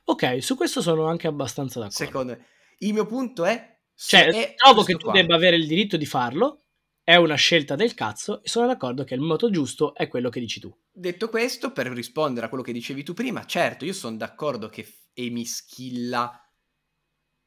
Ok, 0.05 0.41
su 0.41 0.55
questo 0.55 0.81
sono 0.81 1.05
anche 1.05 1.27
abbastanza 1.27 1.79
d'accordo. 1.79 2.03
Secondo 2.03 2.31
me. 2.33 2.45
Il 2.79 2.93
mio 2.93 3.05
punto 3.05 3.45
è... 3.45 3.79
Cioè, 3.93 4.55
trovo 4.55 4.81
che 4.83 4.93
tu 4.93 5.05
qua. 5.05 5.13
debba 5.13 5.35
avere 5.35 5.55
il 5.57 5.67
diritto 5.67 5.95
di 5.95 6.07
farlo, 6.07 6.63
è 7.03 7.15
una 7.15 7.35
scelta 7.35 7.75
del 7.75 7.93
cazzo 7.93 8.43
e 8.43 8.47
sono 8.47 8.67
d'accordo 8.67 9.03
che 9.03 9.15
il 9.15 9.21
modo 9.21 9.49
giusto 9.49 9.95
è 9.95 10.07
quello 10.07 10.29
che 10.29 10.39
dici 10.39 10.59
tu. 10.59 10.75
Detto 10.91 11.29
questo, 11.29 11.71
per 11.71 11.87
rispondere 11.87 12.45
a 12.45 12.49
quello 12.49 12.63
che 12.63 12.73
dicevi 12.73 13.03
tu 13.03 13.13
prima, 13.13 13.45
certo, 13.45 13.85
io 13.85 13.93
sono 13.93 14.17
d'accordo 14.17 14.69
che 14.69 14.87
Emi 15.13 15.45
Schilla 15.45 16.31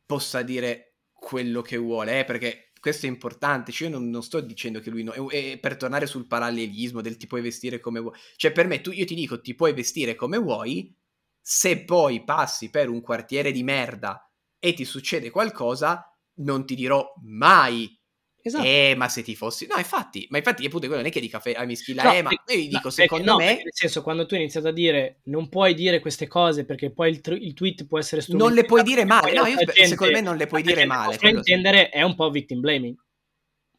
possa 0.04 0.42
dire 0.42 0.96
quello 1.12 1.62
che 1.62 1.76
vuole, 1.76 2.20
eh, 2.20 2.24
perché 2.24 2.72
questo 2.78 3.06
è 3.06 3.08
importante, 3.08 3.72
cioè 3.72 3.88
io 3.88 3.94
non, 3.94 4.10
non 4.10 4.22
sto 4.22 4.40
dicendo 4.40 4.80
che 4.80 4.90
lui 4.90 5.02
no, 5.02 5.12
è 5.30 5.58
per 5.58 5.76
tornare 5.76 6.06
sul 6.06 6.26
parallelismo 6.26 7.00
del 7.00 7.16
ti 7.16 7.26
puoi 7.26 7.40
vestire 7.40 7.80
come 7.80 8.00
vuoi, 8.00 8.14
cioè 8.36 8.52
per 8.52 8.66
me 8.66 8.82
tu, 8.82 8.90
io 8.90 9.06
ti 9.06 9.14
dico 9.14 9.40
ti 9.40 9.54
puoi 9.54 9.72
vestire 9.72 10.14
come 10.14 10.36
vuoi, 10.36 10.94
se 11.40 11.84
poi 11.84 12.24
passi 12.24 12.68
per 12.68 12.90
un 12.90 13.00
quartiere 13.00 13.52
di 13.52 13.62
merda 13.62 14.30
e 14.58 14.74
ti 14.74 14.84
succede 14.84 15.30
qualcosa, 15.30 16.04
non 16.40 16.66
ti 16.66 16.74
dirò 16.74 17.10
mai 17.22 17.98
Esatto. 18.46 18.62
Eh, 18.62 18.92
ma 18.94 19.08
se 19.08 19.22
ti 19.22 19.34
fossi... 19.34 19.66
No, 19.66 19.78
infatti, 19.78 20.26
ma 20.28 20.36
infatti 20.36 20.66
appunto 20.66 20.86
quello 20.86 21.00
non 21.00 21.06
è 21.06 21.10
che 21.10 21.20
dica 21.20 21.40
a 21.56 21.64
mischilla, 21.64 22.02
no, 22.02 22.12
eh, 22.12 22.20
ma 22.20 22.30
io 22.30 22.56
gli 22.58 22.68
dico, 22.68 22.80
no, 22.84 22.90
secondo 22.90 23.30
no, 23.30 23.36
me... 23.38 23.54
Nel 23.54 23.72
senso, 23.72 24.02
quando 24.02 24.26
tu 24.26 24.34
hai 24.34 24.40
iniziato 24.40 24.68
a 24.68 24.70
dire 24.70 25.20
non 25.24 25.48
puoi 25.48 25.72
dire 25.72 25.98
queste 25.98 26.26
cose 26.26 26.66
perché 26.66 26.90
poi 26.90 27.08
il, 27.08 27.22
tr- 27.22 27.40
il 27.40 27.54
tweet 27.54 27.86
può 27.86 27.98
essere 27.98 28.22
Non 28.28 28.52
le 28.52 28.66
puoi 28.66 28.82
dire 28.82 29.06
male, 29.06 29.32
no, 29.32 29.46
io, 29.46 29.56
gente, 29.56 29.86
secondo 29.86 30.12
me 30.12 30.20
non 30.20 30.36
le 30.36 30.46
puoi 30.46 30.60
dire 30.60 30.84
male. 30.84 31.16
Per 31.16 31.30
intendere 31.30 31.88
è 31.88 32.02
un 32.02 32.14
po' 32.14 32.28
victim 32.28 32.60
blaming. 32.60 32.94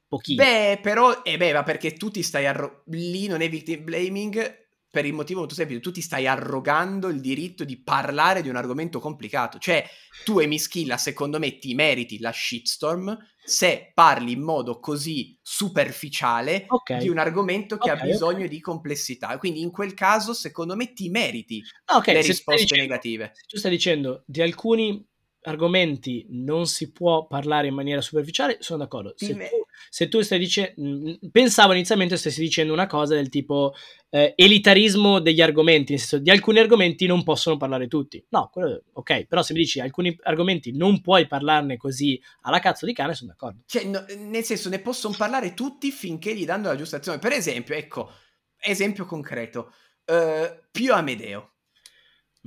Pochino. 0.08 0.44
Beh, 0.44 0.80
però, 0.82 1.22
eh 1.22 1.38
beh, 1.38 1.54
ma 1.54 1.62
perché 1.62 1.94
tu 1.94 2.10
ti 2.10 2.24
stai... 2.24 2.48
Arro- 2.48 2.82
lì 2.88 3.28
non 3.28 3.42
è 3.42 3.50
victim 3.50 3.84
blaming 3.84 4.65
per 4.96 5.06
il 5.06 5.12
motivo 5.12 5.40
molto 5.40 5.56
semplice, 5.56 5.82
tu 5.82 5.92
ti 5.92 6.00
stai 6.00 6.26
arrogando 6.26 7.10
il 7.10 7.20
diritto 7.20 7.66
di 7.66 7.76
parlare 7.76 8.42
di 8.42 8.48
un 8.48 8.56
argomento 8.56 9.02
complicato. 9.02 9.60
Cioè, 9.60 9.86
tu 10.24 10.40
e 10.40 10.48
Mischilla, 10.48 10.96
secondo 10.96 11.38
me, 11.38 11.58
ti 11.58 11.76
meriti 11.76 12.18
la 12.20 12.32
shitstorm 12.32 13.18
se 13.44 13.92
parli 13.94 14.32
in 14.32 14.42
modo 14.42 14.80
così 14.80 15.38
superficiale 15.42 16.64
okay. 16.70 17.00
di 17.00 17.10
un 17.10 17.18
argomento 17.18 17.78
che 17.78 17.92
okay, 17.92 18.04
ha 18.04 18.10
bisogno 18.10 18.38
okay. 18.38 18.48
di 18.48 18.62
complessità. 18.62 19.38
Quindi 19.38 19.60
in 19.60 19.72
quel 19.72 19.94
caso, 19.94 20.34
secondo 20.34 20.78
me, 20.78 20.94
ti 20.94 21.10
meriti 21.10 21.62
le 22.06 22.22
risposte 22.22 22.62
dicendo, 22.62 22.84
negative. 22.84 23.34
Tu 23.46 23.58
stai 23.58 23.72
dicendo 23.72 24.24
di 24.26 24.42
alcuni 24.42 25.06
argomenti 25.50 26.26
non 26.30 26.66
si 26.66 26.92
può 26.92 27.28
parlare 27.28 27.68
in 27.68 27.74
maniera 27.74 28.02
superficiale, 28.02 28.58
sono 28.60 28.80
d'accordo. 28.80 29.14
Se, 29.16 29.34
tu, 29.34 29.66
se 29.90 30.08
tu, 30.08 30.22
stai 30.22 30.40
dicendo, 30.40 31.18
pensavo 31.32 31.74
inizialmente 31.74 32.18
stessi 32.18 32.42
dicendo 32.42 32.74
una 32.74 32.88
cosa 32.88 33.16
del 33.16 33.30
tipo 33.30 33.74
eh, 34.10 34.34
elitarismo 34.36 35.20
degli 35.20 35.42
argomenti, 35.42 35.92
nel 35.92 36.00
senso 36.00 36.20
di 36.20 36.30
alcuni 36.30 36.60
argomenti 36.60 37.06
non 37.06 37.24
possono 37.24 37.58
parlare 37.58 37.88
tutti. 37.88 38.24
No, 38.30 38.50
quello, 38.52 38.84
ok, 38.94 39.26
però 39.26 39.42
se 39.42 39.54
mi 39.54 39.60
dici 39.60 39.80
alcuni 39.80 40.18
argomenti 40.24 40.72
non 40.72 41.02
puoi 41.02 41.28
parlarne 41.28 41.78
così 41.78 42.22
alla 42.42 42.60
cazzo 42.60 42.86
di 42.86 42.94
cane, 42.94 43.14
sono 43.14 43.32
d'accordo. 43.32 43.62
Cioè, 43.66 43.86
no, 43.86 44.04
nel 44.18 44.44
senso, 44.44 44.70
ne 44.70 44.80
possono 44.80 45.16
parlare 45.18 45.54
tutti 45.54 45.92
finché 45.92 46.36
gli 46.36 46.46
danno 46.46 46.68
la 46.68 46.76
giusta 46.76 46.98
azione. 46.98 47.20
Per 47.20 47.32
esempio, 47.32 47.76
ecco, 47.76 48.12
esempio 48.58 49.06
concreto, 49.06 49.74
uh, 50.06 50.64
Pio 50.72 50.94
Amedeo. 50.94 51.52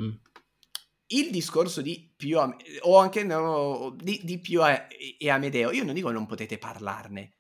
Mm 0.01 0.27
il 1.09 1.31
discorso 1.31 1.81
di 1.81 2.13
Pio 2.17 2.57
o 2.83 2.99
anche 2.99 3.25
no, 3.25 3.95
di, 3.97 4.21
di 4.23 4.39
Pio 4.39 4.65
e 4.67 5.31
Amedeo, 5.31 5.71
io 5.71 5.85
non 5.85 5.95
dico 5.95 6.11
non 6.11 6.27
potete 6.27 6.59
parlarne, 6.59 7.37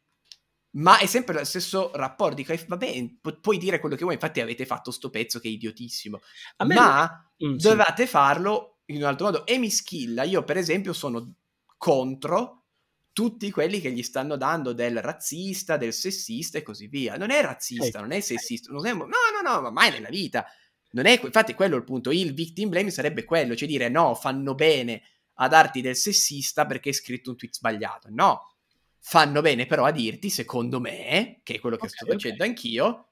ma 0.76 0.98
è 0.98 1.06
sempre 1.06 1.34
lo 1.34 1.44
stesso 1.44 1.90
rapporto. 1.94 2.36
Dico, 2.36 2.54
va 2.66 2.76
bene, 2.76 3.18
pu- 3.20 3.40
puoi 3.40 3.58
dire 3.58 3.78
quello 3.80 3.96
che 3.96 4.02
vuoi, 4.02 4.14
infatti 4.14 4.40
avete 4.40 4.66
fatto 4.66 4.90
sto 4.90 5.10
pezzo 5.10 5.38
che 5.38 5.48
è 5.48 5.52
idiotissimo, 5.52 6.20
ma 6.66 7.30
mm, 7.44 7.56
dovevate 7.56 8.04
sì. 8.04 8.10
farlo 8.10 8.80
in 8.86 8.98
un 8.98 9.04
altro 9.04 9.26
modo. 9.26 9.46
E 9.46 9.58
mi 9.58 9.70
schilla, 9.70 10.22
io 10.22 10.44
per 10.44 10.56
esempio 10.56 10.92
sono 10.92 11.34
contro 11.76 12.64
tutti 13.12 13.50
quelli 13.50 13.80
che 13.80 13.90
gli 13.90 14.02
stanno 14.02 14.36
dando 14.36 14.72
del 14.72 15.02
razzista, 15.02 15.76
del 15.76 15.92
sessista 15.92 16.56
e 16.56 16.62
così 16.62 16.86
via. 16.86 17.16
Non 17.16 17.30
è 17.30 17.42
razzista, 17.42 17.98
non 18.00 18.12
è 18.12 18.20
sessista, 18.20 18.70
non 18.72 18.86
è, 18.86 18.92
no, 18.92 19.06
no, 19.06 19.42
no, 19.42 19.60
ma 19.60 19.70
mai 19.70 19.90
nella 19.90 20.08
vita. 20.08 20.46
Non 20.90 21.06
è, 21.06 21.20
infatti, 21.22 21.54
quello 21.54 21.74
è 21.74 21.78
il 21.78 21.84
punto. 21.84 22.10
Il 22.10 22.34
victim 22.34 22.70
blame 22.70 22.90
sarebbe 22.90 23.24
quello, 23.24 23.54
cioè 23.54 23.68
dire 23.68 23.88
no, 23.88 24.14
fanno 24.14 24.54
bene 24.54 25.02
a 25.34 25.48
darti 25.48 25.80
del 25.80 25.96
sessista 25.96 26.66
perché 26.66 26.88
hai 26.88 26.94
scritto 26.94 27.30
un 27.30 27.36
tweet 27.36 27.54
sbagliato. 27.54 28.08
No, 28.10 28.54
fanno 28.98 29.40
bene 29.40 29.66
però 29.66 29.84
a 29.84 29.90
dirti, 29.90 30.30
secondo 30.30 30.80
me, 30.80 31.40
che 31.42 31.54
è 31.54 31.60
quello 31.60 31.76
che 31.76 31.86
okay, 31.86 31.96
sto 31.96 32.06
facendo 32.06 32.36
okay. 32.36 32.48
anch'io, 32.48 33.08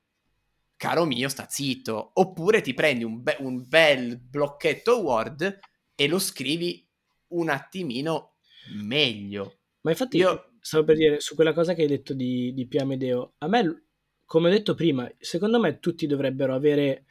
caro 0.76 1.04
mio, 1.04 1.28
sta 1.28 1.46
zitto. 1.48 2.10
Oppure 2.14 2.60
ti 2.60 2.74
prendi 2.74 3.04
un, 3.04 3.22
be- 3.22 3.36
un 3.40 3.66
bel 3.66 4.18
blocchetto 4.18 5.00
Word 5.00 5.58
e 5.94 6.08
lo 6.08 6.18
scrivi 6.18 6.86
un 7.28 7.48
attimino 7.48 8.36
meglio. 8.74 9.58
Ma 9.82 9.90
infatti 9.90 10.16
io 10.16 10.52
stavo 10.60 10.84
per 10.84 10.96
dire 10.96 11.20
su 11.20 11.34
quella 11.34 11.52
cosa 11.52 11.74
che 11.74 11.82
hai 11.82 11.88
detto 11.88 12.12
di, 12.12 12.52
di 12.52 12.66
Pia 12.66 12.84
Medeo, 12.84 13.34
a 13.38 13.46
me, 13.46 13.84
come 14.24 14.48
ho 14.48 14.52
detto 14.52 14.74
prima, 14.74 15.08
secondo 15.18 15.60
me 15.60 15.78
tutti 15.78 16.06
dovrebbero 16.06 16.54
avere 16.54 17.04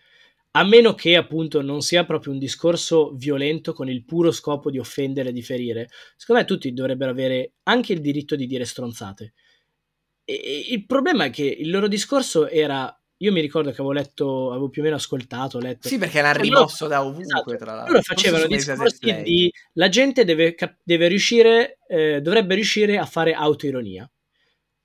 a 0.57 0.63
meno 0.63 0.93
che 0.95 1.17
appunto 1.17 1.61
non 1.61 1.81
sia 1.81 2.05
proprio 2.05 2.31
un 2.31 2.39
discorso 2.39 3.11
violento 3.15 3.73
con 3.73 3.89
il 3.89 4.05
puro 4.05 4.31
scopo 4.31 4.71
di 4.71 4.79
offendere 4.79 5.29
e 5.29 5.33
di 5.33 5.41
ferire, 5.41 5.89
secondo 6.15 6.41
me 6.41 6.47
tutti 6.47 6.71
dovrebbero 6.73 7.11
avere 7.11 7.53
anche 7.63 7.91
il 7.91 7.99
diritto 7.99 8.35
di 8.35 8.47
dire 8.47 8.63
stronzate. 8.63 9.33
E 10.23 10.67
il 10.69 10.85
problema 10.85 11.25
è 11.25 11.29
che 11.29 11.43
il 11.43 11.69
loro 11.69 11.87
discorso 11.87 12.47
era 12.47 12.97
io 13.19 13.31
mi 13.31 13.39
ricordo 13.39 13.69
che 13.69 13.75
avevo 13.75 13.93
letto, 13.93 14.49
avevo 14.49 14.69
più 14.69 14.81
o 14.81 14.83
meno 14.83 14.97
ascoltato, 14.97 15.59
letto. 15.59 15.87
Sì, 15.87 15.97
perché 15.97 16.21
l'ha 16.21 16.33
rimosso 16.33 16.87
da 16.87 17.01
ovunque, 17.01 17.23
esatto. 17.23 17.55
tra 17.55 17.73
l'altro. 17.73 17.93
Loro 17.93 18.03
facevano 18.03 18.45
discorsi 18.45 19.21
di 19.23 19.51
la 19.73 19.87
gente 19.87 20.25
deve, 20.25 20.55
deve 20.83 21.07
riuscire, 21.07 21.79
eh, 21.87 22.19
dovrebbe 22.21 22.55
riuscire 22.55 22.97
a 22.97 23.05
fare 23.05 23.33
autoironia. 23.33 24.09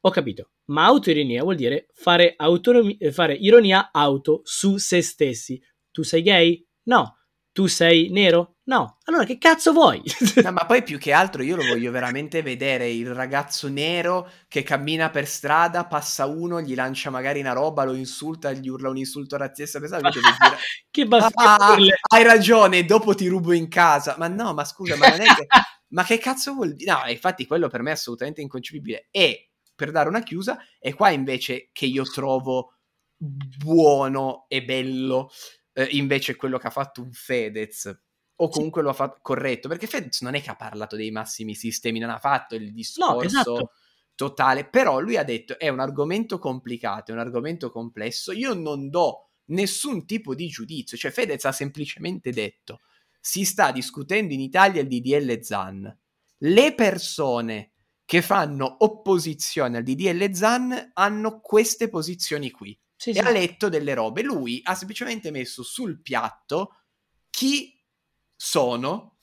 Ho 0.03 0.11
capito, 0.11 0.53
ma 0.67 0.85
autoironia 0.87 1.43
vuol 1.43 1.57
dire 1.57 1.89
fare, 1.93 2.35
autonomi- 2.37 2.97
eh, 2.97 3.13
fare 3.13 3.35
ironia 3.35 3.91
auto 3.93 4.41
su 4.45 4.79
se 4.79 5.03
stessi. 5.03 5.61
Tu 5.91 6.03
sei 6.03 6.23
gay? 6.23 6.67
No. 6.85 7.17
Tu 7.53 7.67
sei 7.67 8.09
nero? 8.11 8.59
No. 8.65 8.99
Allora 9.05 9.25
che 9.25 9.37
cazzo 9.37 9.73
vuoi? 9.73 10.01
no, 10.43 10.53
ma 10.53 10.65
poi 10.65 10.83
più 10.85 10.97
che 10.99 11.13
altro 11.13 11.43
io 11.43 11.57
lo 11.57 11.67
voglio 11.67 11.91
veramente 11.91 12.41
vedere 12.41 12.89
il 12.89 13.13
ragazzo 13.13 13.69
nero 13.69 14.31
che 14.49 14.63
cammina 14.63 15.11
per 15.11 15.27
strada, 15.27 15.85
passa 15.85 16.27
uno, 16.27 16.61
gli 16.63 16.75
lancia 16.75 17.11
magari 17.11 17.41
una 17.41 17.53
roba, 17.53 17.85
lo 17.85 17.95
insulta, 17.95 18.53
gli 18.53 18.69
urla 18.69 18.89
un 18.89 18.97
insulto 18.97 19.37
razzista 19.37 19.81
pesante. 19.81 20.21
che 20.91 21.07
basta. 21.07 21.57
Ah, 21.57 21.77
hai 22.13 22.23
ragione, 22.23 22.85
dopo 22.85 23.15
ti 23.15 23.27
rubo 23.27 23.53
in 23.53 23.69
casa. 23.69 24.15
Ma 24.17 24.29
no, 24.29 24.55
ma 24.55 24.65
scusa, 24.65 24.97
ma 24.97 25.09
non 25.09 25.21
è 25.21 25.27
che... 25.35 25.47
ma 25.91 26.05
che 26.05 26.19
cazzo 26.19 26.55
vuol 26.55 26.75
dire? 26.75 26.93
No, 26.93 27.03
infatti 27.11 27.47
quello 27.47 27.69
per 27.69 27.83
me 27.83 27.91
è 27.91 27.95
assolutamente 27.95 28.41
inconcepibile. 28.41 29.09
E 29.11 29.50
per 29.81 29.93
dare 29.93 30.11
una 30.11 30.23
chiusa, 30.23 30.59
è 30.78 30.93
qua 30.93 31.09
invece 31.09 31.70
che 31.73 31.86
io 31.86 32.02
trovo 32.05 32.74
buono 33.16 34.44
e 34.48 34.62
bello 34.62 35.31
eh, 35.73 35.89
invece 35.93 36.36
quello 36.36 36.59
che 36.59 36.66
ha 36.66 36.70
fatto 36.70 37.01
un 37.01 37.12
Fedez 37.12 37.98
o 38.36 38.48
comunque 38.51 38.81
sì. 38.81 38.86
lo 38.86 38.93
ha 38.93 38.94
fatto 38.94 39.19
corretto, 39.23 39.69
perché 39.69 39.86
Fedez 39.86 40.20
non 40.20 40.35
è 40.35 40.43
che 40.43 40.51
ha 40.51 40.57
parlato 40.57 40.97
dei 40.97 41.11
massimi 41.11 41.55
sistemi, 41.55 41.98
non 41.98 42.11
ha 42.11 42.19
fatto 42.19 42.55
il 42.57 42.74
discorso 42.74 43.15
no, 43.15 43.23
esatto. 43.23 43.70
totale, 44.15 44.69
però 44.69 45.01
lui 45.01 45.16
ha 45.16 45.24
detto 45.24 45.59
è 45.59 45.69
un 45.69 45.81
argomento 45.81 46.39
complicato, 46.39 47.11
è 47.11 47.15
un 47.15 47.20
argomento 47.20 47.70
complesso, 47.70 48.32
io 48.32 48.52
non 48.52 48.90
do 48.90 49.31
nessun 49.47 50.05
tipo 50.05 50.35
di 50.35 50.48
giudizio, 50.48 50.98
cioè 50.98 51.11
Fedez 51.11 51.47
ha 51.47 51.52
semplicemente 51.52 52.32
detto 52.32 52.81
si 53.19 53.44
sta 53.47 53.73
discutendo 53.73 54.35
in 54.35 54.40
Italia 54.40 54.82
il 54.82 54.89
DDL 54.89 55.40
ZAN, 55.40 55.98
le 56.39 56.74
persone 56.74 57.70
che 58.11 58.23
fanno 58.23 58.78
opposizione 58.81 59.77
al 59.77 59.85
DDL 59.85 60.32
ZAN 60.32 60.91
hanno 60.95 61.39
queste 61.39 61.89
posizioni 61.89 62.51
qui. 62.51 62.77
Sì, 62.97 63.11
e 63.11 63.12
sì. 63.12 63.19
ha 63.20 63.31
letto 63.31 63.69
delle 63.69 63.95
robe. 63.95 64.23
Lui 64.23 64.61
ha 64.65 64.74
semplicemente 64.74 65.31
messo 65.31 65.62
sul 65.62 66.03
piatto 66.03 66.74
chi 67.31 67.81
sono 68.35 69.19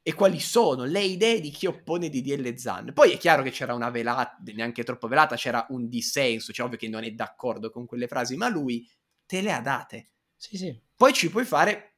e 0.00 0.14
quali 0.14 0.38
sono 0.38 0.84
le 0.84 1.00
idee 1.00 1.40
di 1.40 1.50
chi 1.50 1.66
oppone 1.66 2.08
DDL 2.08 2.54
ZAN. 2.54 2.92
Poi 2.92 3.10
è 3.10 3.18
chiaro 3.18 3.42
che 3.42 3.50
c'era 3.50 3.74
una 3.74 3.90
velata, 3.90 4.36
neanche 4.54 4.84
troppo 4.84 5.08
velata, 5.08 5.34
c'era 5.34 5.66
un 5.70 5.88
dissenso, 5.88 6.52
cioè 6.52 6.66
ovvio 6.66 6.78
che 6.78 6.86
non 6.86 7.02
è 7.02 7.10
d'accordo 7.10 7.72
con 7.72 7.84
quelle 7.84 8.06
frasi, 8.06 8.36
ma 8.36 8.48
lui 8.48 8.88
te 9.26 9.40
le 9.40 9.50
ha 9.50 9.60
date. 9.60 10.10
Sì, 10.36 10.56
sì. 10.56 10.80
Poi 10.94 11.12
ci 11.12 11.30
puoi 11.30 11.44
fare 11.44 11.89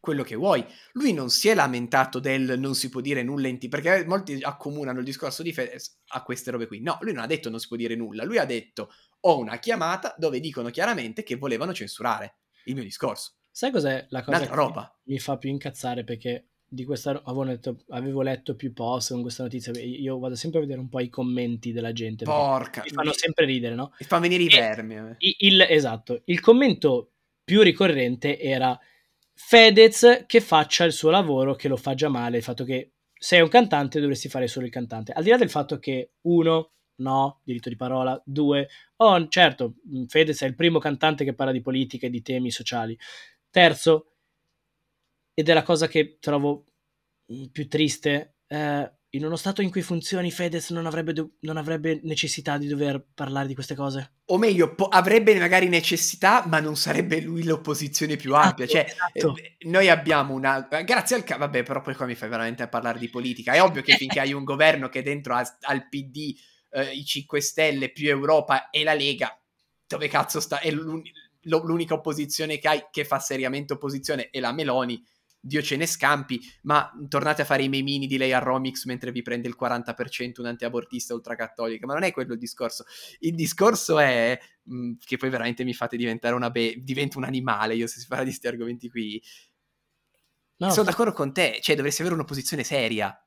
quello 0.00 0.22
che 0.22 0.34
vuoi. 0.34 0.64
Lui 0.92 1.12
non 1.12 1.28
si 1.28 1.48
è 1.48 1.54
lamentato 1.54 2.18
del 2.18 2.58
non 2.58 2.74
si 2.74 2.88
può 2.88 3.00
dire 3.00 3.22
nulla 3.22 3.48
in 3.48 3.58
ti, 3.58 3.68
perché 3.68 4.04
molti 4.06 4.38
accomunano 4.40 4.98
il 4.98 5.04
discorso 5.04 5.42
di 5.42 5.52
Fedez 5.52 6.00
a 6.08 6.22
queste 6.22 6.50
robe 6.50 6.66
qui. 6.66 6.80
No, 6.80 6.98
lui 7.02 7.12
non 7.12 7.22
ha 7.22 7.26
detto 7.26 7.50
non 7.50 7.60
si 7.60 7.68
può 7.68 7.76
dire 7.76 7.94
nulla, 7.94 8.24
lui 8.24 8.38
ha 8.38 8.46
detto 8.46 8.90
ho 9.20 9.38
una 9.38 9.58
chiamata 9.58 10.14
dove 10.16 10.40
dicono 10.40 10.70
chiaramente 10.70 11.22
che 11.22 11.36
volevano 11.36 11.74
censurare 11.74 12.38
il 12.64 12.74
mio 12.74 12.82
discorso. 12.82 13.34
Sai 13.50 13.70
cos'è 13.70 14.06
la 14.08 14.22
cosa 14.22 14.38
Un'altra 14.38 14.54
che 14.54 14.60
roba. 14.60 15.00
mi 15.04 15.18
fa 15.18 15.36
più 15.36 15.50
incazzare 15.50 16.04
perché 16.04 16.46
di 16.72 16.84
questa 16.84 17.10
avevo 17.24 17.42
letto, 17.42 17.80
avevo 17.88 18.22
letto 18.22 18.54
più 18.54 18.72
post 18.72 19.10
con 19.10 19.22
questa 19.22 19.42
notizia. 19.42 19.72
Io 19.72 20.18
vado 20.18 20.36
sempre 20.36 20.60
a 20.60 20.62
vedere 20.62 20.80
un 20.80 20.88
po' 20.88 21.00
i 21.00 21.08
commenti 21.08 21.72
della 21.72 21.92
gente. 21.92 22.24
Porca. 22.24 22.82
Mi 22.84 22.90
fanno 22.90 23.12
sempre 23.12 23.44
ridere, 23.44 23.74
no? 23.74 23.92
Mi 23.98 24.06
fa 24.06 24.18
venire 24.20 24.44
i 24.44 24.48
vermi. 24.48 24.94
Il, 25.18 25.34
il, 25.38 25.60
esatto. 25.68 26.22
Il 26.26 26.40
commento 26.40 27.10
più 27.42 27.60
ricorrente 27.62 28.38
era 28.38 28.78
Fedez 29.42 30.26
che 30.26 30.40
faccia 30.40 30.84
il 30.84 30.92
suo 30.92 31.10
lavoro, 31.10 31.56
che 31.56 31.66
lo 31.66 31.76
fa 31.76 31.94
già 31.94 32.08
male, 32.08 32.36
il 32.36 32.42
fatto 32.42 32.62
che 32.62 32.92
sei 33.12 33.40
un 33.40 33.48
cantante 33.48 33.98
dovresti 33.98 34.28
fare 34.28 34.46
solo 34.46 34.66
il 34.66 34.70
cantante. 34.70 35.10
Al 35.12 35.24
di 35.24 35.30
là 35.30 35.36
del 35.36 35.50
fatto 35.50 35.80
che 35.80 36.12
uno, 36.22 36.72
no, 36.96 37.40
diritto 37.42 37.68
di 37.68 37.74
parola, 37.74 38.20
due, 38.24 38.68
oh 38.96 39.26
certo, 39.28 39.74
Fedez 40.06 40.42
è 40.42 40.46
il 40.46 40.54
primo 40.54 40.78
cantante 40.78 41.24
che 41.24 41.34
parla 41.34 41.52
di 41.52 41.62
politica 41.62 42.06
e 42.06 42.10
di 42.10 42.22
temi 42.22 42.52
sociali. 42.52 42.96
Terzo, 43.50 44.12
ed 45.34 45.48
è 45.48 45.52
la 45.54 45.64
cosa 45.64 45.88
che 45.88 46.18
trovo 46.20 46.66
più 47.50 47.66
triste, 47.66 48.36
eh, 48.46 48.92
in 49.10 49.24
uno 49.24 49.36
stato 49.36 49.60
in 49.60 49.70
cui 49.70 49.82
funzioni 49.82 50.30
Fedez 50.30 50.70
non 50.70 50.86
avrebbe, 50.86 51.12
do- 51.12 51.32
non 51.40 51.56
avrebbe 51.56 52.00
necessità 52.04 52.58
di 52.58 52.68
dover 52.68 53.04
parlare 53.12 53.48
di 53.48 53.54
queste 53.54 53.74
cose. 53.74 54.12
O 54.26 54.38
meglio, 54.38 54.74
po- 54.74 54.86
avrebbe 54.86 55.36
magari 55.36 55.68
necessità, 55.68 56.44
ma 56.46 56.60
non 56.60 56.76
sarebbe 56.76 57.20
lui 57.20 57.42
l'opposizione 57.42 58.16
più 58.16 58.34
ampia. 58.34 58.66
Esatto, 58.66 58.86
cioè, 58.86 58.96
esatto. 59.12 59.36
eh, 59.36 59.56
noi 59.68 59.88
abbiamo 59.88 60.34
una... 60.34 60.68
Grazie 60.84 61.16
al... 61.16 61.24
Ca- 61.24 61.38
Vabbè, 61.38 61.64
però 61.64 61.80
poi 61.80 61.94
qua 61.94 62.06
mi 62.06 62.14
fai 62.14 62.28
veramente 62.28 62.62
a 62.62 62.68
parlare 62.68 63.00
di 63.00 63.08
politica. 63.08 63.52
È 63.52 63.62
ovvio 63.62 63.82
che 63.82 63.96
finché 63.96 64.20
hai 64.20 64.32
un 64.32 64.44
governo 64.44 64.88
che 64.88 65.02
dentro 65.02 65.34
ha, 65.34 65.58
al 65.62 65.88
PD, 65.88 66.36
eh, 66.70 66.92
i 66.92 67.04
5 67.04 67.40
Stelle, 67.40 67.90
più 67.90 68.08
Europa 68.08 68.70
e 68.70 68.84
la 68.84 68.94
Lega, 68.94 69.36
dove 69.88 70.06
cazzo 70.06 70.38
sta? 70.38 70.60
È 70.60 70.70
l'un- 70.70 71.02
l'unica 71.42 71.94
opposizione 71.94 72.58
che 72.58 72.68
hai 72.68 72.84
che 72.90 73.04
fa 73.04 73.18
seriamente 73.18 73.72
opposizione 73.72 74.28
è 74.30 74.40
la 74.40 74.52
Meloni 74.52 75.02
Dio 75.42 75.62
ce 75.62 75.76
ne 75.76 75.86
scampi, 75.86 76.38
ma 76.62 76.92
tornate 77.08 77.42
a 77.42 77.44
fare 77.46 77.62
i 77.62 77.68
memini 77.68 78.06
di 78.06 78.18
lei 78.18 78.32
a 78.32 78.38
Romix 78.38 78.84
mentre 78.84 79.10
vi 79.10 79.22
prende 79.22 79.48
il 79.48 79.56
40% 79.58 80.40
un 80.40 80.46
antiabortista 80.46 81.14
ultracattolica, 81.14 81.86
ma 81.86 81.94
non 81.94 82.02
è 82.02 82.12
quello 82.12 82.34
il 82.34 82.38
discorso. 82.38 82.84
Il 83.20 83.34
discorso 83.34 83.98
è 83.98 84.38
mh, 84.62 84.74
mm, 84.74 84.92
che 85.02 85.16
poi 85.16 85.30
veramente 85.30 85.64
mi 85.64 85.72
fate 85.72 85.96
diventare 85.96 86.34
una 86.34 86.50
be- 86.50 86.76
divento 86.78 87.18
un 87.18 87.24
animale 87.24 87.74
io 87.74 87.86
se 87.86 88.00
si 88.00 88.06
parla 88.06 88.24
di 88.24 88.30
questi 88.30 88.48
argomenti 88.48 88.90
qui. 88.90 89.22
No, 90.58 90.70
Sono 90.70 90.84
d'accordo 90.84 91.12
con 91.12 91.32
te, 91.32 91.58
cioè 91.62 91.74
dovresti 91.74 92.02
avere 92.02 92.16
un'opposizione 92.16 92.62
seria. 92.62 93.18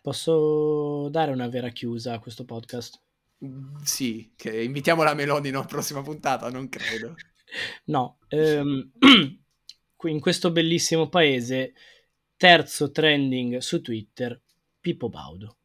Posso 0.00 1.08
dare 1.10 1.32
una 1.32 1.48
vera 1.48 1.68
chiusa 1.68 2.14
a 2.14 2.18
questo 2.18 2.46
podcast? 2.46 2.98
Mm, 3.44 3.76
sì, 3.82 4.32
che 4.36 4.62
invitiamo 4.62 5.02
la 5.02 5.12
Meloni 5.12 5.48
in 5.48 5.64
prossima 5.66 6.00
puntata, 6.00 6.48
non 6.50 6.70
credo. 6.70 7.14
no, 7.86 8.18
ehm, 8.28 8.92
in 10.04 10.20
questo 10.20 10.52
bellissimo 10.52 11.08
paese, 11.08 11.74
terzo 12.36 12.92
trending 12.92 13.58
su 13.58 13.80
Twitter, 13.82 14.40
Pippo 14.80 15.08
Baudo. 15.08 15.56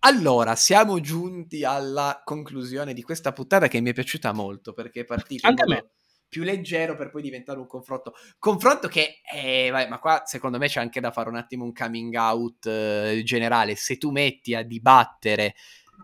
Allora, 0.00 0.54
siamo 0.54 1.00
giunti 1.00 1.64
alla 1.64 2.22
conclusione 2.24 2.94
di 2.94 3.02
questa 3.02 3.32
puntata 3.32 3.68
che 3.68 3.80
mi 3.80 3.90
è 3.90 3.92
piaciuta 3.92 4.32
molto 4.32 4.72
perché 4.72 5.00
è 5.00 5.04
partita 5.04 5.48
Anche 5.48 5.62
a 5.62 5.66
me. 5.66 5.90
più 6.28 6.44
leggero 6.44 6.96
per 6.96 7.10
poi 7.10 7.20
diventare 7.22 7.58
un 7.58 7.66
confronto. 7.66 8.14
Confronto 8.38 8.88
che, 8.88 9.20
eh, 9.34 9.68
vai, 9.70 9.88
ma 9.88 9.98
qua 9.98 10.22
secondo 10.24 10.56
me 10.58 10.68
c'è 10.68 10.80
anche 10.80 11.00
da 11.00 11.10
fare 11.10 11.28
un 11.28 11.36
attimo 11.36 11.64
un 11.64 11.72
coming 11.72 12.14
out 12.14 12.66
eh, 12.66 13.22
generale. 13.24 13.74
Se 13.74 13.98
tu 13.98 14.10
metti 14.10 14.54
a 14.54 14.62
dibattere 14.62 15.54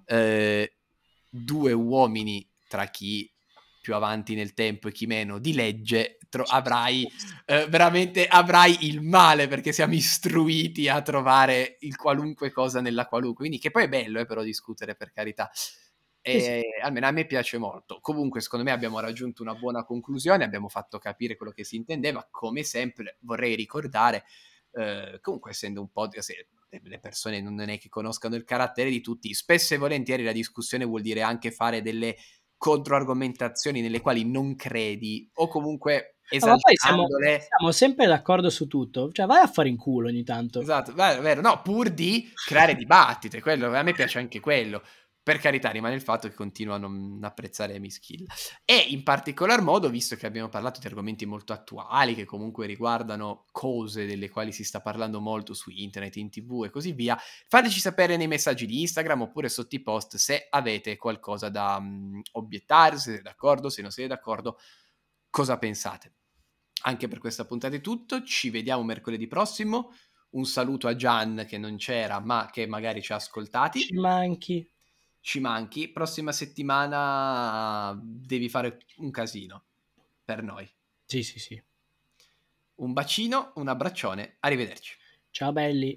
eh, 0.07 0.77
due 1.29 1.73
uomini 1.73 2.47
tra 2.69 2.87
chi 2.87 3.33
più 3.85 3.95
avanti 3.95 4.35
nel 4.35 4.55
tempo 4.55 4.89
e 4.89 4.93
chi 4.93 5.05
meno 5.05 5.39
di 5.39 5.53
legge, 5.53 6.17
tro- 6.31 6.45
avrai 6.45 7.07
eh, 7.45 7.67
veramente 7.69 8.27
avrai 8.27 8.87
il 8.87 9.03
male 9.03 9.47
perché 9.47 9.73
siamo 9.73 9.93
istruiti 9.93 10.89
a 10.89 11.03
trovare 11.03 11.77
il 11.81 11.95
qualunque 11.97 12.51
cosa 12.51 12.81
nella 12.81 13.05
qualunque. 13.05 13.41
Quindi 13.41 13.59
che 13.59 13.71
poi 13.71 13.85
è 13.85 13.89
bello 13.91 14.21
eh, 14.21 14.25
però 14.25 14.43
discutere 14.43 14.97
per 14.97 15.13
carità. 15.13 15.51
E, 16.23 16.41
sì. 16.41 16.63
Almeno 16.83 17.07
a 17.07 17.11
me 17.11 17.27
piace 17.27 17.59
molto. 17.59 17.99
Comunque, 18.01 18.41
secondo 18.41 18.65
me 18.65 18.71
abbiamo 18.71 18.99
raggiunto 19.01 19.43
una 19.43 19.55
buona 19.55 19.85
conclusione, 19.85 20.45
abbiamo 20.45 20.71
fatto 20.71 20.99
capire 20.99 21.37
quello 21.37 21.53
che 21.53 21.65
si 21.65 21.77
intendeva. 21.77 22.27
Come 22.31 22.63
sempre, 22.63 23.19
vorrei 23.21 23.55
ricordare, 23.55 24.25
eh, 24.73 25.19
comunque, 25.21 25.51
essendo 25.51 25.83
un 25.83 25.91
podcast, 25.91 26.33
le 26.83 26.99
persone 27.01 27.43
non 27.43 27.69
è 27.69 27.79
che 27.79 27.91
conoscano 27.91 28.37
il 28.37 28.45
carattere 28.45 28.89
di 28.89 29.03
tutti, 29.03 29.35
spesso 29.35 29.75
e 29.75 29.77
volentieri 29.77 30.25
la 30.25 30.33
discussione 30.33 30.87
vuol 30.87 31.03
dire 31.03 31.21
anche 31.21 31.51
fare 31.51 31.83
delle 31.83 32.17
controargomentazioni 32.65 33.83
nelle 33.83 34.01
quali 34.01 34.25
non 34.25 34.57
credi 34.57 35.29
o 35.35 35.49
comunque 35.49 36.17
poi 36.27 36.75
siamo, 36.77 37.07
siamo, 37.47 37.73
sempre 37.73 38.07
d'accordo 38.07 38.49
su 38.49 38.67
tutto, 38.67 39.13
cioè 39.13 39.27
vai 39.27 39.43
a 39.43 39.47
fare 39.47 39.69
in 39.69 39.77
culo 39.77 40.09
ogni 40.09 40.25
tanto. 40.25 40.61
Esatto, 40.61 40.95
vero, 40.95 41.21
vero. 41.21 41.43
no, 41.43 41.61
pur 41.63 41.91
di 41.91 42.33
creare 42.47 42.75
dibattito, 42.75 43.39
quello, 43.41 43.67
a 43.77 43.83
me 43.83 43.93
piace 43.93 44.19
anche 44.19 44.41
quello. 44.41 44.83
Per 45.25 45.39
carità, 45.39 45.71
rimane 45.71 45.95
il 45.95 46.03
fatto 46.03 46.29
che 46.29 46.35
continuo 46.35 46.75
a 46.75 46.79
non 46.79 47.19
apprezzare 47.23 47.79
Miss 47.79 47.99
Kill. 47.99 48.27
E 48.63 48.77
in 48.77 49.03
particolar 49.03 49.63
modo, 49.63 49.89
visto 49.89 50.17
che 50.17 50.27
abbiamo 50.27 50.51
parlato 50.51 50.81
di 50.81 50.87
argomenti 50.87 51.25
molto 51.25 51.55
attuali, 51.55 52.15
che 52.15 52.27
comunque 52.27 52.67
riguardano 52.67 53.47
cose 53.51 54.05
delle 54.05 54.29
quali 54.29 54.53
si 54.53 54.65
sta 54.65 54.83
parlando 54.83 55.21
molto 55.21 55.55
su 55.55 55.71
internet, 55.71 56.17
in 56.17 56.29
tv 56.29 56.65
e 56.67 56.71
così 56.71 56.93
via, 56.93 57.19
fateci 57.49 57.81
sapere 57.81 58.19
nei 58.19 58.27
messaggi 58.27 58.67
di 58.67 58.83
Instagram 58.83 59.23
oppure 59.23 59.49
sotto 59.49 59.75
i 59.75 59.81
post 59.81 60.17
se 60.17 60.47
avete 60.51 60.99
qualcosa 60.99 61.49
da 61.49 61.77
um, 61.79 62.21
obiettare, 62.33 62.97
se 62.97 63.05
siete 63.05 63.23
d'accordo, 63.23 63.71
se 63.71 63.81
non 63.81 63.91
siete 63.91 64.11
d'accordo, 64.11 64.59
cosa 65.31 65.57
pensate. 65.57 66.17
Anche 66.83 67.09
per 67.09 67.19
questa 67.19 67.47
puntata 67.47 67.75
è 67.75 67.81
tutto, 67.81 68.25
ci 68.25 68.51
vediamo 68.51 68.83
mercoledì 68.83 69.27
prossimo. 69.27 69.91
Un 70.33 70.45
saluto 70.45 70.87
a 70.87 70.95
Gian 70.95 71.47
che 71.49 71.57
non 71.57 71.79
c'era, 71.79 72.21
ma 72.21 72.51
che 72.53 72.67
magari 72.67 73.01
ci 73.01 73.13
ha 73.13 73.17
ascoltati. 73.17 73.81
Ci 73.81 73.95
manchi 73.95 74.69
ci 75.25 75.41
manchi. 75.41 75.89
Prossima 75.89 76.33
settimana 76.33 77.99
devi 77.99 78.51
fare 78.51 78.79
un 78.99 79.11
casino 79.11 79.65
per 80.23 80.43
noi. 80.43 80.71
Sì, 81.07 81.23
sì, 81.23 81.39
sì. 81.39 81.61
Un 82.77 82.93
bacino, 82.93 83.53
un 83.55 83.69
abbraccione, 83.69 84.37
arrivederci. 84.41 84.95
Ciao 85.31 85.51
belli. 85.51 85.93